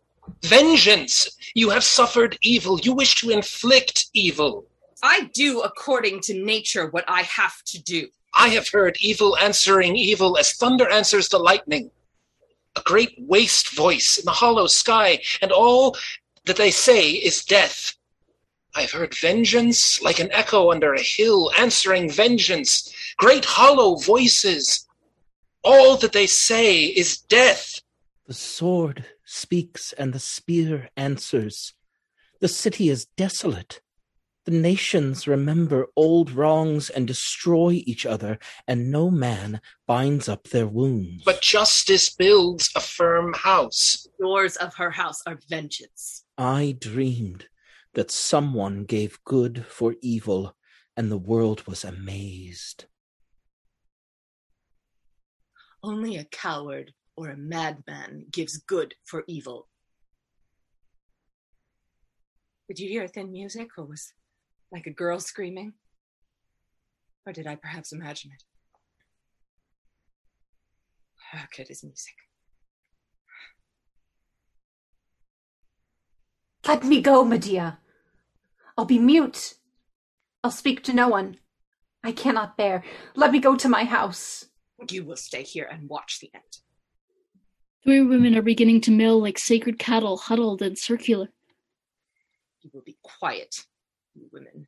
Vengeance! 0.43 1.37
You 1.55 1.71
have 1.71 1.85
suffered 1.85 2.39
evil. 2.43 2.79
You 2.81 2.93
wish 2.95 3.17
to 3.17 3.31
inflict 3.31 4.07
evil. 4.15 4.67
I 5.03 5.31
do 5.33 5.61
according 5.61 6.21
to 6.23 6.35
nature 6.35 6.89
what 6.89 7.05
I 7.09 7.23
have 7.23 7.63
to 7.67 7.83
do. 7.83 8.09
I 8.35 8.49
have 8.51 8.69
heard 8.69 8.97
evil 9.01 9.37
answering 9.39 9.97
evil 9.97 10.39
as 10.39 10.53
thunder 10.53 10.89
answers 10.89 11.29
the 11.29 11.39
lightning. 11.39 11.91
A 12.77 12.83
great 12.83 13.15
waste 13.19 13.75
voice 13.75 14.19
in 14.19 14.25
the 14.25 14.31
hollow 14.31 14.67
sky, 14.67 15.21
and 15.43 15.51
all 15.51 15.97
that 16.45 16.57
they 16.57 16.71
say 16.71 17.11
is 17.11 17.45
death. 17.45 17.97
I 18.75 18.83
have 18.83 18.93
heard 18.93 19.15
vengeance 19.15 20.01
like 20.01 20.21
an 20.21 20.31
echo 20.33 20.71
under 20.71 20.95
a 20.95 21.03
hill 21.03 21.51
answering 21.59 22.11
vengeance, 22.11 22.93
great 23.17 23.45
hollow 23.45 23.97
voices. 23.97 24.87
All 25.65 25.97
that 25.97 26.13
they 26.13 26.27
say 26.27 26.85
is 26.85 27.19
death. 27.19 27.81
The 28.27 28.35
sword 28.35 29.07
speaks 29.25 29.93
and 29.95 30.13
the 30.13 30.21
spear 30.21 30.89
answers. 30.97 31.75
The 32.41 32.49
city 32.49 32.89
is 32.89 33.07
desolate. 33.17 33.81
The 34.51 34.59
nations 34.59 35.29
remember 35.29 35.87
old 35.95 36.33
wrongs 36.33 36.91
and 36.91 37.07
destroy 37.07 37.85
each 37.87 38.05
other, 38.05 38.41
and 38.67 38.91
no 38.91 39.09
man 39.09 39.61
binds 39.87 40.29
up 40.29 40.49
their 40.49 40.67
wounds. 40.67 41.23
But 41.25 41.41
justice 41.41 42.11
builds 42.11 42.69
a 42.75 42.81
firm 42.81 43.33
house. 43.33 44.09
The 44.19 44.25
doors 44.25 44.57
of 44.57 44.75
her 44.75 44.91
house 44.91 45.23
are 45.25 45.39
vengeance. 45.49 46.25
I 46.37 46.77
dreamed 46.81 47.47
that 47.95 48.11
someone 48.11 48.87
gave 48.87 49.23
good 49.23 49.67
for 49.69 49.95
evil, 50.03 50.57
and 50.97 51.13
the 51.13 51.17
world 51.17 51.65
was 51.69 51.85
amazed. 51.85 52.87
Only 55.81 56.17
a 56.17 56.25
coward 56.25 56.93
or 57.15 57.29
a 57.29 57.37
madman 57.37 58.27
gives 58.33 58.57
good 58.57 58.97
for 59.05 59.23
evil. 59.29 59.69
Did 62.67 62.81
you 62.81 62.89
hear 62.89 63.07
thin 63.07 63.31
music, 63.31 63.79
or 63.79 63.85
was 63.85 64.13
like 64.73 64.87
a 64.87 64.91
girl 64.91 65.21
screaming? 65.21 65.75
Or 67.27 67.33
did 67.33 67.47
I 67.47 67.57
perhaps 67.57 67.93
imagine 67.93 68.33
it? 68.33 68.43
How 71.33 71.45
good 71.57 71.71
is 71.71 71.85
music? 71.85 72.15
Let 76.67 76.85
me 76.85 77.01
go, 77.01 77.25
Medea. 77.25 77.79
I'll 78.77 78.85
be 78.85 78.99
mute. 78.99 79.55
I'll 80.43 80.51
speak 80.51 80.83
to 80.85 80.93
no 80.93 81.09
one. 81.09 81.39
I 82.03 82.13
cannot 82.13 82.57
bear. 82.57 82.83
Let 83.15 83.33
me 83.33 83.41
go 83.41 83.57
to 83.57 83.69
my 83.69 83.85
house. 83.85 84.47
You 84.89 85.05
will 85.05 85.17
stay 85.17 85.43
here 85.43 85.69
and 85.71 85.89
watch 85.89 86.19
the 86.21 86.31
end. 86.35 86.59
Three 87.85 88.03
women 88.03 88.37
are 88.37 88.43
beginning 88.43 88.81
to 88.83 88.91
mill 88.91 89.21
like 89.21 89.39
sacred 89.39 89.79
cattle 89.79 90.17
huddled 90.17 90.63
and 90.63 90.79
circular. 90.79 91.29
You 92.63 92.71
will 92.73 92.83
be 92.83 92.99
quiet, 93.03 93.57
you 93.59 93.80
women. 94.33 94.67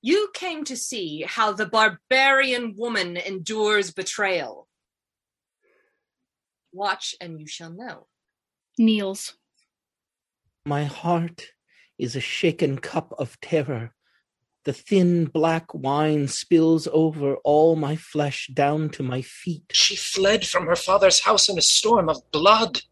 You 0.00 0.30
came 0.32 0.64
to 0.64 0.76
see 0.76 1.24
how 1.26 1.52
the 1.52 1.66
barbarian 1.66 2.74
woman 2.76 3.16
endures 3.16 3.90
betrayal. 3.90 4.68
Watch 6.72 7.14
and 7.20 7.40
you 7.40 7.46
shall 7.46 7.70
know. 7.70 8.06
Kneels. 8.78 9.34
My 10.64 10.84
heart 10.84 11.52
is 11.98 12.14
a 12.14 12.20
shaken 12.20 12.78
cup 12.78 13.12
of 13.18 13.40
terror. 13.40 13.94
The 14.64 14.72
thin 14.72 15.24
black 15.24 15.72
wine 15.72 16.28
spills 16.28 16.86
over 16.92 17.36
all 17.36 17.74
my 17.74 17.96
flesh 17.96 18.50
down 18.52 18.90
to 18.90 19.02
my 19.02 19.22
feet. 19.22 19.64
She 19.72 19.96
fled 19.96 20.46
from 20.46 20.66
her 20.66 20.76
father's 20.76 21.20
house 21.20 21.48
in 21.48 21.58
a 21.58 21.62
storm 21.62 22.08
of 22.08 22.30
blood. 22.30 22.82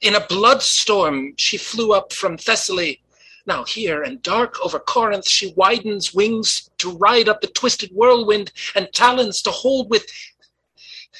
In 0.00 0.14
a 0.14 0.26
blood 0.26 0.62
storm, 0.62 1.34
she 1.36 1.58
flew 1.58 1.92
up 1.92 2.12
from 2.12 2.38
Thessaly. 2.38 3.02
Now, 3.46 3.64
here 3.64 4.02
and 4.02 4.20
dark 4.22 4.56
over 4.64 4.80
Corinth, 4.80 5.28
she 5.28 5.52
widens 5.56 6.12
wings 6.12 6.68
to 6.78 6.96
ride 6.96 7.28
up 7.28 7.40
the 7.40 7.46
twisted 7.46 7.90
whirlwind 7.92 8.52
and 8.74 8.88
talons 8.92 9.40
to 9.42 9.50
hold 9.50 9.88
with. 9.88 10.04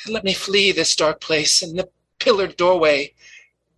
Let 0.09 0.25
me 0.25 0.35
flee 0.35 0.73
this 0.73 0.97
dark 0.97 1.21
place 1.21 1.63
and 1.63 1.79
the 1.79 1.89
pillared 2.19 2.57
doorway. 2.57 3.15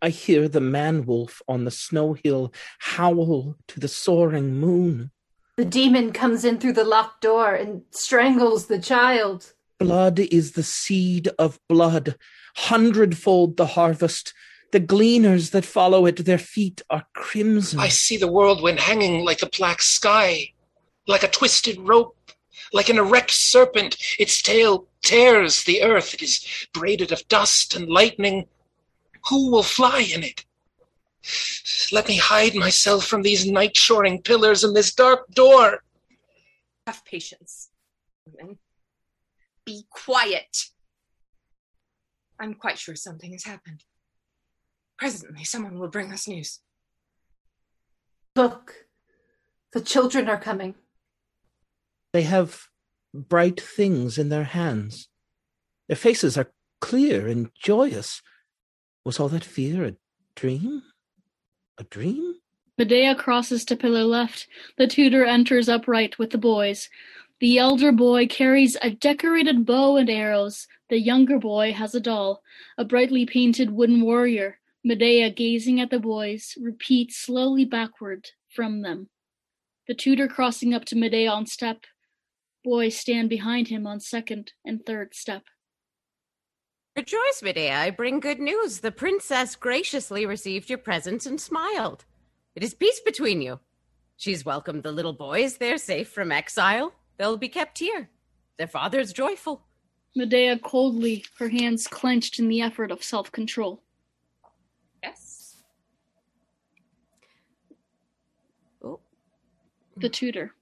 I 0.00 0.08
hear 0.10 0.48
the 0.48 0.60
man 0.60 1.04
wolf 1.04 1.42
on 1.46 1.64
the 1.64 1.70
snow 1.70 2.14
hill 2.14 2.52
howl 2.78 3.56
to 3.66 3.80
the 3.80 3.88
soaring 3.88 4.54
moon. 4.54 5.10
The 5.56 5.64
demon 5.64 6.12
comes 6.12 6.44
in 6.44 6.58
through 6.58 6.74
the 6.74 6.84
locked 6.84 7.22
door 7.22 7.52
and 7.52 7.82
strangles 7.90 8.66
the 8.66 8.78
child. 8.78 9.52
Blood 9.78 10.20
is 10.20 10.52
the 10.52 10.62
seed 10.62 11.28
of 11.38 11.58
blood, 11.68 12.16
hundredfold 12.56 13.56
the 13.56 13.66
harvest. 13.66 14.32
The 14.70 14.80
gleaners 14.80 15.50
that 15.50 15.64
follow 15.64 16.04
it, 16.04 16.24
their 16.24 16.38
feet 16.38 16.82
are 16.90 17.06
crimson. 17.14 17.80
I 17.80 17.88
see 17.88 18.18
the 18.18 18.30
whirlwind 18.30 18.80
hanging 18.80 19.24
like 19.24 19.38
the 19.38 19.50
black 19.58 19.80
sky, 19.80 20.52
like 21.06 21.22
a 21.22 21.28
twisted 21.28 21.78
rope, 21.80 22.16
like 22.72 22.90
an 22.90 22.98
erect 22.98 23.30
serpent. 23.30 23.96
Its 24.18 24.42
tail 24.42 24.86
tears 25.02 25.64
the 25.64 25.82
earth. 25.82 26.12
It 26.12 26.22
is 26.22 26.46
braided 26.74 27.12
of 27.12 27.26
dust 27.28 27.74
and 27.74 27.88
lightning. 27.88 28.46
Who 29.30 29.50
will 29.50 29.62
fly 29.62 30.00
in 30.00 30.22
it? 30.22 30.44
Let 31.90 32.08
me 32.08 32.16
hide 32.18 32.54
myself 32.54 33.06
from 33.06 33.22
these 33.22 33.46
night 33.46 33.76
shoring 33.76 34.22
pillars 34.22 34.64
and 34.64 34.76
this 34.76 34.94
dark 34.94 35.28
door. 35.30 35.82
Have 36.86 37.04
patience, 37.04 37.70
women. 38.26 38.58
Be 39.64 39.84
quiet. 39.90 40.66
I'm 42.38 42.54
quite 42.54 42.78
sure 42.78 42.94
something 42.94 43.32
has 43.32 43.44
happened. 43.44 43.84
Presently, 44.98 45.44
someone 45.44 45.78
will 45.78 45.88
bring 45.88 46.12
us 46.12 46.26
news. 46.26 46.60
Look, 48.34 48.86
the 49.72 49.80
children 49.80 50.28
are 50.28 50.40
coming. 50.40 50.74
They 52.12 52.22
have 52.22 52.66
bright 53.14 53.60
things 53.60 54.18
in 54.18 54.28
their 54.28 54.44
hands. 54.44 55.08
Their 55.88 55.96
faces 55.96 56.36
are 56.36 56.52
clear 56.80 57.28
and 57.28 57.50
joyous. 57.54 58.22
Was 59.04 59.20
all 59.20 59.28
that 59.28 59.44
fear 59.44 59.84
a 59.84 59.96
dream? 60.34 60.82
A 61.78 61.84
dream? 61.84 62.34
Medea 62.76 63.14
crosses 63.14 63.64
to 63.66 63.76
pillar 63.76 64.04
left. 64.04 64.46
The 64.76 64.86
tutor 64.86 65.24
enters 65.24 65.68
upright 65.68 66.18
with 66.18 66.30
the 66.30 66.38
boys. 66.38 66.88
The 67.40 67.58
elder 67.58 67.92
boy 67.92 68.26
carries 68.26 68.76
a 68.82 68.90
decorated 68.90 69.64
bow 69.64 69.96
and 69.96 70.10
arrows. 70.10 70.66
The 70.88 71.00
younger 71.00 71.38
boy 71.38 71.72
has 71.72 71.94
a 71.94 72.00
doll, 72.00 72.42
a 72.76 72.84
brightly 72.84 73.26
painted 73.26 73.70
wooden 73.70 74.02
warrior. 74.02 74.58
Medea, 74.88 75.28
gazing 75.28 75.82
at 75.82 75.90
the 75.90 75.98
boys, 75.98 76.54
repeats 76.58 77.14
slowly 77.14 77.66
backward 77.66 78.30
from 78.48 78.80
them. 78.80 79.10
The 79.86 79.92
tutor 79.92 80.26
crossing 80.26 80.72
up 80.72 80.86
to 80.86 80.96
Medea 80.96 81.30
on 81.30 81.44
step. 81.44 81.84
Boys 82.64 82.96
stand 82.96 83.28
behind 83.28 83.68
him 83.68 83.86
on 83.86 84.00
second 84.00 84.54
and 84.64 84.86
third 84.86 85.14
step. 85.14 85.42
Rejoice, 86.96 87.42
Medea, 87.42 87.76
I 87.76 87.90
bring 87.90 88.18
good 88.18 88.40
news. 88.40 88.80
The 88.80 88.90
princess 88.90 89.56
graciously 89.56 90.24
received 90.24 90.70
your 90.70 90.78
presents 90.78 91.26
and 91.26 91.38
smiled. 91.38 92.06
It 92.56 92.64
is 92.64 92.72
peace 92.72 93.00
between 93.00 93.42
you. 93.42 93.60
She's 94.16 94.46
welcomed 94.46 94.84
the 94.84 94.90
little 94.90 95.12
boys. 95.12 95.58
They're 95.58 95.76
safe 95.76 96.08
from 96.08 96.32
exile. 96.32 96.94
They'll 97.18 97.36
be 97.36 97.50
kept 97.50 97.78
here. 97.80 98.08
Their 98.56 98.68
father's 98.68 99.12
joyful. 99.12 99.66
Medea 100.16 100.58
coldly, 100.58 101.26
her 101.38 101.50
hands 101.50 101.86
clenched 101.86 102.38
in 102.38 102.48
the 102.48 102.62
effort 102.62 102.90
of 102.90 103.04
self 103.04 103.30
control. 103.30 103.82
Yes. 105.02 105.56
Oh. 108.82 109.00
The 110.00 110.08
tutor. 110.08 110.54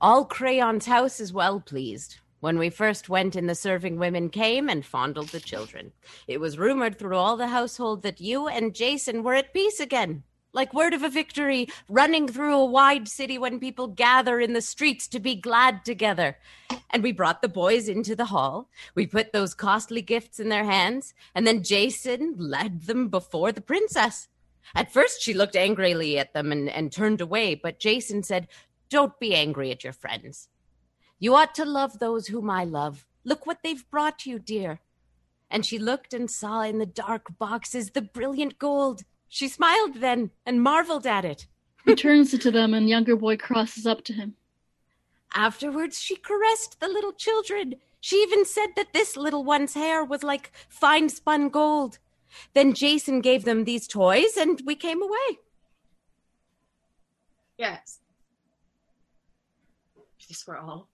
All 0.00 0.24
Creon's 0.24 0.86
house 0.86 1.20
is 1.20 1.32
well 1.32 1.60
pleased. 1.60 2.16
When 2.40 2.58
we 2.58 2.70
first 2.70 3.08
went 3.08 3.36
in, 3.36 3.46
the 3.46 3.54
serving 3.54 3.98
women 3.98 4.30
came 4.30 4.68
and 4.68 4.84
fondled 4.84 5.28
the 5.28 5.38
children. 5.38 5.92
It 6.26 6.40
was 6.40 6.58
rumored 6.58 6.98
through 6.98 7.16
all 7.16 7.36
the 7.36 7.48
household 7.48 8.02
that 8.02 8.20
you 8.20 8.48
and 8.48 8.74
Jason 8.74 9.22
were 9.22 9.34
at 9.34 9.54
peace 9.54 9.78
again, 9.78 10.24
like 10.52 10.74
word 10.74 10.92
of 10.92 11.04
a 11.04 11.08
victory 11.08 11.68
running 11.88 12.26
through 12.26 12.56
a 12.56 12.64
wide 12.64 13.06
city 13.06 13.38
when 13.38 13.60
people 13.60 13.86
gather 13.86 14.40
in 14.40 14.54
the 14.54 14.62
streets 14.62 15.06
to 15.08 15.20
be 15.20 15.36
glad 15.36 15.84
together. 15.84 16.38
And 16.90 17.04
we 17.04 17.12
brought 17.12 17.42
the 17.42 17.48
boys 17.48 17.88
into 17.88 18.16
the 18.16 18.24
hall. 18.24 18.70
We 18.96 19.06
put 19.06 19.32
those 19.32 19.54
costly 19.54 20.02
gifts 20.02 20.40
in 20.40 20.48
their 20.48 20.64
hands, 20.64 21.14
and 21.34 21.46
then 21.46 21.62
Jason 21.62 22.34
led 22.38 22.86
them 22.86 23.08
before 23.08 23.52
the 23.52 23.60
princess. 23.60 24.26
At 24.74 24.92
first, 24.92 25.22
she 25.22 25.34
looked 25.34 25.56
angrily 25.56 26.18
at 26.18 26.32
them 26.32 26.52
and, 26.52 26.68
and 26.68 26.92
turned 26.92 27.20
away, 27.20 27.54
but 27.54 27.80
Jason 27.80 28.22
said, 28.22 28.48
Don't 28.88 29.18
be 29.18 29.34
angry 29.34 29.70
at 29.70 29.84
your 29.84 29.92
friends. 29.92 30.48
You 31.18 31.34
ought 31.34 31.54
to 31.56 31.64
love 31.64 31.98
those 31.98 32.28
whom 32.28 32.48
I 32.48 32.64
love. 32.64 33.04
Look 33.24 33.46
what 33.46 33.58
they've 33.62 33.88
brought 33.90 34.24
you, 34.26 34.38
dear. 34.38 34.80
And 35.50 35.66
she 35.66 35.78
looked 35.78 36.14
and 36.14 36.30
saw 36.30 36.62
in 36.62 36.78
the 36.78 36.86
dark 36.86 37.38
boxes 37.38 37.90
the 37.90 38.02
brilliant 38.02 38.58
gold. 38.58 39.02
She 39.28 39.48
smiled 39.48 39.96
then 39.96 40.30
and 40.46 40.62
marveled 40.62 41.06
at 41.06 41.24
it. 41.24 41.46
He 41.86 41.94
turns 41.94 42.36
to 42.36 42.50
them, 42.50 42.74
and 42.74 42.88
younger 42.88 43.16
boy 43.16 43.38
crosses 43.38 43.86
up 43.86 44.04
to 44.04 44.12
him. 44.12 44.34
Afterwards, 45.34 45.98
she 46.00 46.16
caressed 46.16 46.78
the 46.78 46.88
little 46.88 47.12
children. 47.12 47.76
She 48.00 48.16
even 48.16 48.44
said 48.44 48.70
that 48.76 48.92
this 48.92 49.16
little 49.16 49.44
one's 49.44 49.74
hair 49.74 50.04
was 50.04 50.22
like 50.22 50.52
fine 50.68 51.08
spun 51.08 51.48
gold. 51.48 51.98
Then 52.54 52.74
Jason 52.74 53.20
gave 53.20 53.44
them 53.44 53.64
these 53.64 53.86
toys, 53.86 54.36
and 54.36 54.60
we 54.64 54.74
came 54.74 55.02
away. 55.02 55.38
Yes. 57.58 58.00
If 60.18 60.28
this 60.28 60.46
were 60.46 60.56
all, 60.56 60.88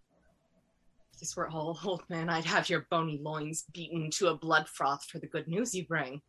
if 1.12 1.20
this 1.20 1.36
were 1.36 1.48
all, 1.48 1.78
old 1.84 2.02
man, 2.08 2.28
I'd 2.28 2.44
have 2.44 2.68
your 2.68 2.86
bony 2.90 3.18
loins 3.22 3.64
beaten 3.72 4.10
to 4.12 4.28
a 4.28 4.34
blood 4.34 4.68
froth 4.68 5.04
for 5.04 5.18
the 5.18 5.26
good 5.26 5.48
news 5.48 5.74
you 5.74 5.86
bring. 5.86 6.20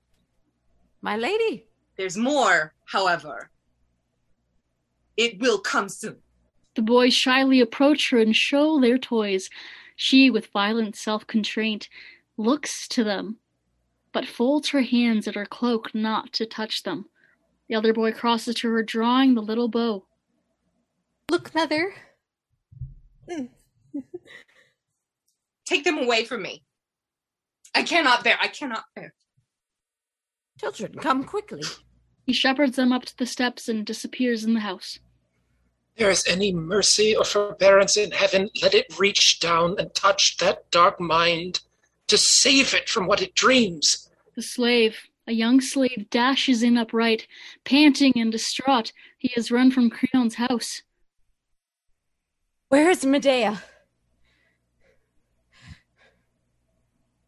My 1.02 1.18
lady. 1.18 1.68
There's 1.98 2.18
more, 2.18 2.74
however. 2.86 3.50
It 5.16 5.40
will 5.40 5.60
come 5.60 5.90
soon. 5.90 6.18
The 6.76 6.84
boys 6.84 7.14
shyly 7.14 7.60
approach 7.60 8.12
her 8.12 8.20
and 8.20 8.36
show 8.36 8.80
their 8.80 9.00
toys. 9.00 9.50
She, 9.96 10.30
with 10.30 10.48
violent 10.48 10.96
self 10.96 11.26
constraint, 11.26 11.90
looks 12.38 12.88
to 12.90 13.04
them, 13.04 13.38
but 14.18 14.26
folds 14.28 14.70
her 14.70 14.82
hands 14.82 15.28
at 15.28 15.36
her 15.36 15.46
cloak 15.46 15.94
not 15.94 16.34
to 16.34 16.44
touch 16.44 16.82
them. 16.82 17.06
The 17.70 17.76
other 17.76 17.94
boy 17.94 18.12
crosses 18.14 18.56
to 18.56 18.70
her, 18.70 18.82
drawing 18.82 19.36
the 19.36 19.44
little 19.44 19.68
bow. 19.68 20.08
Look, 21.30 21.54
mother. 21.54 21.94
Hmm. 23.30 23.46
Take 25.68 25.84
them 25.84 26.00
away 26.00 26.26
from 26.26 26.42
me. 26.42 26.64
I 27.76 27.84
cannot 27.84 28.24
bear. 28.24 28.40
I 28.42 28.48
cannot 28.48 28.86
bear. 28.96 29.14
Children, 30.60 30.96
come 30.96 31.24
quickly. 31.24 31.62
He 32.26 32.34
shepherds 32.34 32.76
them 32.76 32.92
up 32.92 33.06
to 33.06 33.18
the 33.20 33.28
steps 33.28 33.70
and 33.70 33.86
disappears 33.86 34.44
in 34.44 34.56
the 34.56 34.62
house. 34.62 34.98
There 35.96 36.10
is 36.10 36.26
any 36.28 36.52
mercy 36.52 37.16
or 37.16 37.24
forbearance 37.24 37.98
in 37.98 38.10
heaven, 38.10 38.50
let 38.64 38.74
it 38.74 38.98
reach 38.98 39.40
down 39.40 39.76
and 39.78 39.94
touch 39.94 40.38
that 40.38 40.72
dark 40.72 41.00
mind 41.00 41.60
to 42.08 42.18
save 42.18 42.74
it 42.74 42.90
from 42.90 43.06
what 43.06 43.22
it 43.22 43.36
dreams. 43.36 44.07
The 44.38 44.44
slave, 44.44 45.08
a 45.26 45.32
young 45.32 45.62
slave, 45.62 46.12
dashes 46.12 46.62
in 46.62 46.78
upright, 46.78 47.26
panting 47.66 48.14
and 48.18 48.32
distraught. 48.32 48.94
He 49.18 49.32
has 49.34 49.50
run 49.50 49.72
from 49.72 49.90
Creon's 49.90 50.36
house. 50.36 50.84
Where 52.70 52.88
is 52.88 53.04
Medea? 53.04 53.64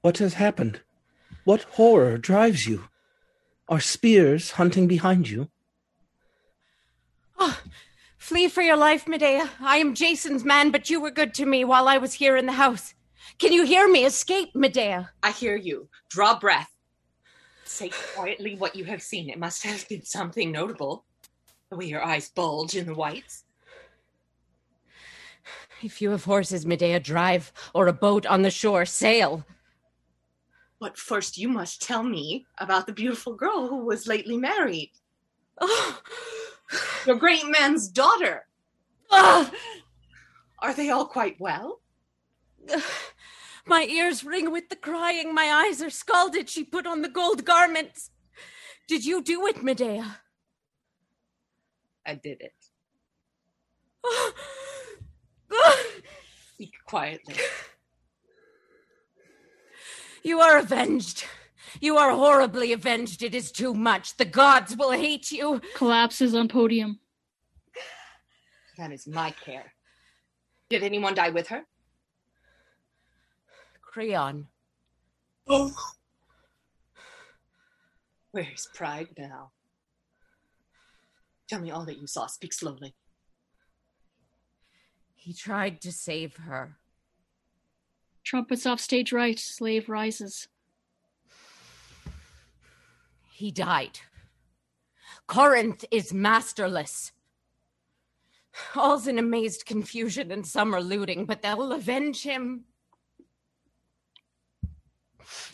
What 0.01 0.19
has 0.19 0.35
happened? 0.35 0.81
What 1.45 1.63
horror 1.63 2.19
drives 2.19 2.67
you? 2.67 2.83
Are 3.67 3.79
spears 3.79 4.51
hunting 4.51 4.87
behind 4.87 5.27
you? 5.27 5.49
Oh, 7.39 7.59
flee 8.19 8.47
for 8.47 8.61
your 8.61 8.77
life, 8.77 9.07
Medea. 9.07 9.49
I 9.59 9.77
am 9.77 9.95
Jason's 9.95 10.45
man, 10.45 10.69
but 10.69 10.91
you 10.91 11.01
were 11.01 11.09
good 11.09 11.33
to 11.33 11.47
me 11.47 11.65
while 11.65 11.87
I 11.87 11.97
was 11.97 12.13
here 12.13 12.37
in 12.37 12.45
the 12.45 12.51
house. 12.51 12.93
Can 13.39 13.51
you 13.51 13.65
hear 13.65 13.91
me? 13.91 14.05
Escape, 14.05 14.53
Medea. 14.53 15.09
I 15.23 15.31
hear 15.31 15.55
you. 15.55 15.89
Draw 16.11 16.37
breath. 16.37 16.69
Say 17.69 17.91
quietly 18.15 18.55
what 18.55 18.75
you 18.75 18.83
have 18.85 19.01
seen. 19.01 19.29
It 19.29 19.37
must 19.37 19.63
have 19.63 19.87
been 19.87 20.03
something 20.03 20.51
notable. 20.51 21.05
The 21.69 21.77
way 21.77 21.85
your 21.85 22.03
eyes 22.03 22.27
bulge 22.27 22.75
in 22.75 22.87
the 22.87 22.95
whites. 22.95 23.43
If 25.83 26.01
you 26.01 26.09
have 26.09 26.23
horses, 26.25 26.65
Medea, 26.65 26.99
drive, 26.99 27.53
or 27.75 27.85
a 27.87 27.93
boat 27.93 28.25
on 28.25 28.41
the 28.41 28.49
shore, 28.49 28.85
sail. 28.85 29.45
But 30.79 30.97
first, 30.97 31.37
you 31.37 31.47
must 31.47 31.81
tell 31.81 32.01
me 32.01 32.47
about 32.57 32.87
the 32.87 32.91
beautiful 32.91 33.35
girl 33.35 33.67
who 33.67 33.85
was 33.85 34.07
lately 34.07 34.35
married. 34.35 34.91
Oh, 35.61 36.01
Your 37.05 37.17
great 37.17 37.47
man's 37.47 37.87
daughter. 37.87 38.47
ah! 39.11 39.49
Are 40.57 40.73
they 40.73 40.89
all 40.89 41.05
quite 41.05 41.39
well? 41.39 41.81
My 43.69 43.83
ears 43.83 44.23
ring 44.23 44.51
with 44.51 44.69
the 44.69 44.75
crying. 44.75 45.31
My 45.31 45.65
eyes 45.67 45.79
are 45.83 45.91
scalded. 45.91 46.49
She 46.49 46.63
put 46.63 46.87
on 46.87 47.03
the 47.03 47.07
gold 47.07 47.45
garments. 47.45 48.09
Did 48.87 49.05
you 49.05 49.21
do 49.21 49.45
it, 49.45 49.61
Medea? 49.61 50.21
I 52.03 52.15
did 52.15 52.41
it. 52.41 52.53
Speak 56.53 56.73
quietly. 56.87 57.35
You 60.23 60.39
are 60.39 60.57
avenged. 60.57 61.25
You 61.79 61.97
are 61.97 62.09
horribly 62.09 62.73
avenged. 62.73 63.21
It 63.21 63.35
is 63.35 63.51
too 63.51 63.75
much. 63.75 64.17
The 64.17 64.25
gods 64.25 64.75
will 64.75 64.91
hate 64.91 65.31
you. 65.31 65.61
Collapses 65.75 66.33
on 66.33 66.47
podium. 66.47 66.99
That 68.79 68.91
is 68.91 69.05
my 69.05 69.29
care. 69.29 69.73
Did 70.71 70.81
anyone 70.81 71.13
die 71.13 71.29
with 71.29 71.49
her? 71.49 71.65
Creon. 73.89 74.47
Oh, 75.47 75.73
Where 78.31 78.47
is 78.53 78.69
pride 78.71 79.07
now? 79.17 79.49
Tell 81.49 81.59
me 81.59 81.71
all 81.71 81.85
that 81.85 81.97
you 81.97 82.05
saw. 82.05 82.27
Speak 82.27 82.53
slowly. 82.53 82.93
He 85.15 85.33
tried 85.33 85.81
to 85.81 85.91
save 85.91 86.35
her. 86.35 86.77
Trumpets 88.23 88.67
off 88.67 88.79
stage 88.79 89.11
right. 89.11 89.39
Slave 89.39 89.89
rises. 89.89 90.47
He 93.31 93.49
died. 93.49 94.01
Corinth 95.25 95.83
is 95.89 96.13
masterless. 96.13 97.11
All's 98.75 99.07
in 99.07 99.17
amazed 99.17 99.65
confusion 99.65 100.31
and 100.31 100.45
some 100.45 100.75
are 100.75 100.81
looting, 100.81 101.25
but 101.25 101.41
they'll 101.41 101.71
avenge 101.71 102.21
him. 102.21 102.65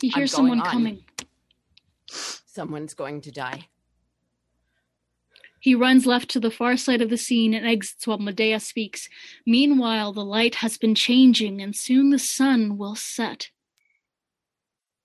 He 0.00 0.08
I'm 0.08 0.20
hears 0.20 0.32
going 0.32 0.48
someone 0.48 0.60
on. 0.60 0.66
coming. 0.70 1.04
Someone's 2.08 2.94
going 2.94 3.20
to 3.22 3.30
die. 3.30 3.68
He 5.60 5.74
runs 5.74 6.06
left 6.06 6.28
to 6.30 6.40
the 6.40 6.50
far 6.50 6.76
side 6.76 7.02
of 7.02 7.10
the 7.10 7.16
scene 7.16 7.52
and 7.52 7.66
exits 7.66 8.06
while 8.06 8.18
Medea 8.18 8.60
speaks. 8.60 9.08
Meanwhile, 9.44 10.12
the 10.12 10.24
light 10.24 10.56
has 10.56 10.78
been 10.78 10.94
changing, 10.94 11.60
and 11.60 11.74
soon 11.74 12.10
the 12.10 12.18
sun 12.18 12.78
will 12.78 12.94
set. 12.94 13.50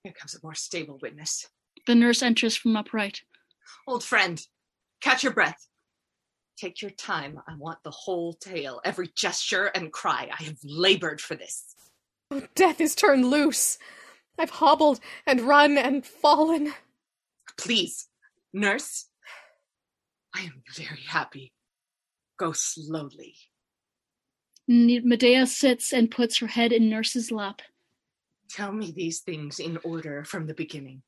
Here 0.04 0.14
comes 0.14 0.36
a 0.36 0.40
more 0.44 0.54
stable 0.54 1.00
witness. 1.02 1.48
The 1.88 1.96
nurse 1.96 2.22
enters 2.22 2.56
from 2.56 2.76
upright. 2.76 3.22
Old 3.88 4.04
friend, 4.04 4.40
catch 5.02 5.24
your 5.24 5.34
breath. 5.34 5.68
Take 6.58 6.82
your 6.82 6.92
time. 6.92 7.42
I 7.48 7.56
want 7.56 7.80
the 7.84 7.92
whole 7.92 8.34
tale, 8.34 8.82
every 8.86 9.10
gesture 9.16 9.66
and 9.66 9.92
cry. 9.92 10.30
I 10.32 10.44
have 10.44 10.60
labored 10.64 11.22
for 11.22 11.36
this. 11.36 11.76
Oh, 12.30 12.44
death 12.54 12.80
is 12.80 12.94
turned 12.94 13.32
loose. 13.32 13.80
I've 14.38 14.50
hobbled 14.50 15.00
and 15.26 15.42
run 15.42 15.78
and 15.78 16.06
fallen. 16.06 16.74
Please, 17.58 18.08
nurse. 18.54 19.08
I 20.34 20.42
am 20.42 20.64
very 20.76 21.02
happy. 21.08 21.54
Go 22.38 22.54
slowly. 22.54 23.36
Medea 24.68 25.46
sits 25.48 25.92
and 25.92 26.10
puts 26.10 26.40
her 26.40 26.48
head 26.48 26.72
in 26.72 26.90
Nurse's 26.90 27.32
lap. 27.32 27.62
Tell 28.50 28.72
me 28.72 28.92
these 28.92 29.20
things 29.20 29.60
in 29.60 29.78
order 29.84 30.24
from 30.24 30.48
the 30.48 30.54
beginning. 30.54 31.04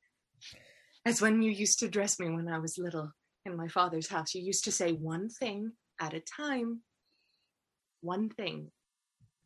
As 1.06 1.22
when 1.22 1.42
you 1.42 1.52
used 1.52 1.80
to 1.80 1.90
dress 1.90 2.20
me 2.20 2.30
when 2.30 2.48
I 2.48 2.60
was 2.60 2.78
little 2.78 3.12
in 3.46 3.58
my 3.58 3.68
father's 3.68 4.08
house, 4.08 4.34
you 4.34 4.42
used 4.42 4.64
to 4.66 4.72
say 4.72 4.92
one 4.92 5.30
thing 5.30 5.74
at 6.00 6.14
a 6.14 6.22
time. 6.22 6.82
One 8.02 8.30
thing, 8.30 8.72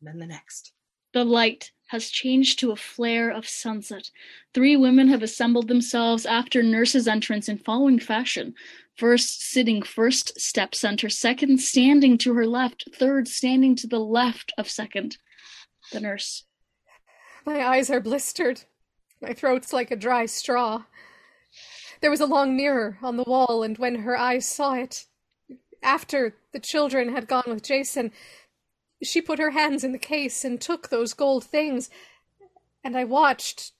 then 0.02 0.18
the 0.18 0.26
next. 0.26 0.72
The 1.12 1.24
light 1.24 1.72
has 1.88 2.10
changed 2.10 2.58
to 2.58 2.70
a 2.70 2.76
flare 2.76 3.30
of 3.30 3.48
sunset. 3.48 4.10
Three 4.52 4.76
women 4.76 5.08
have 5.08 5.22
assembled 5.22 5.68
themselves 5.68 6.26
after 6.26 6.62
Nurse's 6.62 7.08
entrance 7.08 7.48
in 7.48 7.58
following 7.58 7.98
fashion. 7.98 8.54
First 8.94 9.40
sitting 9.40 9.80
first 9.80 10.38
step 10.38 10.74
center, 10.74 11.08
second 11.08 11.60
standing 11.60 12.18
to 12.18 12.34
her 12.34 12.46
left, 12.46 12.84
third 12.94 13.26
standing 13.26 13.74
to 13.76 13.86
the 13.86 14.00
left 14.00 14.52
of 14.58 14.68
second. 14.68 15.16
The 15.92 16.00
nurse. 16.00 16.44
My 17.46 17.64
eyes 17.64 17.88
are 17.90 18.00
blistered. 18.00 18.62
My 19.22 19.32
throat's 19.32 19.72
like 19.72 19.90
a 19.90 19.96
dry 19.96 20.26
straw. 20.26 20.84
There 22.00 22.10
was 22.10 22.20
a 22.20 22.26
long 22.26 22.56
mirror 22.56 22.98
on 23.02 23.16
the 23.16 23.24
wall, 23.24 23.62
and 23.62 23.78
when 23.78 23.96
her 23.96 24.16
eyes 24.16 24.46
saw 24.46 24.74
it, 24.74 25.06
after 25.82 26.36
the 26.52 26.60
children 26.60 27.14
had 27.14 27.26
gone 27.26 27.44
with 27.46 27.62
Jason, 27.62 28.12
she 29.02 29.20
put 29.20 29.38
her 29.38 29.50
hands 29.50 29.84
in 29.84 29.92
the 29.92 29.98
case 29.98 30.44
and 30.44 30.60
took 30.60 30.88
those 30.88 31.14
gold 31.14 31.44
things. 31.44 31.90
And 32.82 32.96
I 32.96 33.04
watched, 33.04 33.72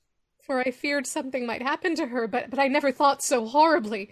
for 0.43 0.61
I 0.61 0.71
feared 0.71 1.07
something 1.07 1.47
might 1.47 1.63
happen 1.63 1.95
to 1.97 2.07
her, 2.07 2.27
but, 2.27 2.51
but 2.51 2.59
I 2.59 2.69
never 2.69 2.93
thought 2.93 3.23
so 3.23 3.47
horribly. 3.47 4.11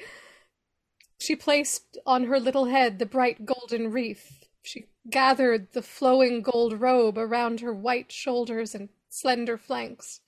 She 1.18 1.36
placed 1.36 1.98
on 2.04 2.24
her 2.24 2.38
little 2.38 2.66
head 2.66 2.98
the 2.98 3.06
bright 3.06 3.46
golden 3.46 3.90
wreath. 3.90 4.44
She 4.62 4.86
gathered 5.08 5.72
the 5.72 5.82
flowing 5.82 6.42
gold 6.42 6.80
robe 6.80 7.16
around 7.16 7.60
her 7.60 7.72
white 7.72 8.10
shoulders 8.10 8.74
and 8.74 8.88
slender 9.08 9.56
flanks. 9.56 10.20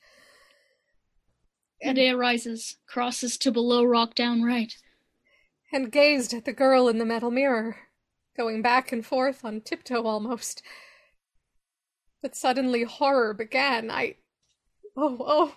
Medea 1.82 2.16
rises, 2.16 2.76
crosses 2.86 3.36
to 3.38 3.52
below 3.52 3.84
rock 3.84 4.14
down 4.14 4.42
right. 4.42 4.74
And 5.72 5.92
gazed 5.92 6.32
at 6.32 6.44
the 6.44 6.52
girl 6.52 6.88
in 6.88 6.98
the 6.98 7.04
metal 7.04 7.30
mirror, 7.30 7.87
going 8.38 8.62
back 8.62 8.92
and 8.92 9.04
forth 9.04 9.44
on 9.44 9.60
tiptoe 9.60 10.04
almost. 10.04 10.62
But 12.22 12.36
suddenly 12.36 12.84
horror 12.84 13.34
began. 13.34 13.90
I. 13.90 14.14
Oh, 14.96 15.18
oh. 15.20 15.56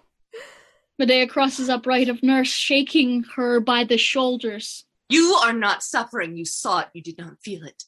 Medea 1.00 1.28
crosses 1.28 1.70
upright 1.70 2.10
of 2.10 2.22
Nurse, 2.22 2.52
shaking 2.52 3.24
her 3.36 3.60
by 3.60 3.84
the 3.84 3.98
shoulders. 3.98 4.86
You 5.10 5.38
are 5.44 5.54
not 5.54 5.84
suffering. 5.84 6.38
You 6.38 6.46
saw 6.46 6.82
it. 6.82 6.90
You 6.94 7.02
did 7.02 7.18
not 7.18 7.40
feel 7.44 7.64
it. 7.64 7.84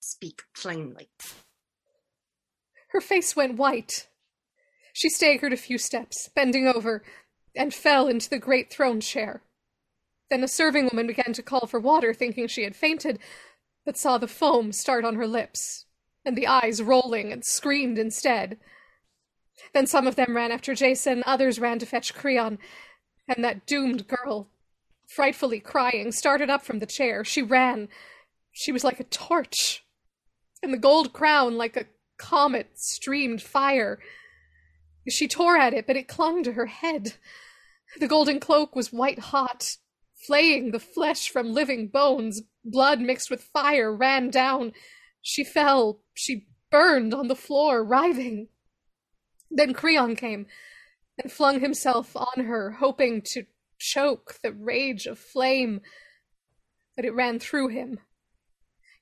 Speak 0.00 0.42
plainly. 0.56 1.08
Her 2.88 3.00
face 3.00 3.34
went 3.34 3.56
white. 3.56 4.08
She 4.92 5.08
staggered 5.08 5.52
a 5.52 5.56
few 5.56 5.78
steps, 5.78 6.28
bending 6.34 6.68
over, 6.68 7.02
and 7.56 7.72
fell 7.72 8.08
into 8.08 8.28
the 8.28 8.38
great 8.38 8.70
throne 8.70 9.00
chair. 9.00 9.42
Then 10.32 10.42
a 10.42 10.48
serving 10.48 10.86
woman 10.86 11.06
began 11.06 11.34
to 11.34 11.42
call 11.42 11.66
for 11.66 11.78
water, 11.78 12.14
thinking 12.14 12.46
she 12.46 12.62
had 12.62 12.74
fainted, 12.74 13.18
but 13.84 13.98
saw 13.98 14.16
the 14.16 14.26
foam 14.26 14.72
start 14.72 15.04
on 15.04 15.16
her 15.16 15.26
lips, 15.26 15.84
and 16.24 16.34
the 16.34 16.46
eyes 16.46 16.80
rolling, 16.80 17.30
and 17.30 17.44
screamed 17.44 17.98
instead. 17.98 18.56
Then 19.74 19.86
some 19.86 20.06
of 20.06 20.16
them 20.16 20.34
ran 20.34 20.50
after 20.50 20.74
Jason, 20.74 21.22
others 21.26 21.60
ran 21.60 21.78
to 21.80 21.84
fetch 21.84 22.14
Creon, 22.14 22.58
and 23.28 23.44
that 23.44 23.66
doomed 23.66 24.08
girl, 24.08 24.48
frightfully 25.06 25.60
crying, 25.60 26.12
started 26.12 26.48
up 26.48 26.64
from 26.64 26.78
the 26.78 26.86
chair. 26.86 27.26
She 27.26 27.42
ran. 27.42 27.90
She 28.52 28.72
was 28.72 28.84
like 28.84 29.00
a 29.00 29.04
torch, 29.04 29.84
and 30.62 30.72
the 30.72 30.78
gold 30.78 31.12
crown, 31.12 31.58
like 31.58 31.76
a 31.76 31.88
comet, 32.16 32.70
streamed 32.78 33.42
fire. 33.42 33.98
She 35.06 35.28
tore 35.28 35.58
at 35.58 35.74
it, 35.74 35.86
but 35.86 35.98
it 35.98 36.08
clung 36.08 36.42
to 36.44 36.52
her 36.52 36.66
head. 36.66 37.16
The 38.00 38.08
golden 38.08 38.40
cloak 38.40 38.74
was 38.74 38.94
white 38.94 39.18
hot, 39.18 39.76
flaying 40.26 40.70
the 40.70 40.80
flesh 40.80 41.28
from 41.28 41.52
living 41.52 41.88
bones. 41.88 42.42
Blood 42.64 43.00
mixed 43.00 43.30
with 43.30 43.42
fire 43.42 43.94
ran 43.94 44.30
down. 44.30 44.72
She 45.20 45.44
fell. 45.44 46.00
She 46.14 46.46
burned 46.70 47.14
on 47.14 47.28
the 47.28 47.36
floor, 47.36 47.84
writhing. 47.84 48.48
Then 49.50 49.74
Creon 49.74 50.16
came 50.16 50.46
and 51.22 51.30
flung 51.30 51.60
himself 51.60 52.16
on 52.16 52.44
her, 52.44 52.72
hoping 52.72 53.22
to 53.32 53.44
choke 53.78 54.38
the 54.42 54.52
rage 54.52 55.06
of 55.06 55.18
flame, 55.18 55.80
but 56.96 57.04
it 57.04 57.14
ran 57.14 57.38
through 57.38 57.68
him. 57.68 57.98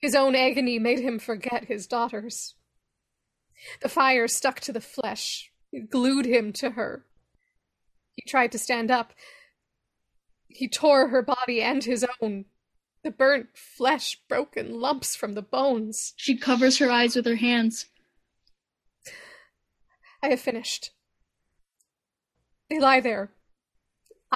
His 0.00 0.14
own 0.14 0.34
agony 0.34 0.78
made 0.78 0.98
him 0.98 1.18
forget 1.18 1.66
his 1.66 1.86
daughters. 1.86 2.54
The 3.82 3.88
fire 3.88 4.26
stuck 4.26 4.60
to 4.60 4.72
the 4.72 4.80
flesh, 4.80 5.52
it 5.72 5.90
glued 5.90 6.26
him 6.26 6.52
to 6.54 6.70
her. 6.70 7.04
He 8.14 8.22
tried 8.26 8.52
to 8.52 8.58
stand 8.58 8.90
up. 8.90 9.12
He 10.50 10.68
tore 10.68 11.08
her 11.08 11.22
body 11.22 11.62
and 11.62 11.82
his 11.82 12.04
own. 12.20 12.46
The 13.02 13.10
burnt 13.10 13.48
flesh 13.54 14.20
broke 14.28 14.56
in 14.56 14.80
lumps 14.80 15.16
from 15.16 15.34
the 15.34 15.42
bones. 15.42 16.12
She 16.16 16.36
covers 16.36 16.78
her 16.78 16.90
eyes 16.90 17.16
with 17.16 17.24
her 17.26 17.36
hands. 17.36 17.86
I 20.22 20.28
have 20.28 20.40
finished. 20.40 20.90
They 22.68 22.78
lie 22.78 23.00
there, 23.00 23.32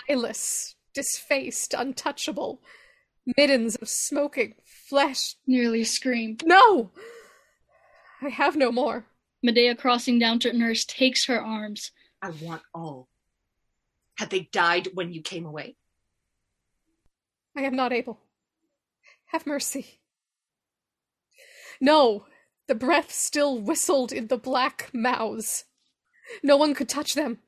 eyeless, 0.08 0.76
disfaced, 0.94 1.74
untouchable, 1.74 2.62
middens 3.36 3.76
of 3.76 3.88
smoking 3.88 4.54
flesh. 4.64 5.36
Nearly 5.46 5.84
scream. 5.84 6.38
No! 6.44 6.90
I 8.22 8.30
have 8.30 8.56
no 8.56 8.72
more. 8.72 9.06
Medea, 9.42 9.74
crossing 9.74 10.18
down 10.18 10.38
to 10.38 10.52
Nurse, 10.52 10.86
takes 10.86 11.26
her 11.26 11.40
arms. 11.40 11.92
I 12.22 12.30
want 12.30 12.62
all. 12.72 13.08
Had 14.16 14.30
they 14.30 14.48
died 14.52 14.88
when 14.94 15.12
you 15.12 15.20
came 15.20 15.44
away? 15.44 15.76
I 17.56 17.62
am 17.62 17.76
not 17.76 17.92
able. 17.92 18.20
Have 19.26 19.46
mercy. 19.46 20.00
No, 21.80 22.26
the 22.66 22.74
breath 22.74 23.12
still 23.12 23.60
whistled 23.60 24.12
in 24.12 24.28
the 24.28 24.38
black 24.38 24.90
mouths. 24.92 25.64
No 26.42 26.56
one 26.56 26.74
could 26.74 26.88
touch 26.88 27.14
them. 27.14 27.38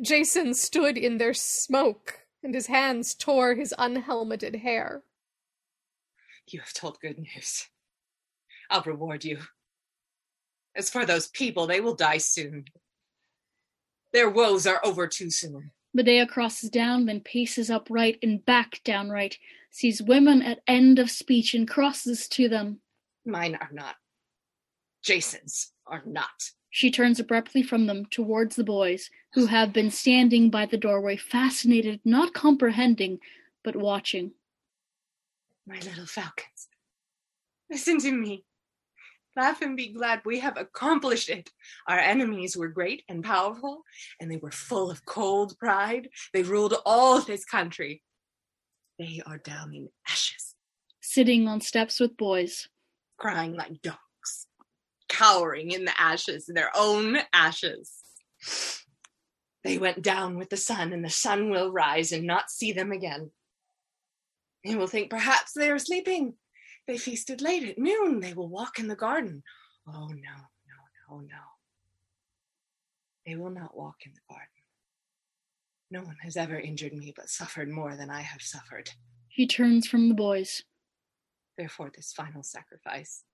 Jason 0.00 0.54
stood 0.54 0.96
in 0.96 1.18
their 1.18 1.34
smoke, 1.34 2.20
and 2.42 2.54
his 2.54 2.66
hands 2.66 3.14
tore 3.14 3.54
his 3.54 3.74
unhelmeted 3.78 4.56
hair. 4.56 5.02
You 6.46 6.60
have 6.60 6.72
told 6.72 7.00
good 7.00 7.18
news. 7.18 7.68
I'll 8.70 8.82
reward 8.82 9.24
you. 9.24 9.38
As 10.74 10.90
for 10.90 11.04
those 11.04 11.28
people, 11.28 11.66
they 11.66 11.80
will 11.80 11.94
die 11.94 12.18
soon. 12.18 12.64
Their 14.12 14.30
woes 14.30 14.66
are 14.66 14.80
over 14.84 15.06
too 15.06 15.30
soon. 15.30 15.70
Medea 15.94 16.26
crosses 16.26 16.70
down, 16.70 17.06
then 17.06 17.20
paces 17.20 17.70
upright 17.70 18.18
and 18.22 18.44
back 18.44 18.80
downright, 18.84 19.38
sees 19.70 20.02
women 20.02 20.42
at 20.42 20.62
end 20.66 20.98
of 20.98 21.10
speech 21.10 21.54
and 21.54 21.68
crosses 21.68 22.28
to 22.28 22.48
them. 22.48 22.80
Mine 23.24 23.56
are 23.60 23.70
not. 23.72 23.96
Jason's 25.02 25.72
are 25.86 26.02
not. 26.06 26.52
She 26.70 26.90
turns 26.90 27.20
abruptly 27.20 27.62
from 27.62 27.86
them 27.86 28.06
towards 28.06 28.56
the 28.56 28.64
boys, 28.64 29.10
who 29.34 29.46
have 29.46 29.72
been 29.72 29.90
standing 29.90 30.48
by 30.48 30.64
the 30.64 30.78
doorway, 30.78 31.16
fascinated, 31.16 32.00
not 32.04 32.32
comprehending, 32.32 33.18
but 33.62 33.76
watching. 33.76 34.32
My 35.66 35.78
little 35.80 36.06
falcons, 36.06 36.68
listen 37.70 37.98
to 38.00 38.12
me. 38.12 38.44
Laugh 39.34 39.62
and 39.62 39.76
be 39.76 39.88
glad 39.88 40.20
we 40.24 40.40
have 40.40 40.58
accomplished 40.58 41.30
it. 41.30 41.50
Our 41.88 41.98
enemies 41.98 42.56
were 42.56 42.68
great 42.68 43.02
and 43.08 43.24
powerful, 43.24 43.82
and 44.20 44.30
they 44.30 44.36
were 44.36 44.50
full 44.50 44.90
of 44.90 45.06
cold 45.06 45.58
pride. 45.58 46.08
They 46.34 46.42
ruled 46.42 46.74
all 46.84 47.20
this 47.20 47.44
country. 47.44 48.02
They 48.98 49.22
are 49.24 49.38
down 49.38 49.74
in 49.74 49.88
ashes. 50.06 50.54
Sitting 51.00 51.48
on 51.48 51.62
steps 51.62 51.98
with 51.98 52.16
boys. 52.16 52.68
Crying 53.18 53.54
like 53.54 53.80
dogs. 53.80 54.46
Cowering 55.08 55.70
in 55.70 55.86
the 55.86 55.98
ashes, 55.98 56.44
their 56.46 56.70
own 56.76 57.18
ashes. 57.32 58.02
They 59.64 59.78
went 59.78 60.02
down 60.02 60.36
with 60.36 60.50
the 60.50 60.56
sun, 60.58 60.92
and 60.92 61.04
the 61.04 61.10
sun 61.10 61.48
will 61.48 61.72
rise 61.72 62.12
and 62.12 62.26
not 62.26 62.50
see 62.50 62.72
them 62.72 62.92
again. 62.92 63.30
They 64.64 64.76
will 64.76 64.86
think 64.86 65.08
perhaps 65.08 65.52
they 65.52 65.70
are 65.70 65.78
sleeping 65.78 66.34
they 66.86 66.98
feasted 66.98 67.40
late 67.40 67.68
at 67.68 67.78
noon. 67.78 68.20
They 68.20 68.34
will 68.34 68.48
walk 68.48 68.78
in 68.78 68.88
the 68.88 68.96
garden. 68.96 69.42
Oh, 69.86 70.08
no, 70.08 70.08
no, 70.08 71.10
no, 71.10 71.20
no. 71.20 71.42
They 73.26 73.36
will 73.36 73.50
not 73.50 73.76
walk 73.76 73.96
in 74.04 74.12
the 74.14 74.20
garden. 74.28 74.48
No 75.90 76.00
one 76.00 76.16
has 76.22 76.36
ever 76.36 76.58
injured 76.58 76.94
me 76.94 77.12
but 77.14 77.28
suffered 77.28 77.68
more 77.68 77.96
than 77.96 78.10
I 78.10 78.22
have 78.22 78.42
suffered. 78.42 78.90
He 79.28 79.46
turns 79.46 79.86
from 79.86 80.08
the 80.08 80.14
boys. 80.14 80.62
Therefore, 81.56 81.92
this 81.94 82.12
final 82.12 82.42
sacrifice 82.42 83.24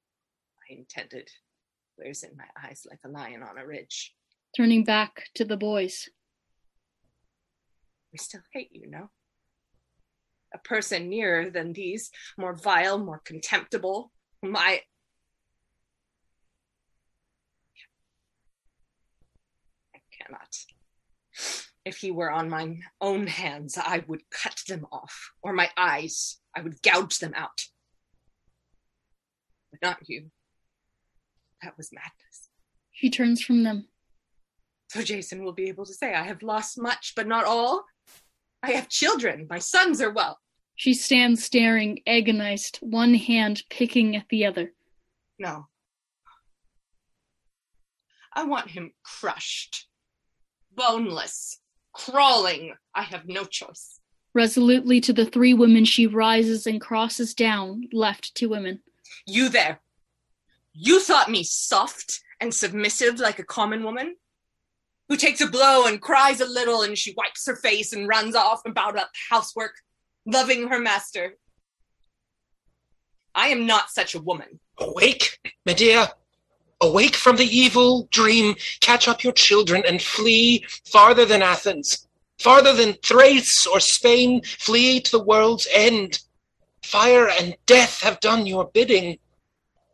I 0.69 0.75
intended 0.75 1.31
glares 1.97 2.23
in 2.23 2.37
my 2.37 2.45
eyes 2.63 2.87
like 2.89 3.01
a 3.05 3.09
lion 3.09 3.43
on 3.43 3.59
a 3.59 3.67
ridge. 3.67 4.15
Turning 4.57 4.85
back 4.85 5.25
to 5.35 5.45
the 5.45 5.57
boys. 5.57 6.09
We 8.13 8.19
still 8.19 8.43
hate 8.53 8.71
you, 8.73 8.89
no? 8.89 9.11
A 10.55 10.59
person 10.59 11.09
nearer 11.09 11.51
than 11.51 11.73
these, 11.73 12.11
more 12.39 12.55
vile, 12.55 12.99
more 12.99 13.21
contemptible, 13.25 14.11
my 14.43 14.81
I. 19.95 19.99
Cannot. 20.21 20.57
If 21.85 21.99
he 21.99 22.11
were 22.11 22.31
on 22.31 22.51
my 22.51 22.79
own 23.01 23.27
hands, 23.27 23.79
I 23.79 24.05
would 24.07 24.23
cut 24.31 24.61
them 24.69 24.87
off, 24.91 25.33
or 25.43 25.53
my 25.53 25.71
eyes, 25.77 26.39
I 26.57 26.61
would 26.61 26.83
gouge 26.83 27.19
them 27.19 27.33
out. 27.35 27.63
But 29.71 29.83
not 29.83 29.99
you. 30.09 30.31
That 31.63 31.77
was 31.77 31.91
madness. 31.93 32.49
She 32.93 33.11
turns 33.11 33.43
from 33.43 33.63
them. 33.63 33.89
So 34.91 35.03
Jason 35.03 35.45
will 35.45 35.53
be 35.53 35.69
able 35.69 35.85
to 35.87 35.95
say, 35.95 36.15
I 36.15 36.23
have 36.25 36.43
lost 36.43 36.81
much, 36.81 37.13
but 37.15 37.27
not 37.27 37.45
all. 37.45 37.85
I 38.63 38.73
have 38.73 38.89
children. 38.89 39.47
My 39.49 39.59
sons 39.59 40.01
are 40.01 40.11
well. 40.11 40.39
She 40.75 40.95
stands 40.95 41.45
staring, 41.45 42.01
agonized, 42.07 42.79
one 42.81 43.15
hand 43.15 43.63
picking 43.69 44.17
at 44.17 44.27
the 44.31 44.47
other. 44.47 44.73
No. 45.39 45.67
I 48.33 48.45
want 48.45 48.71
him 48.71 48.93
crushed, 49.03 49.89
boneless, 50.75 51.59
crawling. 51.93 52.75
I 52.95 53.03
have 53.03 53.27
no 53.27 53.45
choice. 53.45 53.99
Resolutely 54.35 55.01
to 55.01 55.13
the 55.13 55.27
three 55.27 55.55
women, 55.55 55.85
she 55.85 56.07
rises 56.07 56.67
and 56.67 56.81
crosses 56.81 57.35
down, 57.35 57.89
left 57.93 58.35
to 58.37 58.49
women. 58.49 58.81
You 59.27 59.49
there. 59.49 59.81
You 60.73 61.01
thought 61.01 61.31
me 61.31 61.43
soft 61.43 62.21
and 62.41 62.55
submissive 62.55 63.19
like 63.19 63.41
a 63.41 63.45
common 63.45 63.83
woman? 63.83 64.15
Who 65.09 65.17
takes 65.17 65.41
a 65.41 65.47
blow 65.47 65.87
and 65.87 66.01
cries 66.01 66.41
a 66.41 66.47
little 66.47 66.83
and 66.83 66.97
she 66.97 67.15
wipes 67.17 67.47
her 67.47 67.57
face 67.57 67.93
and 67.93 68.07
runs 68.07 68.35
off 68.35 68.61
about 68.67 68.99
housework, 69.31 69.73
loving 70.27 70.69
her 70.69 70.79
master. 70.79 71.37
I 73.35 73.49
am 73.49 73.67
not 73.67 73.91
such 73.91 74.15
a 74.15 74.21
woman. 74.21 74.61
Awake, 74.79 75.39
Medea. 75.65 76.13
Awake 76.81 77.15
from 77.15 77.37
the 77.37 77.47
evil 77.47 78.09
dream. 78.11 78.55
Catch 78.81 79.09
up 79.09 79.25
your 79.25 79.33
children 79.33 79.83
and 79.87 80.03
flee 80.03 80.67
farther 80.85 81.25
than 81.25 81.43
Athens, 81.43 82.07
farther 82.39 82.73
than 82.73 82.95
Thrace 83.03 83.67
or 83.67 83.81
Spain. 83.81 84.43
Flee 84.43 85.01
to 85.01 85.11
the 85.11 85.25
world's 85.25 85.67
end. 85.73 86.21
Fire 86.83 87.29
and 87.29 87.57
death 87.67 88.01
have 88.03 88.21
done 88.21 88.47
your 88.47 88.71
bidding. 88.75 89.19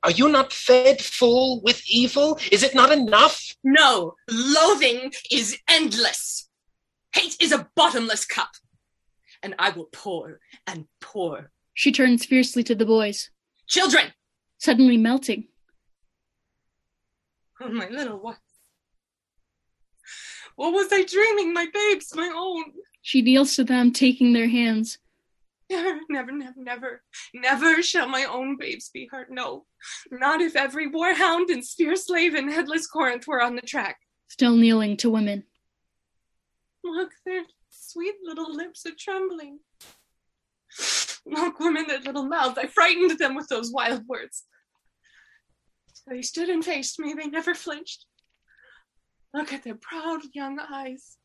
Are 0.04 0.10
you 0.10 0.28
not 0.28 0.52
fed 0.52 1.00
full 1.00 1.62
with 1.62 1.82
evil? 1.88 2.38
Is 2.52 2.62
it 2.62 2.74
not 2.74 2.92
enough? 2.92 3.56
No, 3.64 4.14
loathing 4.30 5.10
is 5.32 5.58
endless. 5.66 6.50
Hate 7.14 7.36
is 7.40 7.52
a 7.52 7.70
bottomless 7.74 8.26
cup. 8.26 8.50
And 9.42 9.54
I 9.58 9.70
will 9.70 9.88
pour 9.92 10.40
and 10.66 10.84
pour. 11.00 11.50
She 11.72 11.90
turns 11.90 12.26
fiercely 12.26 12.62
to 12.64 12.74
the 12.74 12.84
boys. 12.84 13.30
Children! 13.66 14.12
Suddenly 14.58 14.98
melting. 14.98 15.48
Oh, 17.62 17.70
my 17.70 17.88
little 17.88 18.18
ones. 18.18 18.38
What 20.56 20.72
was 20.74 20.88
I 20.92 21.04
dreaming? 21.04 21.54
My 21.54 21.66
babes, 21.72 22.14
my 22.14 22.30
own. 22.36 22.64
She 23.00 23.22
kneels 23.22 23.56
to 23.56 23.64
them, 23.64 23.90
taking 23.90 24.34
their 24.34 24.48
hands. 24.48 24.98
Never, 25.70 26.00
never, 26.10 26.32
never, 26.32 26.54
never, 26.56 27.02
never 27.32 27.82
shall 27.82 28.08
my 28.08 28.24
own 28.24 28.56
babes 28.58 28.90
be 28.92 29.08
hurt. 29.10 29.30
No, 29.30 29.64
not 30.10 30.40
if 30.40 30.56
every 30.56 30.90
warhound 30.90 31.50
and 31.50 31.64
spear 31.64 31.96
slave 31.96 32.34
and 32.34 32.52
headless 32.52 32.86
Corinth 32.86 33.26
were 33.26 33.42
on 33.42 33.56
the 33.56 33.62
track. 33.62 33.98
Still 34.28 34.56
kneeling 34.56 34.96
to 34.98 35.10
women. 35.10 35.44
Look, 36.82 37.12
their 37.24 37.44
sweet 37.70 38.16
little 38.22 38.54
lips 38.54 38.84
are 38.84 38.94
trembling. 38.98 39.60
Look, 41.26 41.58
women, 41.60 41.86
their 41.86 42.00
little 42.00 42.26
mouths. 42.26 42.58
I 42.58 42.66
frightened 42.66 43.18
them 43.18 43.34
with 43.34 43.48
those 43.48 43.72
wild 43.72 44.02
words. 44.06 44.44
They 46.06 46.20
stood 46.20 46.50
and 46.50 46.64
faced 46.64 46.98
me. 46.98 47.14
They 47.14 47.28
never 47.28 47.54
flinched. 47.54 48.04
Look 49.32 49.52
at 49.52 49.64
their 49.64 49.76
proud 49.76 50.20
young 50.34 50.58
eyes. 50.58 51.16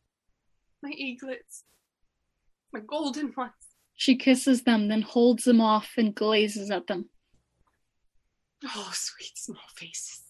My 0.82 0.92
eaglets. 0.92 1.66
My 2.72 2.80
golden 2.80 3.34
ones. 3.36 3.52
She 4.00 4.16
kisses 4.16 4.64
them, 4.64 4.88
then 4.88 5.02
holds 5.02 5.44
them 5.44 5.60
off 5.60 5.96
and 5.98 6.16
glazes 6.16 6.72
at 6.72 6.88
them. 6.88 7.10
Oh, 8.64 8.92
sweet 8.94 9.38
small 9.38 9.58
faces. 9.76 10.22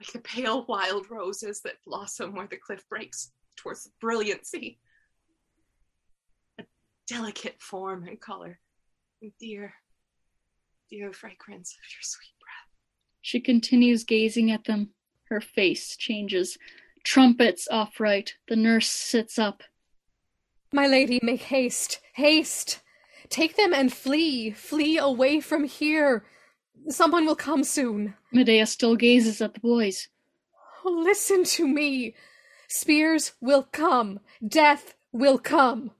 Like 0.00 0.10
the 0.14 0.20
pale 0.20 0.64
wild 0.66 1.10
roses 1.10 1.60
that 1.64 1.84
blossom 1.86 2.34
where 2.34 2.46
the 2.46 2.56
cliff 2.56 2.88
breaks 2.88 3.30
towards 3.56 3.84
the 3.84 3.90
brilliancy. 4.00 4.78
A 6.58 6.64
delicate 7.06 7.60
form 7.60 8.08
and 8.08 8.18
color. 8.18 8.58
And 9.20 9.32
dear, 9.38 9.74
dear 10.88 11.12
fragrance 11.12 11.72
of 11.72 11.92
your 11.92 12.00
sweet 12.00 12.32
breath. 12.40 12.78
She 13.20 13.40
continues 13.40 14.04
gazing 14.04 14.50
at 14.50 14.64
them. 14.64 14.94
Her 15.24 15.42
face 15.42 15.94
changes. 15.94 16.56
Trumpets 17.04 17.68
upright. 17.70 18.36
The 18.48 18.56
nurse 18.56 18.88
sits 18.88 19.38
up. 19.38 19.62
My 20.72 20.86
lady, 20.86 21.18
make 21.22 21.42
haste, 21.42 22.00
haste! 22.14 22.80
Take 23.28 23.56
them 23.56 23.72
and 23.72 23.92
flee, 23.92 24.50
flee 24.50 24.98
away 24.98 25.40
from 25.40 25.64
here. 25.64 26.24
Someone 26.88 27.26
will 27.26 27.36
come 27.36 27.64
soon. 27.64 28.14
Medea 28.32 28.66
still 28.66 28.96
gazes 28.96 29.40
at 29.40 29.54
the 29.54 29.60
boys. 29.60 30.08
Oh, 30.84 30.90
listen 30.90 31.44
to 31.44 31.66
me. 31.66 32.14
Spears 32.68 33.32
will 33.40 33.64
come. 33.64 34.20
Death 34.46 34.94
will 35.12 35.38
come. 35.38 35.90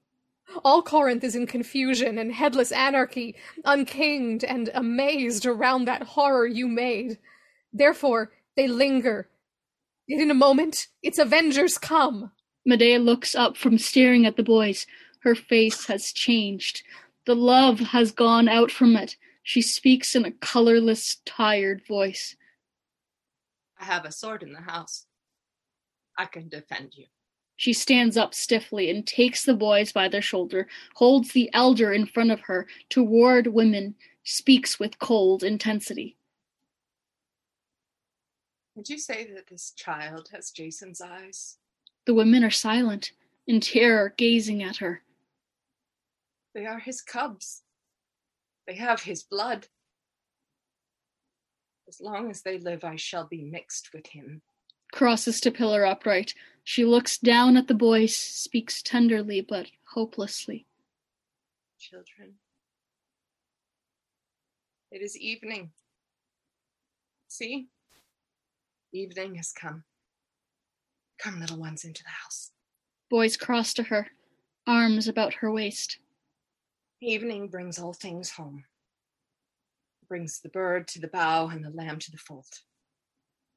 All 0.65 0.83
Corinth 0.83 1.23
is 1.23 1.37
in 1.37 1.47
confusion 1.47 2.19
and 2.19 2.33
headless 2.33 2.73
anarchy, 2.73 3.37
unkinged 3.65 4.45
and 4.45 4.71
amazed 4.75 5.47
around 5.47 5.85
that 5.85 6.03
horror 6.03 6.47
you 6.47 6.67
made. 6.67 7.19
Therefore, 7.73 8.33
they 8.57 8.67
linger. 8.67 9.29
Yet 10.07 10.21
in 10.21 10.31
a 10.31 10.35
moment, 10.35 10.89
its 11.03 11.19
avengers 11.19 11.79
come. 11.79 12.33
Medea 12.65 12.99
looks 12.99 13.35
up 13.35 13.57
from 13.57 13.79
staring 13.79 14.27
at 14.27 14.37
the 14.37 14.43
boys. 14.43 14.87
Her 15.21 15.35
face 15.35 15.87
has 15.87 16.13
changed. 16.13 16.83
The 17.27 17.35
love 17.35 17.81
has 17.81 18.13
gone 18.13 18.49
out 18.49 18.71
from 18.71 18.97
it. 18.97 19.17
She 19.43 19.63
speaks 19.63 20.15
in 20.15 20.25
a 20.25 20.33
colorless, 20.33 21.17
tired 21.25 21.83
voice. 21.87 22.37
I 23.79 23.85
have 23.85 24.05
a 24.05 24.13
sword 24.13 24.43
in 24.43 24.53
the 24.53 24.61
house. 24.61 25.07
I 26.19 26.27
can 26.27 26.49
defend 26.49 26.95
you. 26.97 27.07
She 27.57 27.73
stands 27.73 28.17
up 28.17 28.35
stiffly 28.35 28.91
and 28.91 29.07
takes 29.07 29.45
the 29.45 29.55
boys 29.55 29.93
by 29.93 30.09
their 30.09 30.23
shoulder, 30.23 30.67
holds 30.95 31.33
the 31.33 31.51
elder 31.53 31.93
in 31.93 32.07
front 32.07 32.31
of 32.31 32.41
her 32.41 32.67
toward 32.89 33.49
women, 33.49 33.97
speaks 34.25 34.79
with 34.79 34.99
cold 34.99 35.43
intensity. 35.43 36.17
Would 38.75 38.89
you 38.89 38.99
say 38.99 39.31
that 39.35 39.49
this 39.49 39.73
child 39.73 40.29
has 40.33 40.51
Jason's 40.51 41.01
eyes? 41.01 41.59
The 42.07 42.15
women 42.15 42.45
are 42.45 42.51
silent, 42.51 43.13
in 43.47 43.61
terror, 43.61 44.15
gazing 44.17 44.63
at 44.63 44.79
her. 44.79 45.03
They 46.55 46.67
are 46.67 46.79
his 46.79 47.03
cubs. 47.03 47.63
They 48.67 48.75
have 48.75 49.03
his 49.03 49.23
blood. 49.23 49.69
As 51.89 52.01
long 52.01 52.31
as 52.31 52.43
they 52.43 52.59
live, 52.59 52.85
I 52.85 52.97
shall 52.97 53.27
be 53.27 53.43
mixed 53.43 53.93
with 53.93 54.07
him. 54.07 54.43
Crosses 54.93 55.41
to 55.41 55.51
pillar 55.51 55.85
upright. 55.85 56.35
She 56.65 56.85
looks 56.85 57.19
down 57.19 57.57
at 57.57 57.69
the 57.69 57.75
boys, 57.75 58.17
speaks 58.17 58.83
tenderly 58.83 59.41
but 59.41 59.71
hopelessly. 59.93 60.67
Children, 61.79 62.35
it 64.91 65.03
is 65.03 65.17
evening. 65.17 65.71
See? 67.29 67.69
Evening 68.93 69.37
has 69.37 69.53
come. 69.53 69.85
Come, 71.23 71.41
little 71.41 71.59
ones, 71.59 71.85
into 71.85 72.03
the 72.03 72.11
house. 72.11 72.53
Boys 73.11 73.37
cross 73.37 73.75
to 73.75 73.83
her, 73.85 74.09
arms 74.67 75.07
about 75.07 75.35
her 75.35 75.53
waist. 75.53 75.99
Evening 77.03 77.49
brings 77.49 77.79
all 77.79 77.93
things 77.93 78.31
home. 78.31 78.65
Brings 80.09 80.41
the 80.41 80.49
bird 80.49 80.89
to 80.89 81.01
the 81.01 81.09
bough 81.09 81.49
and 81.49 81.65
the 81.65 81.71
lamb 81.71 81.99
to 81.99 82.11
the 82.11 82.17
fold, 82.17 82.47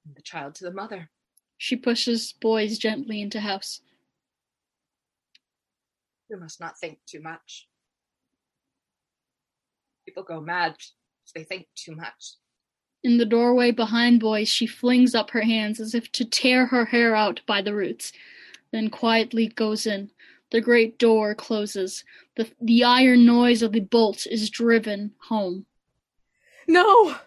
and 0.06 0.15
the 0.15 0.22
child 0.22 0.56
to 0.56 0.65
the 0.65 0.73
mother. 0.73 1.10
She 1.57 1.77
pushes 1.77 2.34
boys 2.34 2.77
gently 2.77 3.22
into 3.22 3.40
house. 3.40 3.80
You 6.30 6.38
must 6.38 6.60
not 6.60 6.77
think 6.77 6.99
too 7.06 7.22
much. 7.22 7.69
People 10.06 10.23
go 10.23 10.41
mad 10.41 10.76
if 11.26 11.34
they 11.34 11.44
think 11.44 11.68
too 11.76 11.95
much. 11.95 12.35
In 13.04 13.18
the 13.18 13.26
doorway 13.26 13.72
behind 13.72 14.22
boys, 14.22 14.48
she 14.48 14.66
flings 14.66 15.14
up 15.14 15.32
her 15.32 15.42
hands 15.42 15.80
as 15.82 15.94
if 15.94 16.12
to 16.14 16.24
tear 16.24 16.68
her 16.68 16.86
hair 16.86 17.16
out 17.16 17.42
by 17.46 17.62
the 17.62 17.76
roots, 17.76 18.14
then 18.72 18.90
quietly 18.90 19.48
goes 19.48 19.86
in. 19.86 20.10
The 20.52 20.62
great 20.62 20.98
door 20.98 21.36
closes. 21.36 22.06
The, 22.36 22.50
the 22.62 22.84
iron 22.84 23.26
noise 23.26 23.62
of 23.62 23.74
the 23.74 23.82
bolt 23.82 24.26
is 24.28 24.50
driven 24.50 25.14
home. 25.28 25.66
No! 26.68 27.18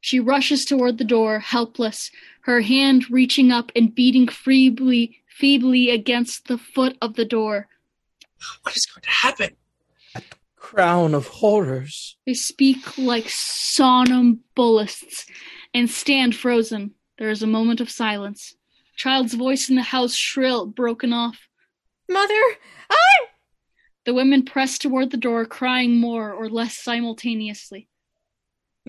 She 0.00 0.20
rushes 0.20 0.64
toward 0.64 0.98
the 0.98 1.04
door, 1.04 1.40
helpless, 1.40 2.10
her 2.42 2.60
hand 2.60 3.10
reaching 3.10 3.50
up 3.50 3.72
and 3.74 3.94
beating 3.94 4.28
feebly, 4.28 5.22
feebly 5.26 5.90
against 5.90 6.46
the 6.46 6.58
foot 6.58 6.96
of 7.00 7.14
the 7.14 7.24
door. 7.24 7.68
What 8.62 8.76
is 8.76 8.86
going 8.86 9.02
to 9.02 9.10
happen? 9.10 9.56
Crown 10.64 11.14
of 11.14 11.26
horrors. 11.28 12.16
They 12.26 12.32
speak 12.32 12.96
like 12.96 13.26
somnambulists 13.26 15.26
and 15.74 15.90
stand 15.90 16.34
frozen. 16.34 16.92
There 17.18 17.28
is 17.28 17.42
a 17.42 17.46
moment 17.46 17.82
of 17.82 17.90
silence. 17.90 18.54
Child's 18.96 19.34
voice 19.34 19.68
in 19.68 19.76
the 19.76 19.82
house 19.82 20.14
shrill, 20.14 20.64
broken 20.64 21.12
off. 21.12 21.48
Mother! 22.08 22.40
I! 22.88 23.26
The 24.06 24.14
women 24.14 24.46
press 24.46 24.78
toward 24.78 25.10
the 25.10 25.18
door, 25.18 25.44
crying 25.44 25.96
more 25.96 26.32
or 26.32 26.48
less 26.48 26.78
simultaneously. 26.78 27.86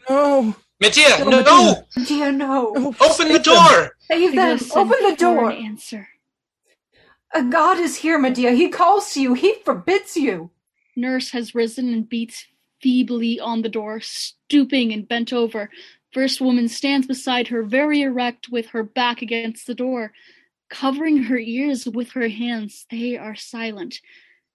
No! 0.09 0.55
Medea, 0.79 1.25
No, 1.25 1.41
no! 1.41 1.83
Medea. 1.97 2.07
Dear, 2.07 2.31
no. 2.31 2.73
Open 3.01 3.33
the 3.33 3.39
door! 3.39 3.97
Save 4.07 4.31
They 4.31 4.37
them. 4.37 4.59
Open 4.75 4.97
the 5.03 5.09
for 5.11 5.15
door. 5.17 5.49
an 5.51 5.57
answer. 5.57 6.07
A 7.33 7.43
god 7.43 7.79
is 7.79 7.97
here, 7.97 8.17
Medea. 8.17 8.51
He 8.51 8.69
calls 8.69 9.13
to 9.13 9.21
you. 9.21 9.33
He 9.33 9.55
forbids 9.65 10.15
you. 10.15 10.51
Nurse 10.95 11.31
has 11.31 11.55
risen 11.55 11.93
and 11.93 12.07
beats 12.07 12.45
feebly 12.81 13.39
on 13.39 13.61
the 13.61 13.69
door, 13.69 13.99
stooping 13.99 14.93
and 14.93 15.07
bent 15.07 15.33
over. 15.33 15.69
First 16.13 16.39
woman 16.39 16.67
stands 16.67 17.07
beside 17.07 17.47
her, 17.49 17.63
very 17.63 18.01
erect, 18.01 18.49
with 18.49 18.67
her 18.67 18.83
back 18.83 19.21
against 19.21 19.67
the 19.67 19.75
door, 19.75 20.13
covering 20.69 21.23
her 21.23 21.37
ears 21.37 21.87
with 21.87 22.11
her 22.11 22.29
hands. 22.29 22.85
They 22.89 23.17
are 23.17 23.35
silent. 23.35 23.99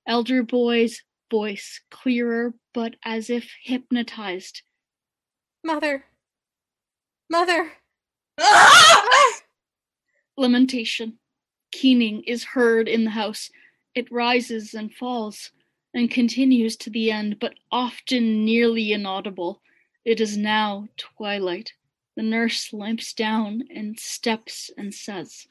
Elder 0.06 0.42
boy's 0.42 1.02
voice, 1.30 1.80
clearer, 1.90 2.54
but 2.72 2.96
as 3.04 3.30
if 3.30 3.50
hypnotized. 3.62 4.62
Mother! 5.62 6.04
Mother! 7.28 7.72
Lamentation. 10.36 11.18
Keening 11.70 12.22
is 12.24 12.42
heard 12.44 12.88
in 12.88 13.04
the 13.04 13.10
house. 13.10 13.50
It 13.94 14.10
rises 14.10 14.74
and 14.74 14.92
falls, 14.92 15.50
and 15.94 16.10
continues 16.10 16.76
to 16.76 16.90
the 16.90 17.10
end, 17.10 17.38
but 17.40 17.54
often 17.70 18.44
nearly 18.44 18.92
inaudible. 18.92 19.60
It 20.04 20.20
is 20.20 20.36
now 20.36 20.88
twilight. 20.96 21.72
The 22.16 22.22
nurse 22.22 22.72
limps 22.72 23.12
down 23.12 23.64
and 23.74 23.98
steps 23.98 24.70
and 24.76 24.94
says, 24.94 25.46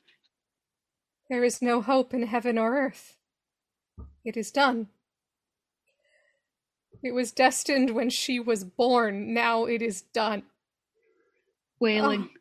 There 1.29 1.43
is 1.43 1.61
no 1.61 1.81
hope 1.81 2.13
in 2.13 2.23
heaven 2.23 2.57
or 2.57 2.75
earth. 2.75 3.17
It 4.23 4.37
is 4.37 4.51
done. 4.51 4.87
It 7.01 7.13
was 7.13 7.31
destined 7.31 7.91
when 7.91 8.09
she 8.09 8.39
was 8.39 8.63
born. 8.63 9.33
Now 9.33 9.65
it 9.65 9.81
is 9.81 10.01
done. 10.01 10.43
wailing. 11.79 12.29
Ah. 12.33 12.39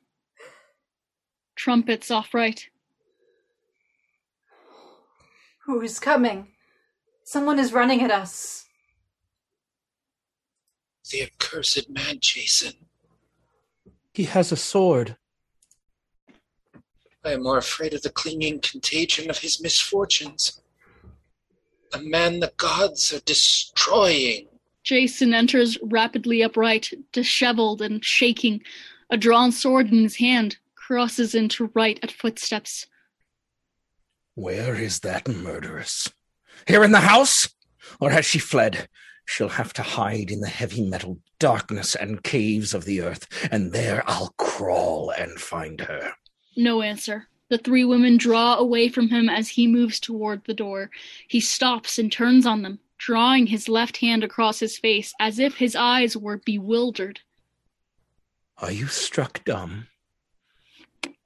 Trumpets 1.54 2.10
off 2.10 2.34
right. 2.34 2.68
Who 5.64 5.80
is 5.80 5.98
coming? 5.98 6.48
Someone 7.30 7.59
is 7.59 7.74
running 7.74 8.00
at 8.00 8.10
us. 8.10 8.64
The 11.10 11.24
accursed 11.24 11.90
man, 11.90 12.20
Jason. 12.22 12.72
He 14.14 14.24
has 14.24 14.50
a 14.50 14.56
sword. 14.56 15.18
I 17.22 17.32
am 17.32 17.42
more 17.42 17.59
afraid 17.59 17.92
of 17.92 18.00
the 18.00 18.09
clinging 18.09 18.60
contagion 18.60 19.28
of 19.28 19.40
his 19.40 19.60
misfortunes. 19.60 20.62
A 21.92 21.98
man 21.98 22.40
the 22.40 22.55
gods 22.56 23.12
are 23.12 23.20
destroying. 23.20 24.48
Jason 24.82 25.34
enters 25.34 25.76
rapidly 25.82 26.42
upright, 26.42 26.94
disheveled 27.12 27.82
and 27.82 28.02
shaking. 28.02 28.62
A 29.10 29.18
drawn 29.18 29.52
sword 29.52 29.92
in 29.92 30.02
his 30.02 30.16
hand 30.16 30.56
crosses 30.76 31.34
into 31.34 31.70
right 31.74 32.00
at 32.02 32.10
footsteps. 32.10 32.86
Where 34.34 34.74
is 34.74 35.00
that 35.00 35.28
murderess? 35.28 36.09
Here 36.66 36.85
in 36.85 36.93
the 36.93 37.01
house? 37.01 37.48
Or 38.01 38.10
has 38.10 38.24
she 38.24 38.39
fled? 38.39 38.89
She'll 39.26 39.48
have 39.51 39.72
to 39.74 39.82
hide 39.82 40.30
in 40.30 40.40
the 40.40 40.48
heavy 40.48 40.82
metal 40.82 41.18
darkness 41.39 41.94
and 41.94 42.22
caves 42.22 42.72
of 42.74 42.85
the 42.85 43.02
earth, 43.02 43.26
and 43.52 43.72
there 43.72 44.02
I'll 44.06 44.35
crawl 44.39 45.10
and 45.10 45.39
find 45.39 45.80
her. 45.82 46.12
No 46.56 46.82
answer. 46.82 47.28
The 47.51 47.59
three 47.59 47.85
women 47.85 48.16
draw 48.16 48.56
away 48.56 48.89
from 48.89 49.09
him 49.09 49.28
as 49.28 49.48
he 49.48 49.66
moves 49.66 50.01
toward 50.01 50.44
the 50.44 50.55
door. 50.55 50.90
He 51.28 51.40
stops 51.40 51.98
and 51.98 52.10
turns 52.10 52.47
on 52.47 52.62
them, 52.62 52.78
drawing 52.98 53.47
his 53.47 53.68
left 53.68 53.98
hand 53.98 54.24
across 54.24 54.60
his 54.60 54.76
face 54.76 55.14
as 55.18 55.39
if 55.39 55.56
his 55.56 55.74
eyes 55.76 56.16
were 56.16 56.43
bewildered. 56.44 57.20
Are 58.59 58.72
you 58.72 58.89
struck 58.89 59.44
dumb? 59.44 59.86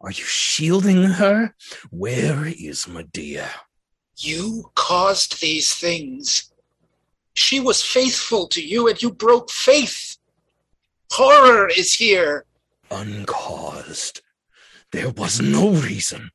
Are 0.00 0.10
you 0.10 0.24
shielding 0.24 1.04
her? 1.04 1.54
Where 1.90 2.46
is 2.46 2.86
Medea? 2.86 3.50
You 4.18 4.70
caused 4.74 5.40
these 5.40 5.74
things. 5.74 6.52
She 7.34 7.60
was 7.60 7.82
faithful 7.82 8.46
to 8.48 8.62
you, 8.62 8.88
and 8.88 9.00
you 9.00 9.10
broke 9.10 9.50
faith. 9.50 10.18
Horror 11.10 11.68
is 11.68 11.94
here. 11.94 12.44
Uncaused. 12.90 14.20
There 14.92 15.10
was 15.10 15.40
no 15.40 15.70
reason. 15.70 16.30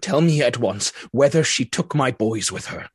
Tell 0.00 0.20
me 0.20 0.42
at 0.42 0.58
once 0.58 0.92
whether 1.12 1.44
she 1.44 1.64
took 1.64 1.94
my 1.94 2.10
boys 2.10 2.50
with 2.52 2.66
her. 2.66 2.88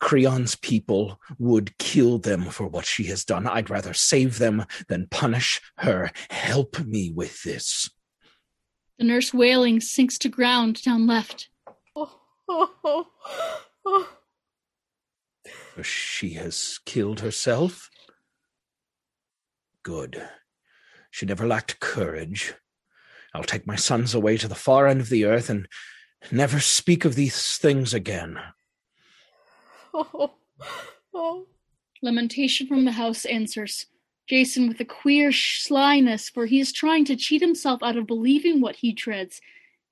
Creon's 0.00 0.56
people 0.56 1.20
would 1.38 1.76
kill 1.76 2.18
them 2.18 2.44
for 2.46 2.66
what 2.66 2.86
she 2.86 3.04
has 3.04 3.24
done. 3.24 3.46
I'd 3.46 3.70
rather 3.70 3.92
save 3.92 4.38
them 4.38 4.64
than 4.88 5.08
punish 5.10 5.60
her. 5.76 6.10
Help 6.30 6.80
me 6.80 7.10
with 7.10 7.42
this. 7.42 7.90
The 8.98 9.04
nurse 9.04 9.32
wailing 9.32 9.80
sinks 9.80 10.18
to 10.18 10.28
ground 10.28 10.82
down 10.82 11.06
left. 11.06 11.48
Oh, 12.82 13.06
oh. 13.86 14.08
She 15.82 16.30
has 16.30 16.80
killed 16.84 17.20
herself? 17.20 17.88
Good. 19.84 20.28
She 21.10 21.26
never 21.26 21.46
lacked 21.46 21.78
courage. 21.78 22.54
I'll 23.32 23.44
take 23.44 23.66
my 23.66 23.76
sons 23.76 24.14
away 24.14 24.36
to 24.38 24.48
the 24.48 24.56
far 24.56 24.88
end 24.88 25.00
of 25.00 25.10
the 25.10 25.24
earth 25.24 25.48
and 25.48 25.68
never 26.32 26.58
speak 26.58 27.04
of 27.04 27.14
these 27.14 27.56
things 27.56 27.94
again. 27.94 28.38
oh, 29.94 30.32
oh. 31.14 31.46
Lamentation 32.02 32.66
from 32.66 32.84
the 32.84 32.92
house 32.92 33.24
answers. 33.24 33.86
Jason 34.28 34.68
with 34.68 34.80
a 34.80 34.84
queer 34.84 35.30
slyness, 35.30 36.28
for 36.28 36.46
he 36.46 36.60
is 36.60 36.72
trying 36.72 37.04
to 37.04 37.16
cheat 37.16 37.40
himself 37.40 37.82
out 37.82 37.96
of 37.96 38.06
believing 38.06 38.60
what 38.60 38.76
he 38.76 38.92
dreads. 38.92 39.40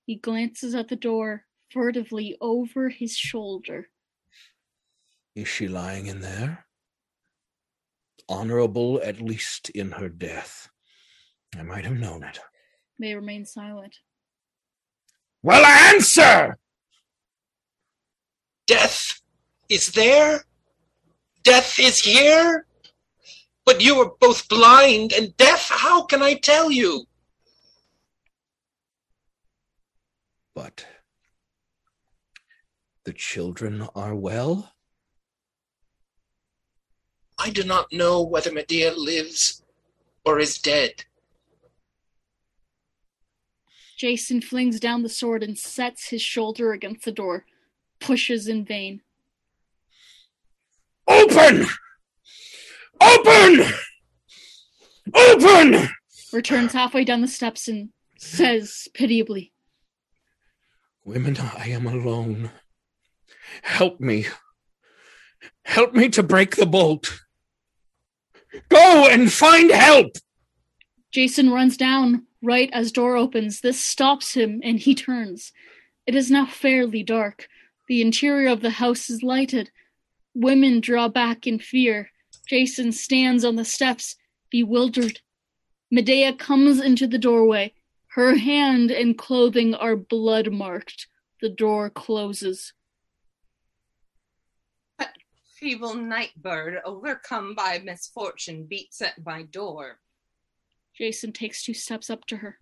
He 0.07 0.17
glances 0.17 0.75
at 0.75 0.89
the 0.89 0.97
door, 0.97 1.45
furtively 1.71 2.37
over 2.41 2.89
his 2.89 3.17
shoulder. 3.17 3.89
Is 5.35 5.49
she 5.49 5.69
lying 5.69 6.07
in 6.07 6.21
there? 6.21 6.67
Honorable, 8.29 9.01
at 9.03 9.21
least 9.21 9.71
in 9.71 9.93
her 9.93 10.09
death. 10.09 10.69
I 11.57 11.63
might 11.63 11.85
have 11.85 11.99
known 11.99 12.25
it. 12.25 12.39
May 12.99 13.15
remain 13.15 13.47
silent. 13.47 13.97
Well, 15.43 15.65
answer! 15.65 16.59
Death 18.67 19.21
is 19.69 19.93
there. 19.93 20.45
Death 21.45 21.79
is 21.79 22.01
here. 22.01 22.67
But 23.65 23.81
you 23.81 23.97
are 24.01 24.13
both 24.21 24.49
blind 24.49 25.13
and 25.13 25.37
deaf. 25.37 25.69
How 25.71 26.03
can 26.03 26.23
I 26.23 26.35
tell 26.35 26.71
you? 26.71 27.05
But 30.55 30.85
the 33.09 33.15
children 33.15 33.89
are 33.95 34.15
well? 34.15 34.75
I 37.39 37.49
do 37.49 37.65
not 37.65 37.91
know 37.91 38.21
whether 38.21 38.53
Medea 38.53 38.93
lives 38.93 39.63
or 40.27 40.39
is 40.39 40.59
dead. 40.59 41.07
Jason 43.97 44.43
flings 44.43 44.79
down 44.79 45.03
the 45.03 45.09
sword 45.09 45.43
and 45.43 45.57
sets 45.57 46.11
his 46.11 46.21
shoulder 46.21 46.73
against 46.73 47.07
the 47.07 47.11
door, 47.11 47.47
pushes 47.99 48.47
in 48.47 48.67
vain. 48.67 49.01
Open! 51.07 51.65
Open! 53.01 53.73
Open! 55.15 55.89
Returns 56.31 56.75
halfway 56.75 57.05
down 57.05 57.23
the 57.23 57.27
steps 57.27 57.69
and 57.69 57.89
says 58.19 58.87
pitiably, 58.93 59.55
Women, 61.07 61.39
I 61.39 61.69
am 61.71 61.87
alone. 61.87 62.51
Help 63.63 64.01
me. 64.01 64.27
Help 65.65 65.95
me 65.95 66.09
to 66.11 66.23
break 66.23 66.57
the 66.57 66.67
bolt. 66.67 67.21
Go 68.69 69.09
and 69.09 69.31
find 69.31 69.71
help! 69.71 70.13
Jason 71.13 71.51
runs 71.51 71.77
down 71.77 72.27
right 72.43 72.71
as 72.73 72.93
door 72.93 73.17
opens. 73.17 73.61
This 73.61 73.81
stops 73.81 74.35
him 74.35 74.61
and 74.63 74.79
he 74.79 74.95
turns. 74.95 75.53
It 76.07 76.15
is 76.15 76.31
now 76.31 76.47
fairly 76.47 77.03
dark. 77.03 77.49
The 77.89 78.01
interior 78.01 78.49
of 78.49 78.61
the 78.61 78.71
house 78.71 79.11
is 79.11 79.23
lighted. 79.23 79.71
Women 80.35 80.81
draw 80.81 81.09
back 81.09 81.47
in 81.47 81.59
fear. 81.59 82.11
Jason 82.49 82.93
stands 82.93 83.45
on 83.45 83.57
the 83.57 83.65
steps. 83.65 84.17
Bewildered, 84.51 85.21
Medea 85.91 86.35
comes 86.35 86.81
into 86.81 87.07
the 87.07 87.19
doorway. 87.19 87.73
Her 88.09 88.37
hand 88.37 88.91
and 88.91 89.17
clothing 89.17 89.75
are 89.75 89.97
blood 89.97 90.53
marked. 90.53 91.07
The 91.41 91.49
door 91.49 91.89
closes. 91.89 92.73
Feeble 95.59 95.95
night 95.95 96.31
bird, 96.37 96.81
overcome 96.85 97.57
by 97.57 97.81
misfortune, 97.85 98.65
beats 98.65 99.03
at 99.03 99.25
my 99.25 99.43
door. 99.43 99.99
Jason 100.97 101.33
takes 101.33 101.65
two 101.65 101.75
steps 101.75 102.11
up 102.11 102.25
to 102.27 102.37
her. 102.37 102.59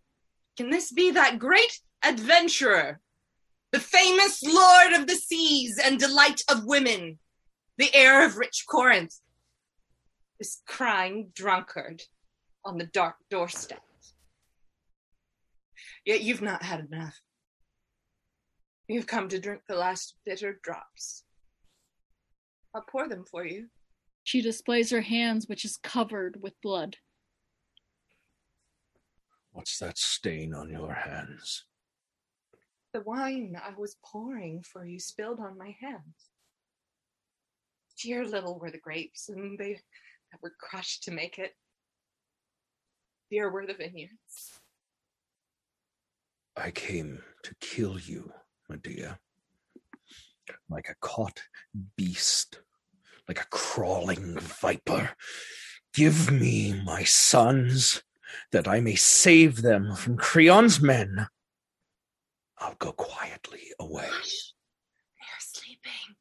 Can 0.56 0.70
this 0.70 0.92
be 0.92 1.10
that 1.10 1.38
great 1.38 1.80
adventurer, 2.02 3.00
the 3.70 3.80
famous 3.80 4.42
lord 4.42 4.94
of 4.94 5.06
the 5.06 5.16
seas 5.16 5.78
and 5.82 5.98
delight 5.98 6.40
of 6.50 6.64
women, 6.64 7.18
the 7.76 7.94
heir 7.94 8.24
of 8.24 8.38
rich 8.38 8.64
Corinth, 8.66 9.20
this 10.38 10.62
crying 10.66 11.32
drunkard 11.34 12.02
on 12.64 12.78
the 12.78 12.86
dark 12.86 13.16
doorstep? 13.28 13.82
Yet 16.06 16.22
you've 16.22 16.40
not 16.40 16.62
had 16.62 16.80
enough. 16.90 17.20
You've 18.88 19.06
come 19.06 19.28
to 19.28 19.38
drink 19.38 19.62
the 19.68 19.76
last 19.76 20.14
bitter 20.24 20.58
drops. 20.62 21.25
I'll 22.76 22.82
pour 22.82 23.08
them 23.08 23.24
for 23.24 23.46
you. 23.46 23.68
She 24.24 24.42
displays 24.42 24.90
her 24.90 25.00
hands, 25.00 25.48
which 25.48 25.64
is 25.64 25.78
covered 25.78 26.42
with 26.42 26.60
blood. 26.60 26.98
What's 29.52 29.78
that 29.78 29.96
stain 29.96 30.52
on 30.52 30.68
your 30.68 30.92
hands? 30.92 31.64
The 32.92 33.00
wine 33.00 33.56
I 33.58 33.72
was 33.78 33.96
pouring 34.04 34.62
for 34.62 34.84
you 34.84 35.00
spilled 35.00 35.40
on 35.40 35.56
my 35.56 35.74
hands. 35.80 36.30
Dear 37.98 38.26
little 38.26 38.58
were 38.58 38.70
the 38.70 38.76
grapes, 38.76 39.30
and 39.30 39.58
they 39.58 39.80
that 40.30 40.42
were 40.42 40.52
crushed 40.60 41.04
to 41.04 41.12
make 41.12 41.38
it. 41.38 41.52
Dear 43.30 43.50
were 43.50 43.66
the 43.66 43.72
vineyards. 43.72 44.60
I 46.58 46.72
came 46.72 47.22
to 47.42 47.54
kill 47.60 47.98
you, 47.98 48.32
Medea. 48.68 49.18
Like 50.68 50.90
a 50.90 50.94
caught 51.00 51.40
beast, 51.96 52.60
like 53.28 53.40
a 53.40 53.46
crawling 53.50 54.38
viper. 54.38 55.10
Give 55.94 56.30
me 56.30 56.80
my 56.84 57.04
sons, 57.04 58.02
that 58.52 58.68
I 58.68 58.80
may 58.80 58.94
save 58.94 59.62
them 59.62 59.94
from 59.96 60.16
Creon's 60.16 60.80
men. 60.80 61.28
I'll 62.58 62.74
go 62.78 62.92
quietly 62.92 63.72
away. 63.78 64.08
They're 64.08 65.40
sleeping. 65.40 66.16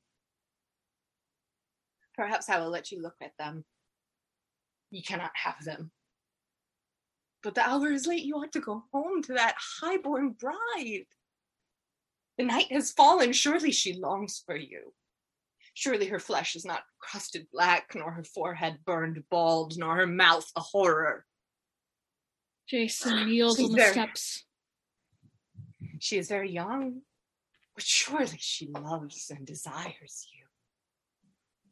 Perhaps 2.15 2.49
I 2.49 2.60
will 2.60 2.69
let 2.69 2.91
you 2.91 3.02
look 3.02 3.15
at 3.22 3.34
them. 3.38 3.65
You 4.91 5.02
cannot 5.03 5.32
have 5.34 5.64
them. 5.64 5.91
But 7.44 7.56
the 7.56 7.68
hour 7.68 7.91
is 7.91 8.07
late. 8.07 8.23
You 8.23 8.38
ought 8.38 8.53
to 8.53 8.60
go 8.60 8.84
home 8.91 9.22
to 9.23 9.34
that 9.34 9.56
highborn 9.82 10.32
bride. 10.32 11.06
The 12.38 12.45
night 12.45 12.72
has 12.72 12.91
fallen. 12.91 13.34
Surely 13.34 13.72
she 13.72 13.94
longs 13.94 14.41
for 14.45 14.56
you. 14.56 14.94
Surely 15.76 16.07
her 16.07 16.19
flesh 16.19 16.56
is 16.56 16.65
not 16.65 16.84
crusted 16.99 17.47
black, 17.52 17.91
nor 17.93 18.10
her 18.11 18.23
forehead 18.23 18.80
burned 18.85 19.22
bald, 19.30 19.77
nor 19.77 19.97
her 19.97 20.07
mouth 20.07 20.49
a 20.56 20.61
horror. 20.61 21.26
Jason 22.68 23.26
kneels 23.30 23.57
She's 23.57 23.65
on 23.65 23.72
the 23.72 23.77
very- 23.77 23.91
steps. 23.91 24.43
She 25.99 26.18
is 26.18 26.27
very 26.30 26.52
young, 26.52 27.02
but 27.76 27.84
surely 27.84 28.38
she 28.39 28.68
loves 28.68 29.30
and 29.30 29.45
desires 29.45 30.27
you. 30.34 30.45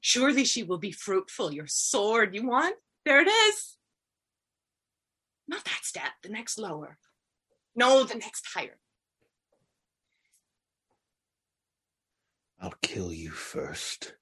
Surely 0.01 0.43
she 0.43 0.63
will 0.63 0.77
be 0.77 0.91
fruitful. 0.91 1.53
Your 1.53 1.67
sword 1.67 2.35
you 2.35 2.45
want? 2.47 2.75
There 3.05 3.21
it 3.21 3.27
is. 3.27 3.77
Not 5.47 5.63
that 5.65 5.80
step, 5.84 6.11
the 6.23 6.30
next 6.30 6.57
lower. 6.57 6.97
No, 7.75 8.03
the 8.03 8.15
next 8.15 8.45
higher. 8.53 8.80
I'll 12.64 12.73
kill 12.81 13.11
you 13.11 13.30
first, 13.30 14.14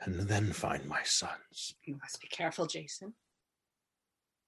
and 0.00 0.20
then 0.28 0.52
find 0.52 0.86
my 0.86 1.02
sons. 1.02 1.74
You 1.82 1.96
must 2.00 2.20
be 2.20 2.28
careful, 2.28 2.66
Jason. 2.66 3.14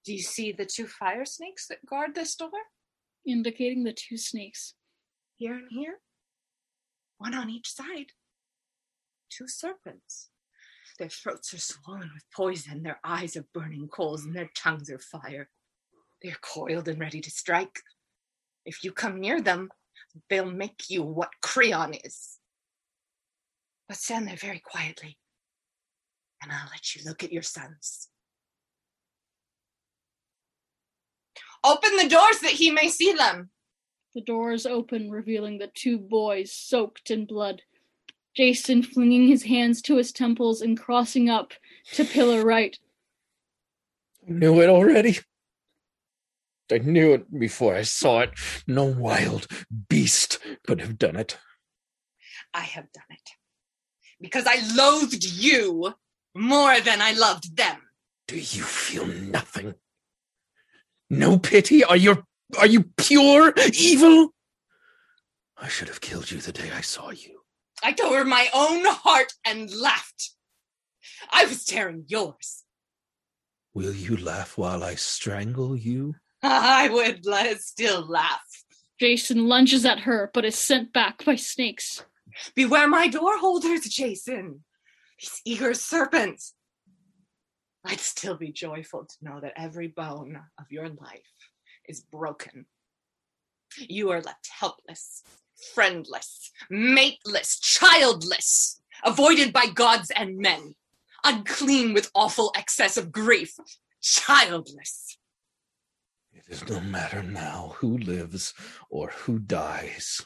Do 0.05 0.13
you 0.13 0.21
see 0.21 0.53
the 0.53 0.65
two 0.65 0.87
fire 0.87 1.25
snakes 1.25 1.67
that 1.67 1.85
guard 1.85 2.15
this 2.15 2.33
door? 2.35 2.49
Indicating 3.27 3.83
the 3.83 3.91
two 3.91 4.15
snakes. 4.15 4.75
Here 5.35 5.55
and 5.55 5.67
here? 5.71 5.99
One 7.17 7.35
on 7.35 7.49
each 7.49 7.69
side. 7.69 8.13
Two 9.29 9.49
serpents. 9.49 10.29
Their 10.99 11.09
throats 11.09 11.53
are 11.53 11.59
swollen 11.59 12.11
with 12.13 12.23
poison, 12.33 12.83
their 12.83 13.01
eyes 13.03 13.35
are 13.35 13.45
burning 13.53 13.89
coals, 13.89 14.23
and 14.23 14.33
their 14.33 14.49
tongues 14.55 14.89
are 14.89 14.99
fire. 14.99 15.49
They 16.23 16.29
are 16.29 16.39
coiled 16.41 16.87
and 16.87 16.97
ready 16.97 17.19
to 17.19 17.29
strike. 17.29 17.81
If 18.65 18.85
you 18.85 18.93
come 18.93 19.19
near 19.19 19.41
them, 19.41 19.69
they'll 20.29 20.45
make 20.45 20.89
you 20.89 21.03
what 21.03 21.29
Creon 21.41 21.93
is. 21.93 22.37
But 23.87 23.97
stand 23.97 24.27
there 24.27 24.37
very 24.37 24.59
quietly, 24.59 25.17
and 26.41 26.51
I'll 26.51 26.69
let 26.71 26.95
you 26.95 27.01
look 27.05 27.23
at 27.23 27.33
your 27.33 27.41
sons. 27.41 28.07
Open 31.63 31.95
the 31.97 32.09
doors 32.09 32.39
that 32.39 32.51
he 32.51 32.71
may 32.71 32.89
see 32.89 33.13
them. 33.13 33.49
The 34.15 34.21
doors 34.21 34.65
open, 34.65 35.11
revealing 35.11 35.57
the 35.57 35.71
two 35.73 35.97
boys 35.97 36.51
soaked 36.51 37.11
in 37.11 37.25
blood. 37.25 37.61
Jason 38.35 38.81
flinging 38.81 39.27
his 39.27 39.43
hands 39.43 39.81
to 39.83 39.97
his 39.97 40.11
temples 40.11 40.61
and 40.61 40.79
crossing 40.79 41.29
up 41.29 41.53
to 41.93 42.05
pillar 42.05 42.43
right. 42.43 42.77
I 44.27 44.31
knew 44.31 44.61
it 44.61 44.69
already. 44.69 45.19
I 46.71 46.79
knew 46.79 47.13
it 47.13 47.39
before 47.39 47.75
I 47.75 47.83
saw 47.83 48.21
it. 48.21 48.31
No 48.67 48.85
wild 48.85 49.47
beast 49.89 50.39
could 50.65 50.81
have 50.81 50.97
done 50.97 51.15
it. 51.15 51.37
I 52.53 52.61
have 52.61 52.91
done 52.91 53.03
it. 53.09 53.29
Because 54.19 54.45
I 54.47 54.57
loathed 54.75 55.23
you 55.23 55.93
more 56.35 56.79
than 56.79 57.01
I 57.01 57.11
loved 57.11 57.57
them. 57.57 57.77
Do 58.27 58.35
you 58.35 58.63
feel 58.63 59.05
nothing? 59.05 59.75
No 61.09 61.37
pity? 61.37 61.83
Are 61.83 61.97
you 61.97 62.23
are 62.57 62.67
you 62.67 62.83
pure 62.97 63.53
evil? 63.73 64.33
I 65.57 65.67
should 65.67 65.87
have 65.87 66.01
killed 66.01 66.31
you 66.31 66.39
the 66.39 66.51
day 66.51 66.71
I 66.73 66.81
saw 66.81 67.09
you. 67.09 67.41
I 67.83 67.91
tore 67.93 68.23
my 68.23 68.47
own 68.53 68.85
heart 68.85 69.33
and 69.45 69.73
laughed. 69.73 70.31
I 71.31 71.45
was 71.45 71.65
tearing 71.65 72.05
yours. 72.07 72.63
Will 73.73 73.93
you 73.93 74.17
laugh 74.17 74.57
while 74.57 74.83
I 74.83 74.95
strangle 74.95 75.75
you? 75.75 76.15
I 76.43 76.89
would 76.89 77.25
let 77.25 77.61
still 77.61 78.05
laugh. 78.07 78.41
Jason 78.99 79.47
lunges 79.47 79.85
at 79.85 80.01
her, 80.01 80.31
but 80.33 80.45
is 80.45 80.55
sent 80.55 80.93
back 80.93 81.23
by 81.25 81.35
snakes. 81.35 82.03
Beware 82.55 82.87
my 82.87 83.07
door 83.07 83.37
holders, 83.37 83.81
Jason. 83.81 84.63
These 85.19 85.41
eager 85.45 85.73
serpents. 85.73 86.53
I'd 87.85 87.99
still 87.99 88.37
be 88.37 88.51
joyful 88.51 89.05
to 89.05 89.15
know 89.21 89.39
that 89.41 89.53
every 89.55 89.87
bone 89.87 90.39
of 90.59 90.65
your 90.69 90.89
life 90.89 91.21
is 91.87 92.01
broken. 92.01 92.65
You 93.77 94.11
are 94.11 94.21
left 94.21 94.49
helpless, 94.59 95.23
friendless, 95.73 96.51
mateless, 96.69 97.59
childless, 97.59 98.81
avoided 99.03 99.53
by 99.53 99.67
gods 99.67 100.11
and 100.15 100.37
men, 100.37 100.75
unclean 101.23 101.93
with 101.93 102.11
awful 102.13 102.51
excess 102.55 102.97
of 102.97 103.11
grief, 103.11 103.55
childless. 104.01 105.17
It 106.47 106.53
is 106.53 106.67
no 106.67 106.79
matter 106.79 107.23
now 107.23 107.75
who 107.77 107.97
lives 107.97 108.53
or 108.89 109.09
who 109.09 109.39
dies. 109.39 110.25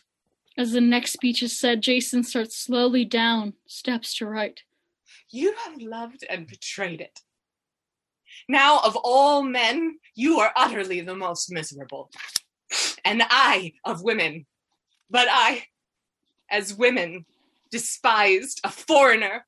As 0.57 0.71
the 0.71 0.81
next 0.81 1.11
speech 1.11 1.43
is 1.43 1.57
said, 1.57 1.81
Jason 1.81 2.23
starts 2.23 2.57
slowly 2.57 3.03
down, 3.03 3.53
steps 3.67 4.15
to 4.17 4.25
right. 4.25 4.59
You 5.29 5.53
have 5.65 5.81
loved 5.81 6.25
and 6.29 6.47
betrayed 6.47 7.01
it. 7.01 7.19
Now, 8.47 8.79
of 8.79 8.95
all 9.03 9.43
men, 9.43 9.97
you 10.13 10.39
are 10.39 10.51
utterly 10.55 11.01
the 11.01 11.15
most 11.15 11.51
miserable. 11.51 12.11
And 13.03 13.21
I, 13.29 13.73
of 13.83 14.01
women, 14.01 14.45
but 15.09 15.27
I, 15.29 15.65
as 16.49 16.73
women, 16.73 17.25
despised, 17.71 18.61
a 18.63 18.69
foreigner, 18.69 19.45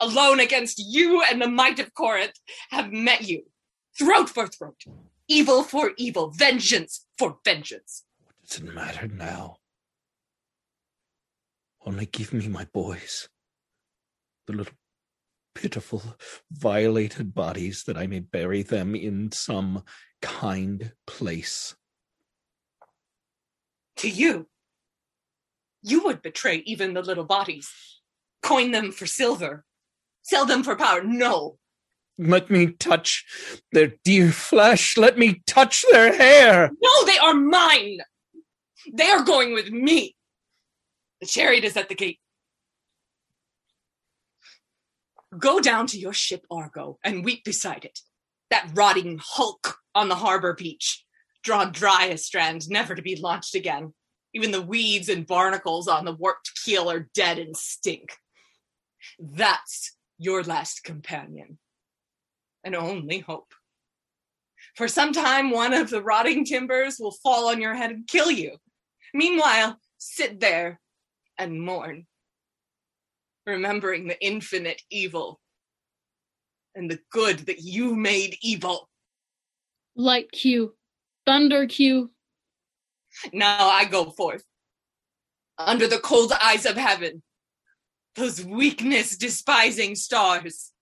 alone 0.00 0.40
against 0.40 0.78
you 0.78 1.22
and 1.22 1.40
the 1.40 1.48
might 1.48 1.78
of 1.78 1.94
Corinth, 1.94 2.38
have 2.70 2.92
met 2.92 3.28
you, 3.28 3.44
throat 3.98 4.30
for 4.30 4.46
throat, 4.46 4.82
evil 5.30 5.62
for 5.62 5.92
evil, 5.96 6.30
vengeance 6.30 7.06
for 7.16 7.38
vengeance. 7.44 8.04
What 8.26 8.48
does 8.48 8.58
it 8.58 8.74
matter 8.74 9.06
now? 9.06 9.56
Only 11.86 12.06
give 12.06 12.34
me 12.34 12.48
my 12.48 12.66
boys, 12.74 13.28
the 14.46 14.52
little 14.52 14.74
pitiful, 15.54 16.02
violated 16.50 17.32
bodies, 17.32 17.84
that 17.84 17.96
I 17.96 18.06
may 18.06 18.18
bury 18.18 18.62
them 18.62 18.94
in 18.94 19.32
some 19.32 19.84
kind 20.20 20.92
place. 21.06 21.76
To 23.98 24.10
you, 24.10 24.48
you 25.82 26.04
would 26.04 26.22
betray 26.22 26.56
even 26.66 26.92
the 26.92 27.02
little 27.02 27.24
bodies, 27.24 27.70
coin 28.42 28.72
them 28.72 28.90
for 28.90 29.06
silver, 29.06 29.64
sell 30.22 30.44
them 30.44 30.62
for 30.62 30.76
power. 30.76 31.02
No, 31.02 31.58
Let 32.22 32.50
me 32.50 32.72
touch 32.72 33.24
their 33.72 33.94
dear 34.04 34.30
flesh. 34.30 34.98
Let 34.98 35.16
me 35.16 35.42
touch 35.46 35.86
their 35.90 36.14
hair. 36.14 36.70
No, 36.82 37.04
they 37.06 37.16
are 37.16 37.32
mine. 37.32 38.00
They 38.92 39.08
are 39.08 39.24
going 39.24 39.54
with 39.54 39.70
me. 39.70 40.16
The 41.22 41.26
chariot 41.26 41.64
is 41.64 41.78
at 41.78 41.88
the 41.88 41.94
gate. 41.94 42.18
Go 45.38 45.60
down 45.60 45.86
to 45.88 45.98
your 45.98 46.12
ship, 46.12 46.44
Argo, 46.50 46.98
and 47.02 47.24
weep 47.24 47.42
beside 47.42 47.86
it. 47.86 48.00
That 48.50 48.68
rotting 48.74 49.18
hulk 49.22 49.78
on 49.94 50.08
the 50.08 50.16
harbor 50.16 50.52
beach, 50.54 51.04
drawn 51.42 51.72
dry 51.72 52.08
as 52.08 52.26
strands, 52.26 52.68
never 52.68 52.94
to 52.94 53.02
be 53.02 53.16
launched 53.16 53.54
again. 53.54 53.94
Even 54.34 54.50
the 54.50 54.60
weeds 54.60 55.08
and 55.08 55.26
barnacles 55.26 55.88
on 55.88 56.04
the 56.04 56.14
warped 56.14 56.52
keel 56.64 56.90
are 56.90 57.08
dead 57.14 57.38
and 57.38 57.56
stink. 57.56 58.12
That's 59.18 59.96
your 60.18 60.42
last 60.42 60.84
companion, 60.84 61.58
and 62.64 62.74
only 62.74 63.18
hope. 63.18 63.52
For 64.76 64.88
some 64.88 65.12
time, 65.12 65.50
one 65.50 65.74
of 65.74 65.90
the 65.90 66.02
rotting 66.02 66.44
timbers 66.44 66.98
will 66.98 67.12
fall 67.22 67.48
on 67.48 67.60
your 67.60 67.74
head 67.74 67.90
and 67.90 68.06
kill 68.06 68.30
you. 68.30 68.56
Meanwhile, 69.14 69.78
sit 69.98 70.40
there 70.40 70.80
and 71.38 71.60
mourn, 71.60 72.06
remembering 73.46 74.06
the 74.06 74.22
infinite 74.24 74.82
evil 74.90 75.40
and 76.74 76.90
the 76.90 77.00
good 77.10 77.40
that 77.40 77.60
you 77.60 77.96
made 77.96 78.36
evil. 78.42 78.88
Light 79.96 80.30
cue, 80.30 80.74
Thunder 81.26 81.66
cue. 81.66 82.10
Now 83.32 83.68
I 83.68 83.84
go 83.86 84.10
forth 84.10 84.44
under 85.58 85.86
the 85.86 85.98
cold 85.98 86.32
eyes 86.42 86.64
of 86.64 86.76
heaven, 86.76 87.22
those 88.14 88.44
weakness 88.44 89.16
despising 89.16 89.94
stars. 89.94 90.72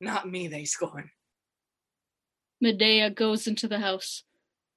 Not 0.00 0.28
me 0.28 0.48
they 0.48 0.64
scorn. 0.64 1.10
Medea 2.60 3.10
goes 3.10 3.46
into 3.46 3.68
the 3.68 3.80
house. 3.80 4.24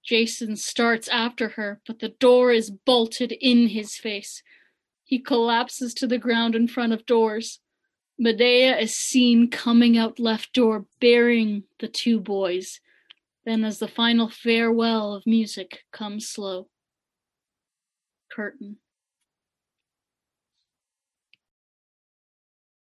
Jason 0.03 0.55
starts 0.55 1.07
after 1.07 1.49
her, 1.49 1.81
but 1.85 1.99
the 1.99 2.09
door 2.09 2.51
is 2.51 2.71
bolted 2.71 3.31
in 3.33 3.67
his 3.69 3.95
face. 3.95 4.41
He 5.03 5.19
collapses 5.19 5.93
to 5.95 6.07
the 6.07 6.17
ground 6.17 6.55
in 6.55 6.67
front 6.67 6.93
of 6.93 7.05
doors. 7.05 7.59
Medea 8.17 8.77
is 8.77 8.95
seen 8.95 9.49
coming 9.49 9.97
out 9.97 10.19
left 10.19 10.53
door 10.53 10.85
bearing 10.99 11.63
the 11.79 11.87
two 11.87 12.19
boys. 12.19 12.79
Then, 13.45 13.63
as 13.63 13.79
the 13.79 13.87
final 13.87 14.29
farewell 14.29 15.13
of 15.13 15.25
music 15.25 15.85
comes 15.91 16.27
slow, 16.27 16.69
curtain. 18.31 18.77